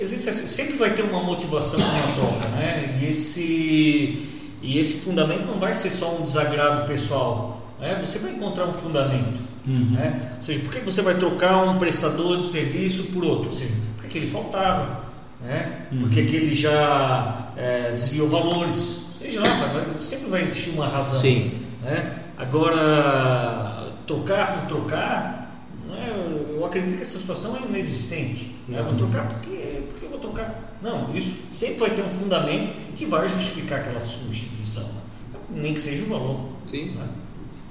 Existe, 0.00 0.30
assim, 0.30 0.46
sempre 0.46 0.74
vai 0.76 0.90
ter 0.90 1.02
uma 1.02 1.22
motivação 1.22 1.78
na 1.80 2.14
troca, 2.14 2.48
né? 2.56 2.98
E 3.02 3.06
esse, 3.08 4.28
e 4.62 4.78
esse 4.78 4.98
fundamento 4.98 5.46
não 5.46 5.58
vai 5.58 5.74
ser 5.74 5.90
só 5.90 6.14
um 6.14 6.22
desagrado 6.22 6.86
pessoal. 6.86 7.61
Né? 7.82 7.98
Você 8.00 8.20
vai 8.20 8.30
encontrar 8.30 8.66
um 8.66 8.72
fundamento. 8.72 9.42
Uhum. 9.66 9.90
Né? 9.90 10.34
Ou 10.36 10.42
seja, 10.42 10.60
por 10.60 10.70
que 10.70 10.80
você 10.80 11.02
vai 11.02 11.16
trocar 11.16 11.56
um 11.64 11.78
prestador 11.78 12.38
de 12.38 12.46
serviço 12.46 13.02
por 13.12 13.24
outro? 13.24 13.46
Ou 13.46 13.52
seja, 13.52 13.74
porque 13.96 14.06
aquele 14.06 14.26
faltava, 14.28 15.00
né? 15.40 15.88
Uhum. 15.90 16.02
porque 16.02 16.20
aquele 16.20 16.54
já 16.54 17.48
é, 17.56 17.90
desviou 17.90 18.28
valores. 18.28 19.02
Seja 19.18 19.40
lá, 19.40 19.84
sempre 19.98 20.30
vai 20.30 20.42
existir 20.42 20.70
uma 20.70 20.86
razão. 20.86 21.20
Sim. 21.20 21.50
Né? 21.82 22.18
Agora, 22.38 23.92
trocar 24.06 24.60
por 24.60 24.68
trocar, 24.68 25.66
né, 25.88 26.12
eu 26.50 26.64
acredito 26.64 26.96
que 26.96 27.02
essa 27.02 27.18
situação 27.18 27.56
é 27.56 27.62
inexistente. 27.68 28.54
né? 28.68 28.78
Eu 28.78 28.84
vou 28.84 28.94
trocar 28.94 29.26
porque, 29.26 29.82
porque 29.90 30.06
eu 30.06 30.10
vou 30.10 30.20
trocar. 30.20 30.76
Não, 30.80 31.14
isso 31.14 31.32
sempre 31.50 31.80
vai 31.80 31.90
ter 31.90 32.02
um 32.02 32.10
fundamento 32.10 32.74
que 32.94 33.06
vai 33.06 33.26
justificar 33.26 33.80
aquela 33.80 34.04
substituição. 34.04 34.88
Nem 35.50 35.74
que 35.74 35.80
seja 35.80 36.04
o 36.04 36.06
valor. 36.06 36.40
Sim. 36.66 36.92
né? 36.92 37.08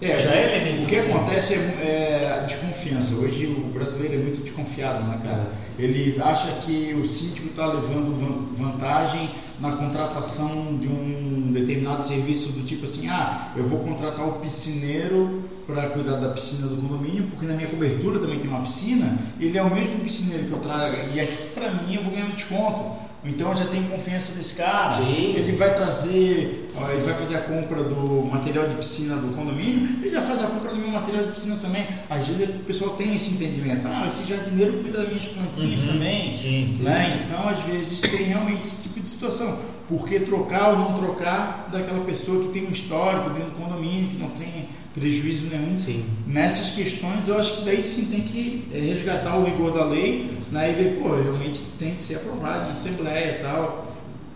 É, 0.02 0.18
Já 0.18 0.32
é 0.34 0.56
elemento 0.58 0.84
O 0.84 0.88
que 0.88 0.96
acontece 0.98 1.54
é, 1.54 1.58
é 1.58 2.40
a 2.40 2.44
desconfiança. 2.44 3.14
Hoje 3.16 3.46
o 3.46 3.72
brasileiro 3.72 4.16
é 4.16 4.18
muito 4.18 4.42
desconfiado, 4.42 5.04
né, 5.04 5.20
cara? 5.24 5.52
Ele 5.78 6.20
acha 6.20 6.48
que 6.66 6.94
o 7.00 7.06
síndico 7.06 7.48
está 7.50 7.68
levando 7.68 8.16
van- 8.20 8.66
vantagem 8.72 9.30
na 9.60 9.72
contratação 9.74 10.76
de 10.78 10.88
um 10.88 11.52
determinado 11.52 12.06
serviço 12.06 12.50
do 12.52 12.66
tipo 12.66 12.86
assim, 12.86 13.08
ah, 13.10 13.52
eu 13.56 13.64
vou 13.68 13.80
contratar 13.80 14.28
o 14.28 14.34
piscineiro 14.40 15.44
para 15.68 15.84
cuidar 15.90 16.16
da 16.16 16.30
piscina 16.30 16.66
do 16.68 16.78
condomínio, 16.78 17.26
porque 17.30 17.46
na 17.46 17.54
minha 17.54 17.68
cobertura 17.68 18.18
também 18.20 18.40
tem 18.40 18.50
uma 18.50 18.62
piscina, 18.62 19.20
ele 19.40 19.56
é 19.56 19.62
o 19.62 19.70
mesmo 19.74 20.00
piscineiro 20.00 20.46
que 20.46 20.52
eu 20.52 20.58
trago, 20.58 20.96
e 21.14 21.20
aqui 21.20 21.38
para 21.54 21.70
mim 21.72 21.94
eu 21.94 22.04
vou 22.04 22.12
ganhar 22.12 22.26
um 22.26 22.32
desconto. 22.32 23.11
Então 23.24 23.52
eu 23.52 23.58
já 23.58 23.66
tenho 23.66 23.84
confiança 23.88 24.34
desse 24.34 24.56
cara. 24.56 24.96
Sim. 24.98 25.34
Ele 25.36 25.52
vai 25.52 25.74
trazer, 25.76 26.68
ele 26.92 27.02
vai 27.02 27.14
fazer 27.14 27.36
a 27.36 27.42
compra 27.42 27.84
do 27.84 28.24
material 28.32 28.68
de 28.68 28.76
piscina 28.76 29.16
do 29.18 29.28
condomínio, 29.36 29.90
ele 30.02 30.10
já 30.10 30.22
faz 30.24 30.42
a 30.42 30.48
compra 30.48 30.72
do 30.72 30.78
meu 30.78 30.90
material 30.90 31.26
de 31.26 31.32
piscina 31.34 31.56
também. 31.62 31.86
Às 32.10 32.28
vezes 32.28 32.50
o 32.50 32.60
pessoal 32.60 32.92
tem 32.96 33.14
esse 33.16 33.32
entendimento, 33.32 33.88
ah, 33.88 34.06
esse 34.08 34.28
jardineiro 34.28 34.74
cuida 34.82 35.00
das 35.04 35.10
minhas 35.10 35.26
plantinhas 35.26 35.86
Uhum. 35.86 35.94
também. 35.94 36.34
Sim, 36.34 36.68
sim, 36.70 36.84
né? 36.84 37.10
sim. 37.12 37.24
Então 37.26 37.48
às 37.48 37.60
vezes 37.60 38.02
tem 38.02 38.24
realmente 38.24 38.66
esse 38.66 38.84
tipo 38.84 39.00
de 39.00 39.08
situação. 39.10 39.60
Por 39.88 40.08
que 40.08 40.20
trocar 40.22 40.70
ou 40.70 40.80
não 40.80 40.94
trocar 40.94 41.68
daquela 41.72 42.04
pessoa 42.06 42.42
que 42.42 42.48
tem 42.50 42.66
um 42.66 42.72
histórico 42.72 43.30
dentro 43.32 43.52
do 43.52 43.58
condomínio, 43.58 44.10
que 44.10 44.18
não 44.18 44.30
tem 44.30 44.70
prejuízo 44.94 45.48
nenhum? 45.48 45.74
Sim. 45.74 46.06
Nessas 46.28 46.72
questões 46.72 47.28
eu 47.28 47.38
acho 47.38 47.58
que 47.58 47.66
daí 47.66 47.82
sim 47.82 48.06
tem 48.06 48.22
que 48.22 48.68
eh, 48.74 48.94
resgatar 48.94 49.38
o 49.38 49.46
rigor 49.46 49.72
da 49.72 49.86
lei 49.86 50.30
né? 50.52 50.72
e 50.72 50.84
ver, 50.84 51.00
pô, 51.00 51.16
realmente 51.16 51.62
tem 51.80 51.96
que 51.96 52.04
ser 52.04 52.16
aprovado 52.16 52.70
em 52.70 52.72
assembleia 52.72 53.38
e 53.38 53.42
tal. 53.42 53.92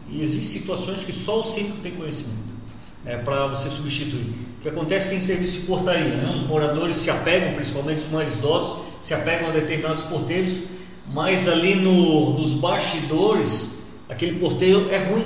E 0.10 0.22
existem 0.22 0.62
situações 0.62 1.04
que 1.04 1.12
só 1.12 1.42
o 1.42 1.44
síndico 1.44 1.80
tem 1.80 1.92
conhecimento 1.94 2.46
é, 3.06 3.18
para 3.18 3.48
você 3.48 3.70
substituir. 3.70 4.34
O 4.60 4.62
que 4.62 4.70
acontece 4.70 5.10
tem 5.10 5.20
serviço 5.20 5.60
de 5.60 5.66
portaria, 5.66 6.16
né? 6.16 6.34
os 6.36 6.48
moradores 6.48 6.96
se 6.96 7.10
apegam, 7.10 7.54
principalmente 7.54 8.06
os 8.06 8.12
mais 8.12 8.38
idosos, 8.38 8.84
se 9.00 9.14
apegam 9.14 9.50
a 9.50 9.52
determinados 9.52 10.04
porteiros, 10.04 10.54
mas 11.14 11.48
ali 11.48 11.76
no, 11.76 12.34
nos 12.40 12.54
bastidores, 12.54 13.80
aquele 14.10 14.40
porteiro 14.40 14.90
é 14.90 14.98
ruim. 14.98 15.26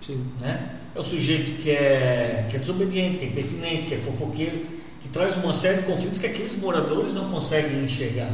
Sim. 0.00 0.24
Né? 0.40 0.75
É 0.96 1.00
o 1.00 1.04
sujeito 1.04 1.60
que 1.62 1.70
é, 1.70 2.46
que 2.48 2.56
é 2.56 2.58
desobediente, 2.58 3.18
que 3.18 3.24
é 3.26 3.28
impertinente, 3.28 3.86
que 3.86 3.94
é 3.94 3.98
fofoqueiro, 3.98 4.62
que 5.00 5.08
traz 5.10 5.36
uma 5.36 5.52
série 5.52 5.78
de 5.78 5.82
conflitos 5.82 6.16
que 6.18 6.26
aqueles 6.26 6.56
moradores 6.56 7.12
não 7.12 7.28
conseguem 7.30 7.84
enxergar. 7.84 8.30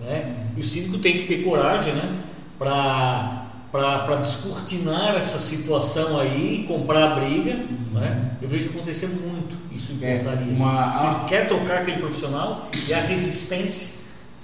Né? 0.00 0.34
E 0.56 0.60
o 0.60 0.64
síndico 0.64 0.98
tem 0.98 1.12
que 1.18 1.24
ter 1.24 1.42
coragem 1.44 1.92
né? 1.94 2.16
para 2.58 4.16
descortinar 4.22 5.14
essa 5.16 5.38
situação 5.38 6.18
aí, 6.18 6.64
comprar 6.66 7.12
a 7.12 7.14
briga. 7.20 7.54
Né? 7.92 8.30
Eu 8.40 8.48
vejo 8.48 8.70
acontecer 8.70 9.08
muito 9.08 9.54
isso 9.70 9.92
em 9.92 10.02
É, 10.02 10.18
portarias. 10.20 10.58
uma- 10.58 10.96
Você 10.96 11.28
quer 11.28 11.48
tocar 11.48 11.78
aquele 11.82 11.98
profissional 11.98 12.68
e 12.86 12.94
a 12.94 13.00
resistência 13.00 13.88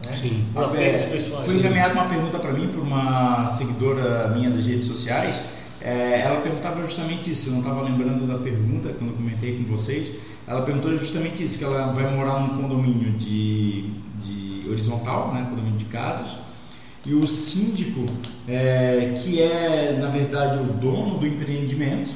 né? 0.04 0.12
Sim. 0.14 0.44
por 0.52 0.68
pessoais. 0.70 1.46
Foi 1.46 1.56
encaminhada 1.56 1.94
uma 1.94 2.04
pergunta 2.06 2.38
para 2.38 2.52
mim 2.52 2.68
por 2.68 2.80
uma 2.80 3.46
seguidora 3.46 4.28
minha 4.28 4.50
das 4.50 4.66
redes 4.66 4.86
sociais. 4.88 5.42
É, 5.84 6.22
ela 6.24 6.40
perguntava 6.40 6.80
justamente 6.82 7.30
isso. 7.30 7.48
Eu 7.48 7.52
não 7.54 7.60
estava 7.60 7.82
lembrando 7.82 8.26
da 8.26 8.38
pergunta 8.38 8.90
quando 8.90 9.10
eu 9.10 9.16
comentei 9.16 9.56
com 9.56 9.64
vocês. 9.64 10.08
Ela 10.46 10.62
perguntou 10.62 10.96
justamente 10.96 11.42
isso: 11.42 11.58
que 11.58 11.64
ela 11.64 11.92
vai 11.92 12.14
morar 12.14 12.40
num 12.40 12.62
condomínio 12.62 13.12
de, 13.12 13.90
de 14.20 14.68
horizontal, 14.68 15.32
né, 15.32 15.46
condomínio 15.50 15.78
de 15.78 15.84
casas, 15.86 16.38
e 17.06 17.14
o 17.14 17.26
síndico, 17.26 18.06
é, 18.48 19.12
que 19.16 19.40
é 19.42 19.98
na 20.00 20.08
verdade 20.08 20.58
o 20.58 20.72
dono 20.74 21.18
do 21.18 21.26
empreendimento, 21.26 22.12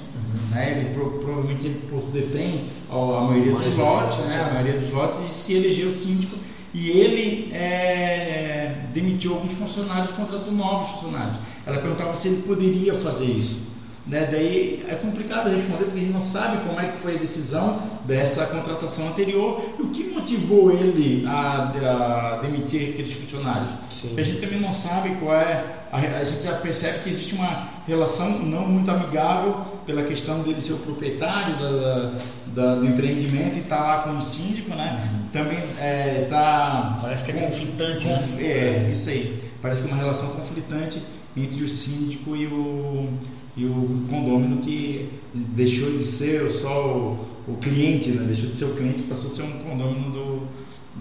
né, 0.51 0.79
ele 0.81 0.91
pro- 0.95 1.19
provavelmente 1.19 1.67
ele 1.67 1.81
detém 2.13 2.67
ó, 2.89 3.19
a 3.19 3.21
maioria 3.23 3.53
dos 3.53 3.77
lotes, 3.77 4.19
né, 4.27 4.47
a 4.49 4.55
maioria 4.55 4.79
dos 4.81 4.91
lotes, 4.91 5.21
e 5.21 5.29
se 5.29 5.55
elegeu 5.55 5.93
síndico 5.93 6.37
e 6.77 6.91
ele 6.91 7.51
é, 7.55 8.75
demitiu 8.93 9.33
alguns 9.33 9.55
funcionários 9.55 10.11
contratou 10.11 10.53
novos 10.53 10.91
funcionários. 10.91 11.39
Ela 11.65 11.79
perguntava 11.79 12.15
se 12.15 12.29
ele 12.29 12.43
poderia 12.43 12.93
fazer 12.95 13.25
isso. 13.25 13.63
Né? 14.07 14.29
Daí 14.31 14.85
é 14.89 14.95
complicado 14.95 15.51
responder 15.51 15.85
porque 15.85 15.99
a 15.99 16.03
gente 16.03 16.13
não 16.13 16.23
sabe 16.23 16.59
como 16.65 16.79
é 16.79 16.89
que 16.89 16.97
foi 16.97 17.17
a 17.17 17.19
decisão 17.19 17.83
dessa 18.05 18.47
contratação 18.47 19.09
anterior 19.09 19.61
e 19.79 19.83
o 19.83 19.89
que 19.89 20.05
motivou 20.05 20.71
ele 20.71 21.27
a, 21.27 22.37
a 22.37 22.39
demitir 22.41 22.91
aqueles 22.91 23.15
funcionários. 23.15 23.71
Sim. 23.91 24.15
A 24.17 24.23
gente 24.23 24.41
também 24.41 24.61
não 24.61 24.73
sabe 24.73 25.11
qual 25.17 25.35
é. 25.35 25.65
A, 25.91 25.99
a, 25.99 26.25
gente 26.25 26.45
já 26.45 26.55
percebe 26.55 27.01
que 27.01 27.11
existe 27.11 27.35
uma 27.35 27.69
relação 27.87 28.39
não 28.41 28.67
muito 28.67 28.91
amigável 28.91 29.65
pela 29.85 30.03
questão 30.05 30.41
dele 30.41 30.61
ser 30.61 30.75
o 30.75 30.79
proprietário 30.79 31.57
da, 31.57 32.13
da, 32.47 32.75
do 32.77 32.87
empreendimento 32.87 33.57
e 33.57 33.61
estar 33.61 33.77
tá 33.77 33.83
lá 33.83 33.99
como 34.03 34.23
síndico, 34.23 34.71
né? 34.71 35.01
Uhum. 35.03 35.29
Também 35.33 35.59
é, 35.81 36.27
tá. 36.31 36.99
Parece 37.03 37.25
que 37.25 37.33
é 37.33 37.35
conflitante, 37.35 38.07
conf, 38.07 38.21
né? 38.37 38.43
É, 38.43 38.89
isso 38.93 39.09
aí. 39.11 39.43
Parece 39.61 39.83
que 39.83 39.89
é 39.89 39.93
uma 39.93 40.01
relação 40.01 40.29
conflitante 40.29 41.03
entre 41.37 41.65
o 41.65 41.69
síndico 41.69 42.37
e 42.37 42.47
o, 42.47 43.09
e 43.57 43.65
o 43.65 44.07
condômino 44.11 44.61
que 44.61 45.09
deixou 45.35 45.91
de 45.91 46.05
ser 46.05 46.51
só 46.51 46.87
o, 46.87 47.27
o 47.49 47.57
cliente, 47.57 48.11
né? 48.11 48.27
deixou 48.27 48.51
de 48.51 48.59
ser 48.59 48.67
o 48.67 48.75
cliente 48.75 49.03
passou 49.05 49.31
a 49.31 49.35
ser 49.35 49.43
um 49.43 49.59
condômino 49.61 50.11
do, 50.11 50.49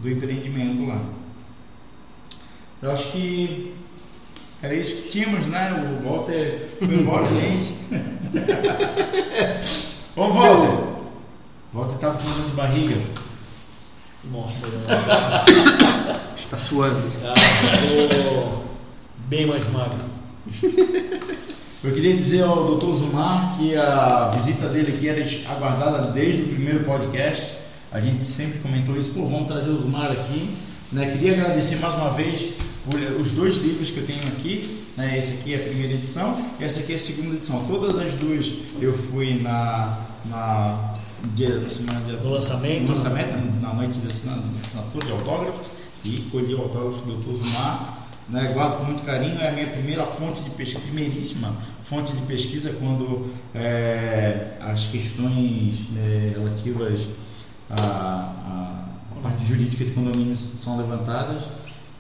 do 0.02 0.10
empreendimento 0.10 0.86
lá. 0.86 1.04
Eu 2.82 2.92
acho 2.92 3.12
que 3.12 3.74
era 4.62 4.74
isso 4.74 4.96
que 4.96 5.10
tínhamos, 5.10 5.48
né? 5.48 6.00
O 6.02 6.08
Walter 6.08 6.70
foi 6.80 6.96
embora, 6.96 7.28
gente. 7.36 7.74
Ô 10.16 10.30
Walter! 10.30 10.96
Walter 11.74 11.96
estava 11.96 12.18
com 12.18 12.32
dor 12.32 12.50
de 12.50 12.56
barriga. 12.56 12.96
Nossa, 14.32 14.68
está 16.38 16.58
suando. 16.58 17.12
Ah, 17.24 17.36
bem 19.28 19.46
mais 19.46 19.70
magro. 19.72 20.00
Eu 21.86 21.94
queria 21.94 22.16
dizer 22.16 22.42
ao 22.42 22.76
Dr. 22.76 22.96
Zumar 22.96 23.58
que 23.60 23.76
a 23.76 24.32
visita 24.34 24.68
dele 24.70 24.96
aqui 24.96 25.08
era 25.08 25.24
aguardada 25.56 26.12
desde 26.12 26.42
o 26.42 26.48
primeiro 26.48 26.80
podcast. 26.84 27.58
A 27.92 28.00
gente 28.00 28.24
sempre 28.24 28.58
comentou 28.58 28.98
isso, 28.98 29.12
pô, 29.12 29.24
vamos 29.28 29.48
trazer 29.48 29.70
o 29.70 29.80
Zumar 29.80 30.12
aqui. 30.12 30.50
Né? 30.92 31.12
Queria 31.12 31.34
agradecer 31.34 31.76
mais 31.76 31.94
uma 31.94 32.10
vez 32.10 32.54
os 33.22 33.30
dois 33.30 33.58
livros 33.58 33.92
que 33.92 33.98
eu 33.98 34.08
tenho 34.08 34.28
aqui. 34.30 34.84
Né? 34.98 35.16
Esse 35.16 35.34
aqui 35.34 35.54
é 35.54 35.58
a 35.58 35.60
primeira 35.60 35.94
edição, 35.94 36.36
essa 36.60 36.80
aqui 36.80 36.94
é 36.94 36.96
a 36.96 37.00
segunda 37.00 37.36
edição. 37.36 37.64
Todas 37.68 38.00
as 38.00 38.16
duas 38.16 38.52
eu 38.82 38.92
fui 38.92 39.40
na, 39.44 39.96
na 40.26 40.96
dia 41.36 41.60
da 41.60 41.70
semana 41.70 42.00
de, 42.02 42.14
no 42.14 42.30
lançamento, 42.32 42.82
no 42.82 42.96
lançamento 42.96 43.62
na 43.62 43.74
noite 43.76 44.00
de 44.00 44.08
assinatura 44.08 45.06
de 45.06 45.12
autógrafos 45.12 45.68
e 46.04 46.18
colhi 46.32 46.56
o 46.56 46.64
autógrafo 46.64 47.06
do 47.06 47.18
Dr. 47.18 47.44
Zumar 47.44 47.95
né, 48.30 48.52
guardo 48.54 48.78
com 48.78 48.84
muito 48.86 49.04
carinho, 49.04 49.40
é 49.40 49.50
a 49.50 49.52
minha 49.52 49.68
primeira 49.68 50.06
fonte 50.06 50.42
de 50.42 50.50
pesquisa, 50.52 50.80
primeiríssima 50.82 51.54
fonte 51.86 52.14
de 52.14 52.22
pesquisa 52.24 52.74
quando 52.80 53.28
é, 53.54 54.58
as 54.60 54.88
questões 54.88 55.86
é, 55.98 56.34
relativas 56.36 57.08
à, 57.70 58.34
à 59.16 59.22
parte 59.22 59.46
jurídica 59.46 59.86
de 59.86 59.92
condomínios 59.92 60.40
são 60.62 60.78
levantadas. 60.78 61.44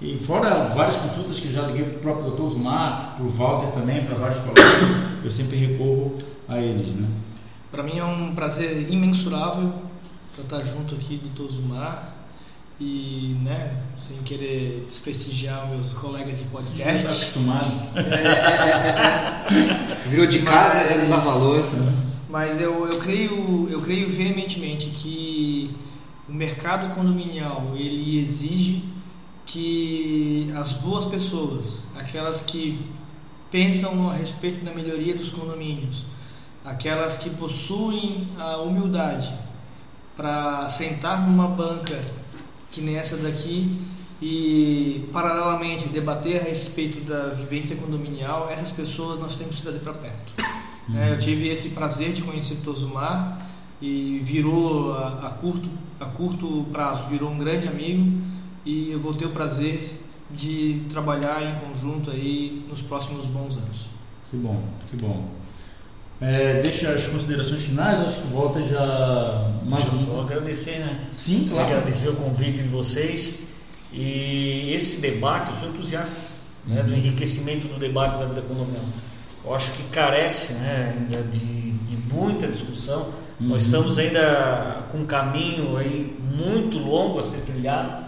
E 0.02 0.18
fora 0.20 0.66
várias 0.70 0.98
consultas 0.98 1.40
que 1.40 1.52
já 1.52 1.62
liguei 1.62 1.86
para 1.86 1.98
o 1.98 2.00
próprio 2.00 2.26
doutor 2.26 2.50
Zumar, 2.50 3.14
para 3.16 3.24
o 3.24 3.30
Walter 3.30 3.72
também, 3.72 4.04
para 4.04 4.16
vários 4.16 4.40
colegas, 4.40 5.24
eu 5.24 5.32
sempre 5.32 5.56
recorro 5.56 6.12
a 6.50 6.60
eles. 6.60 6.94
Né? 6.96 7.08
Para 7.72 7.84
mim 7.84 8.00
é 8.00 8.04
um 8.04 8.34
prazer 8.34 8.92
imensurável 8.92 9.72
estar 10.38 10.64
junto 10.64 10.96
aqui, 10.96 11.18
doutor 11.18 11.50
Zumar, 11.50 12.15
e, 12.80 13.38
né, 13.42 13.82
sem 14.02 14.18
querer 14.18 14.86
desprestigiar 14.88 15.68
meus 15.70 15.94
colegas 15.94 16.40
de 16.40 16.46
podcast. 16.46 17.08
acostumado. 17.08 17.72
Virou 20.08 20.28
de 20.28 20.40
casa, 20.40 20.80
mas, 20.80 20.90
já 20.90 20.98
não 20.98 21.10
dá 21.10 21.18
valor. 21.18 21.64
Mas 22.30 22.60
eu, 22.60 22.88
eu, 22.88 23.00
creio, 23.00 23.68
eu 23.70 23.82
creio 23.82 24.10
veementemente 24.10 24.88
que 24.88 25.74
o 26.28 26.34
mercado 26.34 26.94
condominial 26.94 27.72
ele 27.76 28.20
exige 28.20 28.84
que 29.46 30.52
as 30.56 30.74
boas 30.74 31.06
pessoas, 31.06 31.80
aquelas 31.96 32.42
que 32.42 32.78
pensam 33.50 34.10
a 34.10 34.16
respeito 34.16 34.66
da 34.66 34.74
melhoria 34.74 35.16
dos 35.16 35.30
condomínios, 35.30 36.04
aquelas 36.66 37.16
que 37.16 37.30
possuem 37.30 38.28
a 38.38 38.58
humildade 38.58 39.34
para 40.18 40.68
sentar 40.68 41.26
numa 41.26 41.48
banca 41.48 42.04
que 42.76 42.82
nem 42.82 42.98
essa 42.98 43.16
daqui 43.18 43.80
e 44.22 45.08
paralelamente 45.12 45.88
debater 45.88 46.42
a 46.42 46.44
respeito 46.44 47.02
da 47.02 47.30
vivência 47.30 47.76
condominial, 47.76 48.50
essas 48.52 48.70
pessoas 48.72 49.20
nós 49.20 49.36
temos 49.36 49.56
que 49.56 49.62
trazer 49.62 49.80
para 49.80 49.94
perto. 49.94 50.34
Uhum. 50.90 51.00
É, 51.00 51.12
eu 51.14 51.18
tive 51.18 51.48
esse 51.48 51.70
prazer 51.70 52.12
de 52.12 52.22
conhecer 52.22 52.58
Tozumar 52.64 53.50
e 53.82 54.20
virou 54.22 54.94
a, 54.94 55.28
a, 55.28 55.30
curto 55.32 55.70
a 56.00 56.06
curto 56.06 56.66
prazo 56.72 57.08
virou 57.10 57.30
um 57.30 57.38
grande 57.38 57.68
amigo 57.68 58.22
e 58.66 58.92
eu 58.92 59.00
vou 59.00 59.14
ter 59.14 59.26
o 59.26 59.30
prazer 59.30 60.02
de 60.30 60.82
trabalhar 60.90 61.42
em 61.42 61.60
conjunto 61.68 62.12
aí 62.12 62.62
nos 62.70 62.82
próximos 62.82 63.26
bons 63.28 63.58
anos. 63.58 63.90
Que 64.30 64.38
bom, 64.38 64.62
que 64.90 64.98
bom. 64.98 65.30
É, 66.22 66.62
deixa 66.62 66.92
as 66.92 67.08
considerações 67.08 67.66
finais, 67.66 68.00
acho 68.00 68.22
que 68.22 68.28
volta 68.28 68.64
já 68.64 69.52
mais 69.66 69.84
Deixa 69.84 70.08
eu 70.08 70.22
agradecer, 70.22 70.80
né? 70.80 71.02
Sim, 71.14 71.48
claro. 71.50 71.68
Agradecer 71.68 72.10
o 72.10 72.16
convite 72.16 72.64
de 72.64 72.70
vocês 72.70 73.44
e 73.92 74.72
esse 74.74 75.02
debate, 75.02 75.50
eu 75.50 75.56
sou 75.60 75.70
entusiasta 75.70 76.20
né, 76.66 76.84
do 76.84 76.94
enriquecimento 76.94 77.68
do 77.68 77.80
debate 77.80 78.18
da 78.18 78.26
vida 78.26 78.42
condominial. 78.42 78.86
Eu 79.44 79.54
acho 79.54 79.72
que 79.72 79.84
carece 79.90 80.54
né, 80.54 80.96
ainda 80.98 81.24
de, 81.24 81.72
de 81.72 82.14
muita 82.14 82.48
discussão. 82.48 83.10
Uhum. 83.40 83.50
Nós 83.50 83.64
estamos 83.64 84.00
ainda 84.00 84.84
com 84.92 85.00
um 85.00 85.06
caminho 85.06 85.78
aí 85.78 86.18
muito 86.38 86.78
longo 86.78 87.20
a 87.20 87.24
ser 87.24 87.42
trilhado 87.42 88.06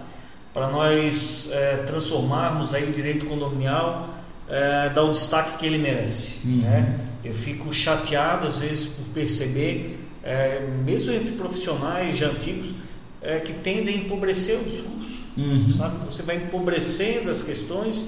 para 0.54 0.70
nós 0.70 1.50
é, 1.52 1.78
transformarmos 1.86 2.74
aí 2.74 2.90
o 2.90 2.92
direito 2.92 3.28
condominial, 3.28 4.10
é, 4.50 4.90
dar 4.90 5.04
o 5.04 5.12
destaque 5.12 5.58
que 5.58 5.66
ele 5.66 5.78
merece. 5.78 6.48
Uhum. 6.48 6.62
Né? 6.62 7.00
Eu 7.24 7.34
fico 7.34 7.74
chateado 7.74 8.48
às 8.48 8.60
vezes 8.60 8.86
por 8.86 9.06
perceber, 9.14 9.98
é, 10.24 10.66
mesmo 10.84 11.12
entre 11.12 11.34
profissionais 11.34 12.18
já 12.18 12.28
antigos, 12.28 12.74
é, 13.22 13.40
que 13.40 13.54
tendem 13.54 13.96
a 13.96 13.98
empobrecer 13.98 14.60
o 14.60 14.64
discurso. 14.64 15.18
Uhum. 15.38 15.74
Sabe? 15.74 16.06
Você 16.06 16.24
vai 16.24 16.38
empobrecendo 16.38 17.30
as 17.30 17.42
questões 17.42 18.06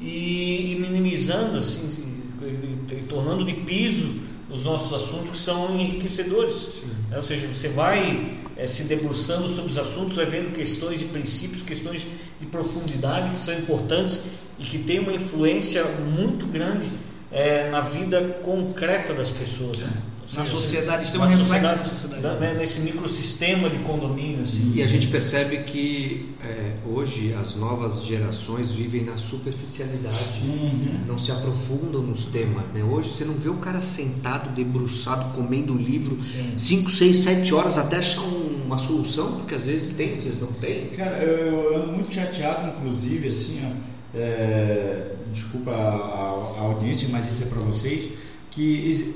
e, 0.00 0.72
e 0.72 0.78
minimizando, 0.78 1.58
assim, 1.58 2.04
e, 2.42 2.94
e, 2.94 3.02
tornando 3.04 3.44
de 3.44 3.52
piso 3.52 4.20
os 4.50 4.62
nossos 4.62 4.92
assuntos 4.92 5.30
que 5.30 5.38
são 5.38 5.74
enriquecedores. 5.74 6.82
É, 7.10 7.16
ou 7.16 7.22
seja, 7.22 7.46
você 7.46 7.68
vai 7.68 8.36
é, 8.56 8.66
se 8.66 8.84
debruçando 8.84 9.48
sobre 9.48 9.70
os 9.70 9.78
assuntos, 9.78 10.16
vai 10.16 10.26
vendo 10.26 10.52
questões 10.52 11.00
de 11.00 11.06
princípios, 11.06 11.62
questões 11.62 12.06
de 12.40 12.46
profundidade 12.46 13.30
que 13.30 13.36
são 13.36 13.54
importantes 13.54 14.22
e 14.58 14.64
que 14.64 14.78
têm 14.78 15.00
uma 15.00 15.12
influência 15.12 15.84
muito 15.84 16.46
grande 16.46 16.90
é, 17.30 17.70
na 17.70 17.80
vida 17.80 18.20
concreta 18.42 19.12
das 19.12 19.28
pessoas. 19.28 19.80
Né? 19.80 20.02
na 20.34 20.44
sociedade, 20.44 21.04
isso 21.04 21.12
tem 21.12 21.20
uma 21.20 21.28
reflexo 21.28 21.76
na 21.76 21.84
sociedade. 21.84 22.40
Né, 22.40 22.54
nesse 22.58 22.80
microsistema 22.80 23.70
de 23.70 23.78
condomínios. 23.78 24.54
Assim. 24.54 24.72
E 24.74 24.82
a 24.82 24.86
gente 24.86 25.06
percebe 25.08 25.58
que 25.58 26.28
é, 26.44 26.72
hoje 26.86 27.32
as 27.34 27.54
novas 27.54 28.02
gerações 28.02 28.72
vivem 28.72 29.04
na 29.04 29.16
superficialidade, 29.16 30.40
uhum. 30.42 31.04
não 31.06 31.18
se 31.18 31.30
aprofundam 31.30 32.02
nos 32.02 32.24
temas. 32.26 32.70
Né? 32.70 32.82
Hoje 32.82 33.12
você 33.12 33.24
não 33.24 33.34
vê 33.34 33.48
o 33.48 33.56
cara 33.56 33.80
sentado, 33.82 34.52
debruçado, 34.54 35.32
comendo 35.32 35.74
livro 35.74 36.18
5, 36.56 36.90
6, 36.90 37.16
7 37.18 37.54
horas 37.54 37.78
até 37.78 37.98
achar 37.98 38.22
uma 38.22 38.78
solução, 38.78 39.32
porque 39.36 39.54
às 39.54 39.62
vezes 39.62 39.92
tem, 39.92 40.16
às 40.16 40.24
vezes 40.24 40.40
não 40.40 40.52
tem. 40.52 40.88
Cara, 40.88 41.18
eu, 41.22 41.72
eu 41.72 41.82
ando 41.82 41.92
muito 41.92 42.12
chateado, 42.12 42.68
inclusive, 42.76 43.28
assim, 43.28 43.60
ó 43.64 43.95
é, 44.16 45.12
desculpa 45.32 45.70
a, 45.70 46.58
a, 46.58 46.62
audiência, 46.62 47.08
mas 47.12 47.30
isso 47.30 47.44
é 47.44 47.46
para 47.46 47.60
vocês, 47.60 48.08
que 48.50 49.14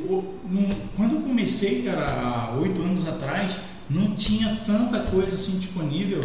quando 0.97 1.17
eu 1.17 1.21
comecei, 1.23 1.83
cara, 1.83 2.05
há 2.05 2.59
oito 2.59 2.83
anos 2.83 3.09
atrás, 3.09 3.57
não 3.89 4.15
tinha 4.15 4.61
tanta 4.65 5.01
coisa 5.01 5.35
assim 5.35 5.59
disponível. 5.59 6.21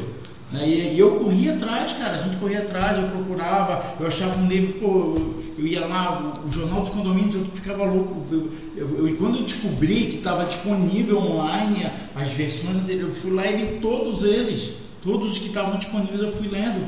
Né? 0.52 0.68
E, 0.68 0.96
e, 0.96 1.00
eu 1.00 1.16
corria 1.16 1.54
atrás, 1.54 1.94
cara, 1.94 2.16
a 2.16 2.22
gente 2.22 2.38
corria 2.38 2.60
atrás, 2.60 2.98
eu 2.98 3.10
procurava, 3.10 3.96
eu 4.00 4.08
achava 4.08 4.40
um 4.40 4.48
livro, 4.48 4.74
pô, 4.74 5.16
eu 5.58 5.66
ia 5.66 5.86
lá, 5.86 6.36
o, 6.46 6.52
Jornal 6.52 6.82
dos 6.82 6.90
Condomínios, 6.90 7.36
eu 7.36 7.46
ficava 7.46 7.86
louco. 7.86 8.22
Eu, 8.32 8.52
eu, 8.76 9.08
eu 9.08 9.16
quando 9.16 9.38
eu 9.38 9.44
descobri 9.44 10.08
que 10.08 10.18
estava 10.18 10.46
disponível 10.46 11.18
online 11.18 11.90
as 12.14 12.30
versões 12.30 12.78
eu 12.88 13.14
fui 13.14 13.32
lá 13.32 13.48
e 13.48 13.56
li 13.56 13.80
todos 13.80 14.24
eles, 14.24 14.74
todos 15.02 15.34
os 15.34 15.40
que 15.40 15.48
estavam 15.48 15.78
disponíveis 15.78 16.22
eu 16.22 16.32
fui 16.34 16.48
lendo. 16.48 16.86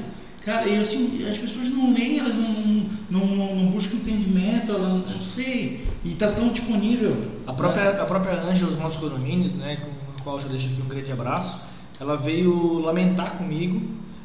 Cara, 0.47 0.65
eu, 0.65 0.79
assim, 0.79 1.27
as 1.29 1.37
pessoas 1.37 1.67
não 1.67 1.93
leem, 1.93 2.19
elas 2.19 2.33
não, 2.33 2.87
não, 3.09 3.27
não, 3.27 3.55
não 3.57 3.65
buscam 3.65 3.97
entendimento, 3.97 4.71
elas 4.71 5.05
não 5.05 5.19
sei. 5.19 5.83
E 6.05 6.13
está 6.13 6.31
tão 6.31 6.47
disponível. 6.47 7.17
A 7.45 7.51
própria, 7.51 7.91
né? 7.91 8.01
a 8.01 8.05
própria 8.05 8.41
Ângela 8.43 8.71
dos 8.71 8.79
nossos 8.79 8.97
condomínios, 8.97 9.51
né, 9.55 9.75
com 9.75 9.89
a 9.89 10.23
qual 10.23 10.37
eu 10.37 10.43
já 10.43 10.47
deixo 10.47 10.69
aqui 10.69 10.81
um 10.81 10.87
grande 10.87 11.11
abraço, 11.11 11.59
ela 11.99 12.15
veio 12.15 12.79
lamentar 12.79 13.31
comigo 13.31 13.81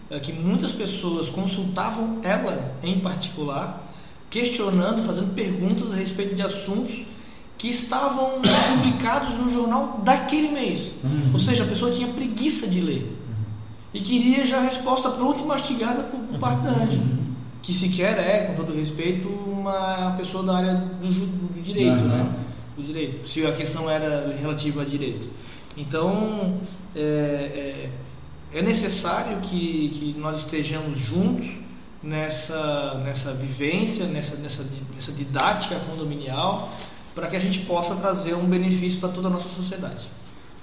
é, 0.08 0.20
que 0.20 0.32
muitas 0.32 0.70
pessoas 0.70 1.28
consultavam 1.28 2.20
ela 2.22 2.76
em 2.84 3.00
particular, 3.00 3.92
questionando, 4.30 5.02
fazendo 5.02 5.34
perguntas 5.34 5.90
a 5.90 5.96
respeito 5.96 6.36
de 6.36 6.42
assuntos 6.42 7.04
que 7.58 7.68
estavam 7.68 8.40
publicados 8.70 9.38
no 9.38 9.52
jornal 9.52 10.00
daquele 10.04 10.52
mês. 10.52 10.92
Uhum. 11.02 11.30
Ou 11.32 11.40
seja, 11.40 11.64
a 11.64 11.66
pessoa 11.66 11.90
tinha 11.90 12.06
preguiça 12.06 12.68
de 12.68 12.80
ler 12.80 13.21
e 13.94 14.00
queria 14.00 14.44
já 14.44 14.58
a 14.58 14.62
resposta 14.62 15.10
pronta 15.10 15.40
e 15.40 15.44
mastigada 15.46 16.02
por, 16.04 16.18
por 16.20 16.38
parte 16.38 16.62
da 16.62 16.70
Andy, 16.70 17.00
que 17.62 17.74
sequer 17.74 18.18
é, 18.18 18.46
com 18.46 18.54
todo 18.54 18.74
respeito, 18.74 19.28
uma 19.28 20.14
pessoa 20.16 20.42
da 20.42 20.56
área 20.56 20.74
do, 20.74 21.08
do 21.08 21.62
direito, 21.62 22.02
Uhum. 22.02 22.08
né? 22.08 22.34
Do 22.76 22.82
direito, 22.82 23.28
se 23.28 23.44
a 23.46 23.52
questão 23.52 23.88
era 23.90 24.34
relativa 24.40 24.80
a 24.82 24.84
direito. 24.84 25.28
Então, 25.76 26.58
é, 26.96 27.90
é, 28.52 28.58
é 28.58 28.62
necessário 28.62 29.38
que, 29.42 29.90
que 29.90 30.16
nós 30.18 30.38
estejamos 30.38 30.98
juntos 30.98 31.58
nessa, 32.02 32.94
nessa 33.04 33.32
vivência, 33.34 34.06
nessa, 34.06 34.36
nessa, 34.36 34.66
nessa 34.94 35.12
didática 35.12 35.76
condominial, 35.90 36.72
para 37.14 37.26
que 37.26 37.36
a 37.36 37.38
gente 37.38 37.60
possa 37.60 37.94
trazer 37.94 38.34
um 38.34 38.46
benefício 38.46 38.98
para 39.00 39.10
toda 39.10 39.28
a 39.28 39.30
nossa 39.30 39.48
sociedade. 39.50 40.08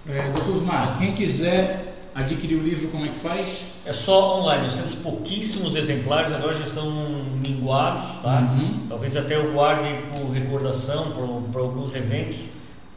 É, 0.08 0.32
doutor 0.32 0.56
Osmar, 0.56 0.98
quem 0.98 1.14
quiser 1.14 1.99
adquirir 2.16 2.56
o 2.56 2.64
livro, 2.64 2.88
como 2.90 3.06
é 3.06 3.10
que 3.10 3.18
faz? 3.18 3.62
É 3.86 3.94
só 3.94 4.40
online, 4.40 4.64
nós 4.64 4.78
temos 4.78 4.96
pouquíssimos 4.96 5.76
exemplares, 5.76 6.32
agora 6.34 6.54
já 6.54 6.66
estão 6.66 6.90
minguados, 7.42 8.20
tá? 8.22 8.42
Uhum. 8.42 8.86
Talvez 8.88 9.16
até 9.16 9.36
eu 9.36 9.52
guarde 9.54 9.88
por 10.12 10.30
recordação 10.32 11.12
para 11.52 11.62
alguns 11.62 11.96
eventos, 11.96 12.38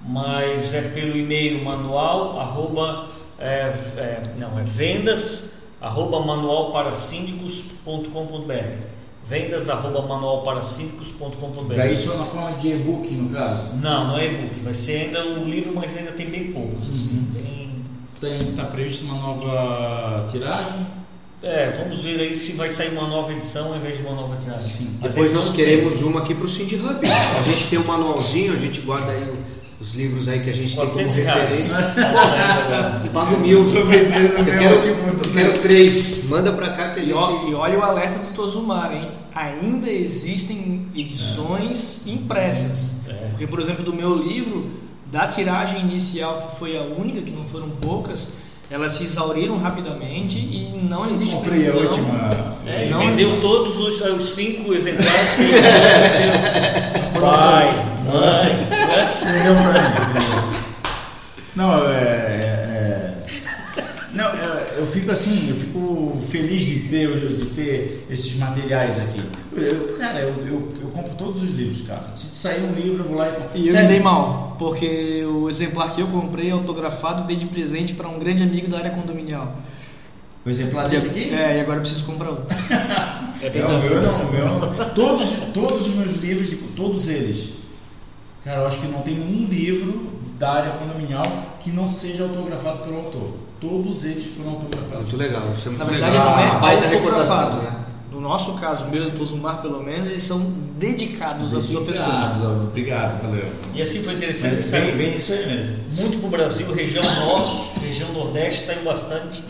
mas 0.01 0.74
é 0.74 0.82
pelo 0.82 1.16
e-mail 1.16 1.64
manual, 1.64 2.40
arroba, 2.40 3.09
é, 3.39 3.72
é, 3.97 4.22
não, 4.39 4.59
é 4.59 4.64
vendas, 4.64 5.51
arroba 5.80 6.20
manualparasíndicos.com.br 6.24 8.93
vendas, 9.24 9.70
arroba 9.70 10.02
manualparasíndicos.com.br 10.02 11.74
Daí 11.74 11.97
só 11.97 12.16
na 12.16 12.24
forma 12.24 12.56
de 12.59 12.72
e-book, 12.72 13.09
no 13.14 13.30
caso. 13.30 13.68
Não, 13.80 14.09
não 14.09 14.18
é 14.18 14.26
e-book, 14.26 14.59
vai 14.60 14.74
ser 14.74 15.06
ainda 15.06 15.24
um 15.24 15.44
livro, 15.44 15.72
mas 15.74 15.97
ainda 15.97 16.10
tem 16.12 16.28
bem 16.28 16.52
poucos, 16.52 16.90
assim, 16.90 17.16
Uhum. 17.16 17.52
Bem- 18.23 18.39
Está 18.51 18.65
previsto 18.65 19.05
uma 19.05 19.15
nova 19.15 20.27
tiragem? 20.31 20.86
É, 21.43 21.70
vamos 21.77 22.03
ver 22.03 22.20
aí 22.20 22.36
se 22.36 22.53
vai 22.53 22.69
sair 22.69 22.90
uma 22.93 23.09
nova 23.09 23.32
edição 23.32 23.70
ao 23.73 23.77
invés 23.77 23.97
de 23.97 24.03
uma 24.05 24.15
nova 24.15 24.36
tiragem. 24.36 24.62
Sim. 24.69 24.90
Depois 25.03 25.32
nós 25.32 25.49
queremos 25.49 25.94
tempo? 25.94 26.09
uma 26.11 26.20
aqui 26.20 26.35
para 26.35 26.47
o 26.47 26.49
Cindy 26.49 26.77
Hub. 26.77 27.01
A 27.07 27.43
gente 27.43 27.66
tem 27.66 27.78
um 27.81 27.85
manualzinho, 27.85 28.53
a 28.53 28.57
gente 28.57 28.81
guarda 28.82 29.11
aí 29.11 29.27
os 29.81 29.94
livros 29.94 30.28
aí 30.28 30.39
que 30.40 30.51
a 30.51 30.55
gente 30.55 30.69
tem 30.77 30.86
como 30.89 30.93
400 30.93 31.16
reais. 31.16 31.73
referência. 31.73 31.93
Tá. 33.12 33.27
Tô 33.74 33.85
vendendo 33.86 34.39
Eu 34.39 34.44
quero, 34.44 34.74
eu 34.86 35.15
200. 35.16 35.32
quero 35.35 35.53
três. 35.61 36.24
Manda 36.28 36.53
pra 36.53 36.69
cá 36.70 36.90
que 36.90 37.01
a 37.01 37.03
E, 37.03 37.07
gente. 37.07 37.51
e 37.51 37.55
olha 37.55 37.78
o 37.78 37.82
alerta 37.82 38.19
do 38.19 38.32
Tozumar, 38.35 38.94
hein? 38.94 39.09
Ainda 39.35 39.90
existem 39.90 40.86
edições 40.94 42.03
impressas. 42.07 42.90
É. 43.09 43.12
Porque, 43.31 43.47
por 43.49 43.61
exemplo, 43.61 43.82
do 43.85 43.93
meu 43.93 44.15
livro, 44.15 44.70
da 45.12 45.28
tiragem 45.28 45.78
inicial, 45.82 46.48
que 46.48 46.56
foi 46.59 46.76
a 46.76 46.80
única, 46.82 47.20
que 47.20 47.30
não 47.30 47.44
foram 47.44 47.68
poucas, 47.68 48.26
elas 48.70 48.93
se 48.94 49.05
exauriram 49.05 49.59
rapidamente 49.59 50.39
e 50.39 50.70
não 50.89 51.09
existe 51.10 51.34
Comprei 51.34 51.68
a 51.68 51.70
previsão. 51.72 51.90
última. 51.90 52.30
É, 52.66 52.82
ele 52.82 52.90
Não 52.90 52.98
vendeu 52.98 53.28
existe. 53.28 53.43
todos 53.43 53.76
os, 53.78 54.01
os 54.01 54.34
cinco 54.34 54.72
exemplares 54.72 55.34
que 55.34 55.43
ele. 55.43 55.60
Pai, 57.20 57.66
mãe. 58.06 58.56
Mim. 58.56 58.66
Não, 61.55 61.74
é, 61.74 61.76
Não, 61.76 61.89
é, 61.90 62.52
eu 64.82 64.86
fico 64.86 65.12
assim, 65.12 65.48
eu 65.48 65.54
fico 65.56 66.18
feliz 66.28 66.62
de 66.64 66.80
ter, 66.88 67.26
de 67.28 67.46
ter 67.46 68.06
esses 68.10 68.36
materiais 68.36 68.98
aqui. 68.98 69.20
Eu- 69.52 69.96
cara, 69.96 70.20
eu, 70.20 70.34
eu, 70.46 70.68
eu 70.82 70.88
compro 70.92 71.14
todos 71.14 71.40
os 71.40 71.52
livros, 71.52 71.82
cara. 71.82 72.10
Se 72.16 72.34
sair 72.34 72.62
um 72.62 72.72
livro, 72.72 73.04
eu 73.04 73.09
vou 73.09 73.16
lá 73.16 73.28
e 73.28 73.32
compro. 73.32 73.59
E 73.59 73.60
eu 73.66 73.72
Sério? 73.72 73.88
me 73.88 73.94
dei 73.94 74.02
mal, 74.02 74.56
porque 74.59 75.24
o 75.24 75.48
exemplar 75.48 75.92
que 75.92 76.00
eu 76.00 76.09
comprei 76.09 76.50
autografado 76.50 77.24
dei 77.28 77.36
de 77.36 77.46
presente 77.46 77.94
para 77.94 78.09
um 78.09 78.18
grande 78.18 78.42
amigo 78.42 78.66
da 78.68 78.78
área 78.78 78.90
condominial. 78.90 79.56
O 80.44 80.50
exemplar 80.50 80.88
desse 80.88 81.06
aqui? 81.06 81.32
É, 81.32 81.59
e 81.59 81.60
agora 81.60 81.76
eu 81.78 81.82
preciso 81.82 82.04
comprar 82.04 82.30
outro. 82.30 82.46
É 83.40 83.59
Não, 83.60 83.80
meu 83.80 84.02
não, 84.02 84.10
o 84.10 84.32
meu 84.32 84.44
não. 84.46 84.90
Todos, 84.94 85.32
todos 85.54 85.86
os 85.86 85.94
meus 85.94 86.16
livros, 86.16 86.48
tipo, 86.50 86.66
todos 86.74 87.09
eles. 87.09 87.52
Cara, 88.44 88.62
eu 88.62 88.66
acho 88.66 88.80
que 88.80 88.88
não 88.88 89.02
tem 89.02 89.14
um 89.20 89.46
livro 89.46 90.10
da 90.38 90.52
área 90.54 90.72
condominial 90.72 91.24
que 91.60 91.70
não 91.70 91.88
seja 91.88 92.24
autografado 92.24 92.80
pelo 92.80 92.96
autor. 92.96 93.52
Todos 93.62 94.05
eles 94.05 94.26
foram 94.26 94.51
autografados. 94.51 95.02
Muito 95.09 95.16
legal, 95.16 95.43
isso 95.55 95.68
é 95.68 95.70
muito 95.70 95.78
Na 95.84 95.90
verdade, 95.90 96.12
legal. 96.12 96.30
não 96.36 96.39
é 96.43 96.51
Uma 96.51 96.59
baita 96.59 96.86
recordação, 96.89 97.62
né? 97.62 97.76
No 98.10 98.20
nosso 98.20 98.55
caso, 98.55 98.84
o 98.84 98.90
meu 98.90 99.05
e 99.06 99.10
do 99.10 99.16
Tozumar, 99.16 99.62
pelo 99.62 99.82
menos, 99.82 100.10
eles 100.10 100.24
são 100.24 100.39
dedicados 100.78 101.55
à 101.55 101.60
sua 101.62 101.80
pessoa. 101.82 102.06
Obrigado, 102.09 102.64
obrigado, 102.68 103.22
valeu. 103.22 103.47
E 103.72 103.80
assim 103.80 104.02
foi 104.02 104.14
interessante, 104.14 104.56
Mas 104.56 104.66
saiu 104.66 104.86
bem, 104.86 104.97
bem 104.97 105.14
isso 105.16 105.32
aí 105.32 105.47
mesmo. 105.47 105.76
muito 105.93 106.18
para 106.18 106.26
o 106.26 106.30
Brasil, 106.30 106.70
região 106.74 107.05
norte, 107.05 107.70
região 107.80 108.12
nordeste, 108.12 108.60
saiu 108.62 108.82
bastante. 108.82 109.43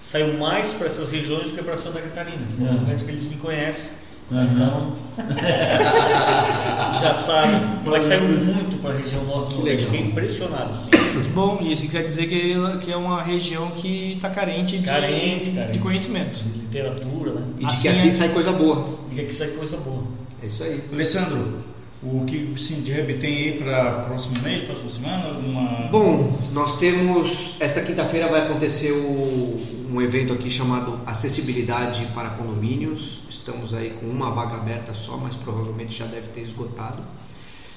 Saiu 0.00 0.38
mais 0.38 0.72
para 0.72 0.86
essas 0.86 1.10
regiões 1.12 1.50
do 1.50 1.52
que 1.52 1.62
para 1.62 1.76
Santa 1.76 2.00
Catarina. 2.00 2.38
Uhum. 2.58 2.64
Realmente 2.72 3.04
que 3.04 3.10
eles 3.10 3.26
me 3.26 3.36
conhecem. 3.36 3.90
Uhum. 4.30 4.44
Então, 4.44 4.92
já 7.02 7.12
sabe. 7.14 7.52
Mas 7.84 8.02
saiu 8.04 8.22
muito 8.22 8.76
para 8.80 8.90
a 8.90 8.94
região 8.94 9.24
norte 9.24 9.50
do 9.54 9.56
nordeste. 9.58 9.86
legal. 9.90 9.90
Fiquei 9.90 10.00
impressionado. 10.10 10.70
Assim. 10.70 10.90
Que 10.90 11.28
bom, 11.30 11.58
isso 11.62 11.88
quer 11.88 12.04
dizer 12.04 12.26
que, 12.28 12.54
que 12.84 12.92
é 12.92 12.96
uma 12.96 13.22
região 13.22 13.70
que 13.72 14.12
está 14.14 14.30
carente, 14.30 14.78
de, 14.78 14.84
Carente, 14.86 15.50
carente. 15.50 15.72
de 15.72 15.78
conhecimento. 15.80 16.38
De 16.40 16.58
literatura, 16.60 17.32
né? 17.32 17.42
E 17.56 17.60
de 17.60 17.66
Assim 17.66 17.82
que 17.82 17.88
aqui 17.88 18.08
é. 18.08 18.10
sai 18.10 18.28
coisa 18.28 18.52
boa. 18.52 18.86
E 19.10 19.14
que 19.16 19.20
aqui 19.22 19.34
sai 19.34 19.48
coisa 19.48 19.76
boa. 19.78 20.04
É 20.42 20.46
isso 20.46 20.62
aí. 20.62 20.82
Alessandro, 20.92 21.58
o 22.02 22.24
que 22.24 22.36
o 22.54 22.56
Sindhub 22.58 23.14
tem 23.14 23.36
aí 23.36 23.52
para 23.58 24.00
próximo 24.00 24.34
mês, 24.42 24.64
próxima 24.64 24.88
semana? 24.88 25.24
Alguma... 25.28 25.88
Bom, 25.90 26.40
nós 26.52 26.78
temos. 26.78 27.56
Esta 27.60 27.82
quinta-feira 27.82 28.26
vai 28.28 28.40
acontecer 28.46 28.92
o- 28.92 29.86
um 29.92 30.00
evento 30.00 30.32
aqui 30.32 30.50
chamado 30.50 30.98
Acessibilidade 31.04 32.06
para 32.14 32.30
Condomínios. 32.30 33.22
Estamos 33.28 33.74
aí 33.74 33.90
com 34.00 34.06
uma 34.06 34.30
vaga 34.30 34.54
aberta 34.56 34.94
só, 34.94 35.16
mas 35.18 35.36
provavelmente 35.36 35.96
já 35.98 36.06
deve 36.06 36.28
ter 36.28 36.40
esgotado. 36.40 37.02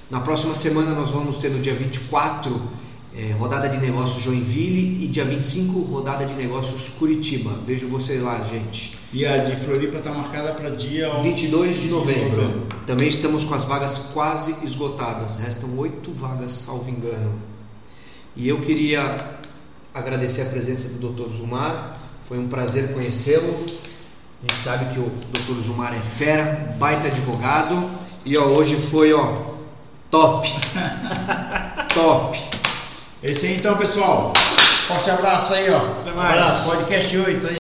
Na 0.10 0.20
próxima 0.22 0.54
semana 0.56 0.92
nós 0.92 1.10
vamos 1.12 1.38
ter 1.38 1.50
no 1.50 1.60
dia 1.60 1.74
24 1.74 2.62
eh, 3.16 3.32
rodada 3.38 3.70
de 3.70 3.78
negócios 3.78 4.24
Joinville 4.24 5.04
e 5.04 5.08
dia 5.08 5.24
25 5.24 5.82
rodada 5.82 6.26
de 6.26 6.34
negócios 6.34 6.90
Curitiba. 6.90 7.52
Vejo 7.66 7.88
você 7.88 8.18
lá, 8.18 8.44
gente. 8.44 8.98
E 9.14 9.26
a 9.26 9.38
de 9.38 9.56
Floripa 9.56 9.98
está 9.98 10.12
marcada 10.12 10.54
para 10.54 10.72
dia 10.72 11.14
22 11.22 11.78
de 11.78 11.88
novembro. 11.90 12.42
novembro. 12.42 12.68
Também 12.88 13.08
estamos 13.08 13.44
com 13.44 13.54
as 13.54 13.64
vagas 13.66 14.00
quase 14.14 14.66
esgotadas. 14.66 15.38
Restam 15.38 15.78
oito 15.78 16.12
vagas, 16.12 16.54
salvo 16.54 16.90
engano. 16.90 17.34
E 18.36 18.48
eu 18.48 18.60
queria 18.62 19.18
agradecer 19.94 20.42
a 20.42 20.46
presença 20.46 20.90
do 20.90 21.10
Dr. 21.10 21.36
Zumar. 21.36 21.94
Foi 22.24 22.40
um 22.40 22.48
prazer 22.48 22.94
conhecê-lo. 22.94 23.54
A 23.54 24.52
gente 24.52 24.64
sabe 24.64 24.94
que 24.94 25.00
o 25.00 25.12
Dr. 25.32 25.62
Zumar 25.62 25.94
é 25.96 26.02
fera, 26.02 26.76
baita 26.80 27.08
advogado. 27.08 27.92
E 28.26 28.36
ó, 28.38 28.48
hoje 28.48 28.76
foi 28.76 29.14
ó, 29.14 29.54
top. 30.10 30.50
top. 31.94 32.63
Esse 33.24 33.48
aí 33.48 33.56
então, 33.56 33.78
pessoal. 33.78 34.34
Forte 34.88 35.10
abraço 35.10 35.54
aí, 35.54 35.72
ó. 35.72 35.78
Até 35.78 36.12
mais. 36.12 36.60
Podcast 36.64 37.18
8 37.18 37.48
aí. 37.48 37.52